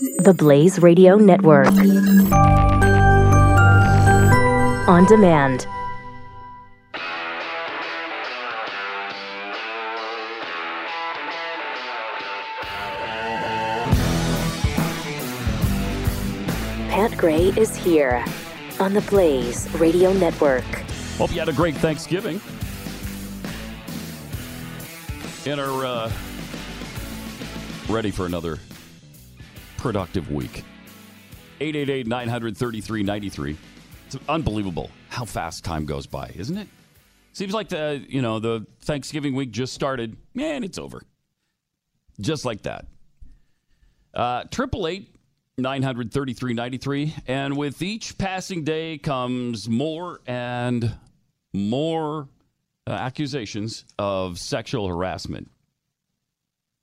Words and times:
The 0.00 0.34
Blaze 0.36 0.78
Radio 0.78 1.16
Network. 1.16 1.66
On 4.88 5.04
demand. 5.06 5.66
Pat 16.88 17.14
Gray 17.18 17.48
is 17.48 17.76
here 17.76 18.24
on 18.80 18.94
the 18.94 19.02
Blaze 19.02 19.68
Radio 19.74 20.14
Network. 20.14 20.64
Hope 21.18 21.32
you 21.32 21.38
had 21.38 21.50
a 21.50 21.52
great 21.52 21.76
Thanksgiving. 21.76 22.40
And 25.44 25.60
are 25.60 25.84
uh, 25.84 26.12
ready 27.90 28.10
for 28.10 28.24
another 28.24 28.58
productive 29.82 30.30
week. 30.30 30.62
888 31.60 32.06
933 32.06 33.02
93. 33.02 33.56
It's 34.06 34.16
unbelievable 34.28 34.90
how 35.08 35.24
fast 35.24 35.64
time 35.64 35.84
goes 35.84 36.06
by, 36.06 36.32
isn't 36.36 36.56
it? 36.56 36.68
Seems 37.32 37.52
like 37.52 37.68
the 37.68 38.04
you 38.08 38.22
know 38.22 38.38
the 38.38 38.64
Thanksgiving 38.82 39.34
week 39.34 39.50
just 39.50 39.74
started, 39.74 40.16
man, 40.34 40.64
it's 40.64 40.78
over. 40.78 41.02
Just 42.20 42.44
like 42.44 42.62
that. 42.62 42.86
Uh, 44.14 44.44
triple 44.50 44.86
eight 44.86 45.14
nine 45.58 45.82
hundred 45.82 46.12
thirty 46.12 46.32
three 46.32 46.54
ninety 46.54 46.78
three, 46.78 47.14
and 47.26 47.56
with 47.56 47.82
each 47.82 48.16
passing 48.18 48.64
day 48.64 48.98
comes 48.98 49.68
more 49.68 50.20
and 50.26 50.94
more 51.52 52.28
uh, 52.86 52.90
accusations 52.92 53.84
of 53.98 54.38
sexual 54.38 54.86
harassment. 54.86 55.50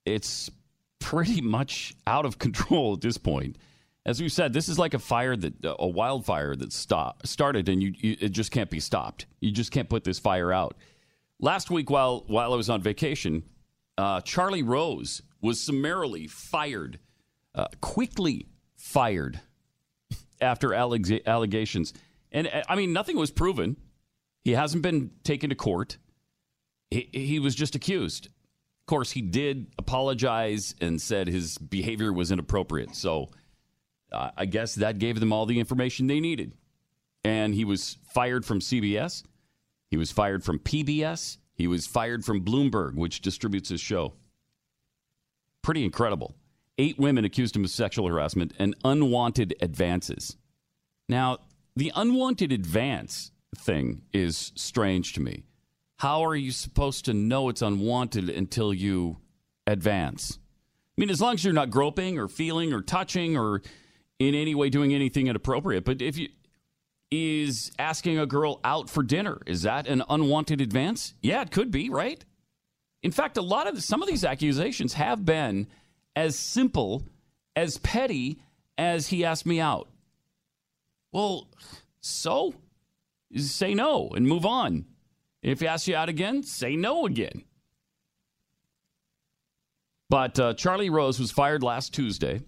It's 0.05 0.49
pretty 0.99 1.41
much 1.41 1.95
out 2.05 2.25
of 2.25 2.37
control 2.39 2.93
at 2.93 3.01
this 3.01 3.17
point 3.17 3.57
as 4.05 4.21
we 4.21 4.29
said, 4.29 4.53
this 4.53 4.69
is 4.69 4.79
like 4.79 4.93
a 4.93 4.99
fire 4.99 5.35
that 5.35 5.53
a 5.63 5.87
wildfire 5.87 6.55
that 6.55 6.73
stop, 6.73 7.27
started, 7.27 7.69
and 7.69 7.83
you, 7.83 7.93
you, 7.97 8.17
it 8.19 8.29
just 8.29 8.51
can't 8.51 8.69
be 8.69 8.79
stopped. 8.79 9.25
You 9.39 9.51
just 9.51 9.71
can't 9.71 9.89
put 9.89 10.03
this 10.03 10.17
fire 10.17 10.51
out. 10.51 10.75
Last 11.39 11.69
week, 11.69 11.89
while 11.89 12.23
while 12.27 12.53
I 12.53 12.55
was 12.55 12.69
on 12.69 12.81
vacation, 12.81 13.43
uh, 13.99 14.21
Charlie 14.21 14.63
Rose 14.63 15.21
was 15.41 15.61
summarily 15.61 16.27
fired, 16.27 16.99
uh, 17.53 17.67
quickly 17.81 18.47
fired 18.75 19.41
after 20.41 20.69
alleg- 20.69 21.25
allegations, 21.25 21.93
and 22.31 22.47
uh, 22.47 22.63
I 22.67 22.75
mean 22.75 22.93
nothing 22.93 23.15
was 23.17 23.31
proven. 23.31 23.77
He 24.43 24.51
hasn't 24.51 24.81
been 24.81 25.11
taken 25.23 25.49
to 25.49 25.55
court. 25.55 25.97
He, 26.89 27.09
he 27.11 27.39
was 27.39 27.53
just 27.53 27.75
accused. 27.75 28.29
Course, 28.89 29.11
he 29.11 29.21
did 29.21 29.67
apologize 29.77 30.73
and 30.81 30.99
said 30.99 31.27
his 31.27 31.59
behavior 31.59 32.11
was 32.11 32.31
inappropriate. 32.31 32.95
So 32.95 33.29
uh, 34.11 34.31
I 34.35 34.45
guess 34.45 34.73
that 34.73 34.97
gave 34.97 35.19
them 35.19 35.31
all 35.31 35.45
the 35.45 35.59
information 35.59 36.07
they 36.07 36.19
needed. 36.19 36.53
And 37.23 37.53
he 37.53 37.65
was 37.65 37.97
fired 38.15 38.45
from 38.45 38.61
CBS. 38.61 39.21
He 39.91 39.97
was 39.97 40.11
fired 40.11 40.43
from 40.43 40.57
PBS. 40.57 41.37
He 41.53 41.67
was 41.67 41.85
fired 41.85 42.25
from 42.25 42.43
Bloomberg, 42.43 42.95
which 42.95 43.21
distributes 43.21 43.69
his 43.69 43.79
show. 43.79 44.15
Pretty 45.61 45.85
incredible. 45.85 46.33
Eight 46.79 46.97
women 46.97 47.25
accused 47.25 47.55
him 47.55 47.65
of 47.65 47.69
sexual 47.69 48.07
harassment 48.07 48.55
and 48.57 48.75
unwanted 48.83 49.53
advances. 49.61 50.35
Now, 51.07 51.37
the 51.75 51.91
unwanted 51.95 52.51
advance 52.51 53.29
thing 53.55 54.01
is 54.13 54.51
strange 54.55 55.13
to 55.13 55.21
me. 55.21 55.43
How 55.99 56.23
are 56.23 56.35
you 56.35 56.51
supposed 56.51 57.05
to 57.05 57.13
know 57.13 57.49
it's 57.49 57.61
unwanted 57.61 58.29
until 58.29 58.73
you 58.73 59.17
advance? 59.67 60.39
I 60.39 61.01
mean, 61.01 61.09
as 61.09 61.19
long 61.19 61.33
as 61.33 61.43
you're 61.43 61.53
not 61.53 61.69
groping 61.69 62.17
or 62.17 62.29
feeling 62.29 62.71
or 62.71 62.81
touching 62.81 63.35
or 63.35 63.61
in 64.17 64.33
any 64.33 64.55
way 64.55 64.69
doing 64.69 64.93
anything 64.93 65.27
inappropriate. 65.27 65.83
But 65.83 66.01
if 66.01 66.17
you 66.17 66.29
is 67.11 67.71
asking 67.79 68.19
a 68.19 68.25
girl 68.25 68.61
out 68.63 68.89
for 68.89 69.03
dinner, 69.03 69.39
is 69.45 69.63
that 69.63 69.87
an 69.87 70.03
unwanted 70.09 70.61
advance? 70.61 71.15
Yeah, 71.21 71.41
it 71.41 71.51
could 71.51 71.71
be, 71.71 71.89
right? 71.89 72.23
In 73.03 73.11
fact, 73.11 73.35
a 73.35 73.41
lot 73.41 73.67
of 73.67 73.83
some 73.83 74.01
of 74.01 74.07
these 74.07 74.23
accusations 74.23 74.93
have 74.93 75.25
been 75.25 75.67
as 76.15 76.37
simple 76.37 77.03
as 77.57 77.77
petty 77.79 78.41
as 78.77 79.07
he 79.07 79.25
asked 79.25 79.45
me 79.45 79.59
out. 79.59 79.89
Well, 81.11 81.49
so 81.99 82.53
say 83.35 83.73
no 83.73 84.09
and 84.09 84.27
move 84.27 84.45
on. 84.45 84.85
If 85.41 85.61
he 85.61 85.67
asks 85.67 85.87
you 85.87 85.95
out 85.95 86.09
again, 86.09 86.43
say 86.43 86.75
no 86.75 87.05
again. 87.05 87.43
But 90.09 90.39
uh, 90.39 90.53
Charlie 90.55 90.89
Rose 90.89 91.19
was 91.19 91.31
fired 91.31 91.63
last 91.63 91.93
Tuesday 91.93 92.41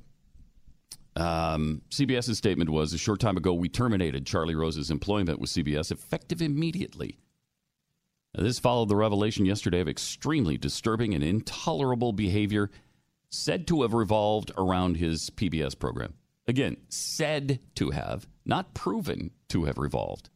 um, 1.15 1.81
CBS's 1.89 2.37
statement 2.37 2.69
was 2.69 2.93
a 2.93 2.97
short 2.97 3.19
time 3.19 3.37
ago, 3.37 3.53
we 3.53 3.69
terminated 3.69 4.25
Charlie 4.25 4.55
Rose's 4.55 4.91
employment 4.91 5.39
with 5.39 5.49
CBS 5.49 5.91
effective 5.91 6.41
immediately. 6.41 7.19
Now, 8.35 8.43
this 8.43 8.59
followed 8.59 8.87
the 8.87 8.95
revelation 8.95 9.45
yesterday 9.45 9.81
of 9.81 9.89
extremely 9.89 10.57
disturbing 10.57 11.13
and 11.13 11.23
intolerable 11.23 12.13
behavior 12.13 12.71
said 13.29 13.67
to 13.67 13.81
have 13.81 13.93
revolved 13.93 14.51
around 14.57 14.97
his 14.97 15.29
PBS 15.31 15.77
program. 15.77 16.13
Again, 16.47 16.77
said 16.89 17.59
to 17.75 17.91
have, 17.91 18.27
not 18.45 18.73
proven 18.73 19.31
to 19.49 19.65
have 19.65 19.77
revolved. 19.77 20.29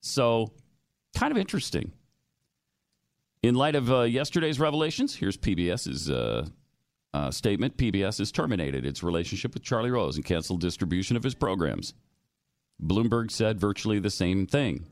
So, 0.00 0.52
kind 1.14 1.30
of 1.30 1.38
interesting. 1.38 1.92
In 3.42 3.54
light 3.54 3.74
of 3.74 3.90
uh, 3.90 4.02
yesterday's 4.02 4.60
revelations, 4.60 5.16
here's 5.16 5.36
PBS's 5.36 6.08
uh, 6.08 6.46
uh, 7.12 7.30
statement, 7.30 7.76
PBS 7.76 8.18
has 8.18 8.32
terminated 8.32 8.86
its 8.86 9.02
relationship 9.02 9.54
with 9.54 9.62
Charlie 9.62 9.90
Rose 9.90 10.16
and 10.16 10.24
canceled 10.24 10.60
distribution 10.60 11.16
of 11.16 11.22
his 11.22 11.34
programs. 11.34 11.94
Bloomberg 12.82 13.30
said 13.30 13.60
virtually 13.60 13.98
the 13.98 14.10
same 14.10 14.46
thing. 14.46 14.86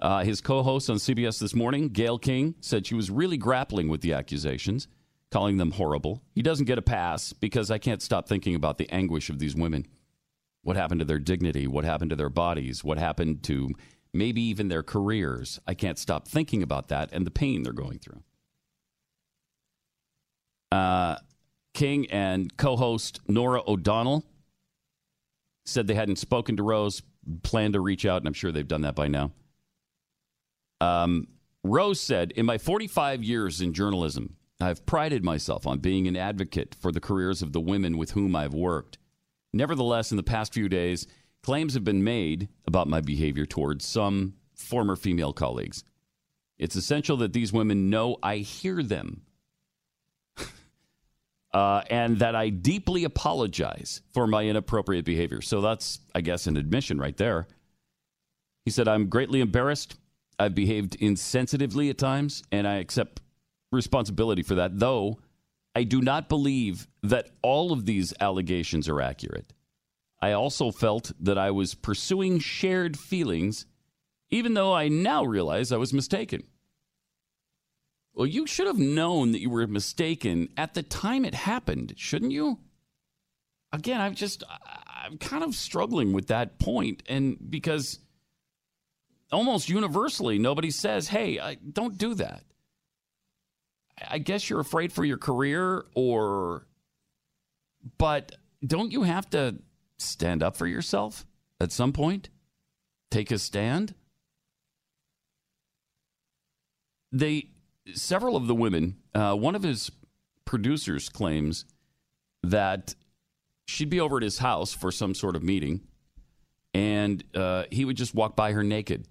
Uh, 0.00 0.24
his 0.24 0.40
co 0.40 0.62
host 0.62 0.90
on 0.90 0.96
CBS 0.96 1.38
this 1.38 1.54
morning, 1.54 1.88
Gayle 1.88 2.18
King, 2.18 2.54
said 2.60 2.86
she 2.86 2.94
was 2.94 3.10
really 3.10 3.36
grappling 3.36 3.88
with 3.88 4.00
the 4.00 4.12
accusations, 4.12 4.88
calling 5.30 5.58
them 5.58 5.72
horrible. 5.72 6.22
He 6.34 6.42
doesn't 6.42 6.66
get 6.66 6.78
a 6.78 6.82
pass 6.82 7.32
because 7.32 7.70
I 7.70 7.78
can't 7.78 8.02
stop 8.02 8.28
thinking 8.28 8.54
about 8.54 8.78
the 8.78 8.90
anguish 8.90 9.30
of 9.30 9.38
these 9.38 9.54
women. 9.54 9.86
What 10.62 10.76
happened 10.76 11.00
to 11.00 11.04
their 11.04 11.18
dignity? 11.18 11.66
What 11.66 11.84
happened 11.84 12.10
to 12.10 12.16
their 12.16 12.28
bodies? 12.28 12.82
What 12.82 12.98
happened 12.98 13.42
to 13.44 13.70
maybe 14.12 14.42
even 14.42 14.68
their 14.68 14.82
careers? 14.82 15.60
I 15.66 15.74
can't 15.74 15.98
stop 15.98 16.28
thinking 16.28 16.62
about 16.62 16.88
that 16.88 17.10
and 17.12 17.26
the 17.26 17.30
pain 17.30 17.62
they're 17.62 17.72
going 17.72 17.98
through. 17.98 18.22
Uh, 20.70 21.16
King 21.74 22.10
and 22.10 22.56
co 22.56 22.76
host 22.76 23.20
Norah 23.28 23.62
O'Donnell 23.66 24.24
said 25.64 25.86
they 25.86 25.94
hadn't 25.94 26.16
spoken 26.16 26.56
to 26.56 26.62
Rose, 26.62 27.02
planned 27.42 27.74
to 27.74 27.80
reach 27.80 28.04
out, 28.04 28.18
and 28.18 28.26
I'm 28.26 28.34
sure 28.34 28.52
they've 28.52 28.66
done 28.66 28.82
that 28.82 28.94
by 28.94 29.08
now. 29.08 29.32
Um, 30.80 31.28
Rose 31.62 32.00
said, 32.00 32.32
In 32.32 32.46
my 32.46 32.58
45 32.58 33.22
years 33.22 33.60
in 33.60 33.72
journalism, 33.72 34.36
I've 34.60 34.84
prided 34.86 35.24
myself 35.24 35.66
on 35.66 35.78
being 35.78 36.08
an 36.08 36.16
advocate 36.16 36.74
for 36.74 36.90
the 36.90 37.00
careers 37.00 37.42
of 37.42 37.52
the 37.52 37.60
women 37.60 37.96
with 37.96 38.12
whom 38.12 38.34
I've 38.34 38.54
worked. 38.54 38.98
Nevertheless, 39.52 40.10
in 40.10 40.16
the 40.16 40.22
past 40.22 40.52
few 40.52 40.68
days, 40.68 41.06
claims 41.42 41.74
have 41.74 41.84
been 41.84 42.04
made 42.04 42.48
about 42.66 42.88
my 42.88 43.00
behavior 43.00 43.46
towards 43.46 43.84
some 43.84 44.34
former 44.54 44.96
female 44.96 45.32
colleagues. 45.32 45.84
It's 46.58 46.76
essential 46.76 47.16
that 47.18 47.32
these 47.32 47.52
women 47.52 47.90
know 47.90 48.16
I 48.22 48.36
hear 48.36 48.82
them 48.82 49.22
uh, 51.52 51.82
and 51.90 52.18
that 52.20 52.36
I 52.36 52.50
deeply 52.50 53.04
apologize 53.04 54.00
for 54.14 54.26
my 54.26 54.44
inappropriate 54.44 55.04
behavior. 55.04 55.40
So 55.40 55.60
that's, 55.60 55.98
I 56.14 56.20
guess, 56.20 56.46
an 56.46 56.56
admission 56.56 56.98
right 56.98 57.16
there. 57.16 57.48
He 58.64 58.70
said, 58.70 58.86
I'm 58.86 59.08
greatly 59.08 59.40
embarrassed. 59.40 59.96
I've 60.38 60.54
behaved 60.54 60.98
insensitively 61.00 61.90
at 61.90 61.98
times, 61.98 62.42
and 62.52 62.66
I 62.66 62.76
accept 62.76 63.20
responsibility 63.72 64.42
for 64.42 64.54
that, 64.56 64.78
though 64.78 65.18
I 65.74 65.84
do 65.84 66.00
not 66.00 66.28
believe 66.28 66.86
that 67.02 67.30
all 67.42 67.72
of 67.72 67.86
these 67.86 68.12
allegations 68.20 68.88
are 68.88 69.00
accurate. 69.00 69.52
I 70.22 70.30
also 70.30 70.70
felt 70.70 71.10
that 71.18 71.36
I 71.36 71.50
was 71.50 71.74
pursuing 71.74 72.38
shared 72.38 72.96
feelings, 72.96 73.66
even 74.30 74.54
though 74.54 74.72
I 74.72 74.86
now 74.86 75.24
realize 75.24 75.72
I 75.72 75.78
was 75.78 75.92
mistaken. 75.92 76.44
Well, 78.14 78.26
you 78.26 78.46
should 78.46 78.68
have 78.68 78.78
known 78.78 79.32
that 79.32 79.40
you 79.40 79.50
were 79.50 79.66
mistaken 79.66 80.50
at 80.56 80.74
the 80.74 80.84
time 80.84 81.24
it 81.24 81.34
happened, 81.34 81.94
shouldn't 81.96 82.30
you? 82.30 82.60
Again, 83.72 84.00
I'm 84.00 84.14
just 84.14 84.44
I'm 85.04 85.18
kind 85.18 85.42
of 85.42 85.56
struggling 85.56 86.12
with 86.12 86.28
that 86.28 86.60
point 86.60 87.02
and 87.08 87.36
because 87.50 87.98
almost 89.32 89.68
universally 89.68 90.38
nobody 90.38 90.70
says, 90.70 91.08
"Hey, 91.08 91.40
I, 91.40 91.54
don't 91.54 91.98
do 91.98 92.14
that." 92.14 92.44
I 94.08 94.18
guess 94.18 94.48
you're 94.48 94.60
afraid 94.60 94.92
for 94.92 95.04
your 95.04 95.16
career 95.16 95.86
or 95.94 96.66
but 97.98 98.36
don't 98.64 98.92
you 98.92 99.02
have 99.02 99.28
to 99.30 99.56
stand 100.02 100.42
up 100.42 100.56
for 100.56 100.66
yourself 100.66 101.24
at 101.60 101.72
some 101.72 101.92
point? 101.92 102.28
Take 103.10 103.30
a 103.30 103.38
stand? 103.38 103.94
They 107.10 107.50
several 107.94 108.36
of 108.36 108.46
the 108.46 108.54
women, 108.54 108.96
uh, 109.14 109.34
one 109.34 109.54
of 109.54 109.62
his 109.62 109.90
producers 110.44 111.08
claims 111.08 111.64
that 112.42 112.94
she'd 113.66 113.90
be 113.90 114.00
over 114.00 114.16
at 114.16 114.22
his 114.22 114.38
house 114.38 114.72
for 114.72 114.90
some 114.90 115.14
sort 115.14 115.36
of 115.36 115.42
meeting, 115.42 115.82
and 116.74 117.22
uh, 117.34 117.64
he 117.70 117.84
would 117.84 117.96
just 117.96 118.14
walk 118.14 118.36
by 118.36 118.52
her 118.52 118.62
naked. 118.62 119.06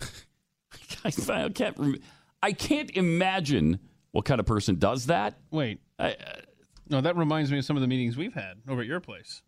I 1.04 1.10
can't. 1.10 1.76
rem- 1.78 2.00
I 2.42 2.52
can't 2.52 2.90
imagine 2.90 3.80
what 4.12 4.24
kind 4.24 4.38
of 4.38 4.46
person 4.46 4.76
does 4.76 5.06
that. 5.06 5.38
Wait, 5.50 5.80
I, 5.98 6.12
uh, 6.12 6.14
no, 6.88 7.00
that 7.00 7.16
reminds 7.16 7.50
me 7.50 7.58
of 7.58 7.64
some 7.64 7.76
of 7.76 7.80
the 7.80 7.88
meetings 7.88 8.16
we've 8.16 8.34
had 8.34 8.58
over 8.68 8.82
at 8.82 8.86
your 8.86 9.00
place. 9.00 9.42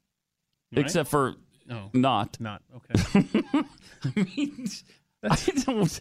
Right? 0.72 0.84
Except 0.84 1.08
for 1.08 1.34
no, 1.66 1.90
not. 1.92 2.38
not 2.40 2.62
okay. 2.76 3.24
I 4.04 4.26
mean, 4.36 4.68
I 5.22 5.36
don't. 5.64 6.00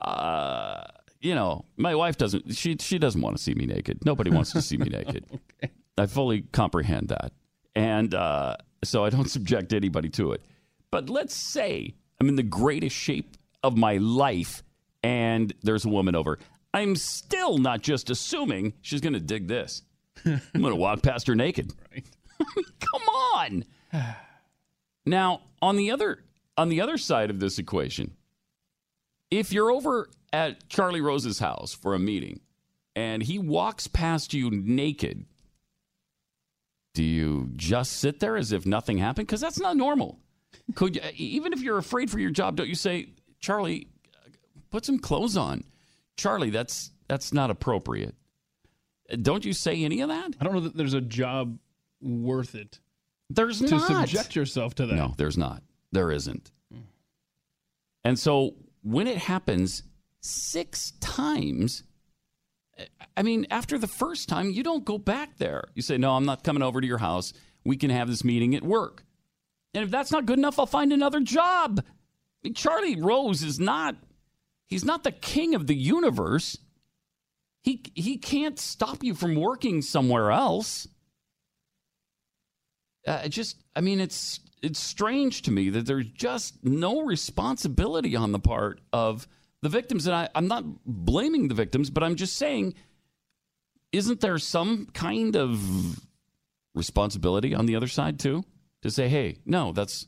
Uh, 0.00 0.84
you 1.20 1.34
know, 1.34 1.64
my 1.76 1.94
wife 1.94 2.16
doesn't. 2.16 2.54
She 2.54 2.76
she 2.80 2.98
doesn't 2.98 3.20
want 3.20 3.36
to 3.36 3.42
see 3.42 3.54
me 3.54 3.66
naked. 3.66 4.04
Nobody 4.04 4.30
wants 4.30 4.52
to 4.52 4.62
see 4.62 4.76
me 4.76 4.88
naked. 4.90 5.24
okay. 5.62 5.72
I 5.96 6.06
fully 6.06 6.42
comprehend 6.52 7.08
that, 7.08 7.32
and 7.74 8.14
uh, 8.14 8.56
so 8.84 9.04
I 9.04 9.10
don't 9.10 9.28
subject 9.28 9.72
anybody 9.72 10.08
to 10.10 10.32
it. 10.32 10.42
But 10.90 11.10
let's 11.10 11.34
say 11.34 11.94
I'm 12.20 12.28
in 12.28 12.36
the 12.36 12.42
greatest 12.42 12.96
shape 12.96 13.36
of 13.62 13.76
my 13.76 13.96
life, 13.96 14.62
and 15.02 15.52
there's 15.62 15.84
a 15.84 15.88
woman 15.88 16.14
over. 16.14 16.38
I'm 16.74 16.96
still 16.96 17.58
not 17.58 17.82
just 17.82 18.10
assuming 18.10 18.74
she's 18.82 19.00
going 19.00 19.14
to 19.14 19.20
dig 19.20 19.48
this. 19.48 19.82
I'm 20.24 20.40
going 20.54 20.74
to 20.74 20.76
walk 20.76 21.02
past 21.02 21.26
her 21.26 21.34
naked. 21.34 21.72
Right. 21.90 22.04
Come 22.80 23.02
on. 23.34 23.64
Now, 25.06 25.40
on 25.62 25.76
the 25.76 25.90
other 25.90 26.22
on 26.58 26.68
the 26.68 26.82
other 26.82 26.98
side 26.98 27.30
of 27.30 27.40
this 27.40 27.58
equation, 27.58 28.14
if 29.30 29.52
you're 29.52 29.70
over 29.70 30.10
at 30.32 30.68
Charlie 30.68 31.00
Rose's 31.00 31.38
house 31.38 31.72
for 31.72 31.94
a 31.94 31.98
meeting 31.98 32.40
and 32.94 33.22
he 33.22 33.38
walks 33.38 33.86
past 33.86 34.34
you 34.34 34.50
naked, 34.50 35.24
do 36.94 37.02
you 37.02 37.50
just 37.56 37.92
sit 37.92 38.20
there 38.20 38.36
as 38.36 38.52
if 38.52 38.66
nothing 38.66 38.98
happened? 38.98 39.28
Because 39.28 39.40
that's 39.40 39.60
not 39.60 39.76
normal. 39.76 40.18
Could 40.74 40.96
you, 40.96 41.02
even 41.14 41.52
if 41.52 41.60
you're 41.60 41.78
afraid 41.78 42.10
for 42.10 42.18
your 42.18 42.30
job, 42.30 42.56
don't 42.56 42.68
you 42.68 42.74
say, 42.74 43.10
Charlie, 43.40 43.88
put 44.70 44.84
some 44.84 44.98
clothes 44.98 45.36
on? 45.36 45.64
Charlie, 46.16 46.50
that's 46.50 46.90
that's 47.06 47.32
not 47.32 47.50
appropriate. 47.50 48.14
Don't 49.22 49.44
you 49.44 49.54
say 49.54 49.84
any 49.84 50.02
of 50.02 50.08
that? 50.08 50.34
I 50.38 50.44
don't 50.44 50.52
know 50.52 50.60
that 50.60 50.76
there's 50.76 50.92
a 50.92 51.00
job 51.00 51.58
worth 52.02 52.54
it 52.54 52.78
There's 53.30 53.60
not. 53.60 53.68
to 53.68 53.76
not. 53.76 54.08
subject 54.08 54.36
yourself 54.36 54.74
to 54.76 54.86
that. 54.86 54.94
No, 54.94 55.14
there's 55.16 55.36
not. 55.36 55.62
There 55.92 56.10
isn't. 56.10 56.50
And 58.04 58.18
so 58.18 58.54
when 58.82 59.06
it 59.06 59.18
happens 59.18 59.82
six 60.20 60.92
times, 61.00 61.82
I 63.16 63.22
mean, 63.22 63.46
after 63.50 63.78
the 63.78 63.86
first 63.86 64.28
time, 64.28 64.50
you 64.50 64.62
don't 64.62 64.84
go 64.84 64.98
back 64.98 65.36
there. 65.36 65.64
You 65.74 65.82
say, 65.82 65.98
No, 65.98 66.12
I'm 66.12 66.24
not 66.24 66.44
coming 66.44 66.62
over 66.62 66.80
to 66.80 66.86
your 66.86 66.98
house. 66.98 67.32
We 67.64 67.76
can 67.76 67.90
have 67.90 68.08
this 68.08 68.24
meeting 68.24 68.54
at 68.54 68.62
work. 68.62 69.04
And 69.74 69.84
if 69.84 69.90
that's 69.90 70.10
not 70.10 70.26
good 70.26 70.38
enough, 70.38 70.58
I'll 70.58 70.66
find 70.66 70.92
another 70.92 71.20
job. 71.20 71.80
I 71.80 71.90
mean, 72.42 72.54
Charlie 72.54 73.00
Rose 73.00 73.42
is 73.42 73.60
not, 73.60 73.96
he's 74.66 74.84
not 74.84 75.04
the 75.04 75.12
king 75.12 75.54
of 75.54 75.66
the 75.66 75.74
universe. 75.74 76.56
He, 77.62 77.82
he 77.94 78.16
can't 78.16 78.58
stop 78.58 79.02
you 79.02 79.14
from 79.14 79.34
working 79.34 79.82
somewhere 79.82 80.30
else 80.30 80.88
uh, 83.08 83.28
just 83.28 83.56
i 83.74 83.80
mean 83.80 84.00
it's 84.00 84.40
it's 84.62 84.80
strange 84.80 85.42
to 85.42 85.50
me 85.50 85.70
that 85.70 85.86
there's 85.86 86.06
just 86.08 86.64
no 86.64 87.02
responsibility 87.02 88.16
on 88.16 88.32
the 88.32 88.40
part 88.40 88.80
of 88.92 89.28
the 89.62 89.68
victims. 89.68 90.06
And 90.06 90.14
I, 90.14 90.28
i'm 90.34 90.48
not 90.48 90.64
blaming 90.84 91.48
the 91.48 91.54
victims 91.54 91.90
but 91.90 92.02
i'm 92.02 92.16
just 92.16 92.36
saying 92.36 92.74
isn't 93.92 94.20
there 94.20 94.38
some 94.38 94.86
kind 94.92 95.36
of 95.36 95.98
responsibility 96.74 97.54
on 97.54 97.66
the 97.66 97.76
other 97.76 97.88
side 97.88 98.18
too 98.18 98.44
to 98.82 98.90
say 98.90 99.08
hey 99.08 99.38
no 99.44 99.72
that's 99.72 100.06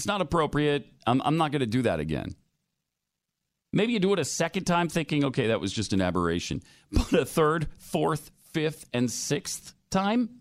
it's 0.00 0.06
not 0.06 0.20
appropriate. 0.20 0.86
I'm, 1.06 1.20
I'm 1.22 1.36
not 1.36 1.52
going 1.52 1.60
to 1.60 1.66
do 1.66 1.82
that 1.82 2.00
again. 2.00 2.34
Maybe 3.72 3.92
you 3.92 4.00
do 4.00 4.12
it 4.12 4.18
a 4.18 4.24
second 4.24 4.64
time 4.64 4.88
thinking 4.88 5.26
okay 5.26 5.48
that 5.48 5.60
was 5.60 5.72
just 5.72 5.92
an 5.92 6.00
aberration. 6.00 6.62
But 6.90 7.12
a 7.12 7.24
third 7.24 7.68
fourth 7.78 8.30
fifth 8.52 8.86
and 8.92 9.10
sixth 9.10 9.74
time 9.90 10.39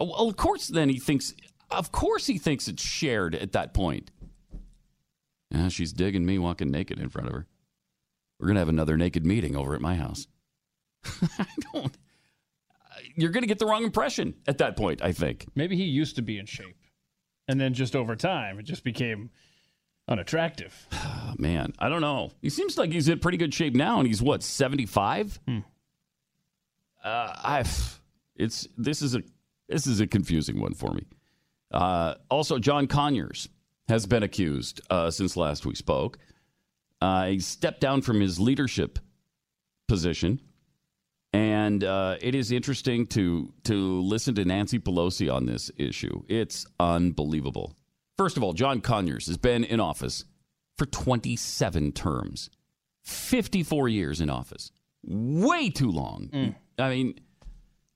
Well, 0.00 0.28
of 0.28 0.36
course, 0.36 0.68
then 0.68 0.88
he 0.88 0.98
thinks, 0.98 1.34
of 1.70 1.92
course, 1.92 2.26
he 2.26 2.38
thinks 2.38 2.68
it's 2.68 2.82
shared 2.82 3.34
at 3.34 3.52
that 3.52 3.74
point. 3.74 4.10
Yeah, 5.50 5.68
she's 5.68 5.92
digging 5.92 6.24
me 6.24 6.38
walking 6.38 6.70
naked 6.70 6.98
in 6.98 7.10
front 7.10 7.28
of 7.28 7.34
her. 7.34 7.46
We're 8.38 8.46
going 8.46 8.54
to 8.54 8.60
have 8.60 8.68
another 8.68 8.96
naked 8.96 9.26
meeting 9.26 9.56
over 9.56 9.74
at 9.74 9.80
my 9.80 9.96
house. 9.96 10.26
I 11.04 11.46
don't. 11.72 11.96
You're 13.14 13.30
going 13.30 13.42
to 13.42 13.48
get 13.48 13.58
the 13.58 13.66
wrong 13.66 13.84
impression 13.84 14.34
at 14.46 14.58
that 14.58 14.76
point, 14.76 15.02
I 15.02 15.12
think. 15.12 15.46
Maybe 15.54 15.76
he 15.76 15.84
used 15.84 16.16
to 16.16 16.22
be 16.22 16.38
in 16.38 16.46
shape, 16.46 16.76
and 17.48 17.60
then 17.60 17.74
just 17.74 17.94
over 17.94 18.16
time, 18.16 18.58
it 18.58 18.64
just 18.64 18.84
became 18.84 19.30
unattractive. 20.08 20.74
Oh, 20.92 21.34
man, 21.38 21.72
I 21.78 21.88
don't 21.88 22.00
know. 22.00 22.30
He 22.40 22.50
seems 22.50 22.78
like 22.78 22.92
he's 22.92 23.08
in 23.08 23.18
pretty 23.18 23.38
good 23.38 23.52
shape 23.52 23.74
now, 23.74 23.98
and 23.98 24.06
he's 24.06 24.22
what, 24.22 24.42
75? 24.42 25.40
Hmm. 25.46 25.58
Uh, 27.02 27.08
I, 27.08 27.64
it's, 28.36 28.68
this 28.76 29.02
is 29.02 29.14
a, 29.14 29.22
this 29.70 29.86
is 29.86 30.00
a 30.00 30.06
confusing 30.06 30.60
one 30.60 30.74
for 30.74 30.92
me. 30.92 31.06
Uh, 31.70 32.14
also, 32.28 32.58
John 32.58 32.86
Conyers 32.86 33.48
has 33.88 34.06
been 34.06 34.22
accused 34.22 34.80
uh, 34.90 35.10
since 35.10 35.36
last 35.36 35.64
we 35.64 35.74
spoke. 35.74 36.18
Uh, 37.00 37.26
he 37.26 37.40
stepped 37.40 37.80
down 37.80 38.02
from 38.02 38.20
his 38.20 38.38
leadership 38.38 38.98
position, 39.88 40.40
and 41.32 41.82
uh, 41.84 42.16
it 42.20 42.34
is 42.34 42.52
interesting 42.52 43.06
to 43.08 43.52
to 43.64 44.00
listen 44.02 44.34
to 44.34 44.44
Nancy 44.44 44.78
Pelosi 44.78 45.32
on 45.32 45.46
this 45.46 45.70
issue. 45.76 46.22
It's 46.28 46.66
unbelievable. 46.78 47.74
First 48.18 48.36
of 48.36 48.42
all, 48.42 48.52
John 48.52 48.80
Conyers 48.80 49.26
has 49.28 49.38
been 49.38 49.64
in 49.64 49.80
office 49.80 50.24
for 50.76 50.84
27 50.86 51.92
terms, 51.92 52.50
54 53.04 53.88
years 53.88 54.20
in 54.20 54.28
office, 54.28 54.72
way 55.02 55.70
too 55.70 55.90
long. 55.90 56.28
I 56.78 56.90
mean, 56.90 57.20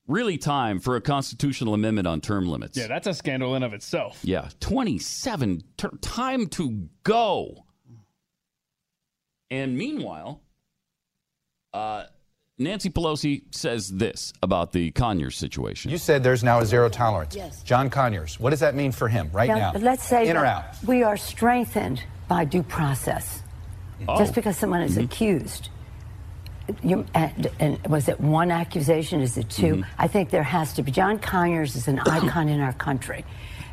really 0.06 0.36
time 0.38 0.80
for 0.80 0.96
a 0.96 1.00
constitutional 1.00 1.74
amendment 1.74 2.06
on 2.06 2.20
term 2.20 2.46
limits. 2.48 2.76
Yeah, 2.76 2.86
that's 2.88 3.06
a 3.06 3.14
scandal 3.14 3.54
in 3.54 3.62
of 3.62 3.72
itself. 3.72 4.20
Yeah, 4.22 4.48
27 4.60 5.62
ter- 5.76 5.90
time 6.00 6.46
to 6.48 6.88
go. 7.02 7.64
And 9.50 9.76
meanwhile, 9.76 10.40
uh, 11.72 12.04
Nancy 12.58 12.88
Pelosi 12.90 13.42
says 13.54 13.88
this 13.88 14.32
about 14.42 14.72
the 14.72 14.90
Conyers 14.92 15.36
situation. 15.36 15.90
You 15.90 15.98
said 15.98 16.22
there's 16.22 16.44
now 16.44 16.60
a 16.60 16.66
zero 16.66 16.88
tolerance. 16.88 17.34
Yes. 17.34 17.62
John 17.62 17.90
Conyers, 17.90 18.38
what 18.38 18.50
does 18.50 18.60
that 18.60 18.74
mean 18.74 18.92
for 18.92 19.08
him 19.08 19.28
right 19.32 19.48
now? 19.48 19.72
Let's 19.78 20.04
say 20.04 20.28
in 20.28 20.36
or 20.36 20.44
out. 20.44 20.64
we 20.86 21.02
are 21.02 21.16
strengthened 21.16 22.02
by 22.28 22.44
due 22.44 22.62
process. 22.62 23.42
Oh. 24.08 24.18
Just 24.18 24.34
because 24.34 24.56
someone 24.56 24.82
is 24.82 24.92
Mm-hmm. 24.92 25.04
accused. 25.04 25.68
You, 26.82 27.04
and, 27.14 27.50
and 27.60 27.86
was 27.88 28.08
it 28.08 28.20
one 28.20 28.50
accusation? 28.50 29.20
Is 29.20 29.36
it 29.36 29.50
2 29.50 29.64
Mm-hmm. 29.64 29.82
I 29.98 30.08
think 30.08 30.30
there 30.30 30.42
has 30.42 30.72
to 30.74 30.82
be. 30.82 30.90
John 30.90 31.18
Conyers 31.18 31.76
is 31.76 31.88
an 31.88 31.98
icon 32.06 32.48
in 32.48 32.60
our 32.60 32.72
country. 32.72 33.24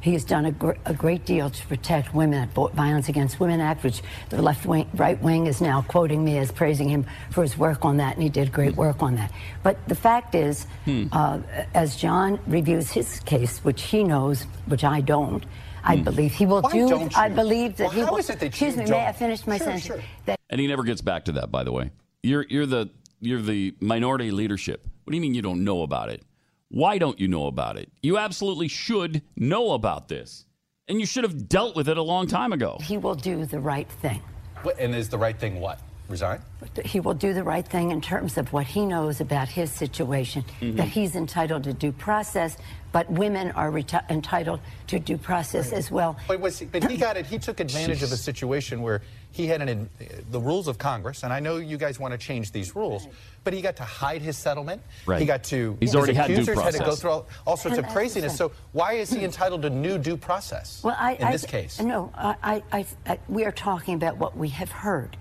He 0.02 0.14
has 0.14 0.24
done 0.26 0.46
a, 0.48 0.52
gr- 0.52 0.72
a 0.86 0.94
great 0.96 1.26
deal 1.26 1.50
to 1.52 1.68
protect 1.68 2.14
women, 2.16 2.50
Violence 2.50 3.08
Against 3.08 3.40
Women 3.40 3.62
Act, 3.62 3.84
which 3.84 4.02
the 4.30 4.42
left 4.42 4.66
wing, 4.66 4.90
right 4.96 5.22
wing 5.22 5.46
is 5.46 5.62
now 5.62 5.84
quoting 5.84 6.24
me 6.26 6.40
as 6.40 6.52
praising 6.52 6.90
him 6.90 7.06
for 7.30 7.44
his 7.44 7.56
work 7.56 7.86
on 7.86 7.98
that, 7.98 8.16
and 8.16 8.24
he 8.24 8.30
did 8.30 8.52
great 8.52 8.76
work 8.76 9.04
on 9.04 9.16
that. 9.16 9.32
But 9.62 9.78
the 9.88 9.94
fact 9.96 10.34
is, 10.34 10.66
Hmm. 10.86 11.06
uh, 11.12 11.42
as 11.76 11.96
John 11.98 12.40
reviews 12.48 12.90
his 12.90 13.20
case, 13.22 13.60
which 13.60 13.84
he 13.84 14.04
knows, 14.04 14.44
which 14.66 14.84
I 14.84 15.02
don't, 15.02 15.46
I 15.84 15.98
believe 15.98 16.32
he 16.34 16.46
will 16.48 16.62
Why 16.62 16.72
do. 16.72 16.90
don't 16.90 17.16
I 17.18 17.30
believe 17.30 17.78
that 17.78 17.84
Well, 17.86 17.92
he 17.92 18.02
how 18.02 18.12
will. 18.12 18.18
is 18.18 18.30
it 18.32 18.40
that 18.40 18.46
excuse 18.48 18.76
you 18.76 18.84
me, 18.84 18.90
may 18.90 19.06
I 19.06 19.12
finish 19.12 19.46
my 19.46 19.58
Sure, 19.58 19.66
sentence? 19.66 19.86
sure. 19.86 20.00
That 20.26 20.40
and 20.50 20.60
he 20.60 20.66
never 20.68 20.84
gets 20.84 21.02
back 21.02 21.26
to 21.26 21.32
that, 21.34 21.52
by 21.52 21.64
the 21.64 21.72
way. 21.72 21.92
You're, 22.24 22.46
you're, 22.50 22.66
the, 22.66 22.90
you're 23.20 23.42
the 23.42 23.74
minority 23.80 24.32
leadership. 24.32 24.88
What 25.04 25.12
do 25.12 25.18
you 25.18 25.22
mean 25.22 25.34
you 25.34 25.42
don't 25.42 25.64
know 25.64 25.82
about 25.82 26.10
it? 26.10 26.22
Why 26.70 26.98
don't 26.98 27.20
you 27.20 27.28
know 27.28 27.48
about 27.48 27.78
it? 27.78 27.92
You 28.02 28.18
absolutely 28.18 28.68
should 28.68 29.22
know 29.36 29.72
about 29.74 30.08
this. 30.08 30.46
And 30.88 31.00
you 31.00 31.06
should 31.06 31.24
have 31.24 31.50
dealt 31.50 31.76
with 31.76 31.90
it 31.90 31.98
a 31.98 32.02
long 32.04 32.28
time 32.28 32.54
ago. 32.54 32.78
he 32.82 32.98
will 32.98 33.16
do 33.16 33.46
the 33.46 33.60
right 33.60 33.90
thing. 33.90 34.22
What- 34.62 34.80
And 34.80 34.94
is 34.96 35.10
the 35.10 35.18
right 35.18 35.38
thing 35.38 35.60
what? 35.60 35.80
Resign? 36.12 36.42
He 36.86 37.00
will 37.00 37.14
do 37.16 37.34
the 37.34 37.44
right 37.44 37.68
thing 37.68 37.90
in 37.92 38.02
terms 38.02 38.38
of 38.38 38.54
what 38.54 38.68
he 38.68 38.86
knows 38.86 39.22
about 39.22 39.48
his 39.48 39.72
situation, 39.72 40.44
Mm-hmm. 40.62 40.76
that 40.78 40.88
he's 40.90 41.16
entitled 41.16 41.64
to 41.64 41.74
due 41.74 41.92
process, 41.92 42.58
but 42.92 43.10
women 43.10 43.52
are 43.52 43.72
reti- 43.72 44.08
entitled 44.12 44.60
to 44.88 45.00
due 45.00 45.18
process 45.18 45.72
as 45.72 45.90
well. 45.90 46.18
But, 46.28 46.40
was 46.40 46.60
he, 46.60 46.66
but 46.66 46.90
he 46.90 46.98
got 46.98 47.18
it. 47.18 47.26
He 47.26 47.40
took 47.40 47.60
advantage 47.60 48.04
of 48.04 48.12
a 48.12 48.18
situation 48.18 48.82
where 48.82 49.02
he 49.32 49.48
had 49.48 49.62
an, 49.62 49.90
the 50.30 50.40
rules 50.40 50.68
of 50.68 50.78
Congress, 50.78 51.24
and 51.24 51.32
I 51.32 51.40
know 51.40 51.56
you 51.58 51.78
guys 51.78 52.00
want 52.00 52.12
to 52.12 52.18
change 52.18 52.52
these 52.52 52.76
rules, 52.76 53.08
but 53.46 53.54
he 53.54 53.62
got 53.62 53.78
to 53.78 53.84
hide 53.84 54.22
his 54.22 54.38
settlement. 54.38 54.82
Right. 55.06 55.20
He 55.22 55.26
got 55.26 55.44
to. 55.46 55.78
He's 55.80 55.90
his 55.90 55.96
already 55.96 56.14
had 56.14 56.28
due 56.28 56.34
accusers 56.34 56.60
had 56.62 56.74
to 56.74 56.80
go 56.80 56.96
through 56.96 57.12
all, 57.12 57.28
all 57.48 57.58
sorts 57.58 57.78
And 57.78 57.86
of 57.88 57.92
craziness. 57.94 58.38
So 58.38 58.52
why 58.74 58.94
is 58.94 59.10
he 59.10 59.24
entitled 59.24 59.62
to 59.64 59.70
new 59.70 59.98
due 59.98 60.18
process 60.18 60.84
Well, 60.84 60.98
I, 61.00 61.14
in 61.14 61.24
I- 61.24 61.32
this 61.32 61.46
case? 61.46 61.80
No, 61.80 62.12
I, 62.14 62.62
I, 62.74 62.86
I, 63.08 63.20
we 63.30 63.46
are 63.46 63.52
talking 63.54 63.96
about 63.96 64.18
what 64.18 64.36
we 64.38 64.50
have 64.50 64.70
heard. 64.72 65.16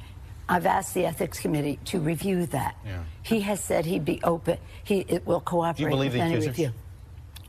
I've 0.51 0.67
asked 0.67 0.95
the 0.95 1.07
ethics 1.07 1.39
committee 1.39 1.79
to 1.87 2.01
review 2.01 2.47
that. 2.47 2.75
Yeah. 2.85 3.05
He 3.23 3.41
has 3.43 3.63
said 3.63 3.87
he'd 3.87 4.05
be 4.05 4.21
open. 4.25 4.59
He 4.83 5.01
it 5.07 5.25
will 5.25 5.41
cooperate 5.41 5.89
believe 5.91 6.13
with 6.13 6.21
the 6.21 6.21
any 6.21 6.35
accusers? 6.35 6.49
review. 6.59 6.73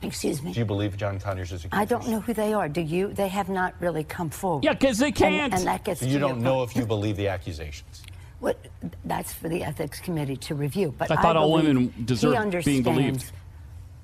Excuse 0.02 0.42
me. 0.42 0.52
Do 0.52 0.60
you 0.60 0.64
believe 0.64 0.96
John 0.96 1.18
Conyers 1.18 1.50
is 1.52 1.64
accused? 1.64 1.74
I 1.74 1.84
don't 1.84 2.08
know 2.08 2.20
who 2.20 2.32
they 2.32 2.54
are. 2.54 2.68
Do 2.68 2.80
you? 2.80 3.12
They 3.12 3.26
have 3.28 3.48
not 3.48 3.74
really 3.80 4.04
come 4.04 4.30
forward. 4.30 4.64
Yeah, 4.64 4.72
because 4.72 4.98
they 4.98 5.10
can't. 5.10 5.52
And, 5.52 5.66
that 5.66 5.84
gets 5.84 6.00
So 6.00 6.06
you 6.06 6.12
your 6.12 6.20
don't 6.20 6.42
know 6.42 6.58
point. 6.58 6.70
if 6.70 6.76
you 6.76 6.86
believe 6.86 7.16
the 7.16 7.28
accusations. 7.28 8.02
What, 8.38 8.56
that's 9.04 9.32
for 9.32 9.48
the 9.48 9.62
ethics 9.64 10.00
committee 10.00 10.36
to 10.36 10.54
review. 10.54 10.94
But 10.96 11.10
I 11.10 11.16
thought 11.16 11.36
all 11.36 11.52
women 11.52 11.92
deserve 12.04 12.64
being 12.64 12.82
believed. 12.82 13.30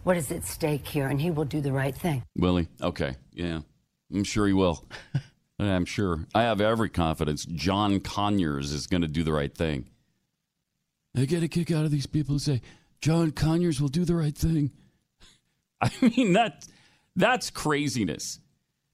What 0.05 0.17
is 0.17 0.31
at 0.33 0.45
stake 0.45 0.87
here, 0.87 1.09
and 1.09 1.21
he 1.21 1.31
will 1.31 1.45
do 1.45 1.61
the 1.61 1.73
right 1.73 1.95
thing. 1.95 2.23
Willie? 2.37 2.69
Okay. 2.81 3.15
Yeah. 3.33 3.61
I'm 4.13 4.25
sure 4.25 4.47
he 4.47 4.53
will. 4.53 4.85
I'm 5.59 5.85
sure. 5.85 6.27
I 6.35 6.43
have 6.43 6.61
every 6.61 6.89
confidence 6.89 7.45
John 7.45 8.01
Conyers 8.01 8.73
is 8.73 8.87
going 8.87 9.03
to 9.03 9.09
do 9.09 9.25
the 9.25 9.33
right 9.33 9.55
thing. 9.55 9.89
I 11.17 11.25
get 11.25 11.43
a 11.43 11.49
kick 11.49 11.71
out 11.71 11.85
of 11.85 11.91
these 11.91 12.07
people 12.07 12.35
who 12.35 12.39
say, 12.39 12.61
John 13.01 13.33
Conyers 13.33 13.81
will 13.81 13.89
do 13.89 14.05
the 14.05 14.15
right 14.15 14.37
thing. 14.37 14.71
I 15.81 15.91
mean, 16.01 16.33
that, 16.35 16.67
that's 17.17 17.51
craziness. 17.51 18.39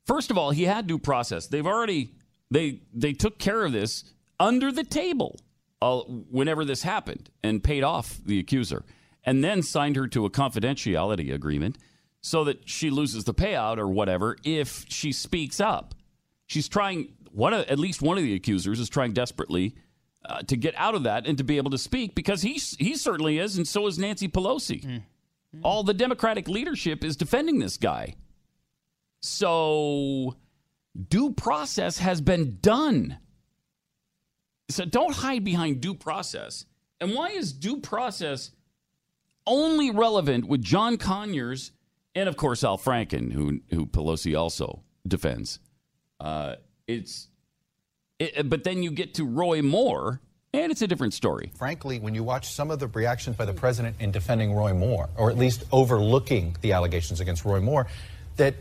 First 0.06 0.30
of 0.30 0.38
all, 0.38 0.50
he 0.50 0.64
had 0.64 0.86
due 0.86 0.98
process. 0.98 1.46
They've 1.46 1.66
already, 1.66 2.12
they, 2.50 2.80
they 2.92 3.12
took 3.12 3.38
care 3.38 3.64
of 3.64 3.72
this 3.72 4.04
under 4.40 4.72
the 4.72 4.84
table 4.84 5.38
uh, 5.82 6.00
whenever 6.00 6.64
this 6.64 6.82
happened 6.82 7.30
and 7.42 7.62
paid 7.62 7.82
off 7.82 8.18
the 8.24 8.38
accuser 8.38 8.84
and 9.24 9.42
then 9.42 9.62
signed 9.62 9.96
her 9.96 10.06
to 10.08 10.24
a 10.24 10.30
confidentiality 10.30 11.32
agreement 11.32 11.78
so 12.20 12.44
that 12.44 12.68
she 12.68 12.90
loses 12.90 13.24
the 13.24 13.34
payout 13.34 13.78
or 13.78 13.88
whatever 13.88 14.36
if 14.44 14.84
she 14.88 15.12
speaks 15.12 15.60
up. 15.60 15.93
She's 16.46 16.68
trying 16.68 17.14
one 17.30 17.52
of, 17.52 17.66
at 17.66 17.78
least 17.78 18.02
one 18.02 18.18
of 18.18 18.24
the 18.24 18.34
accusers 18.34 18.80
is 18.80 18.88
trying 18.88 19.12
desperately 19.12 19.74
uh, 20.24 20.40
to 20.42 20.56
get 20.56 20.74
out 20.76 20.94
of 20.94 21.02
that 21.04 21.26
and 21.26 21.36
to 21.38 21.44
be 21.44 21.56
able 21.56 21.70
to 21.70 21.78
speak 21.78 22.14
because 22.14 22.42
he 22.42 22.54
he 22.78 22.96
certainly 22.96 23.38
is 23.38 23.56
and 23.56 23.66
so 23.66 23.86
is 23.86 23.98
Nancy 23.98 24.28
Pelosi. 24.28 25.02
All 25.62 25.84
the 25.84 25.94
Democratic 25.94 26.48
leadership 26.48 27.04
is 27.04 27.16
defending 27.16 27.58
this 27.60 27.76
guy. 27.76 28.16
So 29.20 30.36
due 31.08 31.32
process 31.32 31.98
has 31.98 32.20
been 32.20 32.58
done. 32.60 33.18
So 34.68 34.84
don't 34.84 35.14
hide 35.14 35.44
behind 35.44 35.80
due 35.80 35.94
process. 35.94 36.66
And 37.00 37.14
why 37.14 37.28
is 37.28 37.52
due 37.52 37.78
process 37.78 38.50
only 39.46 39.90
relevant 39.90 40.46
with 40.48 40.62
John 40.62 40.96
Conyers 40.96 41.72
and, 42.14 42.28
of 42.28 42.36
course, 42.36 42.64
Al 42.64 42.78
Franken, 42.78 43.32
who 43.32 43.60
who 43.70 43.86
Pelosi 43.86 44.38
also 44.38 44.82
defends? 45.06 45.58
Uh, 46.24 46.56
it's, 46.86 47.28
it, 48.18 48.48
but 48.48 48.64
then 48.64 48.82
you 48.82 48.90
get 48.90 49.14
to 49.14 49.24
Roy 49.26 49.60
Moore, 49.60 50.20
and 50.54 50.72
it's 50.72 50.80
a 50.82 50.86
different 50.86 51.12
story. 51.12 51.52
Frankly, 51.56 51.98
when 52.00 52.14
you 52.14 52.24
watch 52.24 52.48
some 52.50 52.70
of 52.70 52.78
the 52.78 52.86
reactions 52.88 53.36
by 53.36 53.44
the 53.44 53.52
president 53.52 53.96
in 54.00 54.10
defending 54.10 54.54
Roy 54.54 54.72
Moore, 54.72 55.08
or 55.18 55.30
at 55.30 55.36
least 55.36 55.64
overlooking 55.70 56.56
the 56.62 56.72
allegations 56.72 57.20
against 57.20 57.44
Roy 57.44 57.60
Moore, 57.60 57.86
that 58.36 58.54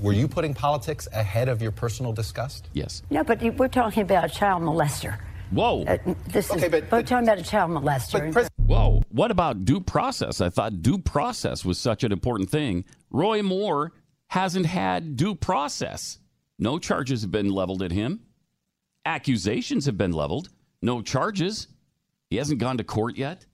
were 0.00 0.14
you 0.14 0.26
putting 0.26 0.54
politics 0.54 1.06
ahead 1.12 1.48
of 1.50 1.60
your 1.60 1.70
personal 1.70 2.12
disgust? 2.14 2.68
Yes. 2.72 3.02
No, 3.10 3.22
but 3.22 3.42
we're 3.58 3.68
talking 3.68 4.02
about 4.02 4.24
a 4.24 4.28
child 4.28 4.62
molester. 4.62 5.18
Whoa. 5.50 5.84
Uh, 5.84 5.98
this 6.28 6.50
Okay, 6.50 6.64
is, 6.64 6.70
but- 6.70 6.82
we're 6.84 6.88
but- 6.88 7.06
talking 7.06 7.28
about 7.28 7.38
a 7.38 7.42
child 7.44 7.70
molester. 7.72 8.12
But 8.20 8.32
Pres- 8.32 8.48
Whoa. 8.64 9.02
What 9.10 9.30
about 9.30 9.66
due 9.66 9.80
process? 9.82 10.40
I 10.40 10.48
thought 10.48 10.80
due 10.80 10.96
process 10.96 11.62
was 11.62 11.76
such 11.78 12.04
an 12.04 12.12
important 12.12 12.48
thing. 12.48 12.84
Roy 13.10 13.42
Moore 13.42 13.92
hasn't 14.28 14.64
had 14.64 15.14
due 15.16 15.34
process. 15.34 16.18
No 16.62 16.78
charges 16.78 17.22
have 17.22 17.32
been 17.32 17.50
leveled 17.50 17.82
at 17.82 17.90
him. 17.90 18.20
Accusations 19.04 19.86
have 19.86 19.98
been 19.98 20.12
leveled. 20.12 20.48
No 20.80 21.02
charges. 21.02 21.66
He 22.30 22.36
hasn't 22.36 22.60
gone 22.60 22.78
to 22.78 22.84
court 22.84 23.16
yet. 23.16 23.46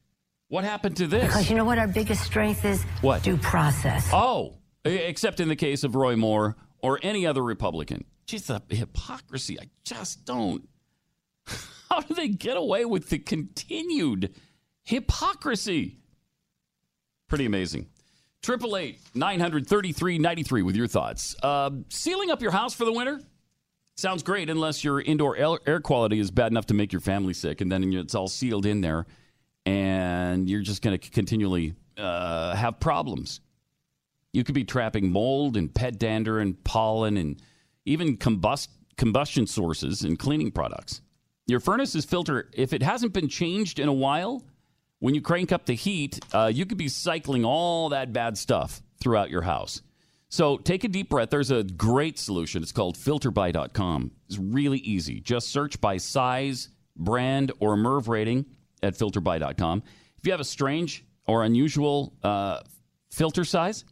What 0.48 0.64
happened 0.64 0.98
to 0.98 1.06
this? 1.06 1.24
because 1.26 1.48
you 1.48 1.56
know 1.56 1.64
what 1.64 1.78
our 1.78 1.88
biggest 1.88 2.22
strength 2.22 2.66
is? 2.66 2.82
What? 3.00 3.22
Due 3.22 3.38
process. 3.38 4.10
Oh, 4.12 4.58
except 4.84 5.40
in 5.40 5.48
the 5.48 5.56
case 5.56 5.84
of 5.84 5.94
Roy 5.94 6.16
Moore 6.16 6.56
or 6.82 7.00
any 7.02 7.26
other 7.26 7.42
Republican. 7.42 8.04
Just 8.26 8.48
the 8.48 8.60
hypocrisy. 8.68 9.58
I 9.58 9.70
just 9.84 10.26
don't. 10.26 10.68
How 11.88 12.00
do 12.00 12.12
they 12.12 12.28
get 12.28 12.58
away 12.58 12.84
with 12.84 13.08
the 13.08 13.18
continued 13.18 14.34
hypocrisy? 14.84 15.96
Pretty 17.26 17.46
amazing. 17.46 17.86
Triple 18.42 18.76
eight 18.76 19.00
nine 19.14 19.40
hundred 19.40 19.66
thirty 19.66 19.92
three 19.92 20.18
ninety 20.18 20.42
three 20.42 20.62
with 20.62 20.76
your 20.76 20.86
thoughts. 20.86 21.36
Uh, 21.42 21.70
sealing 21.88 22.30
up 22.30 22.40
your 22.40 22.52
house 22.52 22.72
for 22.72 22.84
the 22.84 22.92
winter 22.92 23.20
sounds 23.96 24.22
great 24.22 24.48
unless 24.48 24.84
your 24.84 25.00
indoor 25.00 25.36
air 25.36 25.80
quality 25.80 26.18
is 26.20 26.30
bad 26.30 26.52
enough 26.52 26.66
to 26.66 26.74
make 26.74 26.92
your 26.92 27.00
family 27.00 27.34
sick, 27.34 27.60
and 27.60 27.70
then 27.70 27.92
it's 27.92 28.14
all 28.14 28.28
sealed 28.28 28.64
in 28.64 28.80
there, 28.80 29.06
and 29.66 30.48
you're 30.48 30.62
just 30.62 30.82
going 30.82 30.96
to 30.96 31.10
continually 31.10 31.74
uh, 31.96 32.54
have 32.54 32.78
problems. 32.78 33.40
You 34.32 34.44
could 34.44 34.54
be 34.54 34.64
trapping 34.64 35.10
mold 35.10 35.56
and 35.56 35.74
pet 35.74 35.98
dander 35.98 36.38
and 36.38 36.62
pollen 36.62 37.16
and 37.16 37.42
even 37.86 38.16
combust, 38.18 38.68
combustion 38.96 39.46
sources 39.46 40.02
and 40.02 40.18
cleaning 40.18 40.52
products. 40.52 41.00
Your 41.46 41.60
furnace's 41.60 42.04
filter, 42.04 42.48
if 42.52 42.72
it 42.72 42.82
hasn't 42.82 43.12
been 43.14 43.28
changed 43.28 43.78
in 43.78 43.88
a 43.88 43.92
while, 43.92 44.44
when 45.00 45.14
you 45.14 45.20
crank 45.20 45.52
up 45.52 45.66
the 45.66 45.74
heat, 45.74 46.18
uh, 46.32 46.50
you 46.52 46.66
could 46.66 46.78
be 46.78 46.88
cycling 46.88 47.44
all 47.44 47.90
that 47.90 48.12
bad 48.12 48.36
stuff 48.36 48.82
throughout 49.00 49.30
your 49.30 49.42
house. 49.42 49.82
So 50.28 50.58
take 50.58 50.84
a 50.84 50.88
deep 50.88 51.08
breath. 51.08 51.30
There's 51.30 51.50
a 51.50 51.62
great 51.62 52.18
solution. 52.18 52.62
It's 52.62 52.72
called 52.72 52.96
filterbuy.com. 52.96 54.10
It's 54.26 54.38
really 54.38 54.78
easy. 54.78 55.20
Just 55.20 55.48
search 55.48 55.80
by 55.80 55.96
size, 55.96 56.68
brand, 56.96 57.52
or 57.60 57.76
MERV 57.76 58.08
rating 58.08 58.46
at 58.82 58.94
filterbuy.com. 58.94 59.82
If 60.18 60.26
you 60.26 60.32
have 60.32 60.40
a 60.40 60.44
strange 60.44 61.04
or 61.26 61.44
unusual 61.44 62.12
uh, 62.22 62.60
filter 63.10 63.44
size, 63.44 63.84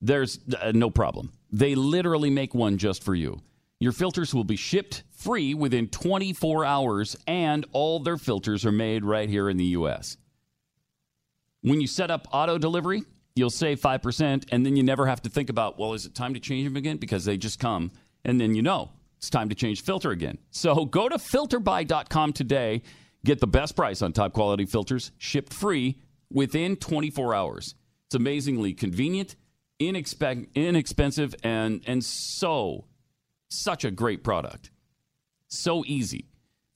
there's 0.00 0.38
uh, 0.60 0.72
no 0.72 0.90
problem. 0.90 1.32
They 1.50 1.74
literally 1.74 2.30
make 2.30 2.54
one 2.54 2.78
just 2.78 3.02
for 3.02 3.14
you. 3.14 3.40
Your 3.80 3.92
filters 3.92 4.34
will 4.34 4.44
be 4.44 4.56
shipped 4.56 5.02
free 5.18 5.52
within 5.54 5.88
24 5.88 6.64
hours, 6.64 7.16
and 7.26 7.66
all 7.72 7.98
their 8.00 8.16
filters 8.16 8.64
are 8.64 8.72
made 8.72 9.04
right 9.04 9.28
here 9.28 9.48
in 9.48 9.56
the 9.56 9.64
U.S. 9.64 10.16
When 11.62 11.80
you 11.80 11.86
set 11.86 12.10
up 12.10 12.28
auto 12.32 12.56
delivery, 12.56 13.02
you'll 13.34 13.50
save 13.50 13.80
5%, 13.80 14.44
and 14.50 14.64
then 14.64 14.76
you 14.76 14.82
never 14.82 15.06
have 15.06 15.22
to 15.22 15.30
think 15.30 15.50
about, 15.50 15.78
well, 15.78 15.94
is 15.94 16.06
it 16.06 16.14
time 16.14 16.34
to 16.34 16.40
change 16.40 16.66
them 16.66 16.76
again? 16.76 16.96
Because 16.98 17.24
they 17.24 17.36
just 17.36 17.58
come, 17.58 17.90
and 18.24 18.40
then 18.40 18.54
you 18.54 18.62
know 18.62 18.92
it's 19.16 19.30
time 19.30 19.48
to 19.48 19.54
change 19.54 19.82
filter 19.82 20.10
again. 20.10 20.38
So 20.50 20.84
go 20.84 21.08
to 21.08 21.16
filterbuy.com 21.16 22.32
today. 22.32 22.82
Get 23.24 23.40
the 23.40 23.48
best 23.48 23.74
price 23.74 24.00
on 24.00 24.12
top 24.12 24.32
quality 24.32 24.64
filters 24.64 25.10
shipped 25.18 25.52
free 25.52 25.98
within 26.30 26.76
24 26.76 27.34
hours. 27.34 27.74
It's 28.06 28.14
amazingly 28.14 28.72
convenient, 28.72 29.34
inexpe- 29.80 30.46
inexpensive, 30.54 31.34
and, 31.42 31.82
and 31.86 32.04
so, 32.04 32.86
such 33.50 33.84
a 33.84 33.90
great 33.90 34.22
product. 34.22 34.70
So 35.48 35.84
easy. 35.86 36.30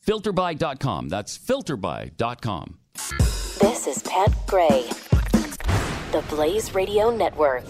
Filterbuy.com. 0.07 1.09
That's 1.09 1.39
filterbuy.com. 1.39 2.79
This 3.61 3.87
is 3.87 4.03
Pat 4.03 4.35
Gray, 4.47 4.89
the 6.11 6.25
Blaze 6.29 6.75
Radio 6.75 7.15
Network. 7.15 7.65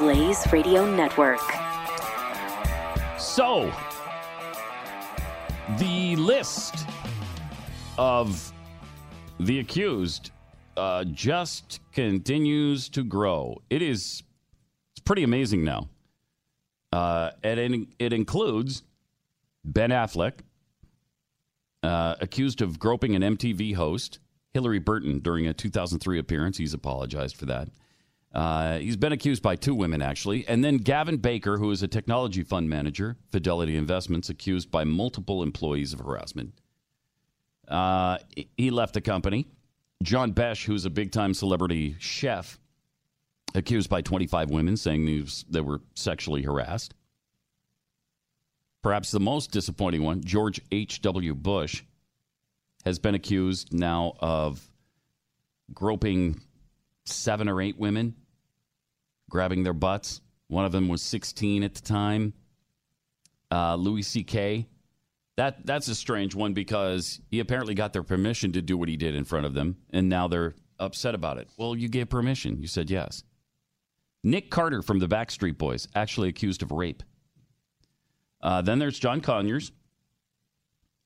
Blaze 0.00 0.50
Radio 0.50 0.90
Network. 0.90 1.42
So, 3.18 3.70
the 5.76 6.16
list 6.16 6.86
of 7.98 8.50
the 9.38 9.58
accused 9.58 10.30
uh, 10.78 11.04
just 11.04 11.80
continues 11.92 12.88
to 12.88 13.04
grow. 13.04 13.60
It 13.68 13.82
is 13.82 14.22
it's 14.92 15.00
pretty 15.04 15.22
amazing 15.22 15.64
now. 15.64 15.90
Uh, 16.90 17.32
and 17.44 17.86
it, 17.98 18.14
includes 18.14 18.82
Ben 19.66 19.90
Affleck, 19.90 20.40
uh, 21.82 22.14
accused 22.22 22.62
of 22.62 22.78
groping 22.78 23.14
an 23.14 23.36
MTV 23.36 23.74
host, 23.74 24.18
Hilarie 24.54 24.82
Burton, 24.82 25.18
during 25.18 25.46
a 25.46 25.52
2003 25.52 26.18
appearance. 26.18 26.56
He's 26.56 26.72
apologized 26.72 27.36
for 27.36 27.44
that. 27.44 27.68
Uh, 28.32 28.78
he's 28.78 28.96
been 28.96 29.12
accused 29.12 29.42
by 29.42 29.56
two 29.56 29.74
women, 29.74 30.00
actually. 30.00 30.46
And 30.46 30.64
then 30.64 30.76
Gavin 30.76 31.16
Baker, 31.16 31.58
who 31.58 31.70
is 31.70 31.82
a 31.82 31.88
technology 31.88 32.42
fund 32.44 32.68
manager, 32.70 33.16
Fidelity 33.30 33.76
Investments, 33.76 34.28
accused 34.28 34.70
by 34.70 34.84
multiple 34.84 35.42
employees 35.42 35.92
of 35.92 36.00
harassment. 36.00 36.54
Uh, 37.66 38.18
he 38.56 38.70
left 38.70 38.94
the 38.94 39.00
company. 39.00 39.46
John 40.02 40.32
Besh, 40.32 40.64
who's 40.64 40.84
a 40.84 40.90
big 40.90 41.12
time 41.12 41.34
celebrity 41.34 41.96
chef, 41.98 42.58
accused 43.54 43.90
by 43.90 44.00
25 44.00 44.50
women, 44.50 44.76
saying 44.76 45.04
was, 45.20 45.44
they 45.48 45.60
were 45.60 45.80
sexually 45.94 46.42
harassed. 46.42 46.94
Perhaps 48.82 49.10
the 49.10 49.20
most 49.20 49.50
disappointing 49.50 50.02
one, 50.02 50.22
George 50.22 50.60
H.W. 50.72 51.34
Bush, 51.34 51.82
has 52.84 52.98
been 52.98 53.14
accused 53.14 53.74
now 53.74 54.14
of 54.20 54.70
groping 55.74 56.40
seven 57.04 57.48
or 57.48 57.60
eight 57.60 57.78
women, 57.78 58.14
grabbing 59.28 59.62
their 59.62 59.72
butts. 59.72 60.20
One 60.48 60.64
of 60.64 60.72
them 60.72 60.88
was 60.88 61.02
16 61.02 61.62
at 61.62 61.74
the 61.74 61.80
time. 61.80 62.34
Uh, 63.50 63.76
Louis 63.76 64.02
C.K. 64.02 64.66
That 65.36 65.64
that's 65.64 65.88
a 65.88 65.94
strange 65.94 66.34
one 66.34 66.52
because 66.52 67.20
he 67.30 67.40
apparently 67.40 67.74
got 67.74 67.92
their 67.92 68.02
permission 68.02 68.52
to 68.52 68.62
do 68.62 68.76
what 68.76 68.88
he 68.88 68.96
did 68.96 69.14
in 69.14 69.24
front 69.24 69.46
of 69.46 69.54
them, 69.54 69.76
and 69.90 70.08
now 70.08 70.28
they're 70.28 70.54
upset 70.78 71.14
about 71.14 71.38
it. 71.38 71.48
Well, 71.56 71.74
you 71.76 71.88
gave 71.88 72.08
permission. 72.08 72.60
You 72.60 72.66
said 72.66 72.90
yes. 72.90 73.22
Nick 74.22 74.50
Carter 74.50 74.82
from 74.82 74.98
the 74.98 75.08
Backstreet 75.08 75.56
Boys 75.56 75.88
actually 75.94 76.28
accused 76.28 76.62
of 76.62 76.72
rape. 76.72 77.02
Uh, 78.42 78.62
then 78.62 78.78
there's 78.78 78.98
John 78.98 79.20
Conyers, 79.20 79.72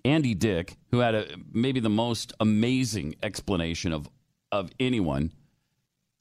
Andy 0.05 0.35
Dick, 0.35 0.77
who 0.91 0.99
had 0.99 1.15
a, 1.15 1.27
maybe 1.53 1.81
the 1.81 1.91
most 1.91 2.33
amazing 2.41 3.17
explanation 3.23 3.93
of 3.93 4.09
of 4.53 4.71
anyone. 4.79 5.33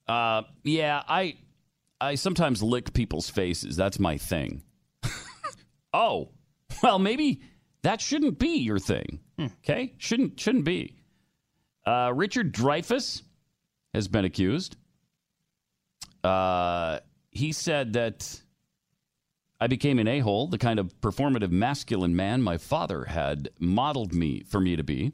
Uh, 0.07 0.43
yeah, 0.63 1.01
I 1.07 1.37
I 2.01 2.15
sometimes 2.15 2.61
lick 2.61 2.93
people's 2.93 3.29
faces. 3.29 3.75
That's 3.75 3.99
my 3.99 4.17
thing. 4.17 4.63
oh, 5.93 6.29
well, 6.81 6.99
maybe 6.99 7.41
that 7.83 8.01
shouldn't 8.01 8.39
be 8.39 8.57
your 8.57 8.79
thing. 8.79 9.19
Okay, 9.39 9.93
shouldn't 9.97 10.39
shouldn't 10.39 10.65
be. 10.65 10.95
Uh, 11.85 12.11
Richard 12.13 12.53
Dreyfuss 12.53 13.21
has 13.93 14.07
been 14.07 14.25
accused. 14.25 14.77
Uh, 16.23 16.99
he 17.31 17.51
said 17.51 17.93
that 17.93 18.41
I 19.59 19.67
became 19.67 19.99
an 19.99 20.07
a 20.07 20.19
hole, 20.19 20.47
the 20.47 20.57
kind 20.57 20.79
of 20.79 20.99
performative 21.01 21.51
masculine 21.51 22.15
man 22.15 22.41
my 22.41 22.57
father 22.57 23.05
had 23.05 23.49
modeled 23.59 24.13
me 24.13 24.43
for 24.43 24.59
me 24.59 24.75
to 24.75 24.83
be. 24.83 25.13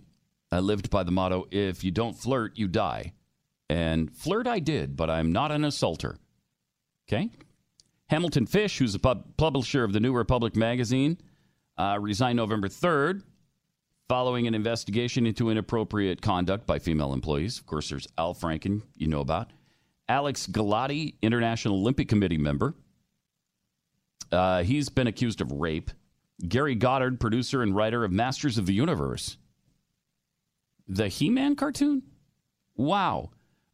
I 0.51 0.59
lived 0.59 0.89
by 0.89 1.03
the 1.03 1.11
motto 1.11 1.47
if 1.51 1.83
you 1.83 1.91
don't 1.91 2.17
flirt, 2.17 2.57
you 2.57 2.67
die. 2.67 3.13
And 3.69 4.11
flirt 4.11 4.47
I 4.47 4.59
did, 4.59 4.95
but 4.95 5.09
I'm 5.09 5.31
not 5.31 5.51
an 5.51 5.63
assaulter. 5.63 6.17
Okay? 7.07 7.29
Hamilton 8.07 8.47
Fish, 8.47 8.79
who's 8.79 8.95
a 8.95 8.99
pub- 8.99 9.37
publisher 9.37 9.83
of 9.83 9.93
the 9.93 9.99
New 9.99 10.13
Republic 10.13 10.55
magazine, 10.55 11.19
uh, 11.77 11.97
resigned 11.99 12.37
November 12.37 12.67
3rd 12.67 13.21
following 14.07 14.47
an 14.47 14.55
investigation 14.55 15.27
into 15.27 15.51
inappropriate 15.51 16.19
conduct 16.19 16.65
by 16.65 16.79
female 16.79 17.13
employees. 17.13 17.59
Of 17.59 17.67
course, 17.67 17.89
there's 17.89 18.07
Al 18.17 18.33
Franken, 18.33 18.81
you 18.95 19.07
know 19.07 19.21
about. 19.21 19.51
Alex 20.09 20.47
Gilady, 20.47 21.13
International 21.21 21.75
Olympic 21.75 22.09
Committee 22.09 22.39
member. 22.39 22.73
Uh, 24.31 24.63
he's 24.63 24.89
been 24.89 25.05
accused 25.05 25.41
of 25.41 25.51
rape. 25.51 25.91
Gary 26.47 26.73
Goddard, 26.73 27.19
producer 27.19 27.61
and 27.61 27.75
writer 27.75 28.03
of 28.03 28.11
Masters 28.11 28.57
of 28.57 28.65
the 28.65 28.73
Universe. 28.73 29.37
The 30.87 31.07
He 31.07 31.29
Man 31.29 31.55
cartoon? 31.55 32.01
Wow. 32.75 33.29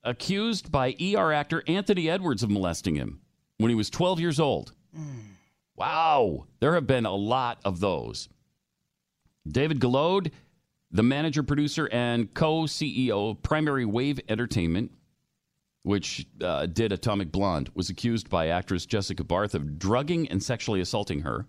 Accused 0.05 0.71
by 0.71 0.95
ER 1.01 1.33
actor 1.33 1.63
Anthony 1.67 2.09
Edwards 2.09 2.43
of 2.43 2.51
molesting 2.51 2.95
him 2.95 3.21
when 3.57 3.69
he 3.69 3.75
was 3.75 3.89
12 3.89 4.19
years 4.19 4.39
old. 4.39 4.71
Wow. 5.75 6.45
There 6.59 6.75
have 6.75 6.87
been 6.87 7.05
a 7.05 7.15
lot 7.15 7.59
of 7.65 7.79
those. 7.79 8.29
David 9.47 9.79
Guillod, 9.79 10.31
the 10.91 11.03
manager, 11.03 11.43
producer, 11.43 11.89
and 11.91 12.33
co 12.33 12.61
CEO 12.63 13.31
of 13.31 13.41
Primary 13.43 13.85
Wave 13.85 14.19
Entertainment, 14.29 14.91
which 15.83 16.25
uh, 16.41 16.67
did 16.67 16.91
Atomic 16.91 17.31
Blonde, 17.31 17.69
was 17.73 17.89
accused 17.89 18.29
by 18.29 18.47
actress 18.47 18.85
Jessica 18.85 19.23
Barth 19.23 19.55
of 19.55 19.77
drugging 19.77 20.27
and 20.29 20.41
sexually 20.41 20.81
assaulting 20.81 21.21
her. 21.21 21.45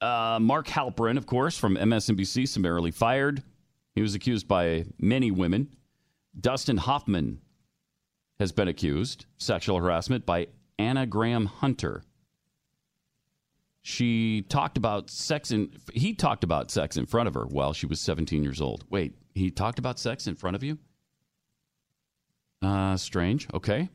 Uh, 0.00 0.38
Mark 0.40 0.66
Halperin, 0.66 1.18
of 1.18 1.26
course, 1.26 1.58
from 1.58 1.76
MSNBC, 1.76 2.48
summarily 2.48 2.90
fired. 2.90 3.42
He 3.94 4.02
was 4.02 4.14
accused 4.14 4.48
by 4.48 4.84
many 4.98 5.30
women. 5.30 5.68
Dustin 6.38 6.76
Hoffman 6.78 7.40
has 8.38 8.52
been 8.52 8.68
accused 8.68 9.26
sexual 9.36 9.78
harassment 9.78 10.24
by 10.24 10.48
Anna 10.78 11.06
Graham 11.06 11.46
Hunter. 11.46 12.02
She 13.82 14.42
talked 14.42 14.76
about 14.76 15.10
sex 15.10 15.50
in 15.50 15.72
he 15.94 16.14
talked 16.14 16.44
about 16.44 16.70
sex 16.70 16.96
in 16.96 17.06
front 17.06 17.28
of 17.28 17.34
her 17.34 17.44
while 17.46 17.72
she 17.72 17.86
was 17.86 18.00
17 18.00 18.42
years 18.42 18.60
old. 18.60 18.84
Wait, 18.90 19.14
he 19.34 19.50
talked 19.50 19.78
about 19.78 19.98
sex 19.98 20.26
in 20.26 20.34
front 20.34 20.54
of 20.56 20.62
you? 20.62 20.78
Uh 22.62 22.96
strange. 22.96 23.48
Okay. 23.54 23.88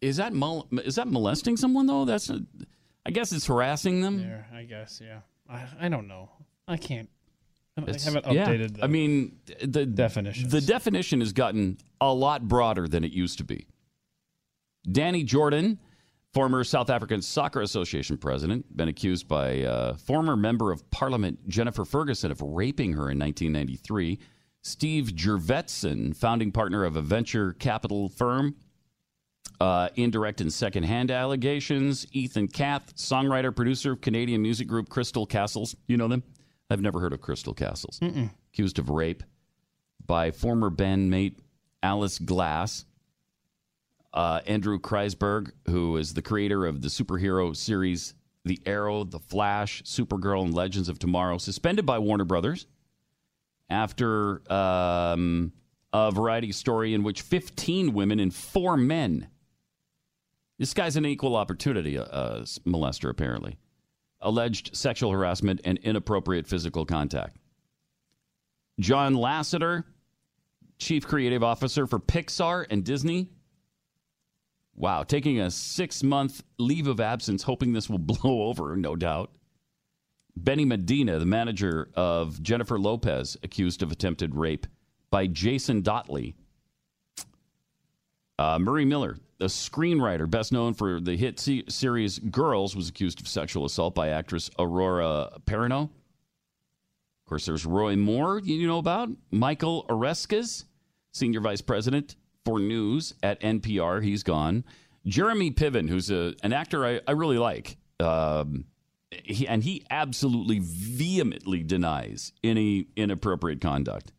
Is 0.00 0.16
that 0.18 0.32
mol- 0.32 0.68
is 0.84 0.96
that 0.96 1.08
molesting 1.08 1.56
someone 1.56 1.86
though? 1.86 2.04
That's 2.04 2.28
a, 2.28 2.40
I 3.06 3.10
guess 3.10 3.32
it's 3.32 3.46
harassing 3.46 4.00
them. 4.00 4.18
There, 4.18 4.46
I 4.54 4.64
guess, 4.64 5.00
yeah. 5.02 5.20
I, 5.48 5.66
I 5.80 5.88
don't 5.88 6.08
know. 6.08 6.28
I 6.68 6.76
can't. 6.76 7.08
I 7.76 7.80
haven't 7.80 8.26
yeah. 8.30 8.46
updated 8.46 8.76
the 8.76 8.84
I 8.84 8.86
mean, 8.86 9.38
the 9.62 9.86
definitions. 9.86 10.52
The 10.52 10.60
definition 10.60 11.20
has 11.20 11.32
gotten 11.32 11.78
a 12.00 12.12
lot 12.12 12.46
broader 12.46 12.86
than 12.86 13.02
it 13.02 13.12
used 13.12 13.38
to 13.38 13.44
be. 13.44 13.66
Danny 14.90 15.24
Jordan, 15.24 15.78
former 16.34 16.64
South 16.64 16.90
African 16.90 17.22
Soccer 17.22 17.62
Association 17.62 18.18
president, 18.18 18.76
been 18.76 18.88
accused 18.88 19.26
by 19.26 19.62
uh, 19.62 19.94
former 19.94 20.36
member 20.36 20.70
of 20.70 20.88
Parliament 20.90 21.48
Jennifer 21.48 21.84
Ferguson 21.84 22.30
of 22.30 22.42
raping 22.42 22.92
her 22.92 23.10
in 23.10 23.18
1993. 23.18 24.18
Steve 24.60 25.06
Jurvetson, 25.14 26.14
founding 26.14 26.52
partner 26.52 26.84
of 26.84 26.96
a 26.96 27.02
venture 27.02 27.54
capital 27.54 28.08
firm, 28.10 28.54
uh, 29.60 29.88
indirect 29.96 30.40
and 30.40 30.52
secondhand 30.52 31.10
allegations. 31.10 32.06
Ethan 32.12 32.48
Kath, 32.48 32.94
songwriter, 32.96 33.54
producer 33.54 33.92
of 33.92 34.00
Canadian 34.00 34.42
music 34.42 34.68
group 34.68 34.88
Crystal 34.88 35.24
Castles. 35.24 35.74
You 35.86 35.96
know 35.96 36.08
them? 36.08 36.22
I've 36.72 36.80
never 36.80 37.00
heard 37.00 37.12
of 37.12 37.20
Crystal 37.20 37.54
Castles. 37.54 38.00
Accused 38.52 38.78
of 38.78 38.88
rape 38.88 39.22
by 40.04 40.30
former 40.30 40.70
bandmate 40.70 41.36
Alice 41.82 42.18
Glass. 42.18 42.84
Uh, 44.12 44.40
Andrew 44.46 44.78
Kreisberg, 44.78 45.52
who 45.68 45.96
is 45.96 46.14
the 46.14 46.22
creator 46.22 46.66
of 46.66 46.82
the 46.82 46.88
superhero 46.88 47.56
series 47.56 48.14
The 48.44 48.60
Arrow, 48.66 49.04
The 49.04 49.18
Flash, 49.18 49.82
Supergirl, 49.84 50.44
and 50.44 50.52
Legends 50.52 50.88
of 50.90 50.98
Tomorrow, 50.98 51.38
suspended 51.38 51.86
by 51.86 51.98
Warner 51.98 52.24
Brothers 52.24 52.66
after 53.70 54.42
um, 54.52 55.52
a 55.94 56.10
variety 56.10 56.52
story 56.52 56.92
in 56.92 57.02
which 57.02 57.22
15 57.22 57.94
women 57.94 58.20
and 58.20 58.34
four 58.34 58.76
men. 58.76 59.28
This 60.58 60.74
guy's 60.74 60.96
an 60.96 61.06
equal 61.06 61.34
opportunity 61.34 61.96
uh, 61.96 62.04
uh, 62.04 62.40
molester, 62.66 63.08
apparently. 63.08 63.56
Alleged 64.22 64.76
sexual 64.76 65.10
harassment 65.10 65.60
and 65.64 65.78
inappropriate 65.78 66.46
physical 66.46 66.86
contact. 66.86 67.36
John 68.80 69.14
Lasseter, 69.14 69.84
chief 70.78 71.06
creative 71.06 71.42
officer 71.42 71.86
for 71.86 71.98
Pixar 71.98 72.66
and 72.70 72.84
Disney. 72.84 73.28
Wow, 74.74 75.02
taking 75.02 75.40
a 75.40 75.50
six 75.50 76.02
month 76.02 76.42
leave 76.58 76.86
of 76.86 77.00
absence, 77.00 77.42
hoping 77.42 77.72
this 77.72 77.90
will 77.90 77.98
blow 77.98 78.42
over, 78.42 78.76
no 78.76 78.96
doubt. 78.96 79.30
Benny 80.34 80.64
Medina, 80.64 81.18
the 81.18 81.26
manager 81.26 81.90
of 81.94 82.42
Jennifer 82.42 82.78
Lopez, 82.78 83.36
accused 83.42 83.82
of 83.82 83.92
attempted 83.92 84.34
rape 84.34 84.66
by 85.10 85.26
Jason 85.26 85.82
Dottley. 85.82 86.34
Uh, 88.42 88.58
Murray 88.58 88.84
Miller, 88.84 89.18
a 89.38 89.44
screenwriter 89.44 90.28
best 90.28 90.50
known 90.50 90.74
for 90.74 91.00
the 91.00 91.16
hit 91.16 91.38
se- 91.38 91.62
series 91.68 92.18
Girls, 92.18 92.74
was 92.74 92.88
accused 92.88 93.20
of 93.20 93.28
sexual 93.28 93.64
assault 93.64 93.94
by 93.94 94.08
actress 94.08 94.50
Aurora 94.58 95.30
Perrineau. 95.46 95.84
Of 95.84 97.28
course, 97.28 97.46
there's 97.46 97.64
Roy 97.64 97.94
Moore, 97.94 98.40
you 98.40 98.66
know 98.66 98.78
about. 98.78 99.10
Michael 99.30 99.86
Oreskes, 99.88 100.64
senior 101.12 101.40
vice 101.40 101.60
president 101.60 102.16
for 102.44 102.58
news 102.58 103.14
at 103.22 103.40
NPR. 103.42 104.02
He's 104.02 104.24
gone. 104.24 104.64
Jeremy 105.06 105.52
Piven, 105.52 105.88
who's 105.88 106.10
a, 106.10 106.34
an 106.42 106.52
actor 106.52 106.84
I, 106.84 107.00
I 107.06 107.12
really 107.12 107.38
like. 107.38 107.76
Um, 108.00 108.64
he, 109.12 109.46
and 109.46 109.62
he 109.62 109.86
absolutely 109.88 110.58
vehemently 110.60 111.62
denies 111.62 112.32
any 112.42 112.88
inappropriate 112.96 113.60
conduct. 113.60 114.10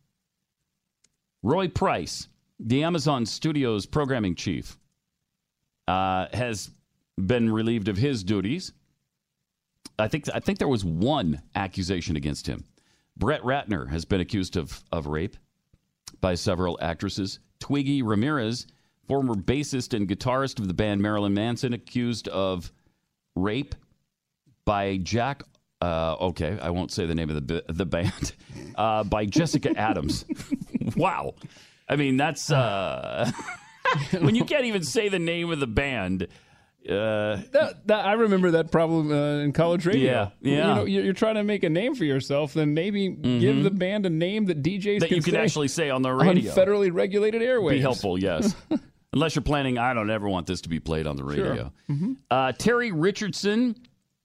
Roy 1.42 1.68
Price, 1.68 2.28
the 2.58 2.82
Amazon 2.82 3.26
Studios 3.26 3.86
programming 3.86 4.34
chief, 4.34 4.78
uh, 5.88 6.26
has 6.32 6.70
been 7.18 7.52
relieved 7.52 7.88
of 7.88 7.96
his 7.96 8.24
duties. 8.24 8.72
I 9.98 10.08
think 10.08 10.28
I 10.34 10.40
think 10.40 10.58
there 10.58 10.68
was 10.68 10.84
one 10.84 11.42
accusation 11.54 12.16
against 12.16 12.46
him. 12.46 12.64
Brett 13.16 13.42
Ratner 13.42 13.88
has 13.90 14.04
been 14.04 14.20
accused 14.20 14.56
of, 14.56 14.82
of 14.90 15.06
rape 15.06 15.36
by 16.20 16.34
several 16.34 16.78
actresses. 16.82 17.38
Twiggy 17.60 18.02
Ramirez, 18.02 18.66
former 19.06 19.34
bassist 19.34 19.94
and 19.94 20.08
guitarist 20.08 20.58
of 20.58 20.66
the 20.66 20.74
band 20.74 21.00
Marilyn 21.00 21.32
Manson, 21.32 21.72
accused 21.72 22.26
of 22.28 22.72
rape 23.36 23.74
by 24.64 24.96
Jack. 24.96 25.42
Uh, 25.80 26.16
okay, 26.18 26.58
I 26.60 26.70
won't 26.70 26.90
say 26.90 27.06
the 27.06 27.14
name 27.14 27.30
of 27.30 27.46
the 27.46 27.64
the 27.68 27.86
band. 27.86 28.34
Uh, 28.76 29.04
by 29.04 29.24
Jessica 29.24 29.70
Adams. 29.76 30.24
wow. 30.96 31.32
I 31.88 31.96
mean, 31.96 32.16
that's 32.16 32.50
uh, 32.50 33.30
when 34.20 34.34
you 34.34 34.44
can't 34.44 34.64
even 34.64 34.82
say 34.82 35.08
the 35.08 35.18
name 35.18 35.50
of 35.50 35.60
the 35.60 35.66
band. 35.66 36.28
Uh, 36.88 37.40
That, 37.52 37.86
that, 37.86 38.04
I 38.04 38.12
remember 38.12 38.50
that 38.52 38.70
problem 38.70 39.10
uh, 39.10 39.38
in 39.42 39.52
college 39.52 39.86
radio. 39.86 40.02
Yeah, 40.12 40.28
yeah. 40.42 40.50
You 40.68 40.74
know, 40.74 40.84
you're, 40.84 41.04
you're 41.04 41.12
trying 41.14 41.36
to 41.36 41.42
make 41.42 41.62
a 41.62 41.70
name 41.70 41.94
for 41.94 42.04
yourself, 42.04 42.52
then 42.54 42.74
maybe 42.74 43.08
give 43.08 43.62
the 43.64 43.70
band 43.70 44.04
a 44.06 44.10
name 44.10 44.44
that 44.46 44.62
DJs 44.62 44.84
Mm-hmm. 44.84 44.98
that 45.00 45.08
can 45.08 45.16
you 45.16 45.22
can 45.22 45.36
actually 45.36 45.68
say 45.68 45.88
on 45.90 46.02
the 46.02 46.10
on 46.10 46.18
radio. 46.18 46.52
federally 46.54 46.92
regulated 46.92 47.40
airwaves. 47.40 47.70
Be 47.70 47.80
helpful, 47.80 48.18
yes. 48.18 48.54
Unless 49.14 49.34
you're 49.36 49.42
planning, 49.42 49.78
I 49.78 49.94
don't 49.94 50.10
ever 50.10 50.28
want 50.28 50.46
this 50.46 50.60
to 50.62 50.68
be 50.68 50.80
played 50.80 51.06
on 51.06 51.16
the 51.16 51.24
radio. 51.24 51.72
Uh, 52.30 52.52
Terry 52.52 52.90
Richardson, 52.92 53.76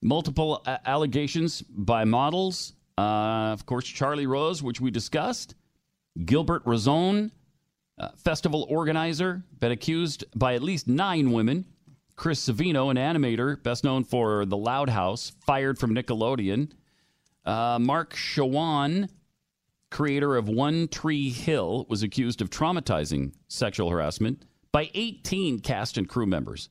multiple 0.02 0.62
uh, 0.66 0.78
allegations 0.84 1.62
by 1.62 2.04
models. 2.04 2.72
Uh, 2.98 3.52
of 3.52 3.64
course, 3.66 3.86
Charlie 3.86 4.26
Rose, 4.26 4.62
which 4.62 4.80
we 4.80 4.90
discussed. 4.90 5.54
Gilbert 6.24 6.62
Rozon, 6.66 7.30
uh, 8.00 8.08
festival 8.16 8.66
organizer, 8.70 9.42
been 9.58 9.72
accused 9.72 10.24
by 10.34 10.54
at 10.54 10.62
least 10.62 10.88
nine 10.88 11.30
women. 11.30 11.66
Chris 12.16 12.48
Savino, 12.48 12.90
an 12.90 12.96
animator, 12.96 13.62
best 13.62 13.84
known 13.84 14.04
for 14.04 14.44
The 14.44 14.56
Loud 14.56 14.88
House, 14.88 15.32
fired 15.46 15.78
from 15.78 15.94
Nickelodeon. 15.94 16.70
Uh, 17.44 17.78
Mark 17.80 18.14
Schwahn, 18.14 19.08
creator 19.90 20.36
of 20.36 20.48
One 20.48 20.88
Tree 20.88 21.30
Hill, 21.30 21.86
was 21.88 22.02
accused 22.02 22.42
of 22.42 22.50
traumatizing 22.50 23.32
sexual 23.48 23.90
harassment 23.90 24.44
by 24.72 24.90
18 24.94 25.60
cast 25.60 25.98
and 25.98 26.08
crew 26.08 26.26
members. 26.26 26.68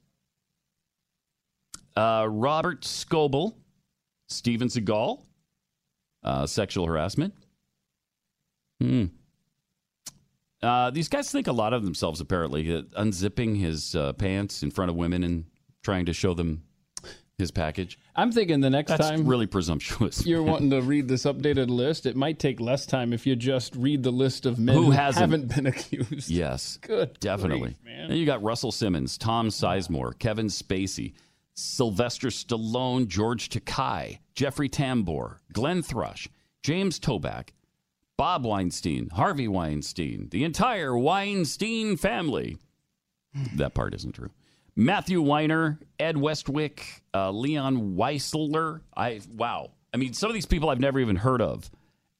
Uh, 1.96 2.28
Robert 2.30 2.82
Scoble, 2.82 3.56
Steven 4.28 4.68
Seagal, 4.68 5.22
uh, 6.24 6.46
sexual 6.46 6.86
harassment. 6.86 7.34
Hmm. 8.80 9.06
Uh, 10.62 10.90
these 10.90 11.08
guys 11.08 11.32
think 11.32 11.48
a 11.48 11.52
lot 11.52 11.74
of 11.74 11.84
themselves, 11.84 12.20
apparently. 12.20 12.74
Uh, 12.74 12.82
unzipping 12.98 13.60
his 13.60 13.96
uh, 13.96 14.14
pants 14.14 14.64
in 14.64 14.72
front 14.72 14.90
of 14.90 14.96
women 14.96 15.24
and 15.24 15.46
trying 15.84 16.06
to 16.06 16.14
show 16.14 16.34
them 16.34 16.64
his 17.40 17.50
package. 17.52 17.98
I'm 18.16 18.32
thinking 18.32 18.60
the 18.60 18.70
next 18.70 18.90
That's 18.90 19.10
time 19.10 19.26
really 19.26 19.48
presumptuous. 19.48 20.26
you're 20.28 20.44
wanting 20.44 20.70
to 20.72 20.82
read 20.82 21.08
this 21.08 21.24
updated 21.24 21.70
list, 21.70 22.06
it 22.06 22.16
might 22.16 22.38
take 22.38 22.60
less 22.60 22.86
time 22.86 23.14
if 23.14 23.26
you 23.26 23.36
just 23.36 23.76
read 23.76 24.04
the 24.04 24.12
list 24.12 24.46
of 24.46 24.60
men 24.60 24.76
Who 24.76 24.86
who, 24.86 24.92
haven't 24.92 25.56
been 25.56 25.66
accused. 25.66 26.30
Yes. 26.30 26.78
Good 26.82 27.20
Definitely. 27.20 27.60
grief, 27.62 27.84
man. 27.84 28.10
Then 28.10 28.18
you 28.18 28.26
got 28.26 28.44
Russell 28.44 28.72
Simmons, 28.72 29.18
Tom 29.18 29.48
Sizemore, 29.48 30.20
Kevin 30.20 30.48
Spacey, 30.48 31.14
Sylvester 31.56 32.28
Stallone, 32.28 33.08
George 33.08 33.50
Takei, 33.50 34.20
Jeffrey 34.36 34.70
Tambor, 34.70 35.38
Glenn 35.54 35.82
Thrush, 35.82 36.28
James 36.62 37.00
Toback, 37.00 37.50
Bob 38.20 38.46
Weinstein, 38.46 39.08
Harvey 39.12 39.48
Weinstein, 39.48 40.28
the 40.30 40.44
entire 40.44 40.98
Weinstein 40.98 41.96
family. 41.96 42.58
that 43.56 43.74
part 43.74 43.94
isn't 43.94 44.12
true. 44.12 44.30
Matthew 44.76 45.22
Weiner, 45.22 45.80
Ed 45.98 46.18
Westwick, 46.18 47.02
uh, 47.14 47.32
Leon 47.32 47.96
Weisler. 47.96 48.82
I 48.94 49.22
wow. 49.34 49.72
I 49.94 49.98
mean, 49.98 50.12
some 50.12 50.30
of 50.30 50.34
these 50.34 50.46
people 50.46 50.70
I've 50.70 50.82
never 50.82 51.00
even 51.00 51.16
heard 51.16 51.42
of, 51.42 51.72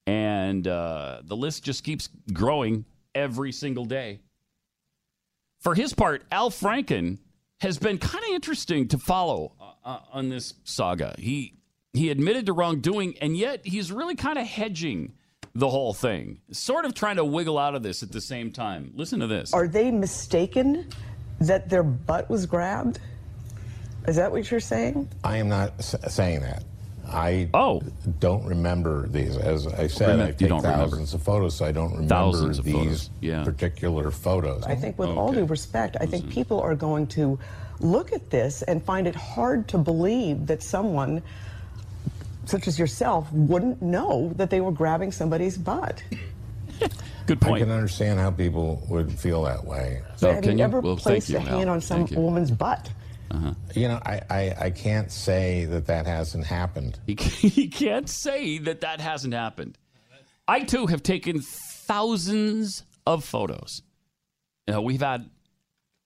and 0.06 0.66
uh, 0.66 1.20
the 1.22 1.36
list 1.36 1.64
just 1.64 1.84
keeps 1.84 2.08
growing 2.32 2.86
every 3.14 3.52
single 3.52 3.84
day. 3.84 4.20
For 5.58 5.74
his 5.74 5.92
part, 5.92 6.24
Al 6.32 6.48
Franken 6.48 7.18
has 7.60 7.76
been 7.76 7.98
kind 7.98 8.24
of 8.24 8.30
interesting 8.30 8.88
to 8.88 8.96
follow 8.96 9.52
uh, 9.60 9.72
uh, 9.84 9.98
on 10.14 10.30
this 10.30 10.54
saga. 10.64 11.14
He 11.18 11.58
he 11.92 12.08
admitted 12.08 12.46
to 12.46 12.54
wrongdoing, 12.54 13.18
and 13.20 13.36
yet 13.36 13.66
he's 13.66 13.92
really 13.92 14.14
kind 14.14 14.38
of 14.38 14.46
hedging 14.46 15.12
the 15.54 15.68
whole 15.68 15.92
thing, 15.92 16.38
sort 16.52 16.84
of 16.84 16.94
trying 16.94 17.16
to 17.16 17.24
wiggle 17.24 17.58
out 17.58 17.74
of 17.74 17.82
this 17.82 18.02
at 18.02 18.12
the 18.12 18.20
same 18.20 18.52
time. 18.52 18.92
Listen 18.94 19.20
to 19.20 19.26
this. 19.26 19.52
Are 19.52 19.66
they 19.66 19.90
mistaken 19.90 20.86
that 21.40 21.68
their 21.68 21.82
butt 21.82 22.30
was 22.30 22.46
grabbed? 22.46 23.00
Is 24.06 24.16
that 24.16 24.30
what 24.30 24.50
you're 24.50 24.60
saying? 24.60 25.08
I 25.24 25.38
am 25.38 25.48
not 25.48 25.72
s- 25.78 25.96
saying 26.08 26.40
that. 26.40 26.62
I 27.12 27.48
Oh. 27.52 27.82
don't 28.20 28.44
remember 28.46 29.08
these. 29.08 29.36
As 29.36 29.66
I 29.66 29.88
said, 29.88 30.18
Remem- 30.18 30.22
I 30.22 30.26
take 30.32 30.48
don't 30.48 30.62
remember. 30.62 30.84
thousands 30.86 31.14
of 31.14 31.22
photos, 31.22 31.56
so 31.56 31.64
I 31.64 31.72
don't 31.72 31.90
remember 31.92 32.08
Thousands 32.14 32.58
of 32.60 32.64
these 32.64 32.74
photos, 32.74 33.10
yeah. 33.20 33.42
particular 33.42 34.10
photos. 34.12 34.62
I 34.64 34.76
think, 34.76 34.98
with 34.98 35.08
all 35.10 35.32
due 35.32 35.44
respect, 35.44 35.96
I 36.00 36.06
think 36.06 36.24
mm-hmm. 36.26 36.32
people 36.32 36.60
are 36.60 36.76
going 36.76 37.08
to 37.08 37.38
look 37.80 38.12
at 38.12 38.30
this 38.30 38.62
and 38.62 38.82
find 38.84 39.08
it 39.08 39.16
hard 39.16 39.66
to 39.68 39.78
believe 39.78 40.46
that 40.46 40.62
someone, 40.62 41.22
such 42.46 42.66
as 42.68 42.78
yourself, 42.78 43.30
wouldn't 43.32 43.80
know 43.82 44.32
that 44.36 44.50
they 44.50 44.60
were 44.60 44.72
grabbing 44.72 45.12
somebody's 45.12 45.56
butt. 45.58 46.02
Good 47.26 47.40
point. 47.40 47.56
I 47.56 47.58
can 47.66 47.70
understand 47.70 48.18
how 48.18 48.30
people 48.30 48.84
would 48.88 49.12
feel 49.12 49.42
that 49.44 49.64
way. 49.64 50.02
So 50.16 50.32
Have 50.32 50.42
can 50.42 50.52
you 50.52 50.58
you? 50.58 50.64
ever 50.64 50.80
Well, 50.80 50.96
placed 50.96 51.28
you, 51.28 51.36
a 51.36 51.40
hand 51.40 51.68
Al. 51.68 51.74
on 51.74 51.80
some 51.80 51.98
Thank 51.98 52.12
you. 52.12 52.18
woman's 52.20 52.50
butt? 52.50 52.90
Uh-huh. 53.30 53.54
You 53.76 53.86
know, 53.88 54.00
I, 54.04 54.20
I, 54.28 54.54
I 54.66 54.70
can't 54.70 55.12
say 55.12 55.64
that 55.66 55.86
that 55.86 56.06
hasn't 56.06 56.46
happened. 56.46 56.98
He, 57.06 57.14
he 57.48 57.68
can't 57.68 58.08
say 58.08 58.58
that 58.58 58.80
that 58.80 59.00
hasn't 59.00 59.34
happened. 59.34 59.78
I 60.48 60.60
too 60.62 60.86
have 60.86 61.02
taken 61.04 61.40
thousands 61.40 62.82
of 63.06 63.24
photos. 63.24 63.82
You 64.66 64.74
know, 64.74 64.82
we've 64.82 65.00
had 65.02 65.30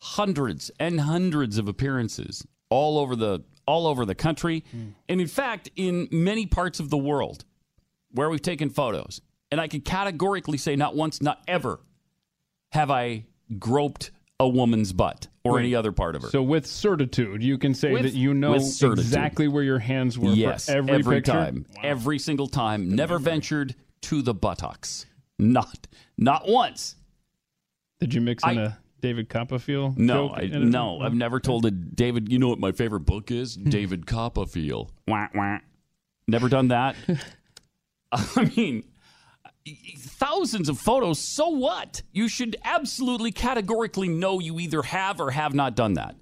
hundreds 0.02 0.70
and 0.78 1.00
hundreds 1.00 1.56
of 1.56 1.66
appearances 1.68 2.46
all 2.68 2.98
over 2.98 3.16
the 3.16 3.42
all 3.66 3.86
over 3.86 4.04
the 4.04 4.14
country, 4.14 4.64
hmm. 4.70 4.88
and 5.08 5.20
in 5.20 5.26
fact, 5.26 5.70
in 5.76 6.08
many 6.10 6.46
parts 6.46 6.80
of 6.80 6.90
the 6.90 6.98
world 6.98 7.44
where 8.14 8.30
we've 8.30 8.42
taken 8.42 8.70
photos. 8.70 9.20
And 9.50 9.60
I 9.60 9.68
can 9.68 9.82
categorically 9.82 10.58
say, 10.58 10.74
not 10.74 10.96
once, 10.96 11.20
not 11.22 11.40
ever, 11.46 11.80
have 12.72 12.90
I 12.90 13.26
groped 13.58 14.10
a 14.40 14.48
woman's 14.48 14.92
butt 14.92 15.28
or 15.44 15.58
any 15.58 15.74
other 15.74 15.92
part 15.92 16.16
of 16.16 16.22
her. 16.22 16.28
So 16.28 16.42
with 16.42 16.66
certitude, 16.66 17.42
you 17.42 17.58
can 17.58 17.74
say 17.74 17.92
With- 17.92 18.02
that 18.02 18.14
you 18.14 18.34
know 18.34 18.54
exactly 18.54 19.46
where 19.46 19.62
your 19.62 19.78
hands 19.78 20.18
were 20.18 20.30
yes, 20.30 20.68
every, 20.68 21.02
picture. 21.02 21.32
time, 21.32 21.66
every 21.82 22.18
single 22.18 22.48
time. 22.48 22.94
Never 22.94 23.18
ventured 23.18 23.74
to 24.02 24.22
the 24.22 24.34
buttocks. 24.34 25.06
Not, 25.38 25.86
not 26.16 26.48
once. 26.48 26.96
Did 28.00 28.14
you 28.14 28.20
mix 28.20 28.42
in 28.44 28.58
I- 28.58 28.62
a 28.62 28.72
David 29.04 29.28
Copperfield? 29.28 29.98
No, 29.98 30.30
I, 30.30 30.46
no, 30.46 31.02
I've 31.02 31.12
never 31.12 31.38
told 31.38 31.66
a 31.66 31.70
David. 31.70 32.32
You 32.32 32.38
know 32.38 32.48
what 32.48 32.58
my 32.58 32.72
favorite 32.72 33.00
book 33.00 33.30
is? 33.30 33.54
Hmm. 33.54 33.68
David 33.68 34.06
Copperfield. 34.06 34.92
Wah, 35.06 35.28
wah. 35.34 35.58
Never 36.26 36.48
done 36.48 36.68
that. 36.68 36.96
I 38.12 38.50
mean, 38.56 38.82
thousands 39.98 40.70
of 40.70 40.78
photos. 40.78 41.18
So 41.18 41.50
what? 41.50 42.00
You 42.12 42.28
should 42.28 42.56
absolutely 42.64 43.30
categorically 43.30 44.08
know 44.08 44.40
you 44.40 44.58
either 44.58 44.80
have 44.80 45.20
or 45.20 45.32
have 45.32 45.52
not 45.52 45.76
done 45.76 45.92
that. 45.94 46.16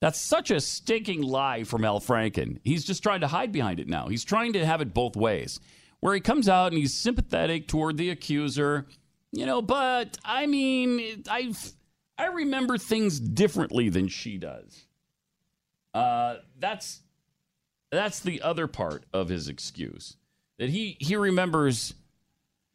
That's 0.00 0.20
such 0.20 0.50
a 0.50 0.58
stinking 0.58 1.22
lie 1.22 1.62
from 1.62 1.84
Al 1.84 2.00
Franken. 2.00 2.58
He's 2.64 2.84
just 2.84 3.04
trying 3.04 3.20
to 3.20 3.28
hide 3.28 3.52
behind 3.52 3.78
it 3.78 3.86
now. 3.86 4.08
He's 4.08 4.24
trying 4.24 4.54
to 4.54 4.66
have 4.66 4.80
it 4.80 4.92
both 4.92 5.14
ways, 5.14 5.60
where 6.00 6.12
he 6.12 6.20
comes 6.20 6.48
out 6.48 6.72
and 6.72 6.78
he's 6.78 6.92
sympathetic 6.92 7.68
toward 7.68 7.98
the 7.98 8.10
accuser, 8.10 8.88
you 9.30 9.46
know. 9.46 9.62
But 9.62 10.18
I 10.24 10.46
mean, 10.46 11.22
I've 11.30 11.72
I 12.20 12.26
remember 12.26 12.76
things 12.76 13.18
differently 13.18 13.88
than 13.88 14.06
she 14.08 14.36
does. 14.36 14.84
Uh, 15.94 16.36
that's 16.58 17.00
that's 17.90 18.20
the 18.20 18.42
other 18.42 18.66
part 18.66 19.06
of 19.14 19.30
his 19.30 19.48
excuse 19.48 20.18
that 20.58 20.68
he 20.68 20.98
he 21.00 21.16
remembers 21.16 21.94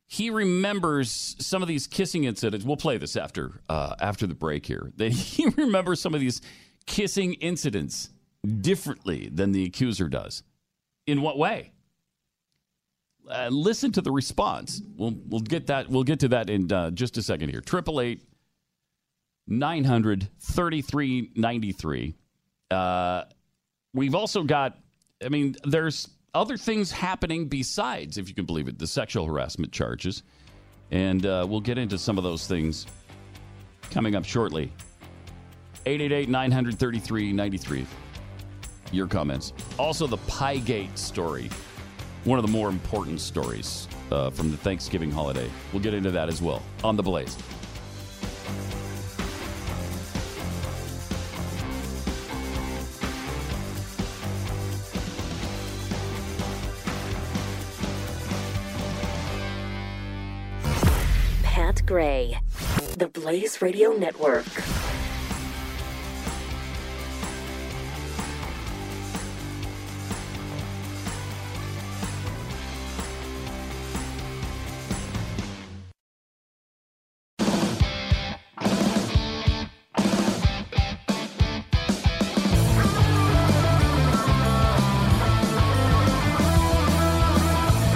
he 0.07 0.31
remembers 0.31 1.35
some 1.39 1.61
of 1.61 1.67
these 1.67 1.85
kissing 1.85 2.23
incidents. 2.23 2.65
We'll 2.65 2.75
play 2.75 2.97
this 2.97 3.15
after 3.15 3.61
uh, 3.69 3.95
after 4.01 4.25
the 4.25 4.33
break 4.33 4.65
here. 4.65 4.91
That 4.95 5.11
he 5.11 5.45
remembers 5.49 6.01
some 6.01 6.15
of 6.15 6.19
these 6.19 6.41
kissing 6.87 7.35
incidents 7.35 8.09
differently 8.61 9.29
than 9.31 9.51
the 9.51 9.63
accuser 9.65 10.09
does. 10.09 10.41
In 11.05 11.21
what 11.21 11.37
way? 11.37 11.71
Uh, 13.29 13.49
listen 13.51 13.91
to 13.91 14.01
the 14.01 14.11
response. 14.11 14.81
We'll 14.97 15.15
we'll 15.27 15.41
get 15.41 15.67
that. 15.67 15.87
We'll 15.87 16.03
get 16.03 16.19
to 16.21 16.29
that 16.29 16.49
in 16.49 16.71
uh, 16.71 16.89
just 16.89 17.15
a 17.17 17.21
second 17.21 17.49
here. 17.49 17.61
Triple 17.61 18.01
eight 18.01 18.23
900 19.47 20.27
3393. 20.39 22.15
Uh, 22.71 23.23
we've 23.93 24.15
also 24.15 24.43
got, 24.43 24.77
I 25.23 25.29
mean, 25.29 25.55
there's 25.63 26.09
other 26.33 26.57
things 26.57 26.91
happening 26.91 27.47
besides, 27.47 28.17
if 28.17 28.27
you 28.27 28.35
can 28.35 28.45
believe 28.45 28.67
it, 28.67 28.77
the 28.77 28.87
sexual 28.87 29.25
harassment 29.25 29.71
charges. 29.71 30.23
And 30.91 31.25
uh, 31.25 31.45
we'll 31.47 31.61
get 31.61 31.77
into 31.77 31.97
some 31.97 32.17
of 32.17 32.23
those 32.23 32.47
things 32.47 32.85
coming 33.91 34.15
up 34.15 34.25
shortly. 34.25 34.71
888 35.85 36.29
933 36.29 37.33
93. 37.33 37.85
Your 38.91 39.07
comments. 39.07 39.53
Also, 39.77 40.07
the 40.07 40.17
Piegate 40.17 40.97
story, 40.97 41.49
one 42.23 42.39
of 42.39 42.45
the 42.45 42.51
more 42.51 42.69
important 42.69 43.19
stories 43.19 43.87
uh, 44.11 44.29
from 44.29 44.51
the 44.51 44.57
Thanksgiving 44.57 45.11
holiday. 45.11 45.49
We'll 45.73 45.81
get 45.81 45.93
into 45.93 46.11
that 46.11 46.29
as 46.29 46.41
well 46.41 46.61
on 46.83 46.95
The 46.95 47.03
Blaze. 47.03 47.37
Gray, 61.95 62.37
The 62.97 63.07
Blaze 63.07 63.61
Radio 63.61 63.93
Network. 63.93 64.43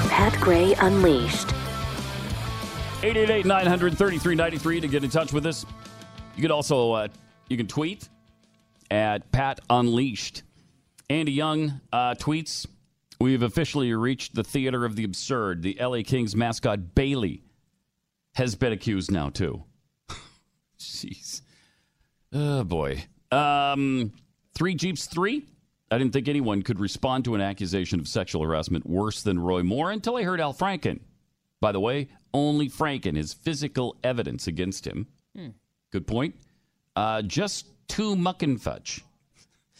Pat 0.08 0.34
Gray 0.40 0.74
Unleashed. 0.76 1.59
888 3.02 3.46
933 3.46 4.36
93 4.36 4.82
to 4.82 4.88
get 4.88 5.04
in 5.04 5.10
touch 5.10 5.32
with 5.32 5.46
us. 5.46 5.66
You 6.36 6.42
can 6.42 6.52
also 6.52 6.92
uh, 6.92 7.08
you 7.48 7.58
can 7.58 7.68
tweet 7.68 8.10
at 8.92 9.32
Pat 9.32 9.60
Unleashed. 9.70 10.44
Andy 11.10 11.32
Young 11.32 11.82
uh, 11.92 12.14
tweets, 12.16 12.68
We've 13.22 13.42
officially 13.42 13.94
reached 13.94 14.34
the 14.34 14.46
theater 14.46 14.86
of 14.86 14.96
the 14.96 15.04
absurd. 15.04 15.62
The 15.62 15.78
LA 15.80 16.04
Kings 16.06 16.38
mascot 16.38 16.96
Bailey 16.96 17.44
has 18.36 18.56
been 18.56 18.72
accused 18.72 19.12
now, 19.12 19.30
too. 19.30 19.66
Jeez. 20.80 21.42
Oh, 22.32 22.64
boy. 22.64 23.04
Um, 23.30 24.14
three 24.54 24.74
Jeeps, 24.74 25.08
three. 25.08 25.46
I 25.92 25.98
didn't 25.98 26.14
think 26.14 26.30
anyone 26.30 26.62
could 26.62 26.80
respond 26.80 27.26
to 27.26 27.36
an 27.36 27.42
accusation 27.42 28.00
of 28.00 28.08
sexual 28.08 28.42
harassment 28.42 28.86
worse 28.86 29.22
than 29.22 29.38
Roy 29.38 29.64
Moore 29.64 29.92
until 29.92 30.16
I 30.16 30.24
heard 30.24 30.40
Al 30.40 30.54
Franken. 30.54 31.02
By 31.62 31.72
the 31.72 31.80
way, 31.80 32.08
only 32.34 32.70
Franken 32.70 33.16
has 33.18 33.34
physical 33.34 33.98
evidence 34.04 34.48
against 34.48 34.86
him. 34.86 35.08
Good 35.92 36.06
point. 36.08 36.36
Uh, 36.96 37.22
just 37.24 37.66
too 37.88 38.16
muck 38.16 38.44
and 38.44 38.62
fudge. 38.62 39.04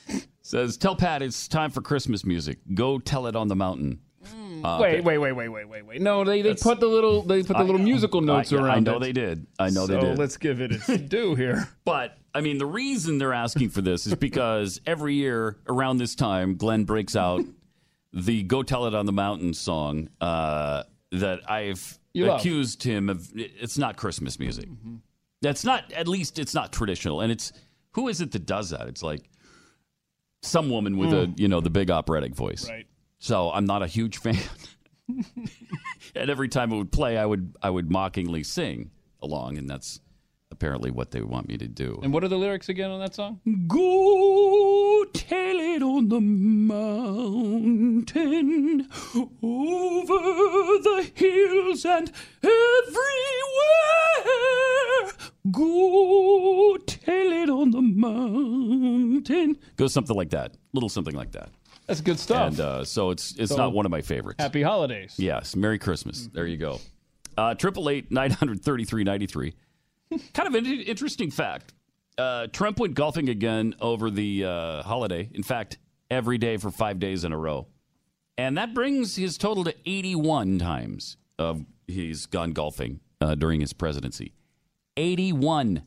Says, 0.42 0.78
tell 0.78 0.96
Pat 0.96 1.22
it's 1.22 1.48
time 1.48 1.70
for 1.70 1.82
Christmas 1.82 2.26
music. 2.26 2.58
Go 2.74 2.98
tell 2.98 3.28
it 3.28 3.36
on 3.36 3.48
the 3.48 3.56
mountain. 3.56 4.00
Uh, 4.64 4.78
Wait, 4.82 4.96
okay. 4.96 5.02
wait, 5.02 5.18
wait, 5.20 5.32
wait, 5.32 5.48
wait, 5.48 5.70
wait, 5.70 5.86
wait. 5.86 6.02
No, 6.02 6.24
they, 6.26 6.42
they 6.42 6.50
That's- 6.50 6.64
put 6.64 6.80
the 6.82 6.88
little 6.88 7.22
they 7.22 7.40
put 7.44 7.50
the 7.50 7.58
I 7.60 7.62
little 7.62 7.78
know. 7.78 7.84
musical 7.86 8.20
notes 8.20 8.52
I, 8.52 8.58
around. 8.58 8.70
I 8.70 8.80
know 8.80 8.98
it. 8.98 9.00
they 9.02 9.12
did. 9.14 9.48
I 9.58 9.70
know 9.70 9.86
so 9.86 9.94
they 9.94 10.00
did. 10.02 10.18
let's 10.18 10.36
give 10.36 10.60
it 10.60 10.72
its 10.74 10.88
due 11.08 11.36
here. 11.36 11.70
But 11.86 12.18
I 12.36 12.42
mean, 12.42 12.58
the 12.58 12.66
reason 12.66 13.20
they're 13.20 13.34
asking 13.34 13.70
for 13.70 13.82
this 13.82 14.06
is 14.06 14.16
because 14.16 14.82
every 14.86 15.14
year 15.14 15.58
around 15.70 15.98
this 16.00 16.14
time, 16.16 16.56
Glenn 16.58 16.84
breaks 16.84 17.16
out 17.16 17.46
the 18.14 18.44
"Go 18.44 18.62
Tell 18.64 18.86
It 18.88 18.94
on 18.96 19.06
the 19.06 19.14
Mountain" 19.14 19.54
song 19.54 20.10
uh, 20.20 20.84
that 21.12 21.50
I've 21.50 22.00
You 22.14 22.26
love. 22.28 22.40
accused 22.40 22.84
him 22.84 23.10
of. 23.10 23.30
It's 23.36 23.78
not 23.78 23.98
Christmas 23.98 24.40
music. 24.40 24.70
Mm-hmm. 24.70 24.96
That's 25.42 25.64
not. 25.64 25.92
At 25.94 26.08
least 26.08 26.40
it's 26.40 26.54
not 26.54 26.72
traditional. 26.72 27.22
And 27.22 27.32
it's 27.32 27.52
who 27.92 28.08
is 28.08 28.22
it 28.22 28.32
that 28.32 28.46
does 28.46 28.70
that? 28.72 28.88
It's 28.88 29.04
like 29.04 29.30
some 30.42 30.70
woman 30.70 30.98
with 30.98 31.12
a 31.12 31.28
mm. 31.28 31.40
you 31.40 31.48
know 31.48 31.62
the 31.62 31.70
big 31.70 31.92
operatic 31.92 32.36
voice. 32.36 32.70
Right. 32.70 32.88
So 33.20 33.52
I'm 33.52 33.66
not 33.66 33.82
a 33.82 33.88
huge 33.88 34.18
fan. 34.22 34.38
and 36.16 36.30
every 36.30 36.48
time 36.48 36.72
it 36.72 36.78
would 36.78 36.92
play, 36.92 37.18
I 37.18 37.26
would 37.26 37.56
I 37.62 37.70
would 37.70 37.90
mockingly 37.92 38.44
sing 38.44 38.92
along, 39.22 39.58
and 39.58 39.70
that's 39.70 40.00
apparently 40.52 40.92
what 40.92 41.12
they 41.12 41.22
want 41.22 41.48
me 41.48 41.58
to 41.58 41.68
do. 41.68 42.00
And 42.04 42.12
what 42.14 42.24
are 42.24 42.28
the 42.28 42.38
lyrics 42.38 42.70
again 42.70 42.90
on 42.92 43.00
that 43.00 43.14
song? 43.16 43.40
Go 43.68 45.06
tell 45.14 45.56
it 45.60 45.82
on 45.84 46.10
the 46.10 46.20
mountain, 47.40 48.08
over 49.44 50.18
the 50.84 51.12
hills 51.16 51.86
and 51.86 52.12
everywhere. 52.44 53.00
Go 55.52 56.78
tell 56.86 57.32
it 57.32 57.50
on 57.50 57.72
the 57.72 57.82
mountain. 57.82 59.58
Go 59.78 59.88
something 59.88 60.16
like 60.16 60.30
that, 60.32 60.56
little 60.74 60.90
something 60.90 61.16
like 61.16 61.32
that. 61.34 61.50
That's 61.88 62.02
good 62.02 62.20
stuff. 62.20 62.50
And 62.50 62.60
uh, 62.60 62.84
so 62.86 63.10
it's 63.12 63.34
it's 63.38 63.52
So- 63.52 63.58
not 63.58 63.74
one 63.74 63.86
of 63.86 63.92
my 63.92 64.02
favorites. 64.02 64.42
Happy 64.42 64.62
holidays. 64.62 65.16
Yes, 65.18 65.56
Merry 65.56 65.80
Christmas. 65.80 66.30
There 66.34 66.46
you 66.46 66.58
go. 66.58 66.80
Uh, 67.38 67.56
Triple 67.56 67.90
eight 67.90 68.12
nine 68.12 68.32
hundred 68.32 68.62
thirty 68.64 68.84
three 68.86 69.04
ninety 69.04 69.26
three. 69.26 69.54
Kind 70.34 70.48
of 70.48 70.56
an 70.56 70.66
interesting 70.66 71.32
fact. 71.32 71.74
Uh, 72.18 72.48
Trump 72.48 72.80
went 72.80 72.96
golfing 72.96 73.30
again 73.30 73.76
over 73.80 74.10
the 74.10 74.46
uh, 74.46 74.84
holiday. 74.84 75.30
In 75.34 75.44
fact, 75.44 75.78
every 76.12 76.38
day 76.38 76.58
for 76.58 76.72
five 76.72 77.00
days 77.00 77.24
in 77.24 77.32
a 77.32 77.38
row, 77.38 77.68
and 78.38 78.58
that 78.58 78.74
brings 78.74 79.16
his 79.16 79.38
total 79.38 79.64
to 79.64 79.76
eighty 79.86 80.16
one 80.16 80.60
times 80.60 81.18
of 81.38 81.64
he's 81.88 82.26
gone 82.26 82.52
golfing 82.52 83.00
uh, 83.22 83.36
during 83.36 83.62
his 83.62 83.74
presidency. 83.74 84.34
Eighty 84.98 85.32
one. 85.32 85.84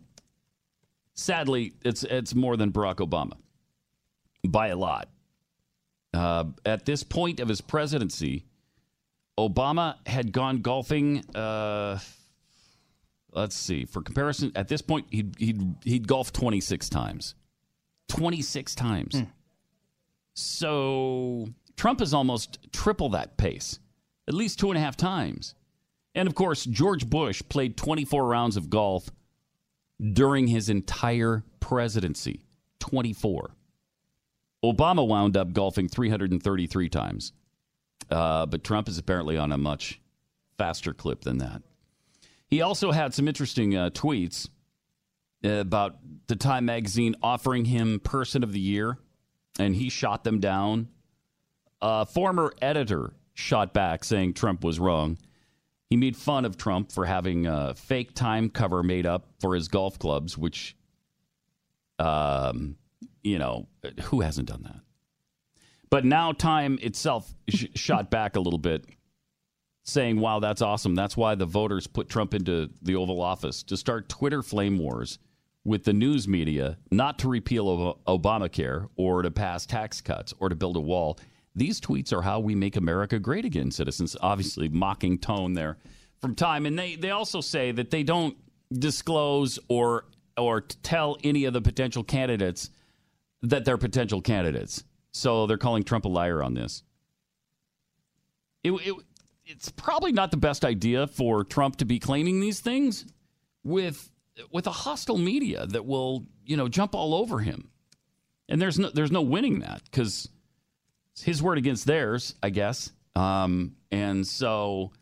Sadly, 1.14 1.74
it's 1.84 2.02
it's 2.04 2.34
more 2.34 2.56
than 2.56 2.72
Barack 2.72 2.96
Obama 2.96 3.34
by 4.46 4.68
a 4.68 4.76
lot. 4.76 5.08
Uh, 6.14 6.44
at 6.64 6.84
this 6.86 7.02
point 7.02 7.40
of 7.40 7.48
his 7.48 7.60
presidency, 7.60 8.46
Obama 9.38 9.96
had 10.06 10.32
gone 10.32 10.58
golfing. 10.62 11.24
Uh, 11.34 11.98
let's 13.32 13.56
see. 13.56 13.84
For 13.84 14.02
comparison, 14.02 14.52
at 14.54 14.68
this 14.68 14.82
point, 14.82 15.06
he'd 15.10 15.34
he'd 15.38 15.74
he'd 15.84 16.08
golfed 16.08 16.34
twenty 16.34 16.60
six 16.60 16.88
times. 16.88 17.34
Twenty 18.08 18.42
six 18.42 18.74
times. 18.74 19.14
So 20.34 21.48
Trump 21.76 22.00
is 22.00 22.14
almost 22.14 22.58
triple 22.72 23.10
that 23.10 23.36
pace, 23.36 23.78
at 24.28 24.34
least 24.34 24.58
two 24.58 24.70
and 24.70 24.78
a 24.78 24.80
half 24.80 24.96
times. 24.96 25.54
And 26.14 26.28
of 26.28 26.34
course, 26.34 26.64
George 26.64 27.08
Bush 27.08 27.42
played 27.48 27.76
twenty 27.76 28.04
four 28.04 28.26
rounds 28.26 28.56
of 28.56 28.70
golf 28.70 29.10
during 30.12 30.46
his 30.46 30.68
entire 30.68 31.44
presidency. 31.60 32.44
Twenty 32.78 33.12
four. 33.12 33.54
Obama 34.64 35.06
wound 35.06 35.36
up 35.36 35.52
golfing 35.52 35.88
333 35.88 36.88
times. 36.88 37.32
Uh, 38.10 38.46
but 38.46 38.62
Trump 38.62 38.88
is 38.88 38.96
apparently 38.98 39.36
on 39.36 39.50
a 39.50 39.58
much 39.58 40.00
faster 40.56 40.92
clip 40.92 41.22
than 41.22 41.38
that. 41.38 41.62
He 42.52 42.60
also 42.60 42.92
had 42.92 43.14
some 43.14 43.28
interesting 43.28 43.74
uh, 43.74 43.88
tweets 43.88 44.46
uh, 45.42 45.52
about 45.52 45.96
the 46.26 46.36
Time 46.36 46.66
magazine 46.66 47.14
offering 47.22 47.64
him 47.64 47.98
Person 47.98 48.44
of 48.44 48.52
the 48.52 48.60
Year, 48.60 48.98
and 49.58 49.74
he 49.74 49.88
shot 49.88 50.22
them 50.22 50.38
down. 50.38 50.88
A 51.80 52.04
former 52.04 52.52
editor 52.60 53.14
shot 53.32 53.72
back 53.72 54.04
saying 54.04 54.34
Trump 54.34 54.64
was 54.64 54.78
wrong. 54.78 55.16
He 55.88 55.96
made 55.96 56.14
fun 56.14 56.44
of 56.44 56.58
Trump 56.58 56.92
for 56.92 57.06
having 57.06 57.46
a 57.46 57.74
fake 57.74 58.14
Time 58.14 58.50
cover 58.50 58.82
made 58.82 59.06
up 59.06 59.28
for 59.40 59.54
his 59.54 59.68
golf 59.68 59.98
clubs, 59.98 60.36
which, 60.36 60.76
um, 61.98 62.76
you 63.22 63.38
know, 63.38 63.66
who 64.02 64.20
hasn't 64.20 64.48
done 64.50 64.64
that? 64.64 64.80
But 65.88 66.04
now 66.04 66.32
Time 66.32 66.78
itself 66.82 67.34
sh- 67.48 67.68
shot 67.74 68.10
back 68.10 68.36
a 68.36 68.40
little 68.40 68.58
bit, 68.58 68.84
saying, 69.84 70.20
wow, 70.20 70.38
that's 70.40 70.62
awesome. 70.62 70.94
That's 70.94 71.16
why 71.16 71.34
the 71.34 71.46
voters 71.46 71.86
put 71.86 72.08
Trump 72.08 72.34
into 72.34 72.70
the 72.82 72.94
Oval 72.94 73.20
Office 73.20 73.62
to 73.64 73.76
start 73.76 74.08
Twitter 74.08 74.42
flame 74.42 74.78
wars 74.78 75.18
with 75.64 75.84
the 75.84 75.92
news 75.92 76.26
media, 76.26 76.78
not 76.90 77.18
to 77.20 77.28
repeal 77.28 77.68
Ob- 78.06 78.22
Obamacare 78.22 78.88
or 78.96 79.22
to 79.22 79.30
pass 79.30 79.66
tax 79.66 80.00
cuts 80.00 80.34
or 80.38 80.48
to 80.48 80.54
build 80.54 80.76
a 80.76 80.80
wall. 80.80 81.18
These 81.54 81.80
tweets 81.80 82.12
are 82.12 82.22
how 82.22 82.40
we 82.40 82.54
make 82.54 82.76
America 82.76 83.18
great 83.18 83.44
again, 83.44 83.70
citizens. 83.70 84.16
Obviously, 84.20 84.68
mocking 84.68 85.18
tone 85.18 85.54
there 85.54 85.78
from 86.20 86.34
Time. 86.34 86.66
And 86.66 86.78
they, 86.78 86.96
they 86.96 87.10
also 87.10 87.40
say 87.40 87.72
that 87.72 87.90
they 87.90 88.02
don't 88.02 88.36
disclose 88.72 89.58
or 89.68 90.06
or 90.38 90.62
tell 90.62 91.18
any 91.22 91.44
of 91.44 91.52
the 91.52 91.60
potential 91.60 92.02
candidates 92.02 92.70
that 93.42 93.66
they're 93.66 93.76
potential 93.76 94.22
candidates. 94.22 94.82
So 95.12 95.46
they're 95.46 95.58
calling 95.58 95.82
Trump 95.82 96.06
a 96.06 96.08
liar 96.08 96.42
on 96.42 96.54
this. 96.54 96.82
It, 98.64 98.70
it, 98.72 98.94
it's 99.46 99.70
probably 99.70 100.12
not 100.12 100.30
the 100.30 100.36
best 100.36 100.64
idea 100.64 101.06
for 101.06 101.44
Trump 101.44 101.76
to 101.76 101.84
be 101.84 101.98
claiming 101.98 102.40
these 102.40 102.60
things 102.60 103.04
with 103.64 104.10
with 104.50 104.66
a 104.66 104.72
hostile 104.72 105.18
media 105.18 105.66
that 105.66 105.84
will 105.84 106.26
you 106.44 106.56
know 106.56 106.68
jump 106.68 106.94
all 106.94 107.14
over 107.14 107.40
him, 107.40 107.70
and 108.48 108.60
there's 108.60 108.78
no 108.78 108.90
there's 108.90 109.12
no 109.12 109.22
winning 109.22 109.60
that 109.60 109.82
because 109.84 110.28
it's 111.12 111.22
his 111.22 111.42
word 111.42 111.58
against 111.58 111.86
theirs, 111.86 112.34
I 112.42 112.50
guess. 112.50 112.92
Um, 113.14 113.76
and 113.90 114.26
so 114.26 114.92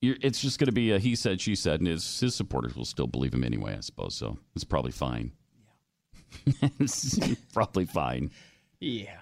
you're, 0.00 0.16
it's 0.22 0.40
just 0.40 0.58
going 0.58 0.66
to 0.66 0.72
be 0.72 0.92
a 0.92 0.98
he 0.98 1.16
said 1.16 1.40
she 1.40 1.54
said, 1.54 1.80
and 1.80 1.88
his 1.88 2.20
his 2.20 2.34
supporters 2.34 2.76
will 2.76 2.84
still 2.84 3.06
believe 3.06 3.34
him 3.34 3.44
anyway, 3.44 3.74
I 3.76 3.80
suppose. 3.80 4.14
So 4.14 4.38
it's 4.54 4.64
probably 4.64 4.92
fine. 4.92 5.32
Yeah, 6.46 6.68
it's 6.80 7.18
probably 7.52 7.86
fine. 7.86 8.30
Yeah. 8.80 9.18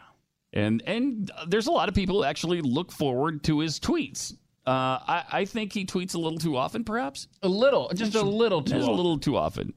And 0.53 0.83
and 0.87 1.31
there's 1.47 1.67
a 1.67 1.73
lot 1.73 1.88
of 1.88 1.95
people 1.95 2.17
who 2.17 2.25
actually 2.25 2.61
look 2.61 2.93
forward 2.93 3.43
to 3.45 3.61
his 3.61 3.81
tweets. 3.81 4.35
Uh, 4.67 4.71
I, 5.07 5.25
I 5.33 5.45
think 5.45 5.73
he 5.73 5.85
tweets 5.85 6.15
a 6.15 6.19
little 6.19 6.38
too 6.38 6.57
often, 6.57 6.85
perhaps. 6.85 7.27
A 7.43 7.49
little, 7.49 7.91
just 7.95 8.15
a 8.15 8.23
little 8.23 8.62
too. 8.62 8.75
Just 8.75 8.87
a 8.87 8.91
often. 8.91 8.97
little 8.97 9.19
too 9.19 9.37
often. 9.37 9.75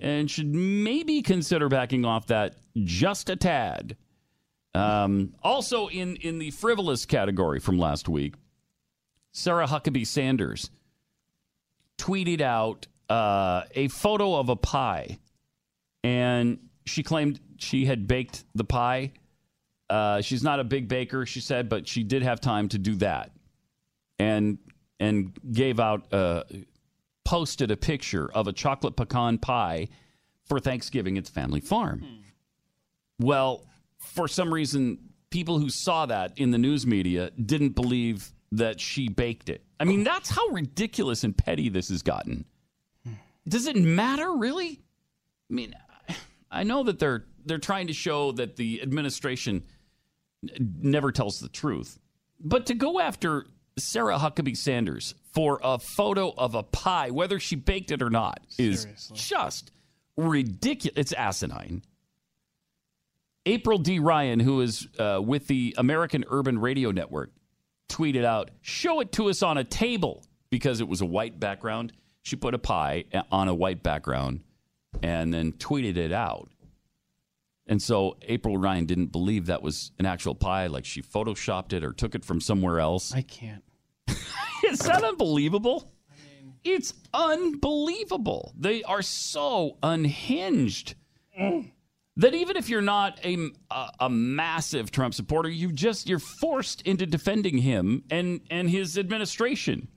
And 0.00 0.28
should 0.28 0.52
maybe 0.52 1.22
consider 1.22 1.68
backing 1.68 2.04
off 2.04 2.26
that 2.26 2.56
just 2.82 3.30
a 3.30 3.36
tad. 3.36 3.96
Um, 4.74 5.34
also, 5.42 5.88
in, 5.88 6.16
in 6.16 6.40
the 6.40 6.50
frivolous 6.50 7.06
category 7.06 7.60
from 7.60 7.78
last 7.78 8.08
week, 8.08 8.34
Sarah 9.30 9.66
Huckabee 9.68 10.06
Sanders 10.06 10.70
tweeted 11.96 12.40
out 12.40 12.88
uh, 13.08 13.62
a 13.74 13.86
photo 13.88 14.34
of 14.34 14.48
a 14.48 14.56
pie, 14.56 15.18
and 16.02 16.58
she 16.84 17.04
claimed 17.04 17.38
she 17.58 17.84
had 17.84 18.08
baked 18.08 18.44
the 18.56 18.64
pie. 18.64 19.12
Uh, 19.90 20.20
she's 20.20 20.42
not 20.42 20.60
a 20.60 20.64
big 20.64 20.88
baker, 20.88 21.24
she 21.24 21.40
said, 21.40 21.68
but 21.68 21.88
she 21.88 22.02
did 22.02 22.22
have 22.22 22.40
time 22.40 22.68
to 22.68 22.78
do 22.78 22.94
that, 22.96 23.30
and 24.18 24.58
and 25.00 25.32
gave 25.52 25.80
out 25.80 26.12
uh, 26.12 26.42
posted 27.24 27.70
a 27.70 27.76
picture 27.76 28.30
of 28.32 28.46
a 28.48 28.52
chocolate 28.52 28.96
pecan 28.96 29.38
pie 29.38 29.88
for 30.44 30.60
Thanksgiving 30.60 31.16
at 31.18 31.24
the 31.24 31.30
family 31.30 31.60
farm. 31.60 32.04
Well, 33.18 33.66
for 33.98 34.28
some 34.28 34.52
reason, 34.52 34.98
people 35.30 35.58
who 35.58 35.70
saw 35.70 36.06
that 36.06 36.32
in 36.36 36.50
the 36.50 36.58
news 36.58 36.86
media 36.86 37.30
didn't 37.30 37.70
believe 37.70 38.32
that 38.52 38.80
she 38.80 39.08
baked 39.08 39.48
it. 39.48 39.62
I 39.80 39.84
mean, 39.84 40.04
that's 40.04 40.30
how 40.30 40.46
ridiculous 40.48 41.24
and 41.24 41.36
petty 41.36 41.68
this 41.68 41.88
has 41.90 42.02
gotten. 42.02 42.44
Does 43.46 43.66
it 43.66 43.76
matter 43.76 44.32
really? 44.32 44.80
I 45.50 45.54
mean, 45.54 45.74
I 46.50 46.64
know 46.64 46.82
that 46.84 46.98
they're 46.98 47.24
they're 47.44 47.58
trying 47.58 47.86
to 47.86 47.92
show 47.92 48.32
that 48.32 48.56
the 48.56 48.82
administration 48.82 49.64
never 50.42 51.12
tells 51.12 51.40
the 51.40 51.48
truth, 51.48 51.98
but 52.40 52.66
to 52.66 52.74
go 52.74 53.00
after 53.00 53.46
Sarah 53.76 54.18
Huckabee 54.18 54.56
Sanders 54.56 55.14
for 55.32 55.60
a 55.62 55.78
photo 55.78 56.32
of 56.36 56.54
a 56.54 56.62
pie, 56.62 57.10
whether 57.10 57.38
she 57.38 57.56
baked 57.56 57.90
it 57.90 58.02
or 58.02 58.10
not, 58.10 58.40
is 58.58 58.86
just 59.14 59.70
ridiculous. 60.16 60.94
It's 60.96 61.12
asinine. 61.12 61.82
April 63.46 63.78
D. 63.78 63.98
Ryan, 63.98 64.40
who 64.40 64.60
is 64.60 64.88
uh, 64.98 65.20
with 65.24 65.46
the 65.46 65.74
American 65.78 66.24
Urban 66.28 66.58
Radio 66.58 66.90
Network, 66.90 67.30
tweeted 67.88 68.24
out, 68.24 68.50
Show 68.60 69.00
it 69.00 69.12
to 69.12 69.30
us 69.30 69.42
on 69.42 69.56
a 69.58 69.64
table 69.64 70.24
because 70.50 70.80
it 70.80 70.88
was 70.88 71.00
a 71.00 71.06
white 71.06 71.40
background. 71.40 71.92
She 72.22 72.36
put 72.36 72.54
a 72.54 72.58
pie 72.58 73.04
on 73.30 73.48
a 73.48 73.54
white 73.54 73.82
background 73.82 74.40
and 75.02 75.32
then 75.32 75.52
tweeted 75.52 75.96
it 75.96 76.12
out. 76.12 76.48
And 77.68 77.82
so 77.82 78.16
April 78.22 78.56
Ryan 78.56 78.86
didn't 78.86 79.12
believe 79.12 79.46
that 79.46 79.62
was 79.62 79.92
an 79.98 80.06
actual 80.06 80.34
pie, 80.34 80.68
like 80.68 80.86
she 80.86 81.02
photoshopped 81.02 81.74
it 81.74 81.84
or 81.84 81.92
took 81.92 82.14
it 82.14 82.24
from 82.24 82.40
somewhere 82.40 82.80
else. 82.80 83.12
I 83.14 83.22
can't. 83.22 83.62
Is 84.64 84.78
that 84.80 85.04
unbelievable? 85.04 85.92
It's 86.64 86.94
unbelievable. 87.12 88.54
They 88.58 88.82
are 88.82 89.02
so 89.02 89.76
unhinged 89.82 90.94
that 92.16 92.34
even 92.34 92.56
if 92.56 92.68
you're 92.68 92.80
not 92.80 93.20
a, 93.24 93.50
a, 93.70 93.90
a 94.00 94.10
massive 94.10 94.90
Trump 94.90 95.14
supporter, 95.14 95.48
you 95.48 95.70
just 95.72 96.08
you're 96.08 96.18
forced 96.18 96.82
into 96.82 97.06
defending 97.06 97.58
him 97.58 98.02
and 98.10 98.40
and 98.50 98.68
his 98.68 98.98
administration 98.98 99.88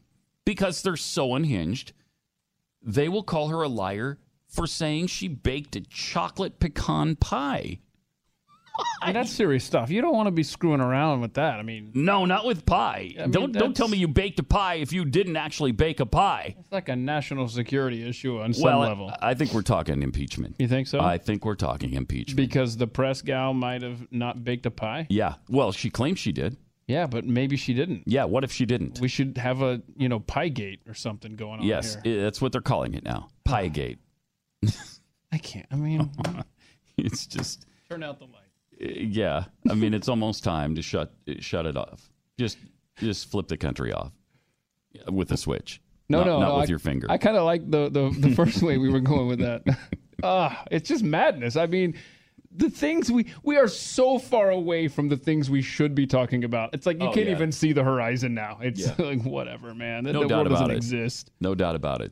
because 0.45 0.81
they're 0.81 0.97
so 0.97 1.35
unhinged. 1.35 1.93
They 2.83 3.09
will 3.09 3.23
call 3.23 3.49
her 3.49 3.63
a 3.63 3.67
liar 3.67 4.19
for 4.51 4.67
saying 4.67 5.07
she 5.07 5.27
baked 5.27 5.75
a 5.75 5.81
chocolate 5.81 6.59
pecan 6.59 7.15
pie. 7.15 7.79
That's 9.05 9.29
serious 9.31 9.63
stuff. 9.63 9.89
You 9.89 10.01
don't 10.01 10.13
want 10.15 10.27
to 10.27 10.31
be 10.31 10.43
screwing 10.43 10.79
around 10.79 11.21
with 11.21 11.33
that. 11.33 11.59
I 11.59 11.61
mean, 11.63 11.91
No, 11.93 12.25
not 12.25 12.45
with 12.45 12.65
pie. 12.65 13.13
I 13.17 13.23
mean, 13.23 13.31
don't 13.31 13.51
don't 13.51 13.75
tell 13.75 13.87
me 13.87 13.97
you 13.97 14.07
baked 14.07 14.39
a 14.39 14.43
pie 14.43 14.75
if 14.75 14.93
you 14.93 15.05
didn't 15.05 15.35
actually 15.35 15.71
bake 15.71 15.99
a 15.99 16.05
pie. 16.05 16.55
it's 16.57 16.71
like 16.71 16.87
a 16.89 16.95
national 16.95 17.47
security 17.47 18.07
issue 18.07 18.39
on 18.39 18.53
some 18.53 18.63
well, 18.63 18.79
level. 18.79 19.13
I 19.21 19.33
think 19.33 19.53
we're 19.53 19.61
talking 19.61 20.01
impeachment. 20.01 20.55
you 20.57 20.67
think 20.67 20.87
so? 20.87 20.99
I 20.99 21.17
think 21.17 21.45
we're 21.45 21.55
talking 21.55 21.93
impeachment. 21.93 22.37
because 22.37 22.77
the 22.77 22.87
press 22.87 23.21
gal 23.21 23.53
might 23.53 23.81
have 23.81 24.07
not 24.11 24.43
baked 24.43 24.65
a 24.65 24.71
pie. 24.71 25.05
yeah. 25.09 25.35
Well, 25.49 25.71
she 25.71 25.89
claims 25.89 26.19
she 26.19 26.31
did. 26.31 26.57
Yeah, 26.87 27.07
but 27.07 27.25
maybe 27.25 27.57
she 27.57 27.73
didn't. 27.73 28.03
Yeah. 28.05 28.25
What 28.25 28.43
if 28.43 28.51
she 28.51 28.65
didn't? 28.65 28.99
We 28.99 29.07
should 29.07 29.37
have 29.37 29.61
a 29.61 29.81
you 29.97 30.09
know 30.09 30.19
pie 30.21 30.49
gate 30.49 30.81
or 30.87 30.93
something 30.93 31.35
going 31.35 31.59
on 31.59 31.65
yes, 31.65 31.97
here. 32.03 32.19
i- 32.19 32.21
that's 32.21 32.41
what 32.41 32.51
they're 32.51 32.61
calling 32.61 32.93
it 32.95 33.03
now. 33.03 33.29
Piegate. 33.45 33.97
I 35.31 35.37
can't. 35.37 35.65
I 35.71 35.75
mean, 35.75 36.09
It's 36.97 37.25
just, 37.25 37.65
turn 37.89 38.03
out 38.03 38.19
the 38.19 38.25
light. 38.25 38.33
uh, 38.81 38.99
yeah. 38.99 39.45
I 39.69 39.73
mean, 39.73 39.93
it's 39.93 40.07
almost 40.09 40.43
time 40.43 40.75
to 40.75 40.81
shut 40.81 41.13
shut 41.39 41.65
it 41.65 41.77
off. 41.77 42.09
Just 42.37 42.57
just 42.97 43.31
flip 43.31 43.47
the 43.47 43.57
country 43.57 43.91
off 43.93 44.11
with 45.09 45.31
a 45.31 45.37
switch. 45.37 45.81
No, 46.09 46.19
not, 46.19 46.25
no, 46.27 46.39
not 46.39 46.47
no, 46.49 46.55
with 46.57 46.65
I, 46.67 46.69
your 46.69 46.79
finger. 46.79 47.07
I 47.09 47.17
kind 47.17 47.37
of 47.37 47.43
like 47.45 47.69
the, 47.71 47.89
the 47.89 48.09
the 48.19 48.35
first 48.35 48.61
way 48.61 48.77
we 48.77 48.89
were 48.89 48.99
going 48.99 49.27
with 49.27 49.39
that. 49.39 49.63
Ah, 50.23 50.63
it's 50.69 50.87
just 50.87 51.03
madness. 51.03 51.55
I 51.55 51.65
mean, 51.65 51.95
the 52.55 52.69
things 52.69 53.11
we 53.11 53.25
we 53.41 53.57
are 53.57 53.67
so 53.67 54.19
far 54.19 54.51
away 54.51 54.87
from 54.87 55.09
the 55.09 55.17
things 55.17 55.49
we 55.49 55.63
should 55.63 55.95
be 55.95 56.05
talking 56.05 56.43
about. 56.43 56.75
It's 56.75 56.85
like 56.85 57.01
you 57.01 57.07
Oh, 57.07 57.11
can't 57.11 57.25
yeah. 57.25 57.31
even 57.31 57.51
see 57.51 57.73
the 57.73 57.83
horizon 57.83 58.35
now. 58.35 58.59
It's 58.61 58.81
Yeah. 58.81 58.93
like 58.99 59.23
whatever, 59.23 59.73
man. 59.73 60.03
The, 60.03 60.13
No 60.13 60.21
the 60.21 60.27
doubt 60.27 60.35
world 60.45 60.49
doesn't 60.49 60.65
about 60.65 60.73
it. 60.75 60.77
exist. 60.77 61.31
No 61.39 61.55
doubt 61.55 61.75
about 61.75 62.01
it. 62.01 62.11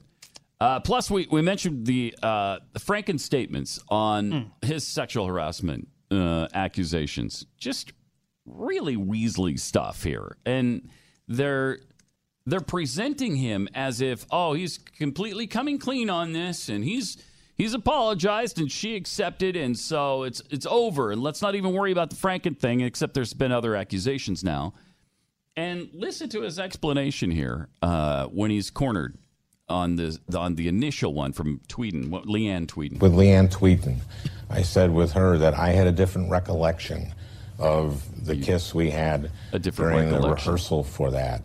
Uh, 0.61 0.79
plus, 0.79 1.09
we, 1.09 1.25
we 1.31 1.41
mentioned 1.41 1.85
the 1.85 2.13
uh, 2.21 2.59
the 2.73 2.79
Franken 2.79 3.19
statements 3.19 3.79
on 3.89 4.31
Hmm. 4.31 4.65
his 4.67 4.85
sexual 4.85 5.25
harassment 5.25 5.87
uh, 6.11 6.47
accusations. 6.53 7.45
Just 7.57 7.93
really 8.45 8.97
weaselly 8.97 9.57
stuff 9.59 10.03
here, 10.03 10.35
and 10.45 10.89
they're 11.27 11.79
they're 12.45 12.59
presenting 12.59 13.35
him 13.37 13.69
as 13.73 14.01
if 14.01 14.25
oh 14.31 14.53
he's 14.53 14.77
completely 14.77 15.47
coming 15.47 15.77
clean 15.77 16.09
on 16.09 16.33
this, 16.33 16.67
and 16.67 16.83
he's 16.83 17.17
he's 17.55 17.73
apologized, 17.73 18.59
and 18.59 18.69
she 18.69 18.97
accepted, 18.97 19.55
and 19.55 19.79
so 19.79 20.23
it's 20.23 20.41
it's 20.49 20.65
over, 20.65 21.11
and 21.11 21.21
let's 21.23 21.41
not 21.41 21.55
even 21.55 21.71
worry 21.71 21.93
about 21.93 22.09
the 22.09 22.17
Franken 22.17 22.57
thing, 22.57 22.81
except 22.81 23.13
there's 23.13 23.33
been 23.33 23.53
other 23.53 23.77
accusations 23.77 24.43
now. 24.43 24.73
And 25.55 25.89
listen 25.93 26.27
to 26.29 26.41
his 26.41 26.57
explanation 26.59 27.31
here 27.31 27.69
uh, 27.81 28.25
when 28.27 28.49
he's 28.51 28.69
cornered 28.69 29.17
on 29.69 29.95
the 29.95 30.17
on 30.35 30.55
the 30.55 30.67
initial 30.67 31.13
one 31.13 31.31
from 31.31 31.59
Tweeden, 31.67 32.09
what, 32.09 32.25
Leeann 32.25 32.65
Tweeden. 32.67 32.99
With 32.99 33.13
Leeann 33.13 33.49
Tweeden, 33.49 33.97
I 34.49 34.61
said 34.61 34.91
with 34.91 35.13
her 35.13 35.37
that 35.37 35.53
I 35.53 35.69
had 35.69 35.87
a 35.87 35.91
different 35.91 36.29
recollection 36.31 37.13
of 37.57 38.25
the 38.25 38.35
kiss 38.37 38.73
we 38.73 38.89
had 38.89 39.31
A 39.51 39.59
different 39.59 39.91
during 39.93 40.09
the 40.09 40.15
recollection. 40.15 40.45
Hmm. 40.45 40.51
rehearsal 40.51 40.83
for 40.83 41.11
that. 41.11 41.41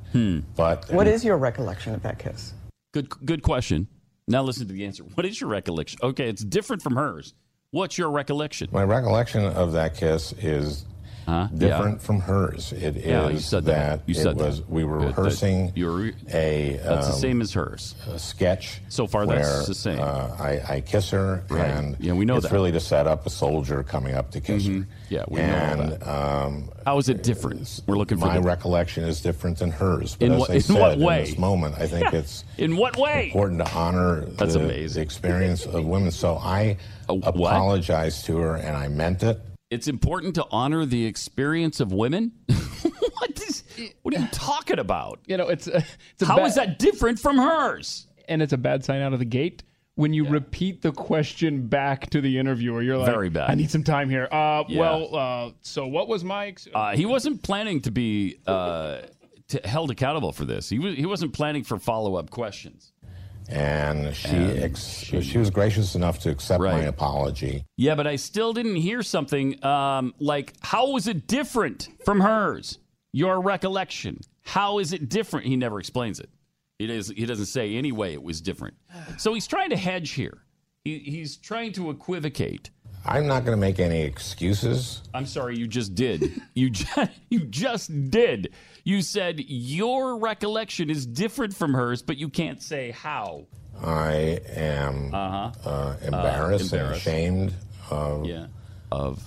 But 0.56 0.90
What 0.90 1.06
is 1.06 1.24
your 1.24 1.36
recollection 1.36 1.94
of 1.94 2.02
that 2.02 2.18
kiss? 2.18 2.54
Good 2.92 3.08
good 3.24 3.42
question. 3.42 3.88
Now 4.26 4.42
listen 4.42 4.66
to 4.68 4.72
the 4.72 4.84
answer. 4.86 5.02
What 5.02 5.26
is 5.26 5.40
your 5.40 5.50
recollection? 5.50 5.98
Okay, 6.02 6.28
it's 6.28 6.42
different 6.44 6.82
from 6.82 6.96
hers. 6.96 7.34
What's 7.72 7.98
your 7.98 8.10
recollection? 8.10 8.68
my 8.72 8.84
recollection 8.84 9.44
of 9.44 9.72
that 9.72 9.96
kiss 9.96 10.32
is 10.34 10.86
Huh? 11.26 11.48
different 11.56 12.02
from 12.02 12.20
hers. 12.20 12.72
It 12.72 12.96
is 12.98 13.04
Yeah, 13.06 13.28
you 13.30 13.38
said 13.38 13.64
that. 13.64 14.00
You 14.06 14.12
it 14.14 14.22
said 14.22 14.36
that. 14.38 14.62
we 14.68 14.84
were 14.84 15.00
that 15.00 15.06
rehearsing 15.16 15.72
you 15.74 15.86
were- 15.86 16.12
a, 16.32 16.78
That's 16.84 17.06
the 17.08 17.12
um, 17.14 17.18
same 17.18 17.40
as 17.40 17.52
hers. 17.54 17.94
a 18.10 18.18
sketch. 18.18 18.80
So 18.88 19.06
far, 19.06 19.24
that's 19.26 19.48
where, 19.48 19.66
the 19.66 19.74
same. 19.74 20.00
Uh, 20.00 20.36
I, 20.38 20.60
I 20.68 20.80
kiss 20.80 21.10
her, 21.10 21.42
Right. 21.48 21.70
and 21.70 21.96
Yeah, 21.98 22.12
we 22.12 22.24
know 22.24 22.36
it's 22.36 22.42
that. 22.42 22.48
Mm-hmm. 22.48 22.54
really 22.56 22.72
to 22.72 22.80
set 22.80 23.06
up 23.06 23.24
a 23.26 23.30
soldier 23.30 23.82
coming 23.82 24.14
up 24.14 24.30
to 24.32 24.40
kiss 24.40 24.66
her. 24.66 24.86
Yeah, 25.08 25.24
we 25.28 25.40
know 25.40 25.44
and, 25.46 25.92
that. 25.92 26.06
Um, 26.08 26.70
How 26.84 26.98
is 26.98 27.08
it 27.08 27.22
different? 27.22 27.80
We're 27.86 27.96
looking 27.96 28.18
for 28.18 28.26
my 28.26 28.34
the, 28.34 28.42
recollection 28.42 29.04
is 29.04 29.20
different 29.22 29.58
than 29.58 29.70
hers. 29.70 30.16
But 30.16 30.26
In 30.26 30.32
as 30.32 30.40
what- 30.40 30.50
I 30.50 30.54
in 30.54 30.60
said, 30.60 30.80
what 30.80 30.92
in 30.94 31.00
way? 31.04 31.24
this 31.24 31.38
moment, 31.38 31.76
I 31.78 31.86
think 31.86 32.12
it's 32.12 32.44
in 32.58 32.76
what 32.76 32.96
way? 32.98 33.26
important 33.26 33.64
to 33.64 33.72
honor 33.74 34.26
That's 34.26 34.54
the, 34.54 34.60
amazing. 34.64 35.00
the 35.00 35.02
experience 35.02 35.64
of 35.64 35.86
women. 35.86 36.10
So 36.10 36.36
I 36.36 36.76
what? 37.06 37.26
apologized 37.28 38.26
to 38.26 38.36
her, 38.38 38.56
and 38.56 38.76
I 38.76 38.88
meant 38.88 39.22
it. 39.22 39.40
It's 39.74 39.88
important 39.88 40.34
to 40.36 40.46
honor 40.50 40.86
the 40.86 41.04
experience 41.06 41.80
of 41.80 41.92
women. 41.92 42.32
what 42.48 43.42
is? 43.42 43.64
What 44.02 44.14
are 44.14 44.20
you 44.20 44.28
talking 44.28 44.78
about? 44.78 45.18
You 45.26 45.36
know, 45.36 45.48
it's 45.48 45.66
a, 45.66 45.78
it's 46.12 46.22
a 46.22 46.26
How 46.26 46.44
is 46.44 46.54
that 46.54 46.78
different 46.78 47.18
from 47.18 47.36
hers? 47.38 48.06
And 48.28 48.40
it's 48.40 48.52
a 48.52 48.56
bad 48.58 48.84
sign 48.84 49.02
out 49.02 49.12
of 49.12 49.18
the 49.18 49.24
gate 49.24 49.64
when 49.96 50.12
you 50.12 50.26
repeat 50.26 50.80
the 50.82 50.92
question 50.92 51.66
back 51.66 52.08
to 52.10 52.20
the 52.20 52.38
interviewer. 52.38 52.82
You're 52.82 52.96
like, 52.98 53.06
Very 53.10 53.28
bad. 53.30 53.50
I 53.50 53.54
need 53.54 53.70
some 53.70 53.84
time 53.84 54.08
here. 54.08 54.28
Uh, 54.30 54.64
Yeah. 54.68 54.80
well, 54.80 55.14
uh, 55.16 55.50
so 55.60 55.86
what 55.86 56.08
was 56.08 56.24
my? 56.24 56.46
Ex- 56.46 56.68
Uh, 56.74 56.92
he 56.96 57.04
wasn't 57.06 57.42
planning 57.42 57.80
to 57.82 57.90
be 57.90 58.38
uh, 58.46 59.02
to, 59.48 59.60
held 59.64 59.90
accountable 59.90 60.32
for 60.32 60.44
this. 60.44 60.68
He 60.68 60.78
was, 60.78 60.94
he 60.96 61.04
wasn't 61.06 61.32
planning 61.34 61.64
for 61.64 61.78
follow 61.78 62.14
up 62.16 62.30
questions. 62.30 62.92
And 63.48 64.14
she 64.14 64.36
ex- 64.36 65.04
she, 65.04 65.38
was 65.38 65.50
gracious 65.50 65.94
enough 65.94 66.18
to 66.20 66.30
accept 66.30 66.62
my 66.62 66.80
apology. 66.82 67.64
Yeah, 67.76 67.94
but 67.94 68.06
I 68.06 68.16
still 68.16 68.52
didn't 68.52 68.76
hear 68.76 69.02
something 69.02 69.62
um, 69.64 70.14
like 70.18 70.54
how 70.60 70.90
was 70.90 71.08
it 71.08 71.26
different 71.26 71.88
from 72.04 72.20
hers? 72.20 72.78
Your 73.12 73.40
recollection. 73.40 74.20
How 74.42 74.78
is 74.78 74.92
it 74.92 75.08
different? 75.08 75.46
He 75.46 75.56
never 75.56 75.78
explains 75.78 76.20
it. 76.20 76.30
He 76.78 76.86
does. 76.86 77.08
He 77.08 77.26
doesn't 77.26 77.46
say 77.46 77.76
any 77.76 77.92
way 77.92 78.12
it 78.14 78.22
was 78.22 78.40
different. 78.40 78.74
So 79.18 79.34
he's 79.34 79.46
trying 79.46 79.70
to 79.70 79.76
hedge 79.76 80.10
here. 80.10 80.38
He, 80.84 80.98
he's 80.98 81.36
trying 81.36 81.72
to 81.72 81.90
equivocate. 81.90 82.70
I'm 83.06 83.26
not 83.26 83.44
going 83.44 83.56
to 83.56 83.60
make 83.60 83.80
any 83.80 84.02
excuses. 84.02 85.02
I'm 85.12 85.26
sorry, 85.26 85.58
you 85.58 85.66
just 85.66 85.94
did. 85.94 86.40
You 86.54 86.70
just, 86.70 87.10
you 87.30 87.40
just 87.40 88.10
did. 88.10 88.54
You 88.84 89.00
said 89.00 89.40
your 89.40 90.18
recollection 90.18 90.90
is 90.90 91.06
different 91.06 91.56
from 91.56 91.72
hers, 91.72 92.02
but 92.02 92.18
you 92.18 92.28
can't 92.28 92.62
say 92.62 92.90
how. 92.90 93.46
I 93.82 94.40
am 94.54 95.12
uh 95.14 95.96
embarrassed 96.02 96.72
and 96.72 96.80
embarrassed. 96.80 97.00
ashamed 97.06 97.54
of 97.90 98.26
Yeah. 98.26 98.46
Of 98.92 99.24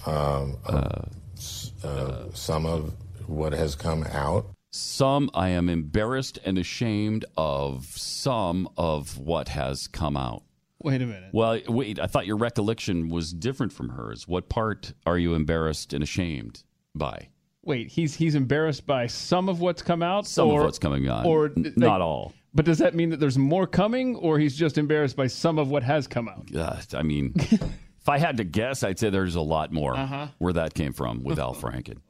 uh, 1.83 2.29
some 2.33 2.65
of 2.65 2.93
what 3.27 3.51
has 3.53 3.75
come 3.75 4.03
out. 4.05 4.45
Some 4.71 5.29
I 5.33 5.49
am 5.49 5.69
embarrassed 5.69 6.39
and 6.45 6.57
ashamed 6.57 7.25
of 7.35 7.85
some 7.85 8.69
of 8.77 9.17
what 9.17 9.49
has 9.49 9.87
come 9.87 10.15
out. 10.15 10.43
Wait 10.83 11.01
a 11.01 11.05
minute. 11.05 11.31
Well, 11.33 11.59
wait, 11.67 11.99
I 11.99 12.05
thought 12.05 12.27
your 12.27 12.37
recollection 12.37 13.09
was 13.09 13.33
different 13.33 13.73
from 13.73 13.89
hers. 13.89 14.27
What 14.27 14.47
part 14.49 14.93
are 15.05 15.17
you 15.17 15.33
embarrassed 15.33 15.93
and 15.93 16.03
ashamed 16.03 16.63
by? 16.93 17.29
Wait, 17.67 17.89
he's 17.89 18.15
he's 18.15 18.33
embarrassed 18.33 18.85
by 18.87 19.05
some 19.07 19.49
of 19.49 19.59
what's 19.59 19.81
come 19.81 20.01
out. 20.01 20.25
Some 20.25 20.47
or, 20.47 20.61
of 20.61 20.65
what's 20.65 20.79
coming 20.79 21.09
on. 21.09 21.25
or 21.25 21.47
N- 21.47 21.63
like- 21.63 21.77
not 21.77 22.01
all. 22.01 22.33
But 22.53 22.65
does 22.65 22.77
that 22.79 22.95
mean 22.95 23.09
that 23.11 23.19
there's 23.19 23.37
more 23.37 23.67
coming, 23.67 24.15
or 24.15 24.39
he's 24.39 24.55
just 24.55 24.77
embarrassed 24.79 25.15
by 25.17 25.27
some 25.27 25.59
of 25.59 25.69
what 25.69 25.83
has 25.83 26.07
come 26.07 26.27
out? 26.29 26.47
Uh, 26.55 26.77
I 26.97 27.03
mean, 27.03 27.33
if 27.35 28.07
I 28.09 28.17
had 28.17 28.37
to 28.37 28.43
guess, 28.45 28.83
I'd 28.83 28.97
say 28.97 29.09
there's 29.11 29.35
a 29.35 29.41
lot 29.41 29.71
more 29.73 29.95
Uh-huh. 29.95 30.27
where 30.39 30.53
that 30.53 30.73
came 30.73 30.93
from 30.93 31.23
with 31.23 31.37
Al 31.39 31.53
Franken. 31.53 31.97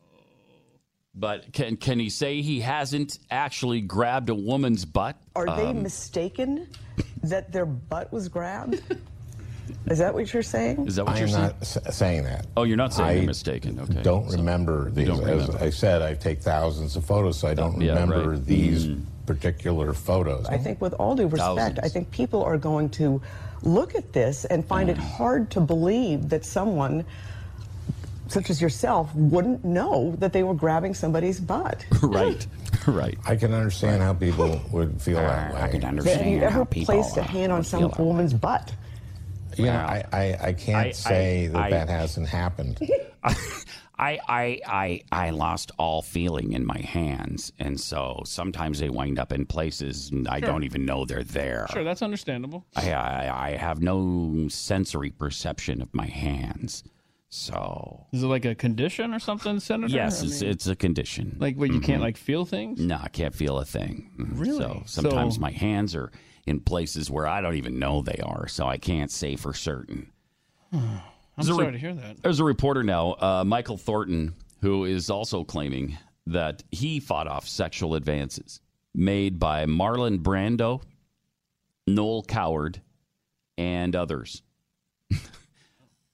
But 1.19 1.51
can 1.51 1.77
can 1.77 1.99
he 1.99 2.09
say 2.11 2.41
he 2.43 2.59
hasn't 2.59 3.17
actually 3.31 3.81
grabbed 3.81 4.29
a 4.29 4.35
woman's 4.35 4.85
butt? 4.85 5.19
Are 5.35 5.47
they 5.47 5.65
Um, 5.65 5.81
mistaken 5.81 6.67
that 7.23 7.51
their 7.51 7.65
butt 7.65 8.13
was 8.13 8.29
grabbed? 8.29 8.83
Is 9.89 9.97
that 9.99 10.13
what 10.13 10.31
you're 10.33 10.43
saying? 10.43 10.87
Is 10.87 10.95
that 10.97 11.05
what 11.05 11.15
I 11.15 11.19
you're 11.19 11.27
am 11.27 11.33
saying? 11.33 11.43
not 11.45 11.55
s- 11.61 11.95
saying 11.97 12.23
that. 12.25 12.45
Oh, 12.57 12.63
you're 12.63 12.77
not 12.77 12.93
saying 12.93 13.09
I 13.09 13.13
you're 13.13 13.23
mistaken. 13.25 13.79
Okay. 13.79 14.01
Don't 14.03 14.27
remember 14.29 14.89
these. 14.91 15.07
don't 15.07 15.21
As 15.27 15.47
remember. 15.47 15.63
I 15.63 15.69
said, 15.69 16.01
I 16.01 16.13
take 16.13 16.41
thousands 16.41 16.95
of 16.95 17.05
photos, 17.05 17.39
so 17.39 17.47
I 17.47 17.53
don't 17.53 17.79
Yeah, 17.81 17.93
remember 17.93 18.31
right. 18.31 18.45
these 18.45 18.87
Mm. 18.87 19.01
particular 19.25 19.93
photos. 19.93 20.45
I 20.47 20.57
think, 20.57 20.81
with 20.81 20.93
all 20.93 21.15
due 21.15 21.27
respect, 21.27 21.57
Thousands. 21.57 21.79
I 21.83 21.87
think 21.89 22.11
people 22.11 22.43
are 22.43 22.57
going 22.57 22.89
to 22.91 23.21
look 23.63 23.95
at 23.95 24.13
this 24.13 24.45
and 24.45 24.63
find 24.65 24.89
Mm. 24.89 24.93
it 24.93 24.97
hard 24.97 25.49
to 25.51 25.59
believe 25.61 26.29
that 26.29 26.45
someone, 26.45 27.03
such 28.27 28.49
as 28.49 28.61
yourself, 28.61 29.13
wouldn't 29.15 29.63
know 29.63 30.13
that 30.19 30.33
they 30.33 30.43
were 30.43 30.53
grabbing 30.53 30.93
somebody's 30.93 31.39
butt. 31.39 31.85
right, 32.03 32.45
right. 32.85 33.17
I 33.25 33.35
can 33.37 33.53
understand 33.53 34.01
how 34.01 34.13
people 34.13 34.59
would 34.71 35.01
feel 35.01 35.17
that 35.17 35.53
way. 35.53 35.61
I 35.61 35.67
can 35.69 35.81
Have 35.81 35.89
understand 35.91 36.29
you 36.31 36.39
how 36.41 36.45
ever 36.47 36.65
people 36.65 36.93
placed 36.95 37.15
a 37.17 37.23
hand 37.23 37.51
on 37.53 37.59
would 37.59 37.67
some 37.67 37.79
feel 37.81 37.89
that 37.89 37.99
way. 37.99 38.05
woman's 38.05 38.33
butt? 38.33 38.73
You 39.57 39.65
know, 39.65 39.71
I, 39.73 40.03
I, 40.13 40.37
I 40.49 40.53
can't 40.53 40.87
I- 40.87 40.91
say 40.91 41.45
I- 41.45 41.47
that 41.49 41.57
I- 41.63 41.69
that 41.71 41.89
hasn't 41.89 42.27
happened. 42.27 42.79
I, 43.99 44.19
I, 44.29 44.61
I, 44.67 45.01
I 45.11 45.29
lost 45.31 45.71
all 45.79 46.03
feeling 46.03 46.53
in 46.53 46.63
my 46.67 46.77
hands, 46.77 47.51
and 47.57 47.79
so 47.79 48.21
sometimes 48.25 48.77
they 48.79 48.89
wind 48.89 49.17
up 49.17 49.31
in 49.33 49.47
places 49.47 50.11
and 50.11 50.27
I 50.27 50.39
Sure. 50.39 50.49
don't 50.49 50.63
even 50.63 50.85
know 50.85 51.03
they're 51.03 51.23
there. 51.23 51.65
Sure, 51.73 51.83
that's 51.83 52.03
understandable. 52.03 52.63
I, 52.75 52.91
I, 52.93 53.47
I 53.47 53.57
have 53.57 53.81
no 53.81 54.47
sensory 54.49 55.09
perception 55.09 55.81
of 55.81 55.91
my 55.95 56.05
hands, 56.05 56.83
so 57.29 58.05
Is 58.13 58.21
it 58.21 58.27
like 58.27 58.45
a 58.45 58.53
condition 58.53 59.15
or 59.15 59.19
something, 59.19 59.59
Senator? 59.59 59.91
yes, 59.93 60.21
I 60.21 60.27
it's, 60.27 60.41
mean, 60.41 60.51
it's 60.51 60.67
a 60.67 60.75
condition. 60.75 61.35
like 61.39 61.57
what 61.57 61.71
you 61.73 61.79
can't 61.79 61.99
Mhm. 61.99 62.05
like 62.05 62.17
feel 62.17 62.45
things. 62.45 62.79
No, 62.79 62.99
I 63.01 63.09
can't 63.09 63.33
feel 63.33 63.57
a 63.57 63.65
thing. 63.65 64.11
Mhm. 64.19 64.39
Really? 64.39 64.59
So 64.59 64.83
sometimes 64.85 65.35
So- 65.35 65.41
my 65.41 65.51
hands 65.51 65.95
are 65.95 66.11
in 66.47 66.61
places 66.61 67.11
where 67.11 67.27
I 67.27 67.41
don't 67.41 67.55
even 67.55 67.77
know 67.77 68.01
they 68.01 68.19
are, 68.23 68.47
so 68.47 68.65
I 68.65 68.77
can't 68.77 69.11
say 69.11 69.35
for 69.35 69.53
certain. 69.53 70.11
I'm 70.73 71.01
There's 71.35 71.49
sorry 71.49 71.67
re- 71.67 71.71
to 71.73 71.77
hear 71.77 71.93
that. 71.93 72.23
There's 72.23 72.39
a 72.39 72.43
reporter 72.45 72.83
now, 72.83 73.11
uh, 73.19 73.43
Michael 73.45 73.77
Thornton, 73.77 74.33
who 74.61 74.85
is 74.85 75.09
also 75.09 75.43
claiming 75.43 75.97
that 76.25 76.63
he 76.71 76.99
fought 76.99 77.27
off 77.27 77.47
sexual 77.47 77.95
advances 77.95 78.61
made 78.95 79.37
by 79.39 79.65
Marlon 79.65 80.19
Brando, 80.19 80.81
Noel 81.85 82.23
Coward, 82.23 82.81
and 83.57 83.95
others. 83.95 84.41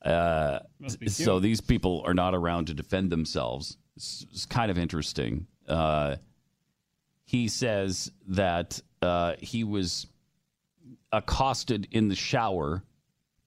uh, 0.04 0.60
so 1.08 1.40
these 1.40 1.62
people 1.62 2.04
are 2.06 2.14
not 2.14 2.36
around 2.36 2.68
to 2.68 2.74
defend 2.74 3.12
themselves. 3.12 3.78
It's, 3.96 4.26
it's 4.32 4.46
kind 4.46 4.70
of 4.70 4.78
interesting. 4.78 5.48
Uh, 5.68 6.18
he 7.26 7.48
says 7.48 8.12
that 8.28 8.82
uh, 9.02 9.36
he 9.40 9.64
was 9.64 10.08
accosted 11.14 11.88
in 11.92 12.10
the 12.10 12.16
shower 12.16 12.84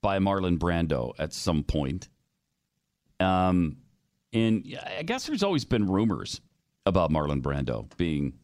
by 0.01 0.19
Marlon 0.19 0.57
Brando 0.59 1.13
at 1.19 1.33
some 1.35 1.63
point. 1.65 2.09
Um, 3.21 3.79
and 4.33 4.79
I 4.99 5.03
guess 5.03 5.27
there's 5.27 5.43
always 5.43 5.65
been 5.65 5.87
rumors 5.87 6.41
about 6.87 7.11
Marlon 7.11 7.43
Brando 7.43 7.95
being 7.97 8.35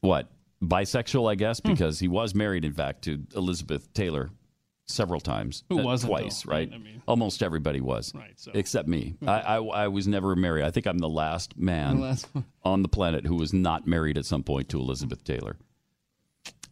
what 0.00 0.30
bisexual, 0.62 1.30
I 1.30 1.34
guess, 1.34 1.60
Hmm. 1.60 1.72
because 1.72 1.98
he 1.98 2.08
was 2.08 2.34
married, 2.34 2.64
in 2.64 2.72
fact, 2.72 3.02
to 3.04 3.24
Elizabeth 3.34 3.92
Taylor 3.94 4.30
several 4.86 5.20
times. 5.20 5.64
Who 5.68 5.80
Uh, 5.80 5.82
wasn't, 5.84 6.10
twice, 6.10 6.42
though, 6.42 6.52
right? 6.52 6.72
I 6.72 6.78
mean- 6.78 7.02
Almost 7.06 7.42
everybody 7.42 7.80
was, 7.80 8.14
Right, 8.14 8.38
so- 8.38 8.52
except 8.54 8.88
me. 8.88 9.16
I, 9.26 9.40
I, 9.40 9.56
I 9.56 9.88
was 9.88 10.06
never 10.06 10.36
married. 10.36 10.64
I 10.64 10.70
think 10.70 10.86
I'm 10.86 10.98
the 10.98 11.08
last 11.08 11.56
man 11.58 11.96
The 11.96 12.02
last 12.02 12.28
on 12.64 12.82
the 12.82 12.88
planet 12.88 13.26
who 13.26 13.34
was 13.34 13.52
not 13.52 13.86
married 13.86 14.16
at 14.18 14.24
some 14.26 14.42
point 14.42 14.68
to 14.70 14.78
Elizabeth 14.78 15.24
Taylor. 15.24 15.56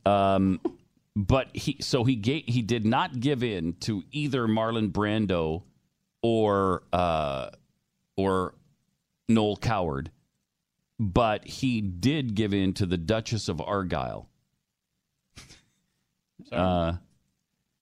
Um, 0.05 0.61
but 1.16 1.48
he 1.56 1.78
so 1.80 2.04
he 2.04 2.14
gave, 2.14 2.44
he 2.46 2.60
did 2.60 2.84
not 2.84 3.18
give 3.18 3.42
in 3.42 3.72
to 3.80 4.04
either 4.12 4.46
Marlon 4.46 4.92
Brando 4.92 5.62
or 6.22 6.82
uh, 6.92 7.48
or 8.18 8.54
Noel 9.26 9.56
Coward, 9.56 10.10
but 11.00 11.46
he 11.46 11.80
did 11.80 12.34
give 12.34 12.52
in 12.52 12.74
to 12.74 12.84
the 12.84 12.98
Duchess 12.98 13.48
of 13.48 13.60
Argyll. 13.60 14.28
Uh, 16.52 16.92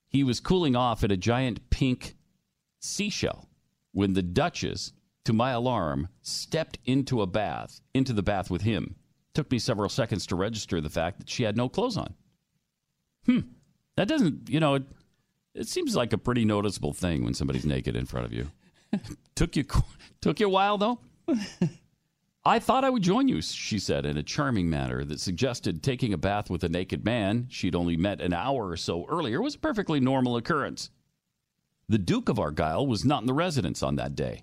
he 0.09 0.25
was 0.25 0.41
cooling 0.41 0.75
off 0.75 1.05
at 1.05 1.13
a 1.13 1.19
giant 1.19 1.69
pink 1.69 2.17
seashell 2.81 3.47
when 3.93 4.15
the 4.15 4.23
Duchess, 4.23 4.93
to 5.25 5.35
my 5.35 5.51
alarm, 5.51 6.09
stepped 6.23 6.79
into 6.87 7.21
a 7.21 7.27
bath, 7.27 7.83
into 7.93 8.15
the 8.15 8.23
bath 8.23 8.51
with 8.51 8.63
him. 8.63 8.95
Took 9.35 9.51
me 9.51 9.59
several 9.59 9.91
seconds 9.91 10.25
to 10.29 10.37
register 10.37 10.81
the 10.81 10.89
fact 10.89 11.19
that 11.19 11.29
she 11.29 11.43
had 11.43 11.59
no 11.59 11.69
clothes 11.69 11.99
on. 11.99 12.15
Hmm. 13.27 13.41
That 13.97 14.09
doesn't, 14.09 14.49
you 14.49 14.61
know, 14.61 14.75
it, 14.75 14.83
it 15.55 15.69
seems 15.69 15.95
like 15.95 16.13
a 16.13 16.19
pretty 16.19 16.45
noticeable 16.45 16.93
thing 16.93 17.25
when 17.25 17.35
somebody's 17.35 17.65
naked 17.65 17.97
in 17.97 18.07
front 18.07 18.27
of 18.27 18.33
you. 18.33 18.51
took 19.35 19.57
you 19.57 19.65
took 20.21 20.41
you 20.41 20.47
a 20.47 20.51
while 20.51 20.79
though. 20.79 21.01
I 22.47 22.59
thought 22.59 22.85
I 22.85 22.91
would 22.91 23.03
join 23.03 23.27
you, 23.27 23.41
she 23.41 23.79
said 23.79 24.05
in 24.05 24.19
a 24.19 24.23
charming 24.23 24.69
manner 24.69 25.03
that 25.05 25.19
suggested 25.19 25.83
taking 25.83 26.13
a 26.13 26.19
bath 26.19 26.51
with 26.51 26.63
a 26.63 26.69
naked 26.69 27.03
man 27.03 27.47
she'd 27.49 27.75
only 27.75 27.97
met 27.97 28.21
an 28.21 28.35
hour 28.35 28.69
or 28.69 28.77
so 28.77 29.07
earlier 29.09 29.41
was 29.41 29.55
a 29.55 29.59
perfectly 29.59 29.99
normal 29.99 30.37
occurrence. 30.37 30.91
The 31.89 31.99
Duke 31.99 32.29
of 32.29 32.39
Argyll 32.39 32.87
was 32.87 33.05
not 33.05 33.23
in 33.23 33.27
the 33.27 33.33
residence 33.33 33.83
on 33.83 33.97
that 33.97 34.15
day, 34.15 34.43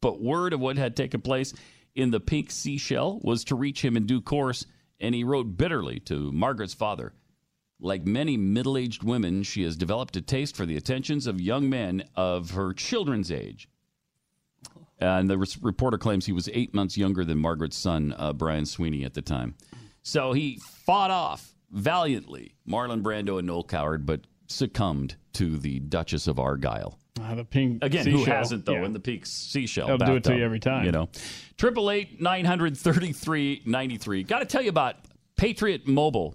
but 0.00 0.20
word 0.20 0.52
of 0.52 0.60
what 0.60 0.76
had 0.76 0.96
taken 0.96 1.20
place 1.20 1.54
in 1.94 2.10
the 2.10 2.20
pink 2.20 2.50
seashell 2.50 3.20
was 3.22 3.44
to 3.44 3.54
reach 3.54 3.84
him 3.84 3.96
in 3.96 4.06
due 4.06 4.20
course, 4.20 4.66
and 4.98 5.14
he 5.14 5.24
wrote 5.24 5.56
bitterly 5.56 6.00
to 6.00 6.32
Margaret's 6.32 6.74
father. 6.74 7.12
Like 7.78 8.06
many 8.06 8.36
middle 8.36 8.78
aged 8.78 9.02
women, 9.02 9.42
she 9.42 9.62
has 9.64 9.76
developed 9.76 10.16
a 10.16 10.22
taste 10.22 10.56
for 10.56 10.64
the 10.64 10.76
attentions 10.76 11.26
of 11.26 11.40
young 11.40 11.68
men 11.68 12.04
of 12.14 12.52
her 12.52 12.72
children's 12.72 13.30
age. 13.30 13.68
And 14.98 15.28
the 15.28 15.36
res- 15.36 15.62
reporter 15.62 15.98
claims 15.98 16.24
he 16.24 16.32
was 16.32 16.48
eight 16.54 16.72
months 16.72 16.96
younger 16.96 17.22
than 17.24 17.36
Margaret's 17.38 17.76
son, 17.76 18.14
uh, 18.16 18.32
Brian 18.32 18.64
Sweeny, 18.64 19.04
at 19.04 19.12
the 19.12 19.20
time. 19.20 19.54
So 20.02 20.32
he 20.32 20.58
fought 20.86 21.10
off 21.10 21.54
valiantly 21.70 22.54
Marlon 22.66 23.02
Brando 23.02 23.38
and 23.38 23.46
Noel 23.46 23.64
Coward, 23.64 24.06
but 24.06 24.22
succumbed 24.46 25.16
to 25.34 25.58
the 25.58 25.80
Duchess 25.80 26.26
of 26.28 26.38
Argyll. 26.38 26.98
Ah, 27.20 27.34
the 27.34 27.44
pink 27.44 27.82
Again, 27.84 28.06
who 28.06 28.24
hasn't 28.24 28.64
though 28.64 28.74
Yeah. 28.74 28.84
in 28.86 28.92
the 28.94 29.00
peak 29.00 29.26
seashell? 29.26 29.86
They'll 29.88 29.98
do 29.98 30.16
it 30.16 30.24
to 30.24 30.36
you 30.36 30.44
every 30.44 30.60
time. 30.60 30.84
You 30.86 30.92
know, 30.92 31.08
triple 31.58 31.90
eight 31.90 32.20
nine 32.20 32.44
hundred 32.44 32.76
thirty 32.76 33.12
three 33.12 33.62
ninety 33.66 33.96
three. 33.98 34.22
Got 34.22 34.38
to 34.40 34.44
tell 34.46 34.62
you 34.62 34.68
about 34.70 34.96
Patriot 35.36 35.86
Mobile. 35.86 36.34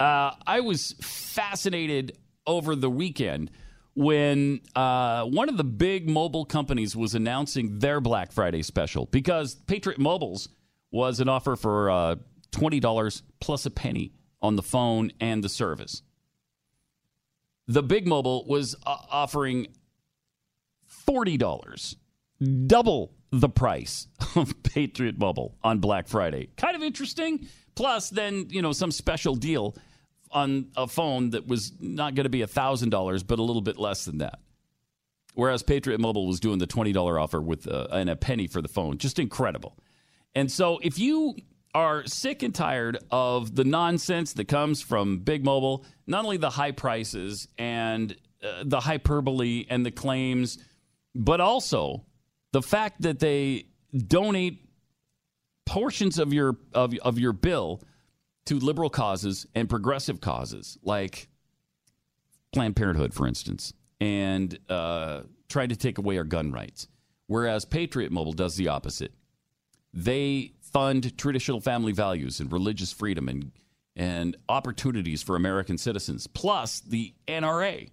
Uh, 0.00 0.32
I 0.46 0.60
was 0.60 0.94
fascinated 1.00 2.16
over 2.46 2.76
the 2.76 2.90
weekend 2.90 3.50
when 3.94 4.60
uh, 4.76 5.24
one 5.24 5.48
of 5.48 5.56
the 5.56 5.64
big 5.64 6.08
mobile 6.08 6.44
companies 6.44 6.94
was 6.94 7.14
announcing 7.14 7.80
their 7.80 8.00
Black 8.00 8.30
Friday 8.30 8.62
special 8.62 9.06
because 9.06 9.56
Patriot 9.56 9.98
Mobile's 9.98 10.48
was 10.92 11.18
an 11.20 11.28
offer 11.28 11.56
for 11.56 11.90
uh, 11.90 12.16
twenty 12.52 12.78
dollars 12.80 13.22
plus 13.40 13.66
a 13.66 13.70
penny 13.70 14.12
on 14.40 14.56
the 14.56 14.62
phone 14.62 15.10
and 15.20 15.42
the 15.42 15.48
service. 15.48 16.02
The 17.66 17.82
big 17.82 18.06
mobile 18.06 18.46
was 18.46 18.74
uh, 18.86 18.96
offering 19.10 19.66
$40, 21.06 21.96
double 22.66 23.12
the 23.30 23.48
price 23.48 24.06
of 24.36 24.62
Patriot 24.62 25.18
Mobile 25.18 25.56
on 25.62 25.78
Black 25.80 26.08
Friday. 26.08 26.48
Kind 26.56 26.76
of 26.76 26.82
interesting. 26.82 27.46
Plus, 27.74 28.10
then, 28.10 28.46
you 28.48 28.62
know, 28.62 28.72
some 28.72 28.90
special 28.90 29.34
deal 29.34 29.76
on 30.30 30.68
a 30.76 30.86
phone 30.86 31.30
that 31.30 31.46
was 31.46 31.72
not 31.80 32.14
going 32.14 32.24
to 32.24 32.30
be 32.30 32.40
$1,000, 32.40 33.26
but 33.26 33.38
a 33.38 33.42
little 33.42 33.62
bit 33.62 33.78
less 33.78 34.04
than 34.04 34.18
that. 34.18 34.38
Whereas 35.34 35.62
Patriot 35.62 36.00
Mobile 36.00 36.26
was 36.26 36.40
doing 36.40 36.58
the 36.58 36.66
$20 36.66 37.22
offer 37.22 37.40
with 37.40 37.68
uh, 37.68 37.86
and 37.92 38.10
a 38.10 38.16
penny 38.16 38.46
for 38.46 38.60
the 38.60 38.68
phone. 38.68 38.98
Just 38.98 39.18
incredible. 39.18 39.76
And 40.34 40.50
so 40.50 40.78
if 40.82 40.98
you 40.98 41.36
are 41.74 42.04
sick 42.06 42.42
and 42.42 42.54
tired 42.54 42.98
of 43.10 43.54
the 43.54 43.64
nonsense 43.64 44.32
that 44.32 44.48
comes 44.48 44.82
from 44.82 45.18
Big 45.18 45.44
Mobile, 45.44 45.84
not 46.06 46.24
only 46.24 46.38
the 46.38 46.50
high 46.50 46.72
prices 46.72 47.46
and 47.56 48.16
uh, 48.42 48.64
the 48.64 48.80
hyperbole 48.80 49.66
and 49.68 49.86
the 49.86 49.90
claims, 49.90 50.58
but 51.14 51.40
also 51.40 52.04
the 52.52 52.62
fact 52.62 53.02
that 53.02 53.18
they 53.20 53.66
donate 54.06 54.68
portions 55.66 56.18
of 56.18 56.32
your 56.32 56.56
of, 56.72 56.94
of 57.02 57.18
your 57.18 57.32
bill 57.32 57.82
to 58.48 58.58
liberal 58.58 58.88
causes 58.88 59.46
and 59.54 59.68
progressive 59.68 60.22
causes, 60.22 60.78
like 60.82 61.28
Planned 62.50 62.76
Parenthood, 62.76 63.12
for 63.12 63.26
instance, 63.26 63.74
and 64.00 64.58
uh, 64.70 65.20
to 65.50 65.76
take 65.76 65.98
away 65.98 66.16
our 66.16 66.24
gun 66.24 66.50
rights. 66.50 66.88
Whereas 67.26 67.66
Patriot 67.66 68.10
Mobile 68.10 68.32
does 68.32 68.56
the 68.56 68.68
opposite. 68.68 69.12
They 69.92 70.52
fund 70.62 71.18
traditional 71.18 71.60
family 71.60 71.92
values 71.92 72.40
and 72.40 72.50
religious 72.50 72.90
freedom 72.90 73.28
and 73.28 73.52
and 73.96 74.36
opportunities 74.48 75.22
for 75.22 75.36
American 75.36 75.76
citizens, 75.76 76.26
plus 76.28 76.80
the 76.80 77.12
NRA. 77.26 77.90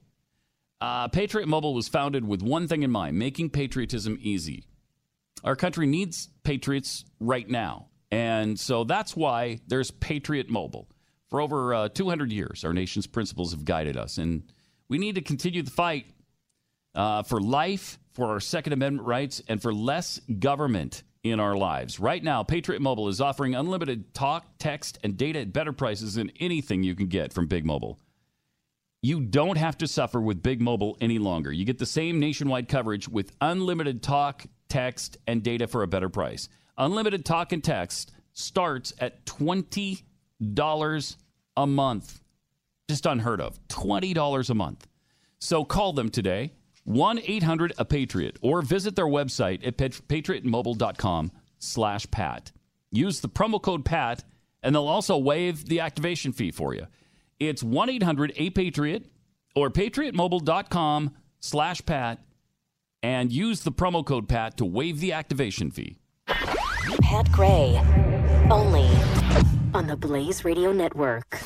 Uh, 0.79 1.07
Patriot 1.09 1.47
Mobile 1.47 1.73
was 1.73 1.89
founded 1.89 2.25
with 2.25 2.41
one 2.43 2.67
thing 2.67 2.83
in 2.83 2.91
mind 2.91 3.19
making 3.19 3.49
patriotism 3.49 4.17
easy. 4.21 4.63
Our 5.43 5.57
country 5.57 5.85
needs 5.85 6.29
patriots 6.43 7.03
right 7.19 7.49
now. 7.49 7.87
And 8.15 8.57
so 8.57 8.85
that's 8.85 9.13
why 9.13 9.59
there's 9.67 9.91
Patriot 9.91 10.49
Mobile. 10.49 10.87
For 11.29 11.41
over 11.41 11.73
uh, 11.73 11.89
200 11.89 12.31
years, 12.31 12.63
our 12.63 12.71
nation's 12.71 13.07
principles 13.07 13.51
have 13.51 13.65
guided 13.65 13.97
us. 13.97 14.17
And 14.17 14.49
we 14.87 14.97
need 14.97 15.15
to 15.15 15.21
continue 15.21 15.61
the 15.61 15.71
fight 15.71 16.05
uh, 16.95 17.23
for 17.23 17.41
life, 17.41 17.99
for 18.13 18.27
our 18.27 18.39
Second 18.39 18.71
Amendment 18.71 19.05
rights, 19.05 19.41
and 19.49 19.61
for 19.61 19.73
less 19.73 20.21
government 20.39 21.03
in 21.23 21.41
our 21.41 21.57
lives. 21.57 21.99
Right 21.99 22.23
now, 22.23 22.41
Patriot 22.41 22.81
Mobile 22.81 23.09
is 23.09 23.19
offering 23.19 23.53
unlimited 23.53 24.13
talk, 24.13 24.45
text, 24.59 24.97
and 25.03 25.17
data 25.17 25.39
at 25.39 25.51
better 25.51 25.73
prices 25.73 26.13
than 26.13 26.31
anything 26.39 26.83
you 26.83 26.95
can 26.95 27.07
get 27.07 27.33
from 27.33 27.47
Big 27.47 27.65
Mobile. 27.65 27.99
You 29.01 29.19
don't 29.19 29.57
have 29.57 29.77
to 29.79 29.89
suffer 29.89 30.21
with 30.21 30.41
Big 30.41 30.61
Mobile 30.61 30.97
any 31.01 31.19
longer. 31.19 31.51
You 31.51 31.65
get 31.65 31.79
the 31.79 31.85
same 31.85 32.21
nationwide 32.21 32.69
coverage 32.69 33.09
with 33.09 33.35
unlimited 33.41 34.01
talk, 34.01 34.45
text, 34.69 35.17
and 35.27 35.43
data 35.43 35.67
for 35.67 35.83
a 35.83 35.87
better 35.87 36.07
price. 36.07 36.47
Unlimited 36.77 37.25
talk 37.25 37.51
and 37.51 37.63
text 37.63 38.11
starts 38.33 38.93
at 38.99 39.25
$20 39.25 41.15
a 41.57 41.67
month. 41.67 42.21
Just 42.89 43.05
unheard 43.05 43.41
of. 43.41 43.59
$20 43.69 44.49
a 44.49 44.53
month. 44.53 44.87
So 45.39 45.63
call 45.63 45.93
them 45.93 46.09
today, 46.09 46.53
1 46.83 47.19
800 47.23 47.73
A 47.77 47.85
Patriot, 47.85 48.37
or 48.41 48.61
visit 48.61 48.95
their 48.95 49.07
website 49.07 49.65
at 49.65 49.77
patriotmobile.com 49.77 51.31
slash 51.59 52.09
Pat. 52.11 52.51
Use 52.91 53.21
the 53.21 53.29
promo 53.29 53.61
code 53.61 53.85
PAT, 53.85 54.23
and 54.63 54.75
they'll 54.75 54.87
also 54.87 55.17
waive 55.17 55.65
the 55.65 55.79
activation 55.79 56.31
fee 56.31 56.51
for 56.51 56.73
you. 56.73 56.87
It's 57.39 57.63
1 57.63 57.89
800 57.89 58.33
A 58.35 58.49
Patriot 58.51 59.05
or 59.55 59.69
patriotmobile.com 59.69 61.15
slash 61.39 61.85
Pat 61.85 62.19
and 63.03 63.31
use 63.31 63.61
the 63.61 63.71
promo 63.71 64.05
code 64.05 64.27
PAT 64.27 64.57
to 64.57 64.65
waive 64.65 64.99
the 64.99 65.13
activation 65.13 65.71
fee. 65.71 65.97
Pat 67.01 67.31
Gray, 67.31 67.79
only 68.49 68.87
on 69.73 69.87
the 69.87 69.95
Blaze 69.95 70.45
Radio 70.45 70.71
Network. 70.71 71.41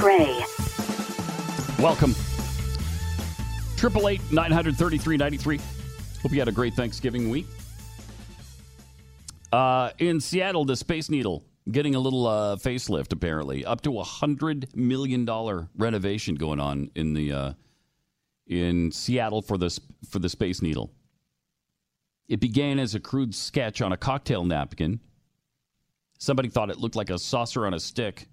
Gray. 0.00 0.39
Welcome. 1.80 2.14
Triple 3.78 4.08
eight 4.08 4.20
nine 4.30 4.52
hundred 4.52 4.76
thirty 4.76 4.98
three 4.98 5.16
ninety 5.16 5.38
three. 5.38 5.58
Hope 6.20 6.30
you 6.30 6.38
had 6.38 6.48
a 6.48 6.52
great 6.52 6.74
Thanksgiving 6.74 7.30
week. 7.30 7.46
Uh, 9.50 9.90
in 9.98 10.20
Seattle, 10.20 10.66
the 10.66 10.76
Space 10.76 11.08
Needle 11.08 11.42
getting 11.70 11.94
a 11.94 11.98
little 11.98 12.26
uh, 12.26 12.56
facelift. 12.56 13.14
Apparently, 13.14 13.64
up 13.64 13.80
to 13.82 13.98
a 13.98 14.04
hundred 14.04 14.68
million 14.76 15.24
dollar 15.24 15.68
renovation 15.74 16.34
going 16.34 16.60
on 16.60 16.90
in 16.94 17.14
the 17.14 17.32
uh, 17.32 17.52
in 18.46 18.92
Seattle 18.92 19.40
for 19.40 19.56
the 19.56 19.70
for 20.10 20.18
the 20.18 20.28
Space 20.28 20.60
Needle. 20.60 20.92
It 22.28 22.40
began 22.40 22.78
as 22.78 22.94
a 22.94 23.00
crude 23.00 23.34
sketch 23.34 23.80
on 23.80 23.92
a 23.92 23.96
cocktail 23.96 24.44
napkin. 24.44 25.00
Somebody 26.18 26.50
thought 26.50 26.68
it 26.68 26.76
looked 26.76 26.96
like 26.96 27.08
a 27.08 27.18
saucer 27.18 27.66
on 27.66 27.72
a 27.72 27.80
stick. 27.80 28.28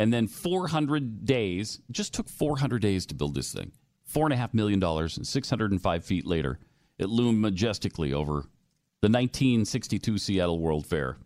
And 0.00 0.10
then 0.14 0.28
400 0.28 1.26
days, 1.26 1.80
just 1.90 2.14
took 2.14 2.26
400 2.26 2.80
days 2.80 3.04
to 3.04 3.14
build 3.14 3.34
this 3.34 3.52
thing. 3.52 3.72
$4.5 4.10 4.54
million, 4.54 4.82
and 4.82 5.16
and 5.18 5.26
605 5.26 6.04
feet 6.06 6.26
later, 6.26 6.58
it 6.98 7.10
loomed 7.10 7.38
majestically 7.38 8.14
over 8.14 8.46
the 9.02 9.08
1962 9.08 10.16
Seattle 10.16 10.58
World 10.58 10.86
Fair. 10.86 11.18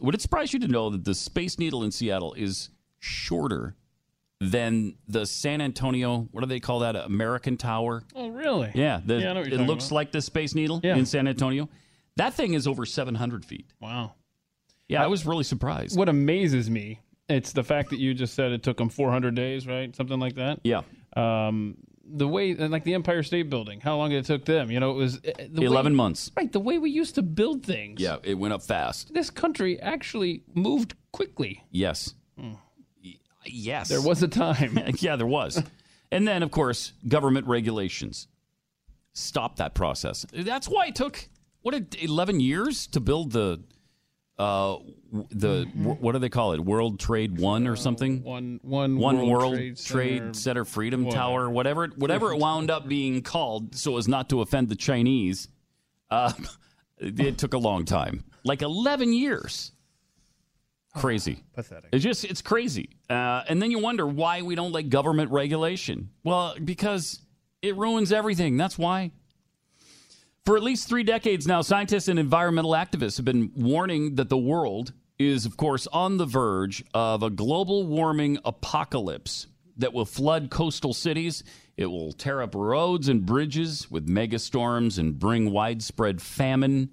Would 0.00 0.14
it 0.14 0.22
surprise 0.22 0.54
you 0.54 0.60
to 0.60 0.68
know 0.68 0.88
that 0.88 1.04
the 1.04 1.14
Space 1.14 1.58
Needle 1.58 1.82
in 1.82 1.90
Seattle 1.92 2.32
is 2.32 2.70
shorter 3.00 3.76
than 4.40 4.96
the 5.06 5.26
San 5.26 5.60
Antonio, 5.60 6.26
what 6.32 6.40
do 6.40 6.46
they 6.46 6.58
call 6.58 6.78
that, 6.80 6.96
American 6.96 7.58
Tower? 7.58 8.02
Oh, 8.14 8.28
really? 8.30 8.72
Yeah, 8.74 9.00
the, 9.04 9.18
Yeah, 9.20 9.30
I 9.30 9.32
know 9.34 9.40
what 9.40 9.50
you're 9.50 9.60
it 9.60 9.66
looks 9.66 9.88
about. 9.88 9.94
like 9.94 10.12
the 10.12 10.22
Space 10.22 10.54
Needle 10.54 10.80
Yeah. 10.82 10.96
in 10.96 11.04
San 11.04 11.28
Antonio. 11.28 11.68
That 12.16 12.32
thing 12.32 12.54
is 12.54 12.66
over 12.66 12.86
700 12.86 13.44
feet. 13.44 13.66
Wow. 13.78 14.14
Yeah, 14.88 15.02
I 15.02 15.06
was 15.06 15.24
really 15.26 15.44
surprised. 15.44 15.96
What 15.96 16.08
amazes 16.08 16.68
me, 16.68 17.00
it's 17.28 17.52
the 17.52 17.64
fact 17.64 17.90
that 17.90 17.98
you 17.98 18.14
just 18.14 18.34
said 18.34 18.52
it 18.52 18.62
took 18.62 18.76
them 18.76 18.88
400 18.88 19.34
days, 19.34 19.66
right? 19.66 19.94
Something 19.96 20.20
like 20.20 20.34
that. 20.34 20.60
Yeah. 20.64 20.82
Um, 21.16 21.76
the 22.04 22.28
way, 22.28 22.54
like 22.54 22.84
the 22.84 22.94
Empire 22.94 23.22
State 23.22 23.48
Building, 23.48 23.80
how 23.80 23.96
long 23.96 24.12
it 24.12 24.24
took 24.26 24.44
them? 24.44 24.70
You 24.70 24.80
know, 24.80 24.90
it 24.90 24.96
was 24.96 25.20
the 25.20 25.62
11 25.62 25.92
way, 25.92 25.96
months. 25.96 26.30
Right, 26.36 26.50
the 26.52 26.60
way 26.60 26.78
we 26.78 26.90
used 26.90 27.14
to 27.14 27.22
build 27.22 27.64
things. 27.64 28.00
Yeah, 28.00 28.16
it 28.22 28.34
went 28.34 28.52
up 28.52 28.62
fast. 28.62 29.14
This 29.14 29.30
country 29.30 29.80
actually 29.80 30.42
moved 30.54 30.94
quickly. 31.12 31.64
Yes. 31.70 32.14
Y- 32.36 32.56
Yes. 33.44 33.88
There 33.88 34.02
was 34.02 34.22
a 34.22 34.28
time. 34.28 34.78
yeah, 34.98 35.16
there 35.16 35.26
was. 35.26 35.60
And 36.12 36.28
then, 36.28 36.42
of 36.44 36.50
course, 36.52 36.92
government 37.08 37.46
regulations 37.48 38.28
stopped 39.14 39.56
that 39.58 39.74
process. 39.74 40.24
That's 40.32 40.68
why 40.68 40.86
it 40.86 40.94
took 40.94 41.28
what 41.62 41.74
eleven 42.00 42.38
years 42.40 42.86
to 42.88 43.00
build 43.00 43.32
the 43.32 43.62
uh 44.42 44.78
the 45.30 45.66
w- 45.66 45.94
what 46.00 46.12
do 46.12 46.18
they 46.18 46.28
call 46.28 46.52
it? 46.52 46.60
World 46.60 46.98
Trade 46.98 47.38
One 47.38 47.66
or 47.66 47.76
something? 47.76 48.22
One, 48.22 48.60
one, 48.62 48.96
One 48.96 49.28
World, 49.28 49.54
Trade 49.56 49.76
Trade, 49.76 50.18
Center. 50.18 50.34
Center, 50.34 50.64
Freedom. 50.64 51.08
Tower, 51.10 51.50
whatever 51.50 51.84
it, 51.84 51.98
whatever 51.98 52.32
it 52.32 52.38
wound 52.38 52.70
up 52.70 52.88
being 52.88 53.22
called, 53.22 53.74
so 53.74 53.98
as 53.98 54.08
not 54.08 54.30
to 54.30 54.40
offend 54.40 54.68
the 54.68 54.76
Chinese. 54.76 55.48
Uh, 56.10 56.32
it 56.98 57.38
took 57.38 57.54
a 57.54 57.58
long 57.58 57.84
time, 57.84 58.24
like 58.44 58.62
eleven 58.62 59.12
years. 59.12 59.72
Crazy. 60.94 61.42
Pathetic. 61.54 61.88
It's 61.92 62.04
just 62.04 62.24
it's 62.24 62.42
crazy. 62.42 62.90
Uh, 63.08 63.42
and 63.48 63.62
then 63.62 63.70
you 63.70 63.78
wonder 63.78 64.06
why 64.06 64.42
we 64.42 64.54
don't 64.54 64.72
like 64.72 64.88
government 64.88 65.30
regulation. 65.30 66.10
Well, 66.22 66.54
because 66.62 67.20
it 67.62 67.76
ruins 67.76 68.12
everything. 68.12 68.56
That's 68.56 68.76
why. 68.76 69.12
For 70.44 70.56
at 70.56 70.64
least 70.64 70.88
three 70.88 71.04
decades 71.04 71.46
now, 71.46 71.62
scientists 71.62 72.08
and 72.08 72.18
environmental 72.18 72.72
activists 72.72 73.16
have 73.16 73.24
been 73.24 73.52
warning 73.54 74.16
that 74.16 74.28
the 74.28 74.36
world 74.36 74.92
is, 75.16 75.46
of 75.46 75.56
course, 75.56 75.86
on 75.92 76.16
the 76.16 76.26
verge 76.26 76.82
of 76.92 77.22
a 77.22 77.30
global 77.30 77.86
warming 77.86 78.38
apocalypse 78.44 79.46
that 79.76 79.92
will 79.92 80.04
flood 80.04 80.50
coastal 80.50 80.94
cities. 80.94 81.44
It 81.76 81.86
will 81.86 82.12
tear 82.12 82.42
up 82.42 82.56
roads 82.56 83.08
and 83.08 83.24
bridges 83.24 83.88
with 83.88 84.08
megastorms 84.08 84.98
and 84.98 85.16
bring 85.16 85.52
widespread 85.52 86.20
famine 86.20 86.90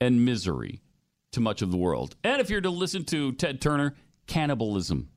and 0.00 0.24
misery 0.24 0.80
to 1.32 1.40
much 1.40 1.60
of 1.60 1.70
the 1.70 1.76
world. 1.76 2.16
And 2.24 2.40
if 2.40 2.48
you're 2.48 2.62
to 2.62 2.70
listen 2.70 3.04
to 3.04 3.32
Ted 3.32 3.60
Turner, 3.60 3.94
cannibalism 4.26 5.10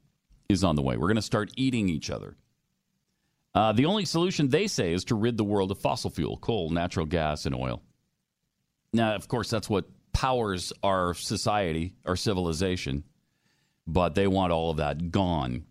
is 0.49 0.65
on 0.65 0.75
the 0.75 0.82
way. 0.82 0.97
We're 0.97 1.07
going 1.07 1.15
to 1.15 1.21
start 1.21 1.51
eating 1.55 1.88
each 1.88 2.09
other. 2.09 2.36
Uh, 3.60 3.74
the 3.74 3.86
only 3.88 4.05
solution, 4.05 4.47
they 4.47 4.68
say, 4.68 4.93
is 4.93 5.03
to 5.03 5.16
rid 5.16 5.36
the 5.36 5.43
world 5.43 5.70
of 5.70 5.78
fossil 5.78 6.10
fuel, 6.10 6.38
coal, 6.38 6.70
natural 6.70 7.05
gas, 7.05 7.45
and 7.45 7.53
oil. 7.53 7.84
Now, 8.93 9.16
of 9.16 9.28
course, 9.28 9.49
that's 9.49 9.70
what 9.70 9.84
powers 10.14 10.72
our 10.82 11.14
society, 11.14 11.93
our 12.05 12.16
civilization, 12.16 13.03
but 13.86 14.16
they 14.16 14.28
want 14.28 14.53
all 14.53 14.72
of 14.72 14.78
that 14.78 15.12
gone. 15.12 15.66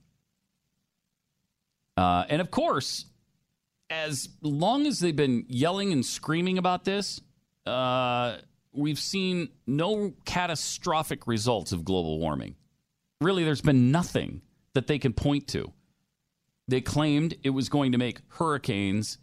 Uh, 1.96 2.26
and 2.28 2.42
of 2.42 2.50
course, 2.50 3.06
as 3.88 4.28
long 4.42 4.86
as 4.86 5.00
they've 5.00 5.16
been 5.16 5.46
yelling 5.48 5.90
and 5.94 6.04
screaming 6.04 6.58
about 6.58 6.84
this, 6.84 7.22
uh, 7.64 8.36
we've 8.70 8.98
seen 8.98 9.48
no 9.66 10.12
catastrophic 10.26 11.26
results 11.26 11.72
of 11.72 11.86
global 11.86 12.18
warming. 12.18 12.54
Really, 13.22 13.44
there's 13.44 13.62
been 13.62 13.90
nothing 13.90 14.42
that 14.74 14.88
they 14.88 14.98
can 14.98 15.14
point 15.14 15.48
to. 15.48 15.72
They 16.68 16.82
claimed 16.82 17.34
it 17.42 17.50
was 17.50 17.70
going 17.70 17.92
to 17.92 17.98
make 17.98 18.20
hurricanes 18.28 19.18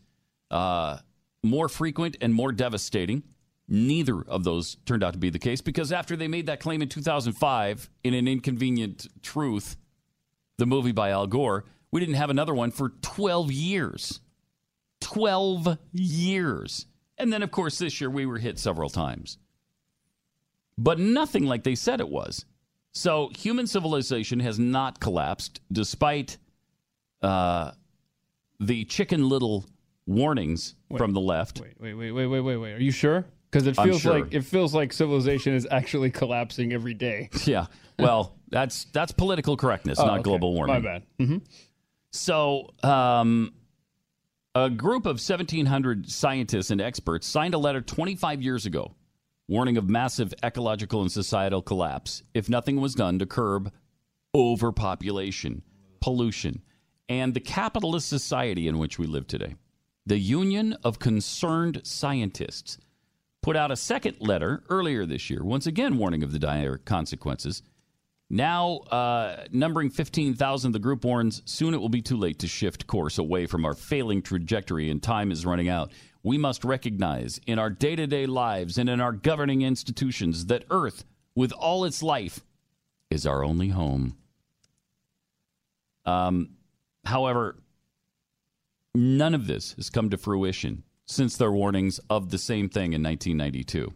uh, 0.49 0.97
more 1.43 1.69
frequent 1.69 2.17
and 2.19 2.33
more 2.33 2.51
devastating. 2.51 3.23
Neither 3.67 4.21
of 4.21 4.43
those 4.43 4.77
turned 4.85 5.03
out 5.03 5.13
to 5.13 5.19
be 5.19 5.29
the 5.29 5.39
case 5.39 5.61
because 5.61 5.91
after 5.91 6.15
they 6.15 6.27
made 6.27 6.47
that 6.47 6.59
claim 6.59 6.81
in 6.81 6.89
2005 6.89 7.89
in 8.03 8.13
An 8.13 8.27
Inconvenient 8.27 9.07
Truth, 9.21 9.77
the 10.57 10.65
movie 10.65 10.91
by 10.91 11.11
Al 11.11 11.27
Gore, 11.27 11.65
We 11.91 11.99
didn't 12.01 12.15
have 12.15 12.29
another 12.29 12.53
one 12.53 12.71
for 12.71 12.89
12 13.01 13.51
years. 13.51 14.19
12 15.01 15.77
years. 15.93 16.87
And 17.17 17.31
then, 17.31 17.43
of 17.43 17.51
course, 17.51 17.77
this 17.77 18.01
year 18.01 18.09
we 18.09 18.25
were 18.25 18.39
hit 18.39 18.59
several 18.59 18.89
times. 18.89 19.37
But 20.77 20.99
nothing 20.99 21.45
like 21.45 21.63
they 21.63 21.75
said 21.75 21.99
it 21.99 22.09
was. 22.09 22.45
So 22.91 23.29
human 23.37 23.67
civilization 23.67 24.39
has 24.41 24.59
not 24.59 24.99
collapsed 24.99 25.61
despite 25.71 26.37
uh, 27.25 27.71
the 28.59 28.85
chicken 28.85 29.27
little 29.27 29.65
warnings 30.05 30.75
from 30.97 31.13
the 31.13 31.19
left. 31.19 31.59
Wait, 31.59 31.73
wait, 31.79 31.93
wait, 31.95 32.11
wait, 32.11 32.27
wait, 32.27 32.41
wait, 32.41 32.57
wait. 32.57 32.73
Are 32.73 32.81
you 32.81 32.91
sure? 32.91 33.25
Because 33.51 33.67
it 33.67 33.75
feels 33.75 34.01
sure. 34.01 34.19
like 34.19 34.33
it 34.33 34.43
feels 34.43 34.73
like 34.73 34.93
civilization 34.93 35.53
is 35.53 35.67
actually 35.71 36.11
collapsing 36.11 36.73
every 36.73 36.93
day. 36.93 37.29
Yeah. 37.45 37.67
Well, 37.97 38.35
that's 38.49 38.85
that's 38.85 39.11
political 39.13 39.55
correctness, 39.55 39.99
Oh, 39.99 40.05
not 40.05 40.15
okay. 40.15 40.23
global 40.23 40.53
warming. 40.53 40.75
My 40.75 40.79
bad. 40.81 41.03
hmm 41.17 41.37
So, 42.11 42.73
um, 42.83 43.53
a 44.53 44.69
group 44.69 45.05
of 45.05 45.15
1,700 45.15 46.09
scientists 46.09 46.71
and 46.71 46.81
experts 46.81 47.27
signed 47.27 47.53
a 47.53 47.57
letter 47.57 47.81
25 47.81 48.41
years 48.41 48.65
ago 48.65 48.95
warning 49.47 49.77
of 49.77 49.89
massive 49.89 50.33
ecological 50.43 51.01
and 51.01 51.11
societal 51.11 51.61
collapse 51.61 52.23
if 52.33 52.49
nothing 52.49 52.81
was 52.81 52.95
done 52.95 53.19
to 53.19 53.25
curb 53.25 53.71
overpopulation, 54.33 55.61
pollution, 56.01 56.61
and 57.09 57.33
the 57.33 57.39
capitalist 57.39 58.07
society 58.09 58.67
in 58.67 58.77
which 58.77 58.97
we 58.97 59.07
live 59.07 59.27
today. 59.27 59.55
The 60.05 60.17
Union 60.17 60.77
of 60.83 60.99
Concerned 60.99 61.81
Scientists 61.83 62.77
put 63.41 63.55
out 63.55 63.71
a 63.71 63.75
second 63.75 64.17
letter 64.19 64.63
earlier 64.69 65.05
this 65.05 65.29
year, 65.29 65.43
once 65.43 65.67
again 65.67 65.97
warning 65.97 66.23
of 66.23 66.31
the 66.31 66.39
dire 66.39 66.77
consequences. 66.77 67.61
Now, 68.29 68.77
uh, 68.89 69.45
numbering 69.51 69.91
15,000, 69.91 70.71
the 70.71 70.79
group 70.79 71.05
warns 71.05 71.43
soon 71.45 71.73
it 71.73 71.81
will 71.81 71.89
be 71.89 72.01
too 72.01 72.17
late 72.17 72.39
to 72.39 72.47
shift 72.47 72.87
course 72.87 73.19
away 73.19 73.45
from 73.45 73.65
our 73.65 73.75
failing 73.75 74.21
trajectory 74.21 74.89
and 74.89 75.01
time 75.01 75.31
is 75.31 75.45
running 75.45 75.69
out. 75.69 75.91
We 76.23 76.39
must 76.39 76.63
recognize 76.63 77.39
in 77.45 77.59
our 77.59 77.69
day 77.69 77.95
to 77.95 78.07
day 78.07 78.25
lives 78.25 78.79
and 78.79 78.89
in 78.89 78.99
our 78.99 79.11
governing 79.11 79.61
institutions 79.61 80.47
that 80.47 80.65
Earth, 80.71 81.05
with 81.35 81.51
all 81.51 81.85
its 81.85 82.01
life, 82.01 82.41
is 83.11 83.27
our 83.27 83.43
only 83.43 83.69
home. 83.69 84.17
Um, 86.03 86.49
however, 87.05 87.57
none 88.93 89.33
of 89.33 89.47
this 89.47 89.73
has 89.73 89.89
come 89.89 90.09
to 90.09 90.17
fruition 90.17 90.83
since 91.05 91.37
their 91.37 91.51
warnings 91.51 91.99
of 92.09 92.29
the 92.29 92.37
same 92.37 92.69
thing 92.69 92.93
in 92.93 93.03
1992. 93.03 93.93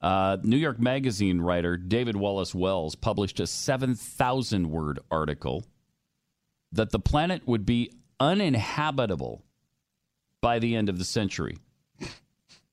Uh, 0.00 0.36
New 0.42 0.56
York 0.56 0.78
Magazine 0.78 1.40
writer 1.40 1.76
David 1.76 2.16
Wallace 2.16 2.54
Wells 2.54 2.94
published 2.94 3.40
a 3.40 3.46
7,000 3.46 4.70
word 4.70 5.00
article 5.10 5.64
that 6.70 6.90
the 6.90 7.00
planet 7.00 7.46
would 7.46 7.66
be 7.66 7.90
uninhabitable 8.20 9.44
by 10.40 10.58
the 10.58 10.76
end 10.76 10.88
of 10.88 10.98
the 10.98 11.04
century. 11.04 11.58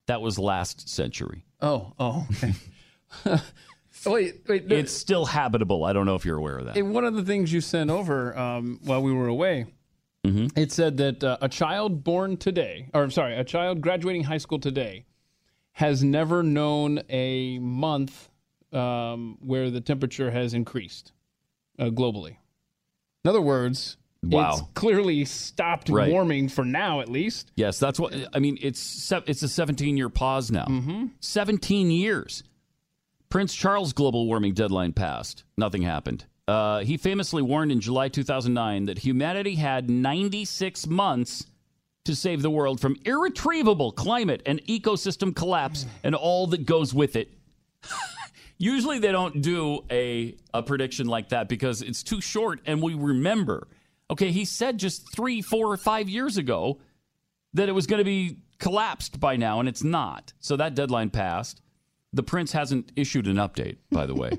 That 0.08 0.22
was 0.22 0.38
last 0.38 0.88
century. 0.88 1.46
Oh, 1.62 1.94
oh. 1.98 2.28
Okay. 2.32 2.54
wait, 4.06 4.42
wait. 4.48 4.68
no, 4.68 4.76
It's 4.76 4.92
still 4.92 5.26
habitable. 5.26 5.84
I 5.84 5.94
don't 5.94 6.06
know 6.06 6.16
if 6.16 6.26
you're 6.26 6.38
aware 6.38 6.58
of 6.58 6.66
that. 6.66 6.78
in 6.78 6.92
one 6.94 7.06
of 7.06 7.16
the 7.16 7.24
things 7.24 7.52
you 7.54 7.62
sent 7.62 7.90
over 7.90 8.38
um, 8.38 8.80
while 8.84 9.02
we 9.02 9.14
were 9.14 9.28
away, 9.28 9.66
Mm-hmm. 10.26 10.60
it 10.60 10.72
said 10.72 10.98
that 10.98 11.24
uh, 11.24 11.38
a 11.40 11.48
child 11.48 12.04
born 12.04 12.36
today, 12.38 12.90
or 12.96 13.04
I'm 13.04 13.12
sorry, 13.12 13.36
a 13.38 13.44
child 13.44 13.80
graduating 13.82 14.24
high 14.24 14.40
school 14.40 14.58
today, 14.60 15.06
has 15.74 16.04
never 16.04 16.42
known 16.42 17.04
a 17.10 17.60
month 17.60 18.30
um, 18.74 19.38
where 19.42 19.70
the 19.70 19.82
temperature 19.82 20.32
has 20.32 20.56
increased 20.56 21.12
uh, 21.78 21.86
globally. 21.86 22.38
In 23.24 23.30
other 23.30 23.42
words, 23.42 23.98
it's 24.24 24.34
Wow. 24.34 24.68
clearly 24.74 25.26
stopped 25.26 25.90
Right. 25.90 26.12
warming 26.12 26.50
for 26.50 26.66
now, 26.66 27.02
at 27.02 27.10
least. 27.10 27.52
Yes, 27.56 27.78
that's 27.78 28.00
what 28.00 28.12
I 28.34 28.40
mean. 28.40 28.58
It's 28.64 29.12
it's 29.28 29.44
a 29.44 29.48
17 29.48 29.96
year 29.96 30.10
pause 30.10 30.50
now. 30.50 30.66
17 31.20 31.92
years. 31.92 32.44
Prince 33.30 33.54
Charles' 33.54 33.94
global 33.94 34.28
warming 34.28 34.54
deadline 34.54 34.94
passed. 34.94 35.44
Nothing 35.58 35.82
happened. 35.82 36.26
Uh, 36.48 36.80
he 36.80 36.98
famously 36.98 37.42
warned 37.42 37.72
in 37.72 37.82
July 37.82 38.08
2009 38.08 38.86
that 38.86 39.00
humanity 39.00 39.56
had 39.56 39.90
96 39.90 40.88
months 40.88 41.46
to 42.06 42.16
save 42.16 42.44
the 42.44 42.52
world 42.52 42.80
from 42.80 42.96
irretrievable 43.04 43.92
climate 43.92 44.42
and 44.46 44.64
ecosystem 44.66 45.36
collapse 45.36 45.86
and 46.04 46.14
all 46.14 46.48
that 46.48 46.66
goes 46.66 46.94
with 46.94 47.16
it. 47.16 47.32
Usually 48.58 49.00
they 49.00 49.12
don't 49.12 49.42
do 49.42 49.84
a, 49.92 50.38
a 50.54 50.62
prediction 50.64 51.08
like 51.08 51.30
that 51.30 51.50
because 51.50 51.82
it's 51.82 52.04
too 52.04 52.22
short 52.22 52.62
and 52.66 52.82
we 52.82 52.94
remember. 52.94 53.68
Okay, 54.10 54.32
he 54.32 54.46
said 54.46 54.78
just 54.78 55.12
three, 55.12 55.42
four, 55.42 55.72
or 55.72 55.78
five 55.78 56.08
years 56.08 56.38
ago 56.38 56.80
that 57.54 57.70
it 57.70 57.72
was 57.72 57.88
going 57.88 57.98
to 57.98 58.06
be 58.06 58.38
collapsed 58.60 59.20
by 59.20 59.36
now, 59.36 59.60
and 59.60 59.68
it's 59.68 59.84
not. 59.84 60.34
So 60.40 60.56
that 60.58 60.76
deadline 60.76 61.10
passed. 61.10 61.62
The 62.16 62.24
prince 62.24 62.54
hasn't 62.54 62.94
issued 62.96 63.28
an 63.28 63.36
update, 63.36 63.78
by 63.92 64.06
the 64.06 64.16
way. 64.16 64.32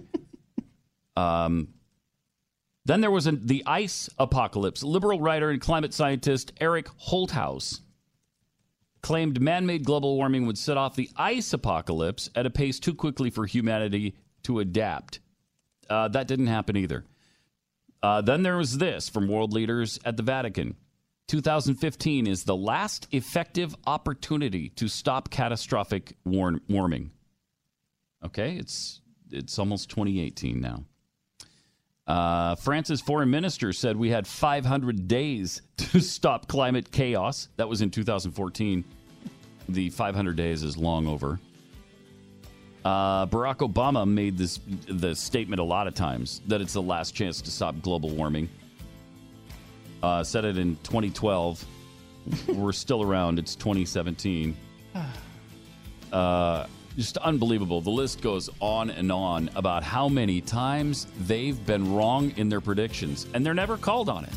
um, 1.16 1.68
then 2.87 3.03
there 3.03 3.11
was 3.11 3.27
a, 3.27 3.33
the 3.33 3.62
ice 3.66 4.09
apocalypse. 4.18 4.83
Liberal 4.83 5.20
writer 5.20 5.51
and 5.51 5.61
climate 5.61 5.93
scientist 5.93 6.53
Eric 6.59 6.89
Holthaus 7.09 7.81
claimed 9.03 9.43
man 9.43 9.66
made 9.66 9.85
global 9.85 10.16
warming 10.16 10.47
would 10.47 10.57
set 10.57 10.79
off 10.79 10.97
the 10.97 11.11
ice 11.16 11.53
apocalypse 11.53 12.31
at 12.35 12.47
a 12.47 12.51
pace 12.51 12.81
too 12.81 12.95
quickly 12.95 13.29
for 13.29 13.45
humanity 13.45 14.16
to 14.45 14.59
adapt. 14.59 15.20
Uh, 15.91 16.09
that 16.09 16.27
didn't 16.27 16.47
happen 16.47 16.77
either. 16.77 17.05
Uh, 18.03 18.22
then 18.22 18.43
there 18.43 18.57
was 18.57 18.79
this 18.79 19.09
from 19.09 19.29
world 19.29 19.53
leaders 19.53 19.99
at 20.05 20.16
the 20.16 20.22
Vatican. 20.22 20.77
2015 21.29 22.27
is 22.27 22.45
the 22.45 22.57
last 22.57 23.09
effective 23.11 23.77
opportunity 23.87 24.70
to 24.70 24.89
stop 24.89 25.29
catastrophic 25.29 26.16
war- 26.24 26.61
warming. 26.68 27.11
Okay, 28.27 28.57
it's 28.57 29.01
it's 29.31 29.59
almost 29.59 29.89
2018 29.91 30.61
now. 30.61 30.85
Uh, 32.07 32.55
France's 32.57 33.01
foreign 33.01 33.31
minister 33.31 33.72
said 33.72 33.97
we 33.97 34.11
had 34.11 34.27
500 34.27 35.09
days 35.09 35.62
to 35.77 36.01
stop 36.01 36.49
climate 36.49 36.91
chaos. 36.91 37.49
That 37.57 37.68
was 37.68 37.83
in 37.83 37.91
2014. 37.91 38.85
The 39.68 39.91
500 39.91 40.37
days 40.37 40.62
is 40.62 40.77
long 40.77 41.07
over. 41.07 41.41
Uh, 42.85 43.27
Barack 43.27 43.59
Obama 43.59 44.07
made 44.07 44.39
this 44.39 44.61
the 44.89 45.14
statement 45.14 45.61
a 45.61 45.64
lot 45.64 45.87
of 45.87 45.95
times 45.95 46.41
that 46.47 46.61
it's 46.61 46.72
the 46.72 46.83
last 46.83 47.14
chance 47.14 47.41
to 47.43 47.51
stop 47.51 47.81
global 47.81 48.11
warming. 48.11 48.49
Uh, 50.03 50.22
said 50.22 50.45
it 50.45 50.59
in 50.59 50.77
2012. 50.85 51.64
We're 52.49 52.72
still 52.72 53.03
around. 53.03 53.39
It's 53.39 53.55
2017. 53.55 54.57
Uh, 56.12 56.66
just 56.97 57.16
unbelievable. 57.18 57.80
The 57.80 57.90
list 57.90 58.22
goes 58.22 58.51
on 58.61 58.90
and 58.90 59.12
on 59.12 59.51
about 59.55 59.82
how 59.82 60.09
many 60.09 60.40
times 60.40 61.07
they've 61.20 61.64
been 61.66 61.94
wrong 61.94 62.32
in 62.36 62.49
their 62.49 62.61
predictions, 62.61 63.26
and 63.34 63.44
they're 63.44 63.55
never 63.55 63.76
called 63.76 64.09
on 64.09 64.24
it. 64.24 64.32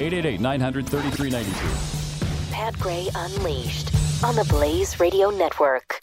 888 0.00 0.40
900 0.40 0.86
3392. 0.88 2.52
Pat 2.52 2.78
Gray 2.78 3.08
Unleashed 3.14 3.94
on 4.24 4.34
the 4.34 4.44
Blaze 4.44 4.98
Radio 5.00 5.30
Network. 5.30 6.02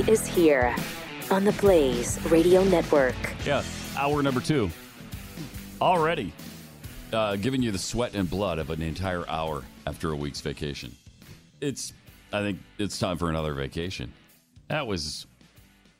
Pat 0.00 0.08
is 0.08 0.26
here 0.26 0.74
on 1.30 1.44
the 1.44 1.52
Blaze 1.52 2.18
Radio 2.30 2.64
Network. 2.64 3.14
Yeah, 3.44 3.62
hour 3.98 4.22
number 4.22 4.40
two. 4.40 4.70
Already 5.78 6.32
uh, 7.12 7.36
giving 7.36 7.60
you 7.62 7.70
the 7.70 7.78
sweat 7.78 8.14
and 8.14 8.28
blood 8.28 8.58
of 8.58 8.70
an 8.70 8.80
entire 8.80 9.28
hour 9.28 9.62
after 9.86 10.12
a 10.12 10.16
week's 10.16 10.40
vacation. 10.40 10.96
It's, 11.60 11.92
I 12.32 12.40
think 12.40 12.60
it's 12.78 12.98
time 12.98 13.18
for 13.18 13.28
another 13.28 13.52
vacation. 13.52 14.10
That 14.68 14.86
was, 14.86 15.26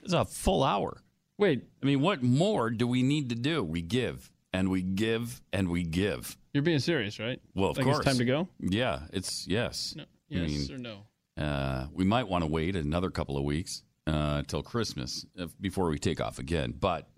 it's 0.02 0.14
a 0.14 0.24
full 0.24 0.62
hour. 0.64 1.02
Wait, 1.36 1.62
I 1.82 1.86
mean, 1.86 2.00
what 2.00 2.22
more 2.22 2.70
do 2.70 2.86
we 2.86 3.02
need 3.02 3.28
to 3.28 3.34
do? 3.34 3.62
We 3.62 3.82
give 3.82 4.30
and 4.54 4.70
we 4.70 4.80
give 4.80 5.42
and 5.52 5.68
we 5.68 5.82
give. 5.82 6.38
you're 6.54 6.62
being 6.62 6.78
serious, 6.78 7.18
right? 7.18 7.38
Well, 7.54 7.70
of 7.70 7.76
like 7.76 7.84
course. 7.84 7.98
it's 7.98 8.06
time 8.06 8.18
to 8.18 8.24
go? 8.24 8.48
Yeah, 8.60 9.00
it's 9.12 9.46
yes. 9.46 9.94
No. 9.94 10.04
I 10.04 10.06
Yes 10.30 10.68
mean, 10.70 10.74
or 10.74 10.78
no? 10.78 11.44
uh, 11.44 11.86
we 11.92 12.04
might 12.04 12.28
want 12.28 12.44
to 12.44 12.50
wait 12.50 12.76
another 12.76 13.10
couple 13.10 13.36
of 13.36 13.44
weeks 13.44 13.82
uh, 14.06 14.42
till 14.46 14.62
Christmas 14.62 15.26
uh, 15.38 15.46
before 15.60 15.88
we 15.88 15.98
take 15.98 16.20
off 16.20 16.38
again. 16.38 16.74
But 16.78 17.08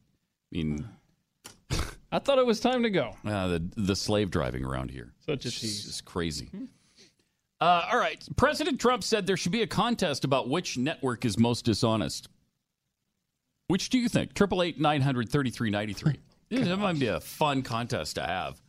I 0.53 0.57
mean, 0.57 0.89
I 2.11 2.18
thought 2.18 2.39
it 2.39 2.47
was 2.47 2.61
time 2.61 2.83
to 2.83 2.91
go. 2.91 3.14
uh, 3.24 3.49
the 3.49 3.70
the 3.76 3.97
slave 3.97 4.30
driving 4.30 4.64
around 4.64 4.91
here, 4.91 5.12
Such 5.26 5.45
a 5.45 5.49
it's 5.49 5.61
tease. 5.61 5.85
just 5.85 6.05
crazy. 6.05 6.51
Uh, 7.61 7.87
all 7.93 7.99
right, 7.99 8.26
President 8.37 8.80
Trump 8.80 9.05
said 9.05 9.26
there 9.26 9.37
should 9.37 9.53
be 9.53 9.62
a 9.62 9.66
contest 9.68 10.24
about 10.24 10.49
which 10.49 10.76
network 10.76 11.24
is 11.24 11.39
most 11.39 11.64
dishonest. 11.64 12.28
Which 13.68 13.89
do 13.89 13.99
you 13.99 14.09
think? 14.09 14.35
Triple 14.35 14.62
eight 14.62 14.80
nine 14.80 15.01
hundred 15.01 15.28
thirty 15.28 15.51
three 15.51 15.70
ninety 15.70 15.93
three. 15.93 16.18
That 16.51 16.76
might 16.76 16.99
be 16.99 17.07
a 17.07 17.18
fun 17.18 17.62
contest 17.62 18.16
to 18.16 18.22
have. 18.22 18.61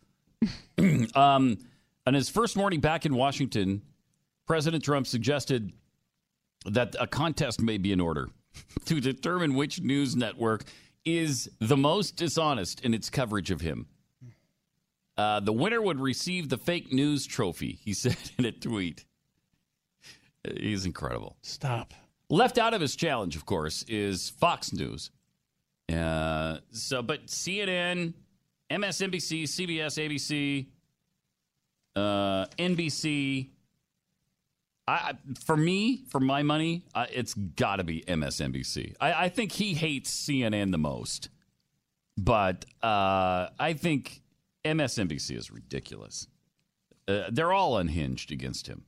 um, 1.18 1.58
on 2.08 2.14
his 2.14 2.30
first 2.30 2.56
morning 2.56 2.80
back 2.80 3.06
in 3.06 3.14
Washington, 3.14 3.82
President 4.48 4.86
Trump 4.86 5.06
suggested 5.06 5.74
that 6.66 6.96
a 7.00 7.08
contest 7.08 7.62
may 7.62 7.78
be 7.78 7.92
in 7.92 8.00
order 8.00 8.30
to 8.86 9.00
determine 9.00 9.54
which 9.54 9.82
news 9.82 10.16
network 10.16 10.64
is 11.06 11.50
the 11.60 11.78
most 11.78 12.16
dishonest 12.16 12.82
in 12.82 12.94
its 12.94 13.10
coverage 13.10 13.52
of 13.52 13.62
him. 13.62 13.88
Uh, 15.18 15.40
the 15.40 15.54
winner 15.54 15.82
would 15.82 16.00
receive 16.00 16.50
the 16.50 16.58
fake 16.58 16.92
news 16.92 17.26
trophy, 17.26 17.80
he 17.84 17.94
said 17.94 18.18
in 18.38 18.46
a 18.46 18.52
tweet. 18.52 19.06
He's 20.58 20.86
incredible. 20.86 21.38
Stop. 21.42 21.94
Left 22.30 22.58
out 22.58 22.74
of 22.74 22.82
his 22.82 22.96
challenge, 22.96 23.36
of 23.36 23.46
course, 23.46 23.84
is 23.88 24.30
Fox 24.30 24.74
News. 24.74 25.12
Uh, 25.92 26.58
so, 26.72 27.02
but 27.02 27.28
CNN, 27.28 28.14
MSNBC, 28.72 29.44
CBS, 29.44 30.00
ABC, 30.00 30.68
uh, 31.96 32.46
NBC. 32.58 33.50
I, 34.88 35.14
for 35.46 35.56
me, 35.56 36.04
for 36.10 36.20
my 36.20 36.44
money, 36.44 36.84
uh, 36.94 37.06
it's 37.12 37.34
got 37.34 37.78
to 37.78 37.84
be 37.84 38.02
MSNBC. 38.02 38.96
I, 39.00 39.26
I 39.26 39.30
think 39.30 39.54
he 39.54 39.74
hates 39.74 40.12
CNN 40.12 40.72
the 40.72 40.78
most, 40.78 41.30
but 42.18 42.66
uh, 42.82 43.48
I 43.58 43.74
think 43.78 44.22
MSNBC 44.66 45.38
is 45.38 45.52
ridiculous. 45.52 46.28
Uh, 47.08 47.24
they're 47.32 47.54
all 47.54 47.78
unhinged 47.78 48.32
against 48.32 48.68
him. 48.68 48.84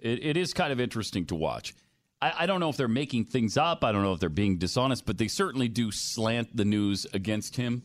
It, 0.00 0.24
it 0.24 0.36
is 0.36 0.52
kind 0.52 0.72
of 0.72 0.80
interesting 0.80 1.26
to 1.26 1.36
watch. 1.36 1.74
I, 2.20 2.32
I 2.40 2.46
don't 2.46 2.58
know 2.58 2.68
if 2.68 2.76
they're 2.76 2.88
making 2.88 3.26
things 3.26 3.56
up. 3.56 3.84
I 3.84 3.92
don't 3.92 4.02
know 4.02 4.12
if 4.12 4.20
they're 4.20 4.28
being 4.28 4.58
dishonest, 4.58 5.06
but 5.06 5.18
they 5.18 5.28
certainly 5.28 5.68
do 5.68 5.92
slant 5.92 6.56
the 6.56 6.64
news 6.64 7.06
against 7.12 7.56
him, 7.56 7.82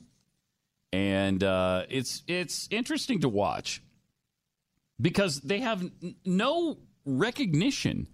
and 0.92 1.44
uh, 1.44 1.84
it's 1.90 2.24
it's 2.28 2.68
interesting 2.72 3.22
to 3.22 3.30
watch 3.30 3.84
because 5.00 5.42
they 5.42 5.60
have 5.60 5.84
no 6.26 6.78
recognition 7.08 8.08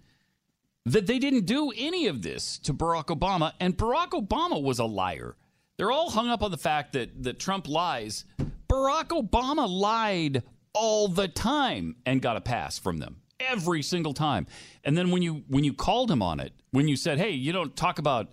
that 0.86 1.06
they 1.06 1.18
didn't 1.18 1.46
do 1.46 1.72
any 1.76 2.06
of 2.06 2.22
this 2.22 2.58
to 2.58 2.74
Barack 2.74 3.06
Obama, 3.06 3.52
and 3.60 3.76
Barack 3.76 4.10
Obama 4.10 4.62
was 4.62 4.78
a 4.78 4.84
liar. 4.84 5.36
They're 5.76 5.92
all 5.92 6.10
hung 6.10 6.28
up 6.28 6.42
on 6.42 6.50
the 6.50 6.58
fact 6.58 6.92
that, 6.92 7.22
that 7.24 7.38
Trump 7.38 7.68
lies. 7.68 8.24
Barack 8.68 9.08
Obama 9.08 9.68
lied 9.68 10.42
all 10.72 11.08
the 11.08 11.28
time 11.28 11.96
and 12.06 12.20
got 12.20 12.36
a 12.36 12.40
pass 12.40 12.78
from 12.78 12.98
them 12.98 13.16
every 13.40 13.82
single 13.82 14.14
time. 14.14 14.46
And 14.84 14.96
then 14.96 15.10
when 15.10 15.22
you 15.22 15.44
when 15.48 15.64
you 15.64 15.72
called 15.72 16.10
him 16.10 16.22
on 16.22 16.40
it, 16.40 16.52
when 16.70 16.88
you 16.88 16.96
said, 16.96 17.18
"Hey, 17.18 17.30
you 17.30 17.52
don't 17.52 17.74
talk 17.76 17.98
about 17.98 18.30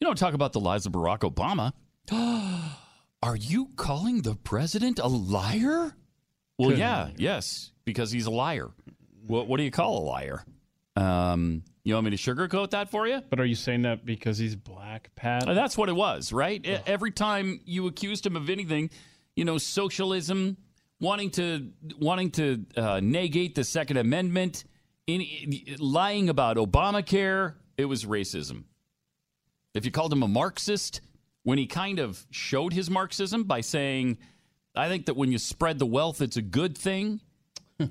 you 0.00 0.06
don't 0.06 0.18
talk 0.18 0.34
about 0.34 0.52
the 0.52 0.60
lies 0.60 0.86
of 0.86 0.92
Barack 0.92 1.20
Obama," 1.20 1.72
are 3.22 3.36
you 3.36 3.70
calling 3.76 4.22
the 4.22 4.34
president 4.34 4.98
a 4.98 5.06
liar? 5.06 5.94
Well, 6.58 6.72
yeah, 6.72 7.10
yes, 7.16 7.72
because 7.84 8.10
he's 8.12 8.26
a 8.26 8.30
liar. 8.30 8.70
What, 9.26 9.46
what 9.48 9.56
do 9.58 9.62
you 9.62 9.70
call 9.70 9.98
a 9.98 10.04
liar? 10.04 10.44
Um, 10.96 11.62
you 11.84 11.94
want 11.94 12.04
me 12.04 12.10
to 12.10 12.16
sugarcoat 12.16 12.70
that 12.70 12.90
for 12.90 13.06
you? 13.06 13.20
But 13.30 13.40
are 13.40 13.44
you 13.44 13.54
saying 13.54 13.82
that 13.82 14.04
because 14.04 14.38
he's 14.38 14.54
black, 14.54 15.10
Pat? 15.16 15.48
Uh, 15.48 15.54
That's 15.54 15.76
what 15.76 15.88
it 15.88 15.96
was, 15.96 16.32
right? 16.32 16.64
E- 16.64 16.78
Every 16.86 17.10
time 17.10 17.60
you 17.64 17.86
accused 17.86 18.26
him 18.26 18.36
of 18.36 18.50
anything, 18.50 18.90
you 19.34 19.44
know, 19.44 19.58
socialism, 19.58 20.56
wanting 21.00 21.30
to 21.32 21.70
wanting 21.98 22.30
to 22.32 22.64
uh, 22.76 23.00
negate 23.02 23.54
the 23.54 23.64
Second 23.64 23.96
Amendment, 23.96 24.64
any, 25.08 25.74
lying 25.78 26.28
about 26.28 26.56
Obamacare, 26.56 27.54
it 27.76 27.86
was 27.86 28.04
racism. 28.04 28.64
If 29.74 29.84
you 29.84 29.90
called 29.90 30.12
him 30.12 30.22
a 30.22 30.28
Marxist, 30.28 31.00
when 31.42 31.58
he 31.58 31.66
kind 31.66 31.98
of 31.98 32.24
showed 32.30 32.72
his 32.74 32.90
Marxism 32.90 33.44
by 33.44 33.62
saying, 33.62 34.18
"I 34.76 34.88
think 34.88 35.06
that 35.06 35.14
when 35.16 35.32
you 35.32 35.38
spread 35.38 35.78
the 35.78 35.86
wealth, 35.86 36.20
it's 36.20 36.36
a 36.36 36.42
good 36.42 36.76
thing." 36.76 37.20
uh, 37.80 37.86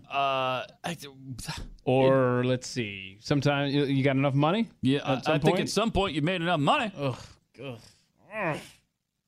I, 0.83 0.97
Or 1.85 2.43
let's 2.45 2.67
see, 2.67 3.17
sometimes 3.21 3.73
you, 3.73 3.85
you 3.85 4.03
got 4.03 4.15
enough 4.15 4.35
money? 4.35 4.69
yeah, 4.81 4.99
At 4.99 5.05
I, 5.05 5.13
I 5.13 5.21
some 5.21 5.39
think 5.41 5.59
at 5.59 5.69
some 5.69 5.91
point 5.91 6.13
you 6.15 6.21
made 6.21 6.41
enough 6.41 6.59
money. 6.59 6.91
Ugh, 6.97 7.17
ugh. 7.63 7.79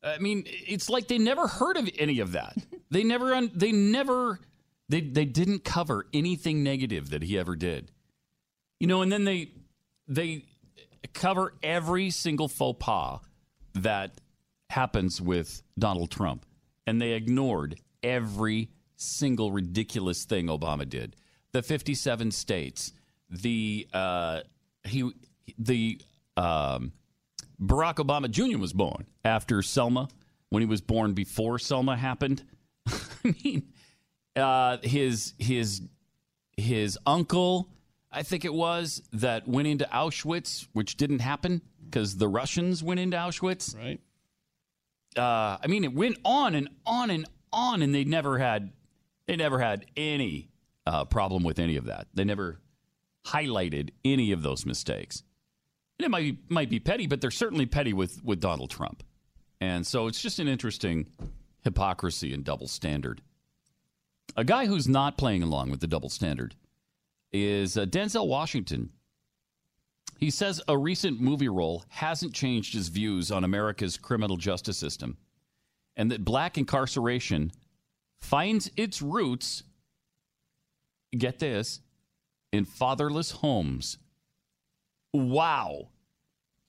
I 0.04 0.18
mean, 0.20 0.44
it's 0.46 0.90
like 0.90 1.08
they 1.08 1.18
never 1.18 1.48
heard 1.48 1.78
of 1.78 1.90
any 1.98 2.20
of 2.20 2.34
that. 2.34 2.56
they 2.92 3.04
never, 3.04 3.34
un- 3.34 3.52
they 3.56 3.72
never, 3.72 4.40
they 4.90 5.02
they 5.02 5.26
didn't 5.26 5.64
cover 5.64 6.06
anything 6.14 6.62
negative 6.64 7.10
that 7.12 7.24
he 7.24 7.38
ever 7.40 7.56
did. 7.56 7.92
You 8.80 8.88
know, 8.88 9.02
and 9.02 9.12
then 9.12 9.24
they 9.24 9.52
they 10.08 10.44
cover 11.14 11.54
every 11.64 12.10
single 12.10 12.48
faux 12.48 12.78
pas 12.80 13.20
that 13.76 14.20
happens 14.70 15.22
with 15.22 15.64
Donald 15.80 16.12
Trump, 16.12 16.46
and 16.86 17.02
they 17.02 17.12
ignored 17.14 17.80
every 18.04 18.70
single 19.04 19.52
ridiculous 19.52 20.26
thing 20.26 20.48
Obama 20.48 20.88
did. 20.88 21.16
The 21.52 21.62
fifty-seven 21.62 22.32
states, 22.32 22.94
the 23.30 23.88
uh, 23.94 24.42
he 24.84 25.12
the 25.58 26.02
um, 26.38 26.94
Barack 27.62 27.96
Obama 27.96 28.30
Jr. 28.30 28.58
was 28.58 28.74
born 28.74 29.06
after 29.24 29.62
Selma, 29.62 30.08
when 30.50 30.62
he 30.62 30.68
was 30.68 30.82
born 30.82 31.14
before 31.14 31.60
Selma 31.60 31.96
happened. 31.96 32.44
I 32.88 33.36
mean, 33.44 33.64
uh, 34.36 34.78
his 34.84 35.34
his 35.38 35.82
his 36.58 36.98
uncle, 37.06 37.70
I 38.12 38.24
think 38.24 38.46
it 38.46 38.54
was, 38.54 39.02
that 39.14 39.48
went 39.48 39.68
into 39.68 39.86
Auschwitz, 39.86 40.68
which 40.74 40.98
didn't 40.98 41.20
happen 41.20 41.62
because 41.86 42.18
the 42.18 42.28
Russians 42.28 42.84
went 42.84 43.00
into 43.00 43.18
Auschwitz. 43.18 43.76
Right. 43.76 44.00
Uh, 45.16 45.58
I 45.64 45.68
mean, 45.68 45.84
it 45.84 45.94
went 45.94 46.18
on 46.26 46.56
and 46.56 46.70
on 46.86 47.10
and 47.10 47.26
on, 47.52 47.82
and 47.82 47.94
they 47.94 48.04
never 48.04 48.38
had 48.38 48.72
they 49.28 49.36
never 49.36 49.60
had 49.60 49.86
any 49.96 50.50
uh, 50.86 51.06
problem 51.06 51.44
with 51.44 51.60
any 51.60 51.78
of 51.78 51.86
that. 51.86 52.08
They 52.14 52.24
never 52.24 52.60
highlighted 53.26 53.92
any 54.04 54.32
of 54.32 54.42
those 54.42 54.66
mistakes. 54.66 55.24
And 55.98 56.06
it 56.06 56.10
might 56.10 56.22
be, 56.22 56.38
might 56.50 56.70
be 56.70 56.80
petty, 56.80 57.08
but 57.08 57.22
they're 57.22 57.32
certainly 57.32 57.66
petty 57.66 57.94
with, 57.94 58.24
with 58.24 58.40
Donald 58.40 58.70
Trump. 58.70 59.04
And 59.62 59.88
so 59.88 60.08
it's 60.08 60.22
just 60.22 60.40
an 60.40 60.48
interesting 60.48 61.08
hypocrisy 61.64 62.34
and 62.34 62.44
double 62.44 62.68
standard. 62.68 63.22
A 64.36 64.44
guy 64.44 64.66
who's 64.66 64.88
not 64.88 65.18
playing 65.18 65.44
along 65.44 65.70
with 65.70 65.80
the 65.80 65.88
double 65.88 66.10
standard 66.10 66.56
is 67.32 67.78
uh, 67.78 67.86
Denzel 67.86 68.28
Washington. 68.28 68.90
He 70.18 70.30
says 70.30 70.62
a 70.68 70.78
recent 70.78 71.22
movie 71.22 71.50
role 71.50 71.86
hasn't 71.90 72.34
changed 72.34 72.74
his 72.74 72.90
views 72.90 73.32
on 73.32 73.44
America's 73.44 73.98
criminal 73.98 74.38
justice 74.38 74.78
system 74.78 75.18
and 75.96 76.12
that 76.12 76.26
black 76.26 76.58
incarceration 76.58 77.52
finds 78.24 78.72
its 78.78 79.02
roots, 79.02 79.64
get 81.16 81.40
this, 81.40 81.82
in 82.52 82.66
fatherless 82.66 83.32
homes. 83.32 83.98
Wow. 85.14 85.90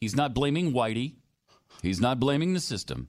He's 0.00 0.16
not 0.16 0.34
blaming 0.34 0.72
Whitey. 0.72 1.14
He's 1.80 2.00
not 2.00 2.18
blaming 2.20 2.54
the 2.54 2.60
system. 2.60 3.08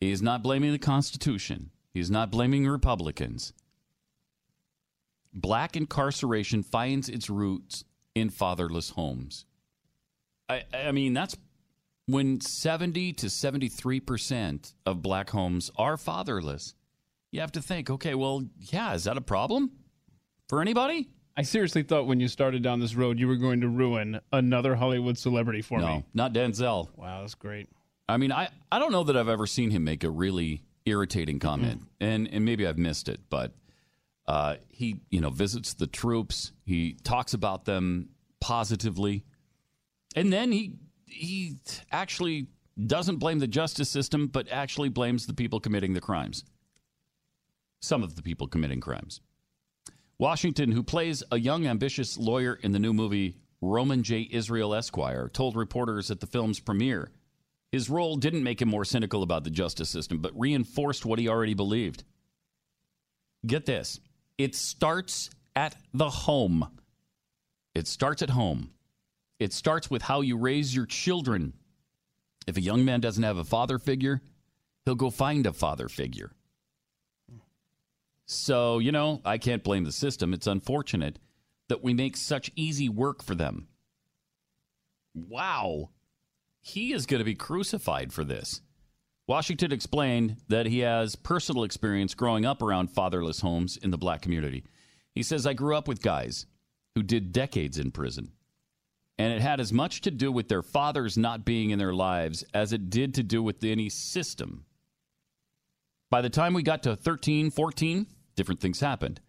He's 0.00 0.22
not 0.22 0.42
blaming 0.42 0.72
the 0.72 0.78
Constitution. 0.78 1.70
He's 1.92 2.10
not 2.10 2.30
blaming 2.30 2.66
Republicans. 2.66 3.52
Black 5.32 5.76
incarceration 5.76 6.62
finds 6.62 7.08
its 7.08 7.30
roots 7.30 7.84
in 8.14 8.30
fatherless 8.30 8.90
homes. 8.90 9.46
I, 10.48 10.64
I 10.72 10.92
mean, 10.92 11.14
that's 11.14 11.36
when 12.06 12.40
70 12.40 13.12
to 13.14 13.26
73% 13.26 14.72
of 14.86 15.02
black 15.02 15.30
homes 15.30 15.70
are 15.76 15.96
fatherless. 15.96 16.74
You 17.30 17.40
have 17.40 17.52
to 17.52 17.62
think, 17.62 17.90
okay, 17.90 18.14
well, 18.14 18.42
yeah, 18.58 18.94
is 18.94 19.04
that 19.04 19.16
a 19.16 19.20
problem 19.20 19.70
for 20.48 20.62
anybody? 20.62 21.08
I 21.36 21.42
seriously 21.42 21.82
thought 21.82 22.06
when 22.06 22.18
you 22.18 22.26
started 22.26 22.62
down 22.62 22.80
this 22.80 22.94
road, 22.94 23.18
you 23.18 23.28
were 23.28 23.36
going 23.36 23.60
to 23.60 23.68
ruin 23.68 24.20
another 24.32 24.74
Hollywood 24.74 25.16
celebrity 25.16 25.62
for 25.62 25.78
no, 25.78 25.86
me. 25.86 26.04
not 26.14 26.32
Denzel. 26.32 26.88
Wow, 26.96 27.20
that's 27.20 27.34
great. 27.34 27.68
I 28.08 28.16
mean, 28.16 28.32
I, 28.32 28.48
I 28.72 28.78
don't 28.78 28.90
know 28.90 29.04
that 29.04 29.16
I've 29.16 29.28
ever 29.28 29.46
seen 29.46 29.70
him 29.70 29.84
make 29.84 30.02
a 30.02 30.10
really 30.10 30.62
irritating 30.86 31.38
comment, 31.38 31.82
and 32.00 32.26
and 32.32 32.44
maybe 32.44 32.66
I've 32.66 32.78
missed 32.78 33.08
it, 33.08 33.20
but 33.28 33.52
uh, 34.26 34.56
he 34.68 35.00
you 35.10 35.20
know 35.20 35.30
visits 35.30 35.74
the 35.74 35.86
troops, 35.86 36.52
he 36.64 36.96
talks 37.04 37.34
about 37.34 37.66
them 37.66 38.08
positively, 38.40 39.24
and 40.16 40.32
then 40.32 40.50
he 40.50 40.72
he 41.04 41.56
actually 41.92 42.48
doesn't 42.84 43.16
blame 43.16 43.38
the 43.38 43.46
justice 43.46 43.88
system, 43.88 44.26
but 44.26 44.48
actually 44.50 44.88
blames 44.88 45.26
the 45.26 45.34
people 45.34 45.60
committing 45.60 45.92
the 45.92 46.00
crimes. 46.00 46.44
Some 47.80 48.02
of 48.02 48.16
the 48.16 48.22
people 48.22 48.46
committing 48.48 48.80
crimes. 48.80 49.20
Washington, 50.18 50.72
who 50.72 50.82
plays 50.82 51.22
a 51.30 51.38
young, 51.38 51.66
ambitious 51.66 52.18
lawyer 52.18 52.54
in 52.54 52.72
the 52.72 52.78
new 52.78 52.92
movie 52.92 53.36
Roman 53.60 54.02
J. 54.02 54.28
Israel 54.30 54.74
Esquire, 54.74 55.28
told 55.28 55.56
reporters 55.56 56.10
at 56.10 56.20
the 56.20 56.26
film's 56.26 56.60
premiere 56.60 57.10
his 57.70 57.90
role 57.90 58.16
didn't 58.16 58.42
make 58.42 58.62
him 58.62 58.68
more 58.68 58.84
cynical 58.84 59.22
about 59.22 59.44
the 59.44 59.50
justice 59.50 59.90
system, 59.90 60.18
but 60.18 60.38
reinforced 60.38 61.04
what 61.04 61.18
he 61.18 61.28
already 61.28 61.54
believed. 61.54 62.04
Get 63.46 63.66
this 63.66 64.00
it 64.36 64.54
starts 64.54 65.30
at 65.54 65.76
the 65.92 66.08
home. 66.08 66.66
It 67.74 67.86
starts 67.86 68.22
at 68.22 68.30
home. 68.30 68.70
It 69.38 69.52
starts 69.52 69.90
with 69.90 70.02
how 70.02 70.22
you 70.22 70.36
raise 70.36 70.74
your 70.74 70.86
children. 70.86 71.52
If 72.46 72.56
a 72.56 72.62
young 72.62 72.84
man 72.84 73.00
doesn't 73.00 73.22
have 73.22 73.36
a 73.36 73.44
father 73.44 73.78
figure, 73.78 74.22
he'll 74.84 74.94
go 74.94 75.10
find 75.10 75.46
a 75.46 75.52
father 75.52 75.88
figure. 75.88 76.32
So, 78.30 78.78
you 78.78 78.92
know, 78.92 79.22
I 79.24 79.38
can't 79.38 79.64
blame 79.64 79.84
the 79.84 79.92
system. 79.92 80.34
It's 80.34 80.46
unfortunate 80.46 81.18
that 81.68 81.82
we 81.82 81.94
make 81.94 82.14
such 82.14 82.52
easy 82.54 82.88
work 82.88 83.22
for 83.22 83.34
them. 83.34 83.68
Wow. 85.14 85.88
He 86.60 86.92
is 86.92 87.06
going 87.06 87.20
to 87.20 87.24
be 87.24 87.34
crucified 87.34 88.12
for 88.12 88.24
this. 88.24 88.60
Washington 89.26 89.72
explained 89.72 90.36
that 90.48 90.66
he 90.66 90.80
has 90.80 91.16
personal 91.16 91.64
experience 91.64 92.14
growing 92.14 92.44
up 92.44 92.60
around 92.60 92.90
fatherless 92.90 93.40
homes 93.40 93.78
in 93.78 93.90
the 93.90 93.98
black 93.98 94.20
community. 94.20 94.62
He 95.14 95.22
says, 95.22 95.46
I 95.46 95.54
grew 95.54 95.74
up 95.74 95.88
with 95.88 96.02
guys 96.02 96.44
who 96.94 97.02
did 97.02 97.32
decades 97.32 97.78
in 97.78 97.92
prison. 97.92 98.32
And 99.16 99.32
it 99.32 99.40
had 99.40 99.58
as 99.58 99.72
much 99.72 100.02
to 100.02 100.10
do 100.10 100.30
with 100.30 100.48
their 100.48 100.62
fathers 100.62 101.16
not 101.16 101.46
being 101.46 101.70
in 101.70 101.78
their 101.78 101.94
lives 101.94 102.44
as 102.52 102.74
it 102.74 102.90
did 102.90 103.14
to 103.14 103.22
do 103.22 103.42
with 103.42 103.64
any 103.64 103.88
system. 103.88 104.66
By 106.10 106.20
the 106.20 106.30
time 106.30 106.52
we 106.52 106.62
got 106.62 106.82
to 106.84 106.94
13, 106.94 107.50
14, 107.50 108.06
different 108.38 108.60
things 108.60 108.80
happened. 108.80 109.20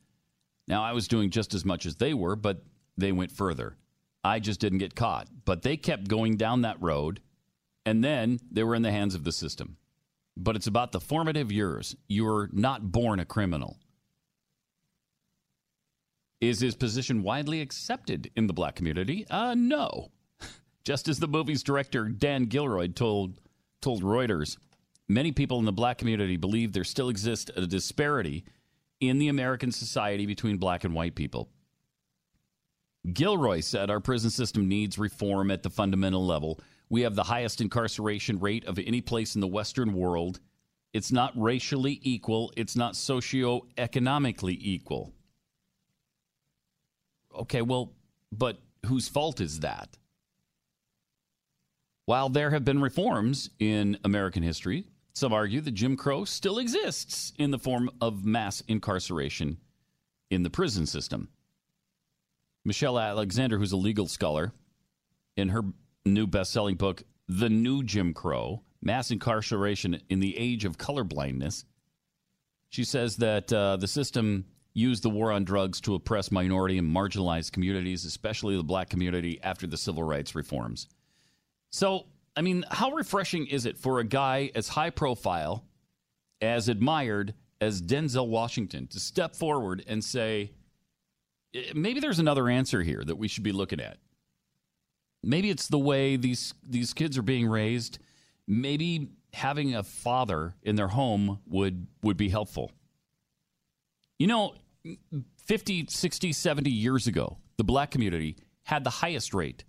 Now, 0.68 0.84
I 0.84 0.94
was 0.94 1.08
doing 1.08 1.32
just 1.32 1.56
as 1.56 1.66
much 1.66 1.88
as 1.88 1.96
they 1.96 2.14
were, 2.14 2.36
but 2.36 2.64
they 2.96 3.12
went 3.12 3.32
further. 3.32 3.76
I 4.24 4.40
just 4.40 4.60
didn't 4.60 4.78
get 4.78 4.96
caught. 4.96 5.28
But 5.44 5.64
they 5.64 5.78
kept 5.78 6.08
going 6.08 6.38
down 6.38 6.62
that 6.62 6.80
road, 6.80 7.22
and 7.86 8.04
then 8.04 8.40
they 8.52 8.64
were 8.64 8.76
in 8.76 8.84
the 8.84 8.92
hands 8.92 9.16
of 9.16 9.24
the 9.24 9.32
system. 9.32 9.78
But 10.38 10.56
it's 10.56 10.68
about 10.68 10.92
the 10.92 11.00
formative 11.00 11.52
years. 11.52 11.96
You're 12.08 12.50
not 12.54 12.92
born 12.92 13.20
a 13.20 13.26
criminal. 13.26 13.80
Is 16.40 16.60
his 16.60 16.76
position 16.76 17.24
widely 17.24 17.62
accepted 17.62 18.30
in 18.36 18.46
the 18.46 18.54
black 18.54 18.76
community? 18.76 19.26
Uh, 19.30 19.56
no. 19.56 20.12
Just 20.86 21.08
as 21.08 21.20
the 21.20 21.28
movie's 21.28 21.64
director 21.64 22.08
Dan 22.08 22.46
Gilroy 22.46 22.88
told 22.88 23.42
told 23.82 24.04
Reuters, 24.04 24.58
many 25.08 25.32
people 25.32 25.58
in 25.58 25.66
the 25.66 25.72
black 25.72 25.98
community 25.98 26.38
believe 26.38 26.74
there 26.74 26.84
still 26.84 27.10
exists 27.10 27.50
a 27.56 27.66
disparity 27.66 28.46
in 29.00 29.20
the 29.20 29.30
American 29.30 29.72
society 29.72 30.26
between 30.26 30.58
black 30.58 30.84
and 30.84 30.94
white 30.94 31.16
people. 31.16 31.50
Gilroy 33.14 33.62
said 33.62 33.90
our 33.90 34.00
prison 34.00 34.30
system 34.30 34.68
needs 34.68 34.98
reform 34.98 35.52
at 35.52 35.64
the 35.64 35.70
fundamental 35.70 36.26
level. 36.26 36.60
We 36.90 37.02
have 37.02 37.16
the 37.16 37.24
highest 37.24 37.62
incarceration 37.62 38.40
rate 38.40 38.66
of 38.66 38.78
any 38.80 39.02
place 39.02 39.36
in 39.36 39.42
the 39.42 39.48
Western 39.48 39.94
world. 39.94 40.40
It's 40.92 41.12
not 41.12 41.32
racially 41.36 42.00
equal, 42.04 42.52
it's 42.58 42.76
not 42.76 42.94
socioeconomically 42.94 44.58
equal. 44.60 45.14
Okay, 47.34 47.62
well, 47.62 47.94
but 48.32 48.60
whose 48.86 49.08
fault 49.08 49.40
is 49.40 49.60
that? 49.60 49.98
While 52.06 52.30
there 52.30 52.50
have 52.50 52.66
been 52.66 52.82
reforms 52.82 53.52
in 53.60 54.00
American 54.04 54.42
history, 54.42 54.88
some 55.14 55.34
argue 55.34 55.62
that 55.62 55.72
Jim 55.72 55.98
Crow 55.98 56.26
still 56.26 56.60
exists 56.60 57.34
in 57.38 57.52
the 57.52 57.60
form 57.60 57.90
of 58.02 58.26
mass 58.26 58.62
incarceration 58.68 59.58
in 60.30 60.44
the 60.44 60.50
prison 60.50 60.86
system. 60.86 61.30
Michelle 62.66 63.00
Alexander, 63.00 63.58
who's 63.58 63.72
a 63.72 63.78
legal 63.78 64.08
scholar, 64.08 64.54
in 65.36 65.50
her 65.50 65.64
new 66.06 66.28
best 66.28 66.52
selling 66.52 66.76
book, 66.76 67.04
The 67.28 67.50
New 67.50 67.84
Jim 67.84 68.14
Crow 68.14 68.64
Mass 68.82 69.12
Incarceration 69.12 70.02
in 70.10 70.20
the 70.20 70.38
Age 70.38 70.66
of 70.66 70.78
Colorblindness, 70.78 71.66
she 72.70 72.84
says 72.84 73.18
that 73.18 73.52
uh, 73.52 73.78
the 73.78 73.88
system 73.88 74.46
used 74.74 75.04
the 75.04 75.10
war 75.10 75.32
on 75.32 75.44
drugs 75.44 75.82
to 75.82 75.96
oppress 75.96 76.32
minority 76.32 76.78
and 76.78 76.96
marginalized 76.96 77.52
communities, 77.52 78.06
especially 78.06 78.56
the 78.56 78.64
black 78.64 78.90
community, 78.90 79.40
after 79.42 79.68
the 79.68 79.78
civil 79.78 80.04
rights 80.04 80.36
reforms. 80.36 80.88
So, 81.72 82.06
I 82.40 82.42
mean, 82.42 82.64
how 82.72 82.92
refreshing 82.92 83.48
is 83.48 83.66
it 83.66 83.78
for 83.78 84.00
a 84.00 84.06
guy 84.06 84.50
as 84.56 84.70
high 84.70 84.92
profile, 84.92 85.66
as 86.40 86.70
admired 86.70 87.34
as 87.60 87.82
Denzel 87.82 88.30
Washington 88.30 88.88
to 88.88 89.00
step 89.02 89.36
forward 89.36 89.84
and 89.86 90.02
say, 90.02 90.54
"Eh, 91.54 91.74
maybe 91.76 92.00
there's 92.00 92.18
another 92.18 92.48
answer 92.48 92.82
here 92.82 93.04
that 93.04 93.18
we 93.18 93.28
should 93.28 93.44
be 93.44 93.52
looking 93.52 93.82
at. 93.82 93.98
Maybe 95.22 95.50
it's 95.50 95.68
the 95.68 95.78
way 95.78 96.16
these 96.16 96.54
these 96.64 96.94
kids 96.94 97.18
are 97.18 97.22
being 97.22 97.46
raised. 97.46 98.00
Maybe 98.48 99.10
having 99.34 99.76
a 99.76 99.84
father 99.84 100.56
in 100.64 100.78
their 100.78 100.88
home 100.88 101.42
would 101.46 101.88
would 102.04 102.16
be 102.16 102.30
helpful. 102.30 102.72
You 104.18 104.28
know, 104.28 104.56
50, 105.44 105.88
60, 105.90 106.32
70 106.32 106.72
years 106.72 107.06
ago, 107.06 107.38
the 107.58 107.66
black 107.66 107.92
community 107.92 108.38
had 108.64 108.86
the 108.86 108.90
highest 108.92 109.34
rate 109.34 109.66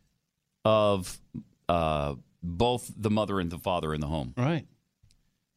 of 0.64 1.20
uh, 1.68 2.14
both 2.42 2.90
the 2.96 3.10
mother 3.10 3.40
and 3.40 3.50
the 3.50 3.58
father 3.58 3.94
in 3.94 4.00
the 4.00 4.06
home. 4.06 4.34
Right. 4.36 4.66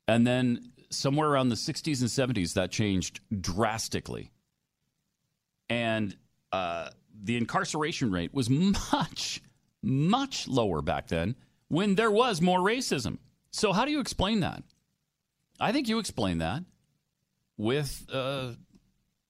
And 0.08 0.28
then 0.28 0.72
somewhere 0.90 1.30
around 1.30 1.50
the 1.50 1.56
60s 1.56 2.02
and 2.02 2.36
70s, 2.36 2.54
that 2.54 2.72
changed 2.72 3.22
drastically. 3.40 4.32
And 5.70 6.16
uh, 6.52 6.90
the 7.24 7.38
incarceration 7.38 8.12
rate 8.12 8.34
was 8.34 8.50
much, 8.50 9.42
much 9.82 10.48
lower 10.48 10.82
back 10.82 11.08
then 11.08 11.36
when 11.68 11.96
there 11.96 12.12
was 12.12 12.42
more 12.42 12.60
racism. 12.60 13.18
So, 13.52 13.72
how 13.72 13.86
do 13.86 13.92
you 13.92 14.00
explain 14.00 14.42
that? 14.42 14.64
I 15.60 15.72
think 15.72 15.88
you 15.88 16.00
explain 16.00 16.40
that 16.40 16.64
with 17.58 18.06
uh, 18.12 18.54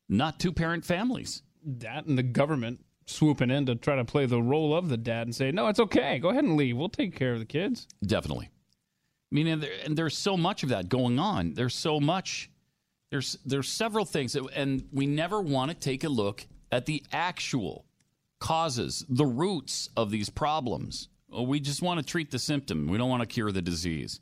not 0.09 0.39
two 0.39 0.51
parent 0.51 0.85
families. 0.85 1.41
That 1.65 2.05
and 2.05 2.17
the 2.17 2.23
government 2.23 2.83
swooping 3.05 3.51
in 3.51 3.65
to 3.65 3.75
try 3.75 3.95
to 3.95 4.05
play 4.05 4.25
the 4.25 4.41
role 4.41 4.75
of 4.75 4.89
the 4.89 4.97
dad 4.97 5.27
and 5.27 5.35
say, 5.35 5.51
no, 5.51 5.67
it's 5.67 5.79
okay. 5.79 6.19
Go 6.19 6.29
ahead 6.29 6.43
and 6.43 6.55
leave. 6.57 6.77
We'll 6.77 6.89
take 6.89 7.15
care 7.15 7.33
of 7.33 7.39
the 7.39 7.45
kids. 7.45 7.87
Definitely. 8.05 8.49
I 8.49 9.35
mean, 9.35 9.47
and, 9.47 9.63
there, 9.63 9.71
and 9.83 9.97
there's 9.97 10.17
so 10.17 10.37
much 10.37 10.63
of 10.63 10.69
that 10.69 10.89
going 10.89 11.19
on. 11.19 11.53
There's 11.53 11.75
so 11.75 11.99
much. 11.99 12.49
There's 13.09 13.37
there's 13.45 13.69
several 13.69 14.05
things, 14.05 14.33
that, 14.33 14.47
and 14.55 14.87
we 14.91 15.05
never 15.05 15.41
want 15.41 15.71
to 15.71 15.77
take 15.77 16.03
a 16.03 16.09
look 16.09 16.45
at 16.71 16.85
the 16.85 17.03
actual 17.11 17.85
causes, 18.39 19.05
the 19.07 19.25
roots 19.25 19.89
of 19.95 20.11
these 20.11 20.29
problems. 20.29 21.09
We 21.29 21.59
just 21.59 21.81
want 21.81 21.99
to 21.99 22.05
treat 22.05 22.31
the 22.31 22.39
symptom. 22.39 22.87
We 22.87 22.97
don't 22.97 23.09
want 23.09 23.21
to 23.21 23.27
cure 23.27 23.51
the 23.51 23.61
disease. 23.61 24.19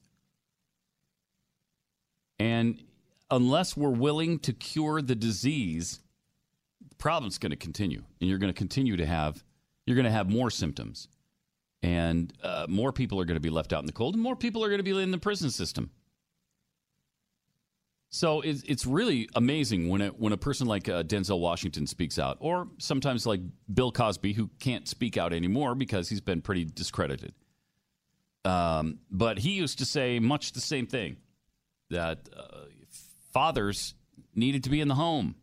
And 2.40 2.82
unless 3.30 3.76
we're 3.76 3.90
willing 3.90 4.40
to 4.40 4.54
cure 4.54 5.02
the 5.02 5.16
disease, 5.16 6.00
problem's 7.02 7.38
going 7.38 7.50
to 7.50 7.58
continue, 7.58 8.02
and 8.22 8.30
you're 8.30 8.40
going 8.40 8.54
to 8.54 8.58
continue 8.58 8.96
to 8.96 9.06
have 9.06 9.44
you're 9.86 9.96
going 9.96 10.06
to 10.06 10.12
have 10.12 10.30
more 10.30 10.50
symptoms, 10.50 11.10
and 11.84 12.32
uh, 12.44 12.68
more 12.70 12.94
people 12.94 13.20
are 13.20 13.26
going 13.26 13.36
to 13.36 13.42
be 13.42 13.50
left 13.50 13.74
out 13.74 13.80
in 13.82 13.88
the 13.88 13.92
cold, 13.92 14.14
and 14.14 14.24
more 14.24 14.38
people 14.38 14.64
are 14.64 14.70
going 14.70 14.80
to 14.80 14.84
be 14.84 14.98
in 14.98 15.12
the 15.12 15.18
prison 15.18 15.50
system. 15.50 15.90
So 18.10 18.42
it's 18.42 18.62
it's 18.64 18.86
really 18.86 19.28
amazing 19.36 19.90
when 19.90 20.02
it, 20.02 20.20
when 20.20 20.32
a 20.32 20.38
person 20.38 20.68
like 20.68 20.88
uh, 20.88 21.04
Denzel 21.04 21.40
Washington 21.40 21.88
speaks 21.88 22.20
out, 22.20 22.38
or 22.40 22.68
sometimes 22.78 23.26
like 23.26 23.42
Bill 23.74 23.92
Cosby, 23.92 24.34
who 24.34 24.50
can't 24.60 24.88
speak 24.88 25.18
out 25.18 25.34
anymore 25.34 25.76
because 25.76 26.08
he's 26.08 26.22
been 26.22 26.42
pretty 26.42 26.66
discredited. 26.66 27.34
Um, 28.46 29.00
but 29.10 29.40
he 29.40 29.52
used 29.52 29.80
to 29.80 29.86
say 29.86 30.20
much 30.20 30.52
the 30.52 30.62
same 30.62 30.88
thing 30.88 31.18
that 31.90 32.30
uh, 32.36 32.66
fathers 33.34 33.94
needed 34.36 34.64
to 34.66 34.70
be 34.70 34.82
in 34.82 34.88
the 34.88 34.96
home. 34.96 35.36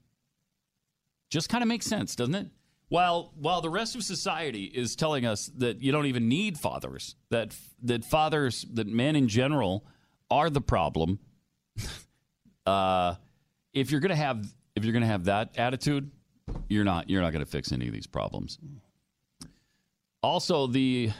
Just 1.31 1.49
kind 1.49 1.63
of 1.63 1.69
makes 1.69 1.87
sense, 1.87 2.17
doesn't 2.17 2.35
it? 2.35 2.47
While 2.89 3.33
while 3.37 3.61
the 3.61 3.69
rest 3.69 3.95
of 3.95 4.03
society 4.03 4.65
is 4.65 4.97
telling 4.97 5.27
us 5.27 5.51
that 5.59 5.83
you 5.83 5.93
don't 5.93 6.07
even 6.07 6.29
need 6.29 6.59
fathers, 6.59 7.17
that 7.29 7.55
that 7.83 8.05
fathers, 8.05 8.65
that 8.73 8.87
men 8.87 9.15
in 9.15 9.29
general 9.29 9.85
are 10.31 10.49
the 10.49 10.63
problem. 10.63 11.19
uh, 12.67 13.15
if 13.75 13.91
you're 13.91 14.01
gonna 14.01 14.17
have 14.17 14.47
if 14.75 14.85
you're 14.85 14.95
gonna 14.95 15.07
have 15.07 15.25
that 15.25 15.59
attitude, 15.59 16.11
you're 16.69 16.85
not 16.85 17.11
you're 17.11 17.21
not 17.21 17.33
gonna 17.33 17.45
fix 17.45 17.73
any 17.73 17.87
of 17.87 17.93
these 17.93 18.07
problems. 18.07 18.59
Also, 20.23 20.67
the 20.67 21.11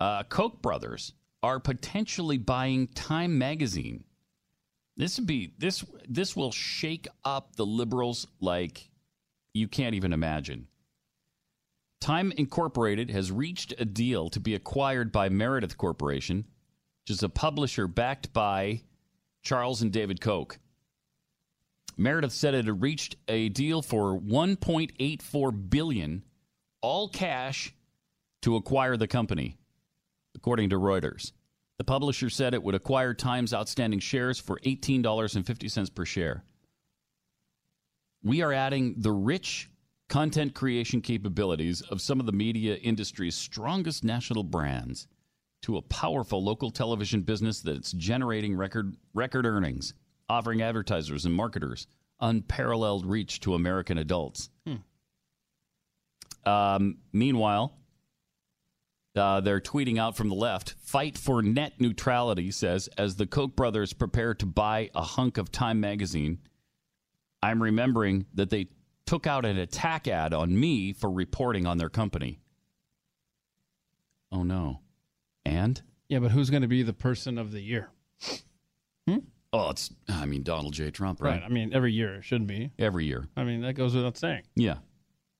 uh, 0.00 0.22
Koch 0.24 0.60
brothers 0.62 1.12
are 1.42 1.60
potentially 1.60 2.38
buying 2.38 2.86
Time 2.88 3.36
magazine. 3.36 4.04
This 4.96 5.18
would 5.18 5.26
be 5.26 5.52
this 5.58 5.84
this 6.08 6.34
will 6.34 6.50
shake 6.50 7.08
up 7.24 7.56
the 7.56 7.66
liberals 7.66 8.26
like 8.40 8.88
you 9.54 9.68
can't 9.68 9.94
even 9.94 10.12
imagine. 10.12 10.66
Time 12.00 12.32
Incorporated 12.36 13.10
has 13.10 13.32
reached 13.32 13.72
a 13.78 13.84
deal 13.84 14.28
to 14.30 14.40
be 14.40 14.54
acquired 14.54 15.10
by 15.10 15.30
Meredith 15.30 15.78
Corporation, 15.78 16.44
which 17.02 17.16
is 17.16 17.22
a 17.22 17.28
publisher 17.28 17.86
backed 17.86 18.32
by 18.32 18.82
Charles 19.42 19.80
and 19.80 19.92
David 19.92 20.20
Koch. 20.20 20.58
Meredith 21.96 22.32
said 22.32 22.54
it 22.54 22.66
had 22.66 22.82
reached 22.82 23.16
a 23.28 23.48
deal 23.50 23.80
for 23.80 24.18
1.84 24.18 25.70
billion, 25.70 26.24
all 26.82 27.08
cash, 27.08 27.72
to 28.42 28.56
acquire 28.56 28.96
the 28.96 29.06
company, 29.06 29.56
according 30.34 30.70
to 30.70 30.76
Reuters. 30.76 31.32
The 31.78 31.84
publisher 31.84 32.28
said 32.28 32.52
it 32.52 32.62
would 32.62 32.74
acquire 32.74 33.14
Time's 33.14 33.54
outstanding 33.54 34.00
shares 34.00 34.38
for 34.38 34.58
$18.50 34.64 35.94
per 35.94 36.04
share. 36.04 36.44
We 38.24 38.42
are 38.42 38.52
adding 38.52 38.94
the 38.96 39.12
rich 39.12 39.70
content 40.08 40.54
creation 40.54 41.02
capabilities 41.02 41.82
of 41.82 42.00
some 42.00 42.20
of 42.20 42.26
the 42.26 42.32
media 42.32 42.74
industry's 42.76 43.34
strongest 43.34 44.02
national 44.02 44.42
brands 44.44 45.06
to 45.62 45.76
a 45.76 45.82
powerful 45.82 46.42
local 46.42 46.70
television 46.70 47.20
business 47.22 47.60
that's 47.60 47.92
generating 47.92 48.56
record 48.56 48.96
record 49.12 49.46
earnings, 49.46 49.94
offering 50.28 50.62
advertisers 50.62 51.24
and 51.26 51.34
marketers 51.34 51.86
unparalleled 52.20 53.04
reach 53.06 53.40
to 53.40 53.54
American 53.54 53.98
adults. 53.98 54.48
Um, 56.46 56.98
meanwhile, 57.12 57.76
uh, 59.16 59.40
they're 59.40 59.60
tweeting 59.60 59.98
out 59.98 60.16
from 60.16 60.28
the 60.28 60.34
left 60.34 60.74
fight 60.80 61.16
for 61.18 61.42
net 61.42 61.74
neutrality 61.78 62.50
says 62.50 62.88
as 62.98 63.16
the 63.16 63.26
koch 63.26 63.54
brothers 63.54 63.92
prepare 63.92 64.34
to 64.34 64.46
buy 64.46 64.90
a 64.94 65.02
hunk 65.02 65.38
of 65.38 65.52
time 65.52 65.80
magazine 65.80 66.38
i'm 67.44 67.62
remembering 67.62 68.26
that 68.34 68.50
they 68.50 68.66
took 69.06 69.26
out 69.26 69.44
an 69.44 69.58
attack 69.58 70.08
ad 70.08 70.32
on 70.34 70.58
me 70.58 70.92
for 70.92 71.10
reporting 71.10 71.66
on 71.66 71.78
their 71.78 71.90
company 71.90 72.40
oh 74.32 74.42
no 74.42 74.80
and 75.46 75.82
Yeah, 76.08 76.20
but 76.20 76.30
who's 76.30 76.48
going 76.50 76.62
to 76.62 76.68
be 76.68 76.82
the 76.82 76.92
person 76.94 77.36
of 77.38 77.52
the 77.52 77.60
year? 77.60 77.90
oh 79.52 79.70
it's 79.70 79.92
i 80.08 80.26
mean 80.26 80.42
donald 80.42 80.72
j 80.72 80.90
trump 80.90 81.20
right, 81.22 81.34
right? 81.34 81.42
I 81.44 81.48
mean, 81.48 81.72
every 81.74 81.92
year 81.92 82.14
it 82.16 82.24
should 82.24 82.46
be. 82.46 82.72
every 82.78 83.04
year 83.04 83.28
I 83.36 83.44
mean, 83.44 83.60
that 83.60 83.74
goes 83.74 83.94
without 83.94 84.16
saying. 84.16 84.42
yeah 84.56 84.78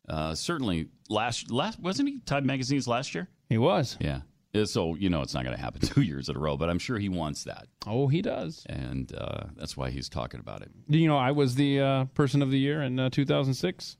uh, 0.08 0.34
certainly 0.34 0.88
last 1.08 1.50
last 1.50 1.80
wasn't 1.80 2.08
he 2.10 2.18
time 2.20 2.44
magazine's 2.46 2.86
last 2.86 3.14
year 3.14 3.28
He 3.48 3.56
was. 3.58 3.96
yeah 4.00 4.20
so 4.64 4.94
you 4.94 5.10
know 5.10 5.20
it's 5.22 5.34
not 5.34 5.44
going 5.44 5.56
to 5.56 5.60
happen 5.60 5.80
two 5.82 6.02
years 6.02 6.28
in 6.28 6.36
a 6.36 6.38
row 6.38 6.56
but 6.56 6.70
i'm 6.70 6.78
sure 6.78 6.98
he 6.98 7.08
wants 7.08 7.44
that 7.44 7.66
Oh, 7.86 8.06
he 8.08 8.22
does. 8.22 8.64
and 8.68 9.12
uh, 9.14 9.44
that's 9.56 9.76
why 9.76 9.90
he's 9.90 10.08
talking 10.08 10.40
about 10.40 10.62
it 10.62 10.70
you 10.88 11.08
know 11.08 11.16
I 11.18 11.32
was 11.32 11.54
the 11.56 11.80
uh, 11.80 12.04
person 12.14 12.40
of 12.42 12.50
the 12.50 12.58
year 12.58 12.82
in 12.82 12.98
uh, 13.00 13.10
2006? 13.10 13.96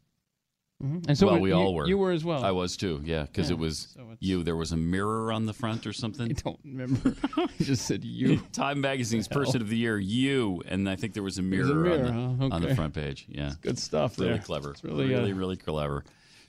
Mhm. 0.82 1.04
And 1.08 1.16
so 1.16 1.26
well, 1.28 1.38
we 1.40 1.50
you- 1.50 1.54
all 1.54 1.72
were. 1.72 1.86
You 1.86 1.96
were 1.96 2.10
as 2.10 2.24
well. 2.24 2.44
I 2.44 2.50
was 2.50 2.76
too. 2.76 3.00
Yeah, 3.04 3.22
because 3.22 3.48
Yeah, 3.48 3.54
it 3.54 3.58
was 3.60 3.88
so 3.94 4.16
you. 4.18 4.42
There 4.42 4.56
was 4.56 4.72
a 4.72 4.76
mirror 4.76 5.30
on 5.32 5.46
the 5.46 5.52
front 5.52 5.86
or 5.86 5.92
something. 5.92 6.28
I 6.30 6.32
don't 6.32 6.58
remember. 6.64 7.14
I 7.36 7.46
just 7.60 7.86
said 7.86 8.04
you. 8.04 8.38
Time 8.52 8.80
Magazine's 8.80 9.28
Person 9.28 9.62
of 9.62 9.68
the 9.68 9.76
Year, 9.76 9.98
you, 9.98 10.62
and 10.66 10.88
I 10.88 10.96
think 10.96 11.14
there 11.14 11.22
was 11.22 11.38
a 11.38 11.42
mirror, 11.42 11.62
was 11.62 11.70
a 11.70 11.74
mirror, 11.76 11.94
on, 12.08 12.38
the, 12.38 12.48
huh? 12.48 12.54
on 12.56 12.62
the 12.62 12.74
front 12.74 12.92
page. 12.92 13.24
Yeah, 13.28 13.52
Good 13.60 13.78
stuff. 13.78 14.18
really 14.18 14.32
there. 14.32 14.42
clever. 14.42 14.72
It's 14.72 14.82
really, 14.82 15.06
really, 15.08 15.30
uh, 15.32 15.36
really 15.36 15.56
clever. 15.56 16.04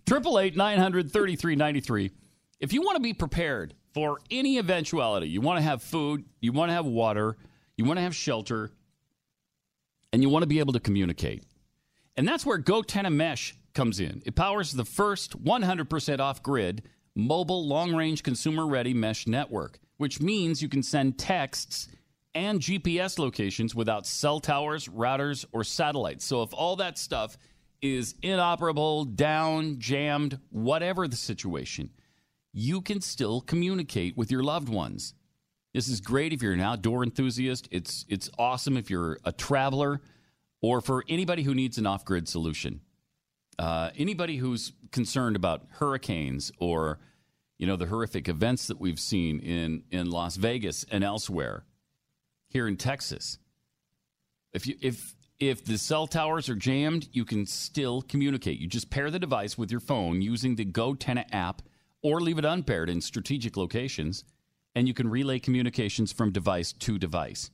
Triple 0.07 0.39
eight 0.39 0.57
nine 0.57 0.79
hundred 0.79 1.11
thirty 1.11 1.35
three 1.35 1.55
ninety 1.55 1.79
three. 1.81 2.09
If 2.59 2.73
you 2.73 2.81
want 2.81 2.95
to 2.95 3.01
be 3.03 3.13
prepared 3.13 3.75
for 3.95 4.19
any 4.29 4.57
eventuality, 4.57 5.29
you 5.29 5.39
want 5.39 5.57
to 5.57 5.63
have 5.63 5.81
food, 5.81 6.25
you 6.41 6.51
want 6.51 6.69
to 6.69 6.73
have 6.73 6.85
water, 6.85 7.37
you 7.77 7.85
want 7.85 7.97
to 7.97 8.01
have 8.01 8.13
shelter, 8.13 8.69
and 10.11 10.21
you 10.21 10.27
want 10.27 10.43
to 10.43 10.47
be 10.47 10.59
able 10.59 10.73
to 10.73 10.81
communicate. 10.81 11.45
And 12.17 12.27
that's 12.27 12.45
where 12.45 12.59
GoTenna 12.59 13.13
Mesh 13.13 13.55
comes 13.73 14.01
in. 14.01 14.21
It 14.25 14.35
powers 14.35 14.73
the 14.73 14.83
first 14.83 15.41
100% 15.41 16.19
off 16.19 16.43
grid 16.43 16.83
mobile 17.15 17.65
long 17.65 17.95
range 17.95 18.21
consumer 18.21 18.67
ready 18.67 18.93
mesh 18.93 19.27
network, 19.27 19.79
which 19.95 20.19
means 20.19 20.61
you 20.61 20.67
can 20.67 20.83
send 20.83 21.17
texts 21.17 21.87
and 22.33 22.59
GPS 22.59 23.17
locations 23.17 23.73
without 23.73 24.05
cell 24.05 24.41
towers, 24.41 24.89
routers, 24.89 25.45
or 25.53 25.63
satellites. 25.63 26.25
So 26.25 26.43
if 26.43 26.53
all 26.53 26.75
that 26.75 26.97
stuff 26.97 27.37
is 27.81 28.15
inoperable, 28.21 29.05
down, 29.05 29.79
jammed, 29.79 30.37
whatever 30.49 31.07
the 31.07 31.15
situation, 31.15 31.91
you 32.57 32.79
can 32.81 33.01
still 33.01 33.41
communicate 33.41 34.15
with 34.15 34.31
your 34.31 34.41
loved 34.41 34.69
ones. 34.69 35.13
This 35.73 35.89
is 35.89 35.99
great 35.99 36.31
if 36.31 36.41
you're 36.41 36.53
an 36.53 36.61
outdoor 36.61 37.03
enthusiast. 37.03 37.67
It's 37.69 38.05
it's 38.07 38.29
awesome 38.39 38.77
if 38.77 38.89
you're 38.89 39.19
a 39.25 39.33
traveler 39.33 40.01
or 40.61 40.79
for 40.79 41.03
anybody 41.09 41.43
who 41.43 41.53
needs 41.53 41.77
an 41.77 41.85
off-grid 41.85 42.29
solution. 42.29 42.79
Uh, 43.59 43.89
anybody 43.97 44.37
who's 44.37 44.71
concerned 44.91 45.35
about 45.35 45.65
hurricanes 45.69 46.49
or 46.57 46.99
you 47.57 47.67
know 47.67 47.75
the 47.75 47.87
horrific 47.87 48.29
events 48.29 48.67
that 48.67 48.79
we've 48.79 49.01
seen 49.01 49.41
in 49.41 49.83
in 49.91 50.09
Las 50.09 50.37
Vegas 50.37 50.85
and 50.89 51.03
elsewhere 51.03 51.65
here 52.47 52.69
in 52.69 52.77
Texas. 52.77 53.37
If 54.53 54.65
you 54.65 54.77
if 54.81 55.13
if 55.41 55.65
the 55.65 55.77
cell 55.77 56.07
towers 56.07 56.47
are 56.47 56.55
jammed, 56.55 57.09
you 57.11 57.25
can 57.25 57.45
still 57.45 58.01
communicate. 58.01 58.59
You 58.59 58.67
just 58.67 58.89
pair 58.89 59.11
the 59.11 59.19
device 59.19 59.57
with 59.57 59.71
your 59.71 59.81
phone 59.81 60.21
using 60.21 60.55
the 60.55 60.63
GoTenna 60.63 61.25
app 61.33 61.61
or 62.05 62.21
leave 62.21 62.37
it 62.37 62.45
unpaired 62.45 62.87
in 62.87 63.01
strategic 63.01 63.57
locations 63.57 64.23
and 64.75 64.87
you 64.87 64.93
can 64.93 65.09
relay 65.09 65.39
communications 65.39 66.11
from 66.11 66.31
device 66.31 66.71
to 66.71 66.99
device. 66.99 67.49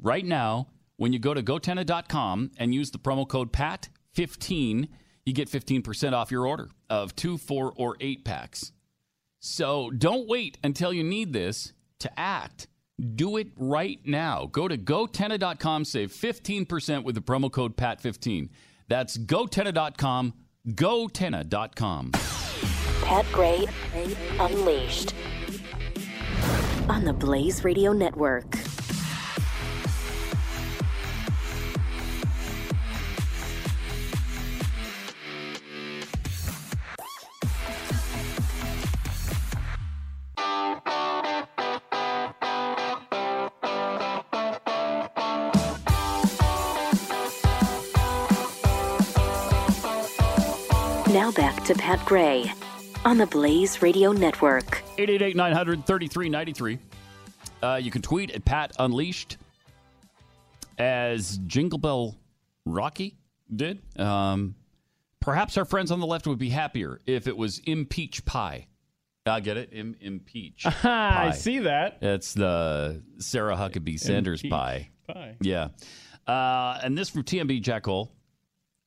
Right 0.00 0.24
now, 0.24 0.68
when 0.96 1.12
you 1.12 1.18
go 1.18 1.34
to 1.34 1.42
gotenna.com 1.42 2.52
and 2.56 2.72
use 2.72 2.92
the 2.92 2.98
promo 2.98 3.26
code 3.26 3.52
PAT15, 3.52 4.88
you 5.26 5.32
get 5.32 5.50
15% 5.50 6.12
off 6.12 6.30
your 6.30 6.46
order 6.46 6.68
of 6.88 7.16
two, 7.16 7.36
four, 7.36 7.72
or 7.76 7.96
eight 8.00 8.24
packs. 8.24 8.70
So 9.40 9.90
don't 9.90 10.28
wait 10.28 10.56
until 10.62 10.92
you 10.92 11.02
need 11.02 11.32
this 11.32 11.72
to 11.98 12.20
act. 12.20 12.68
Do 13.16 13.38
it 13.38 13.48
right 13.56 13.98
now. 14.06 14.46
Go 14.46 14.68
to 14.68 14.78
gotenna.com, 14.78 15.84
save 15.84 16.12
15% 16.12 17.02
with 17.02 17.16
the 17.16 17.22
promo 17.22 17.50
code 17.50 17.76
PAT15. 17.76 18.50
That's 18.86 19.18
gotenna.com, 19.18 20.34
gotenna.com. 20.68 22.12
Pat 23.04 23.26
Gray 23.32 23.66
Unleashed 24.40 25.14
on 26.88 27.04
the 27.04 27.12
Blaze 27.12 27.62
Radio 27.62 27.92
Network. 27.92 28.46
Now 51.12 51.30
back 51.32 51.62
to 51.64 51.74
Pat 51.74 52.02
Gray 52.06 52.50
on 53.04 53.18
the 53.18 53.26
Blaze 53.26 53.82
Radio 53.82 54.12
Network. 54.12 54.82
888 54.98 55.36
900 55.36 55.86
3393. 55.86 56.78
Uh, 57.62 57.76
you 57.76 57.90
can 57.90 58.02
tweet 58.02 58.30
at 58.32 58.44
Pat 58.44 58.72
Unleashed 58.78 59.36
as 60.78 61.38
Jingle 61.46 61.78
Bell 61.78 62.16
Rocky 62.64 63.16
did. 63.54 63.80
Um, 63.98 64.54
perhaps 65.20 65.56
our 65.56 65.64
friends 65.64 65.90
on 65.90 66.00
the 66.00 66.06
left 66.06 66.26
would 66.26 66.38
be 66.38 66.50
happier 66.50 67.00
if 67.06 67.26
it 67.26 67.36
was 67.36 67.60
impeach 67.66 68.24
pie. 68.24 68.66
I 69.26 69.40
get 69.40 69.56
it? 69.56 69.70
Im- 69.72 69.96
impeach. 70.00 70.66
I 70.84 71.30
see 71.30 71.60
that. 71.60 71.98
It's 72.02 72.34
the 72.34 73.02
Sarah 73.18 73.56
Huckabee 73.56 73.98
Sanders 73.98 74.40
Impeach 74.40 74.50
pie. 74.52 74.90
Pie. 75.08 75.36
Yeah. 75.40 75.68
Uh, 76.26 76.78
and 76.82 76.96
this 76.96 77.08
from 77.10 77.22
TMB 77.22 77.62
Jekyll. 77.62 78.12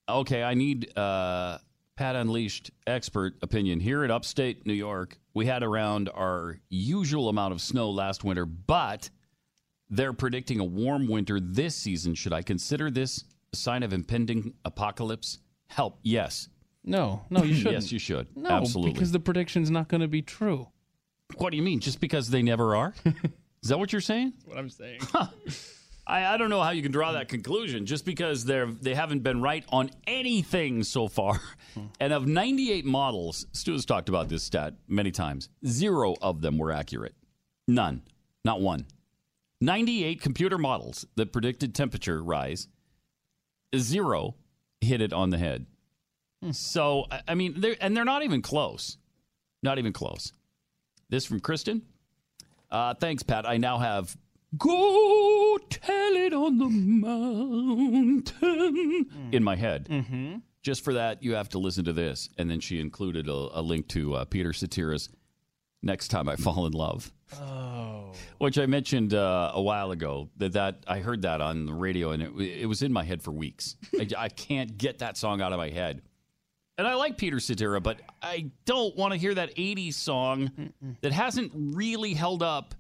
Okay, 0.08 0.44
I 0.44 0.54
need 0.54 0.96
uh, 0.98 1.58
Pat 1.98 2.16
Unleashed 2.16 2.70
expert 2.86 3.36
opinion. 3.42 3.80
Here 3.80 4.04
in 4.04 4.12
upstate 4.12 4.66
New 4.68 4.74
York, 4.74 5.18
we 5.34 5.48
had 5.48 5.64
around 5.64 6.10
our 6.14 6.60
usual 6.70 7.28
amount 7.28 7.54
of 7.54 7.62
snow 7.62 7.90
last 7.90 8.24
winter, 8.24 8.46
but 8.46 9.10
they're 9.90 10.14
predicting 10.14 10.60
a 10.60 10.64
warm 10.64 11.08
winter 11.08 11.40
this 11.40 11.76
season. 11.76 12.14
Should 12.14 12.34
I 12.34 12.44
consider 12.44 12.92
this 12.92 13.24
a 13.52 13.56
sign 13.56 13.82
of 13.82 13.94
impending 13.94 14.54
apocalypse? 14.64 15.40
Help, 15.70 16.00
yes. 16.04 16.50
No, 16.84 17.26
no, 17.32 17.44
you 17.44 17.54
shouldn't. 17.56 17.74
Yes, 17.74 17.92
you 17.92 18.00
should. 18.00 18.28
No, 18.38 18.50
Absolutely. 18.52 18.94
because 18.94 19.12
the 19.12 19.20
prediction's 19.20 19.72
not 19.72 19.88
going 19.88 20.02
to 20.02 20.08
be 20.08 20.22
true. 20.22 20.68
what 21.38 21.50
do 21.50 21.58
you 21.58 21.64
mean? 21.64 21.80
Just 21.80 22.00
because 22.00 22.30
they 22.30 22.44
never 22.44 22.76
are? 22.76 22.94
Is 23.64 23.70
that 23.70 23.80
what 23.80 23.92
you're 23.92 24.02
saying? 24.02 24.34
That's 24.36 24.46
what 24.46 24.58
I'm 24.60 24.70
saying. 24.70 25.00
I, 26.10 26.26
I 26.34 26.38
don't 26.38 26.50
know 26.50 26.62
how 26.62 26.70
you 26.72 26.82
can 26.82 26.92
draw 26.94 27.12
that 27.12 27.28
conclusion 27.28 27.86
just 27.86 28.06
because 28.06 28.46
they're 28.46 28.66
they 28.68 28.96
haven't 28.96 29.24
been 29.24 29.42
right 29.42 29.66
on 29.70 29.90
anything 30.08 30.84
so 30.84 31.08
far. 31.08 31.40
And 32.00 32.12
of 32.12 32.26
98 32.26 32.86
models, 32.86 33.46
Stu 33.52 33.74
has 33.74 33.86
talked 33.86 34.10
about 34.10 34.30
this 34.30 34.42
stat 34.42 34.74
many 34.88 35.12
times. 35.12 35.50
Zero 35.64 36.16
of 36.24 36.42
them 36.42 36.58
were 36.58 36.72
accurate. 36.72 37.14
None. 37.68 38.02
Not 38.44 38.62
one. 38.62 38.88
98 39.62 40.20
computer 40.20 40.58
models 40.58 41.06
that 41.18 41.32
predicted 41.32 41.76
temperature 41.76 42.24
rise. 42.24 42.68
Zero 43.76 44.36
hit 44.82 45.02
it 45.02 45.14
on 45.14 45.30
the 45.30 45.38
head. 45.38 45.68
So 46.52 47.06
I- 47.12 47.22
I 47.28 47.36
mean, 47.36 47.60
they're, 47.62 47.76
and 47.82 47.96
they're 47.96 48.06
not 48.06 48.24
even 48.24 48.42
close. 48.42 48.98
Not 49.62 49.78
even 49.78 49.94
close. 49.94 50.32
This 51.10 51.26
from 51.26 51.40
Kristen. 51.40 51.84
Uh, 52.72 52.94
thanks, 52.96 53.22
Pat. 53.24 53.48
I 53.48 53.58
now 53.58 53.78
have 53.78 54.18
Go 54.58 55.58
tell 55.70 56.16
it 56.16 56.34
on 56.34 56.58
the 56.58 56.70
mountain 58.30 59.08
in 59.32 59.44
my 59.44 59.56
head. 59.56 59.90
Mm-hmm. 59.90 60.38
Just 60.62 60.84
for 60.84 60.94
that, 60.94 61.22
you 61.24 61.36
have 61.36 61.50
to 61.50 61.60
listen 61.60 61.84
to 61.86 61.94
this. 61.94 62.30
And 62.38 62.50
then 62.50 62.60
she 62.60 62.80
included 62.80 63.28
a, 63.28 63.60
a 63.60 63.62
link 63.62 63.88
to 63.90 64.16
uh, 64.16 64.26
Peter 64.26 64.54
Cetera's 64.54 65.10
Next 65.84 66.08
Time 66.10 66.30
I 66.30 66.36
Fall 66.36 66.66
in 66.66 66.74
Love. 66.74 67.12
Oh. 67.36 68.14
Which 68.38 68.58
I 68.58 68.66
mentioned 68.66 69.14
uh, 69.14 69.52
a 69.54 69.62
while 69.62 69.92
ago. 69.92 70.30
That, 70.38 70.54
that 70.54 70.84
I 70.88 71.00
heard 71.00 71.24
that 71.24 71.42
on 71.42 71.66
the 71.66 71.74
radio 71.74 72.12
and 72.12 72.24
it, 72.24 72.32
it 72.62 72.66
was 72.68 72.82
in 72.84 72.94
my 72.94 73.04
head 73.04 73.22
for 73.22 73.32
weeks. 73.32 73.76
I, 74.00 74.08
I 74.18 74.30
can't 74.30 74.78
get 74.78 75.00
that 75.00 75.18
song 75.18 75.42
out 75.42 75.52
of 75.52 75.58
my 75.58 75.70
head. 75.70 76.02
And 76.78 76.88
I 76.88 76.94
like 76.94 77.18
Peter 77.18 77.40
Cetera, 77.40 77.82
but 77.82 78.00
I 78.22 78.52
don't 78.66 78.96
want 78.96 79.12
to 79.14 79.20
hear 79.20 79.34
that 79.34 79.56
80s 79.56 79.96
song 79.96 80.52
that 81.02 81.12
hasn't 81.12 81.52
really 81.56 82.14
held 82.14 82.44
up. 82.44 82.76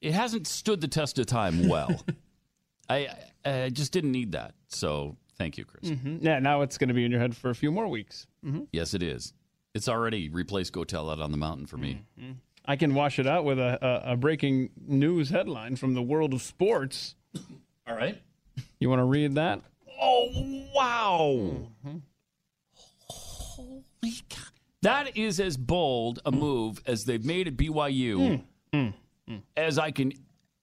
It 0.00 0.12
hasn't 0.12 0.46
stood 0.46 0.80
the 0.80 0.88
test 0.88 1.18
of 1.18 1.26
time 1.26 1.68
well. 1.68 2.04
I, 2.90 3.08
I 3.44 3.68
just 3.70 3.92
didn't 3.92 4.12
need 4.12 4.32
that. 4.32 4.54
So 4.68 5.16
thank 5.36 5.58
you, 5.58 5.64
Chris. 5.64 5.90
Mhm. 5.90 6.22
Yeah, 6.22 6.38
now 6.38 6.62
it's 6.62 6.78
going 6.78 6.88
to 6.88 6.94
be 6.94 7.04
in 7.04 7.10
your 7.10 7.20
head 7.20 7.36
for 7.36 7.50
a 7.50 7.54
few 7.54 7.70
more 7.72 7.88
weeks. 7.88 8.26
hmm 8.42 8.60
Yes, 8.72 8.94
it 8.94 9.02
is. 9.02 9.32
It's 9.74 9.88
already 9.88 10.28
replaced 10.28 10.72
Go 10.72 10.84
Tell 10.84 11.10
Out 11.10 11.20
on 11.20 11.30
the 11.30 11.36
Mountain 11.36 11.66
for 11.66 11.76
me. 11.76 12.02
I 12.64 12.76
can 12.76 12.94
wash 12.94 13.18
it 13.18 13.26
out 13.26 13.44
with 13.44 13.58
a, 13.58 13.78
a, 14.06 14.12
a 14.12 14.16
breaking 14.16 14.70
news 14.86 15.30
headline 15.30 15.76
from 15.76 15.94
the 15.94 16.02
world 16.02 16.32
of 16.34 16.42
sports. 16.42 17.14
All 17.86 17.94
right. 17.94 18.20
You 18.80 18.88
want 18.88 19.00
to 19.00 19.04
read 19.04 19.34
that? 19.36 19.60
Oh, 20.00 20.64
wow. 20.74 21.68
Holy 23.06 24.14
cow. 24.28 24.42
That 24.82 25.16
is 25.16 25.40
as 25.40 25.56
bold 25.56 26.20
a 26.24 26.30
move 26.32 26.80
as 26.86 27.04
they've 27.04 27.24
made 27.24 27.48
at 27.48 27.56
BYU 27.56 28.42
as 29.56 29.78
I 29.78 29.90
can 29.90 30.12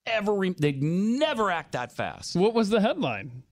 ever. 0.06 0.34
Re- 0.34 0.56
they'd 0.58 0.82
never 0.82 1.52
act 1.52 1.74
that 1.74 1.92
fast. 1.92 2.36
What 2.36 2.54
was 2.54 2.70
the 2.70 2.82
headline? 2.82 3.44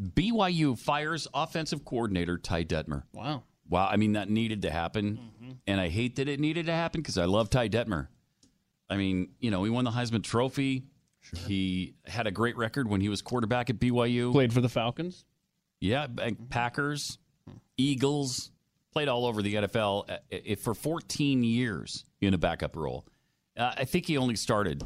BYU 0.00 0.78
fires 0.78 1.28
offensive 1.34 1.84
coordinator 1.84 2.38
Ty 2.38 2.64
Detmer. 2.64 3.02
Wow. 3.12 3.42
Wow. 3.68 3.88
I 3.90 3.96
mean, 3.96 4.12
that 4.12 4.30
needed 4.30 4.62
to 4.62 4.70
happen. 4.70 5.18
Mm-hmm. 5.18 5.52
And 5.66 5.80
I 5.80 5.88
hate 5.88 6.16
that 6.16 6.28
it 6.28 6.40
needed 6.40 6.66
to 6.66 6.72
happen 6.72 7.00
because 7.00 7.18
I 7.18 7.26
love 7.26 7.50
Ty 7.50 7.68
Detmer. 7.68 8.08
I 8.88 8.96
mean, 8.96 9.30
you 9.38 9.50
know, 9.50 9.62
he 9.62 9.70
won 9.70 9.84
the 9.84 9.90
Heisman 9.90 10.22
Trophy. 10.22 10.84
He 11.46 11.94
had 12.06 12.26
a 12.26 12.30
great 12.30 12.56
record 12.56 12.88
when 12.88 13.00
he 13.00 13.08
was 13.08 13.22
quarterback 13.22 13.70
at 13.70 13.78
BYU. 13.78 14.32
Played 14.32 14.52
for 14.52 14.60
the 14.60 14.68
Falcons. 14.68 15.24
Yeah, 15.80 16.06
and 16.20 16.50
Packers, 16.50 17.18
Eagles, 17.76 18.50
played 18.92 19.08
all 19.08 19.26
over 19.26 19.42
the 19.42 19.54
NFL 19.54 20.10
uh, 20.10 20.54
for 20.56 20.74
14 20.74 21.44
years 21.44 22.04
in 22.20 22.34
a 22.34 22.38
backup 22.38 22.76
role. 22.76 23.06
Uh, 23.60 23.74
I 23.76 23.84
think 23.84 24.06
he 24.06 24.16
only 24.16 24.36
started 24.36 24.82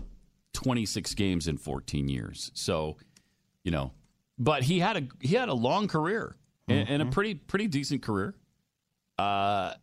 26 0.54 1.14
games 1.14 1.46
in 1.46 1.56
14 1.56 2.08
years. 2.08 2.50
So, 2.54 2.96
you 3.62 3.70
know, 3.70 3.92
but 4.38 4.64
he 4.64 4.80
had 4.80 4.96
a 4.96 5.08
he 5.20 5.36
had 5.36 5.48
a 5.48 5.54
long 5.54 5.86
career 5.86 6.34
and, 6.68 6.88
and 6.88 7.02
a 7.02 7.06
pretty 7.06 7.34
pretty 7.34 7.68
decent 7.68 8.02
career. 8.02 8.34
Uh, 9.16 9.74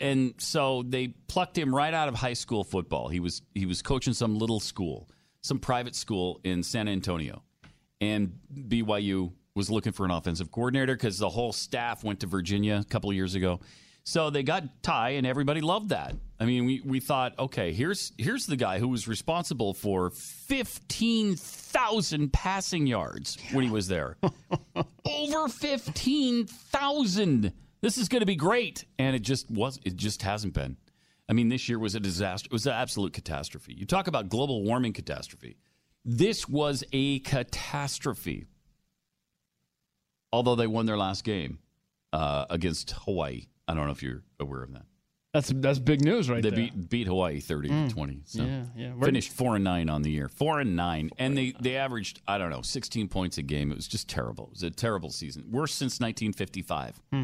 and 0.00 0.34
so 0.38 0.82
they 0.82 1.08
plucked 1.28 1.56
him 1.56 1.72
right 1.72 1.94
out 1.94 2.08
of 2.08 2.14
high 2.16 2.32
school 2.32 2.64
football. 2.64 3.08
He 3.08 3.20
was 3.20 3.42
he 3.54 3.66
was 3.66 3.82
coaching 3.82 4.14
some 4.14 4.36
little 4.36 4.58
school, 4.58 5.08
some 5.42 5.60
private 5.60 5.94
school 5.94 6.40
in 6.42 6.64
San 6.64 6.88
Antonio, 6.88 7.42
and 8.00 8.36
BYU 8.52 9.32
was 9.54 9.70
looking 9.70 9.92
for 9.92 10.04
an 10.04 10.10
offensive 10.10 10.50
coordinator 10.50 10.94
because 10.94 11.18
the 11.18 11.28
whole 11.28 11.52
staff 11.52 12.02
went 12.02 12.20
to 12.20 12.26
Virginia 12.26 12.80
a 12.80 12.88
couple 12.88 13.10
of 13.10 13.16
years 13.16 13.34
ago. 13.34 13.60
So 14.02 14.30
they 14.30 14.42
got 14.42 14.82
Ty, 14.82 15.10
and 15.10 15.26
everybody 15.26 15.60
loved 15.60 15.90
that. 15.90 16.14
I 16.40 16.46
mean, 16.46 16.64
we, 16.64 16.80
we 16.82 17.00
thought, 17.00 17.38
okay, 17.38 17.70
here's 17.74 18.12
here's 18.16 18.46
the 18.46 18.56
guy 18.56 18.78
who 18.78 18.88
was 18.88 19.06
responsible 19.06 19.74
for 19.74 20.08
fifteen 20.08 21.36
thousand 21.36 22.32
passing 22.32 22.86
yards 22.86 23.36
when 23.52 23.62
he 23.62 23.70
was 23.70 23.88
there. 23.88 24.16
Over 25.04 25.48
fifteen 25.48 26.46
thousand. 26.46 27.52
This 27.82 27.98
is 27.98 28.08
going 28.08 28.20
to 28.20 28.26
be 28.26 28.36
great, 28.36 28.86
and 28.98 29.14
it 29.14 29.20
just 29.20 29.50
was. 29.50 29.78
It 29.84 29.96
just 29.96 30.22
hasn't 30.22 30.54
been. 30.54 30.78
I 31.28 31.34
mean, 31.34 31.50
this 31.50 31.68
year 31.68 31.78
was 31.78 31.94
a 31.94 32.00
disaster. 32.00 32.46
It 32.46 32.52
was 32.52 32.66
an 32.66 32.72
absolute 32.72 33.12
catastrophe. 33.12 33.74
You 33.74 33.84
talk 33.84 34.06
about 34.06 34.30
global 34.30 34.64
warming 34.64 34.94
catastrophe. 34.94 35.58
This 36.06 36.48
was 36.48 36.82
a 36.92 37.18
catastrophe. 37.20 38.46
Although 40.32 40.54
they 40.56 40.66
won 40.66 40.86
their 40.86 40.96
last 40.96 41.22
game 41.22 41.58
uh, 42.14 42.46
against 42.48 42.92
Hawaii. 43.04 43.46
I 43.68 43.74
don't 43.74 43.84
know 43.84 43.92
if 43.92 44.02
you're 44.02 44.22
aware 44.40 44.62
of 44.62 44.72
that. 44.72 44.86
That's 45.32 45.52
that's 45.54 45.78
big 45.78 46.02
news 46.04 46.28
right 46.28 46.42
they 46.42 46.50
there. 46.50 46.56
beat 46.56 46.88
beat 46.90 47.06
Hawaii 47.06 47.38
30 47.40 47.68
to 47.68 47.74
Mm. 47.74 47.90
20. 47.92 48.22
So 48.24 48.44
Yeah, 48.44 48.64
yeah. 48.76 48.92
Finished 49.00 49.30
4 49.32 49.54
and 49.56 49.64
9 49.64 49.88
on 49.88 50.02
the 50.02 50.10
year. 50.10 50.28
4 50.28 50.60
and 50.60 50.74
9 50.74 51.10
and 51.18 51.36
they 51.38 51.54
they 51.60 51.76
averaged 51.76 52.20
I 52.26 52.36
don't 52.38 52.50
know, 52.50 52.62
16 52.62 53.06
points 53.08 53.38
a 53.38 53.42
game. 53.42 53.70
It 53.70 53.76
was 53.76 53.86
just 53.86 54.08
terrible. 54.08 54.44
It 54.46 54.50
was 54.54 54.62
a 54.64 54.70
terrible 54.70 55.10
season. 55.10 55.44
Worst 55.50 55.76
since 55.76 56.00
1955. 56.00 57.00
Hmm. 57.12 57.22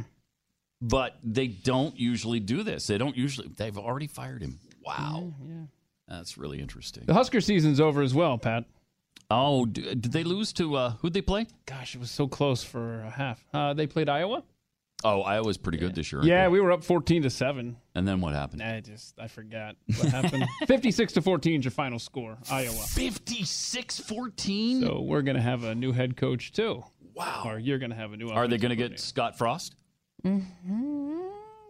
But 0.81 1.17
they 1.25 1.49
don't 1.49 1.99
usually 1.99 2.39
do 2.39 2.63
this. 2.63 2.87
They 2.87 2.99
don't 2.99 3.17
usually 3.17 3.49
they've 3.49 3.77
already 3.79 4.07
fired 4.07 4.43
him. 4.43 4.61
Wow. 4.85 5.33
Yeah. 5.45 5.65
That's 6.07 6.39
really 6.39 6.61
interesting. 6.61 7.05
The 7.07 7.15
Husker 7.15 7.41
season's 7.41 7.81
over 7.81 8.03
as 8.03 8.15
well, 8.15 8.39
Pat. 8.39 8.67
Oh, 9.29 9.67
d- 9.67 9.83
did 9.97 10.13
they 10.13 10.23
lose 10.23 10.53
to 10.53 10.77
uh 10.77 10.91
who'd 11.01 11.13
they 11.13 11.23
play? 11.23 11.47
Gosh, 11.65 11.97
it 11.97 11.99
was 11.99 12.13
so 12.13 12.29
close 12.29 12.63
for 12.63 13.01
a 13.01 13.11
half. 13.11 13.45
Uh, 13.53 13.75
they 13.75 13.89
played 13.89 14.09
Iowa. 14.09 14.45
Oh, 15.05 15.21
Iowa's 15.21 15.59
pretty 15.59 15.79
good 15.79 15.95
this 15.95 16.11
year. 16.11 16.21
aren't 16.21 16.29
Yeah, 16.29 16.45
they? 16.45 16.49
we 16.49 16.61
were 16.61 16.73
up 16.73 16.83
fourteen 16.83 17.23
to 17.23 17.31
seven. 17.31 17.77
And 17.95 18.09
then 18.09 18.21
what 18.21 18.35
happened? 18.35 18.63
I 18.63 18.81
just 18.81 19.19
I 19.19 19.29
forgot 19.29 19.77
what 19.99 20.09
happened. 20.09 20.45
Fifty-six 20.67 21.13
to 21.15 21.23
fourteen 21.23 21.61
is 21.61 21.65
your 21.65 21.71
final 21.73 21.99
score, 21.99 22.39
Iowa. 22.51 22.73
56-14? 22.75 24.81
So 24.81 25.01
we're 25.03 25.23
gonna 25.23 25.41
have 25.43 25.65
a 25.65 25.75
new 25.75 25.93
head 25.93 26.17
coach 26.17 26.53
too. 26.53 26.83
Wow. 27.15 27.43
Or 27.47 27.59
you're 27.59 27.79
gonna 27.79 27.95
have 27.95 28.13
a 28.13 28.17
new. 28.17 28.29
Are 28.31 28.47
they 28.49 28.57
offensive 28.57 28.61
going 28.63 28.79
to 28.79 28.89
get 28.89 29.01
Scott 29.01 29.39
Frost? 29.39 29.75
Mm-hmm. 30.25 31.21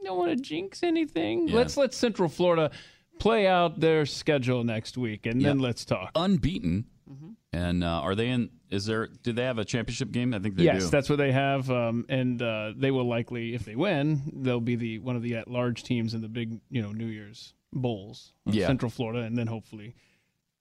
Don't 0.04 0.18
want 0.18 0.30
to 0.30 0.36
jinx 0.36 0.82
anything. 0.82 1.48
Yeah. 1.48 1.56
Let's 1.56 1.76
let 1.76 1.92
Central 1.94 2.28
Florida 2.28 2.70
play 3.18 3.46
out 3.46 3.80
their 3.80 4.06
schedule 4.06 4.64
next 4.64 4.96
week, 4.96 5.26
and 5.26 5.40
then 5.40 5.58
Yeah. 5.58 5.64
let's 5.66 5.84
talk. 5.84 6.10
Unbeaten. 6.14 6.84
Mm-hmm. 7.56 7.64
And 7.64 7.84
uh, 7.84 7.86
are 8.00 8.14
they 8.14 8.28
in? 8.28 8.50
Is 8.70 8.84
there? 8.86 9.06
Do 9.22 9.32
they 9.32 9.44
have 9.44 9.58
a 9.58 9.64
championship 9.64 10.10
game? 10.10 10.34
I 10.34 10.38
think 10.38 10.56
they 10.56 10.64
yes, 10.64 10.84
do. 10.84 10.90
that's 10.90 11.08
what 11.08 11.16
they 11.16 11.32
have, 11.32 11.70
um, 11.70 12.04
and 12.08 12.40
uh, 12.42 12.72
they 12.76 12.90
will 12.90 13.06
likely, 13.06 13.54
if 13.54 13.64
they 13.64 13.76
win, 13.76 14.22
they'll 14.34 14.60
be 14.60 14.76
the 14.76 14.98
one 14.98 15.14
of 15.16 15.22
the 15.22 15.36
at-large 15.36 15.82
teams 15.84 16.14
in 16.14 16.20
the 16.20 16.28
big, 16.28 16.60
you 16.70 16.82
know, 16.82 16.92
New 16.92 17.06
Year's 17.06 17.54
bowls. 17.72 18.32
Yeah. 18.44 18.66
Central 18.66 18.90
Florida, 18.90 19.20
and 19.20 19.36
then 19.38 19.46
hopefully 19.46 19.94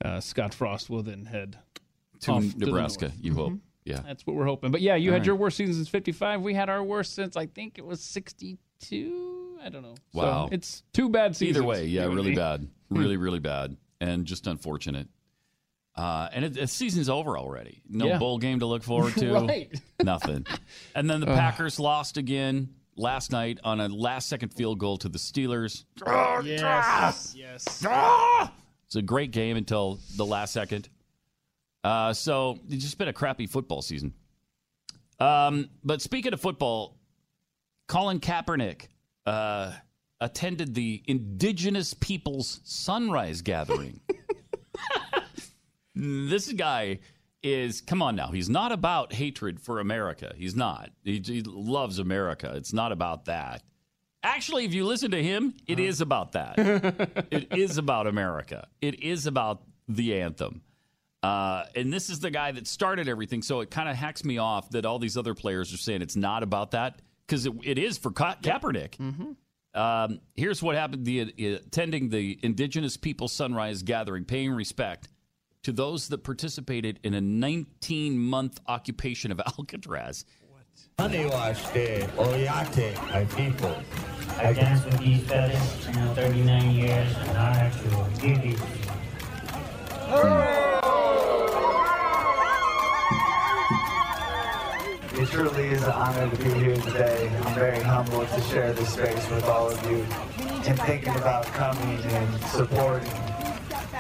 uh, 0.04 0.20
Scott 0.20 0.54
Frost 0.54 0.90
will 0.90 1.02
then 1.04 1.26
head 1.26 1.58
To 2.22 2.40
Nebraska, 2.58 3.06
north. 3.08 3.18
you 3.22 3.34
hope. 3.34 3.52
Mhm. 3.54 3.60
Yeah. 3.86 4.00
That's 4.06 4.26
what 4.26 4.36
we're 4.36 4.46
hoping. 4.46 4.72
But 4.72 4.82
yeah, 4.82 4.96
you 4.96 5.10
All 5.10 5.14
had 5.14 5.20
right. 5.22 5.28
your 5.28 5.36
worst 5.36 5.58
season 5.58 5.76
since 5.76 5.88
'55. 5.90 6.42
We 6.42 6.54
had 6.54 6.70
our 6.70 6.84
worst 6.84 7.14
since 7.16 7.36
I 7.36 7.46
think 7.48 7.78
it 7.78 7.86
was 7.86 8.02
'62. 8.02 9.60
I 9.64 9.70
don't 9.70 9.82
know. 9.82 9.96
So 10.14 10.20
Wow. 10.22 10.50
it's 10.52 10.84
two 10.94 11.10
bad 11.10 11.36
seasons. 11.36 11.58
Either 11.58 11.68
way, 11.68 11.86
yeah, 11.86 12.06
really 12.06 12.32
me. 12.32 12.36
bad, 12.36 12.68
Hmm. 12.90 12.98
really, 13.00 13.18
really 13.18 13.40
bad, 13.40 13.78
and 14.00 14.26
just 14.26 14.46
unfortunate. 14.48 15.08
Uh, 15.98 16.28
and 16.34 16.44
it, 16.46 16.54
the 16.56 16.68
season's 16.68 17.08
over 17.10 17.38
already. 17.38 17.82
No 17.90 18.06
Yeah. 18.08 18.18
bowl 18.18 18.38
game 18.38 18.60
to 18.60 18.66
look 18.66 18.84
forward 18.84 19.14
to. 19.18 19.34
Right. 19.34 19.74
Nothing. 20.04 20.46
And 20.94 21.10
then 21.10 21.22
the 21.22 21.28
Ugh. 21.32 21.38
Packers 21.38 21.80
lost 21.80 22.18
again 22.18 22.70
last 22.98 23.32
night 23.32 23.60
on 23.64 23.80
a 23.80 23.88
last-second 23.88 24.50
field 24.54 24.80
goal 24.80 24.98
to 24.98 25.10
the 25.10 25.18
Steelers. 25.18 25.86
Yes. 26.46 27.34
Yes. 27.38 27.86
It's 28.88 28.96
a 28.96 29.02
great 29.02 29.32
game 29.32 29.56
until 29.58 30.00
the 30.18 30.26
last 30.26 30.54
second. 30.54 30.90
Uh, 31.84 32.14
so 32.14 32.60
it's 32.70 32.84
just 32.84 32.98
been 32.98 33.08
a 33.08 33.14
crappy 33.14 33.48
football 33.48 33.82
season. 33.82 34.14
Um, 35.20 35.70
but 35.84 36.02
speaking 36.02 36.34
of 36.34 36.42
football, 36.42 36.98
Colin 37.88 38.20
Kaepernick 38.20 38.88
uh, 39.26 39.72
attended 40.20 40.74
the 40.74 41.02
Indigenous 41.06 41.94
Peoples 41.94 42.60
Sunrise 42.66 43.42
Gathering. 43.42 44.02
this 45.96 46.52
guy 46.52 47.00
is 47.44 47.82
come 47.82 48.02
on 48.02 48.16
now. 48.16 48.28
He's 48.28 48.50
not 48.50 48.72
about 48.72 49.14
hatred 49.14 49.60
for 49.60 49.80
America. 49.80 50.34
He's 50.36 50.56
not. 50.56 50.90
He, 51.04 51.22
he 51.24 51.42
loves 51.44 52.00
America. 52.00 52.54
It's 52.56 52.74
not 52.74 52.92
about 52.92 53.26
that. 53.26 53.64
Actually, 54.24 54.66
if 54.66 54.74
you 54.74 54.86
listen 54.86 55.12
to 55.12 55.22
him, 55.22 55.54
it 55.68 55.80
is 55.80 56.02
about 56.02 56.32
that. 56.32 56.56
it 57.32 57.56
is 57.56 57.78
about 57.78 58.08
America. 58.08 58.68
It 58.82 59.04
is 59.04 59.28
about 59.28 59.62
the 59.88 60.20
anthem. 60.20 60.62
Uh, 61.22 61.66
and 61.76 61.94
this 61.94 62.10
is 62.10 62.20
the 62.20 62.32
guy 62.32 62.52
that 62.52 62.66
started 62.68 63.08
everything. 63.08 63.44
So 63.44 63.62
it 63.62 63.70
kind 63.70 63.88
of 63.88 63.96
hacks 63.96 64.26
me 64.26 64.40
off 64.40 64.70
that 64.72 64.86
all 64.86 64.98
these 64.98 65.16
other 65.16 65.36
players 65.36 65.72
are 65.74 65.78
saying 65.78 66.02
it's 66.02 66.16
not 66.16 66.42
about 66.42 66.72
that 66.72 67.02
because 67.28 67.46
it, 67.46 67.54
it 67.64 67.78
is 67.78 67.98
for 68.00 68.12
Ka- 68.12 68.38
Kaepernick. 68.42 69.00
Um, 69.76 70.22
here's 70.36 70.64
what 70.64 70.76
happened: 70.76 71.06
the 71.06 71.22
uh, 71.22 71.58
attending 71.66 72.10
the 72.10 72.40
Indigenous 72.42 72.98
People 72.98 73.28
Sunrise 73.28 73.84
Gathering, 73.84 74.26
paying 74.26 74.52
respect 74.52 75.10
to 75.66 75.72
those 75.72 76.10
that 76.10 76.20
participated 76.20 77.00
in 77.02 77.16
a 77.16 77.20
19-month 77.20 78.60
occupation 78.68 79.32
of 79.32 79.42
Alcatraz. 79.58 80.24
Aniwashte, 81.00 82.04
eh, 82.04 82.08
Oyate, 82.18 82.96
eh, 82.96 83.12
my 83.12 83.26
people. 83.34 83.76
I 84.38 84.54
danced 84.54 84.86
with 84.86 85.00
these 85.00 85.24
fellas, 85.24 85.88
you 85.88 85.94
know, 85.94 86.14
39 86.14 86.72
years, 86.72 87.16
and 87.18 87.38
I 87.40 87.52
actually 87.58 87.90
give 88.22 88.42
these. 88.44 88.62
It 95.20 95.30
truly 95.30 95.70
is 95.70 95.82
an 95.82 95.92
honor 95.94 96.30
to 96.30 96.44
be 96.44 96.54
here 96.60 96.76
today. 96.76 97.28
I'm 97.44 97.56
very 97.56 97.82
humbled 97.82 98.30
to 98.30 98.42
share 98.42 98.72
this 98.72 98.94
space 98.94 99.28
with 99.32 99.46
all 99.46 99.72
of 99.72 99.90
you. 99.90 100.06
And 100.68 100.80
thinking 100.82 101.16
about 101.16 101.46
coming 101.46 102.00
and 102.04 102.42
supporting, 102.46 103.10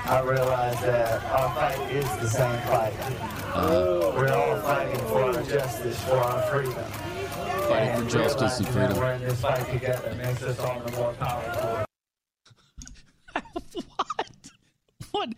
I 0.07 0.22
realize 0.22 0.80
that 0.82 1.23
our 1.32 1.56
fight 1.56 1.91
is 1.91 2.06
the 2.18 2.30
same 2.30 2.60
fight. 2.68 2.94
Uh, 3.56 4.11
we're 4.15 4.32
all 4.32 4.56
fighting 4.60 4.99
for 5.07 5.23
our 5.23 5.44
justice, 5.44 5.99
for 6.03 6.18
our 6.18 6.41
freedom. 6.44 6.73
Fighting 7.68 8.03
for 8.03 8.10
justice 8.10 8.60
and 8.60 8.68
freedom. 8.68 8.98
We're 8.98 9.14
in 9.14 9.22
this 9.22 9.41
fight 9.41 9.68
together 9.72 10.14
makes 10.15 10.44
us 10.44 10.60
all 10.60 10.80
the 10.80 10.91
more 10.91 11.14
powerful. 11.14 11.86
What? 15.11 15.30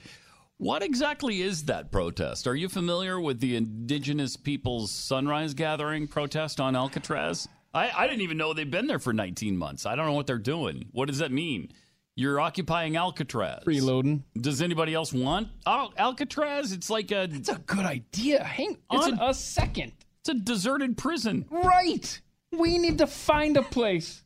What 0.57 0.81
exactly 0.81 1.41
is 1.43 1.65
that 1.65 1.91
protest? 1.91 2.47
Are 2.47 2.55
you 2.55 2.67
familiar 2.67 3.21
with 3.21 3.39
the 3.39 3.55
Indigenous 3.55 4.35
Peoples 4.35 4.91
Sunrise 4.91 5.53
Gathering 5.53 6.07
protest 6.07 6.59
on 6.59 6.75
Alcatraz? 6.75 7.47
I, 7.75 7.91
I 7.95 8.07
didn't 8.07 8.21
even 8.21 8.37
know 8.37 8.53
they've 8.53 8.69
been 8.69 8.87
there 8.87 8.97
for 8.97 9.13
19 9.13 9.55
months. 9.55 9.85
I 9.85 9.95
don't 9.95 10.07
know 10.07 10.13
what 10.13 10.25
they're 10.25 10.39
doing. 10.39 10.89
What 10.93 11.09
does 11.09 11.19
that 11.19 11.31
mean? 11.31 11.71
You're 12.17 12.39
occupying 12.39 12.97
Alcatraz. 12.97 13.63
Freeloading. 13.63 14.23
Does 14.41 14.59
anybody 14.63 14.95
else 14.95 15.13
want 15.13 15.49
Al- 15.67 15.93
Alcatraz? 15.97 16.71
It's 16.71 16.89
like 16.89 17.11
a. 17.11 17.29
It's 17.31 17.47
a 17.47 17.59
good 17.59 17.85
idea. 17.85 18.43
Hang 18.43 18.75
on 18.89 19.21
a 19.21 19.35
second. 19.35 19.91
It's 20.21 20.29
a 20.29 20.33
deserted 20.33 20.97
prison. 20.97 21.45
Right. 21.51 22.19
We 22.51 22.79
need 22.79 22.97
to 22.97 23.07
find 23.07 23.55
a 23.55 23.61
place. 23.61 24.23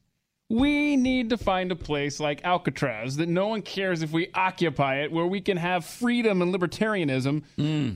We 0.50 0.96
need 0.96 1.32
to 1.32 1.38
find 1.38 1.70
a 1.72 1.76
place 1.76 2.22
like 2.22 2.46
Alcatraz 2.46 3.18
that 3.18 3.28
no 3.28 3.48
one 3.48 3.62
cares 3.62 4.04
if 4.04 4.12
we 4.14 4.30
occupy 4.34 5.02
it, 5.02 5.12
where 5.12 5.26
we 5.28 5.42
can 5.42 5.58
have 5.58 5.84
freedom 5.86 6.42
and 6.42 6.56
libertarianism. 6.56 7.44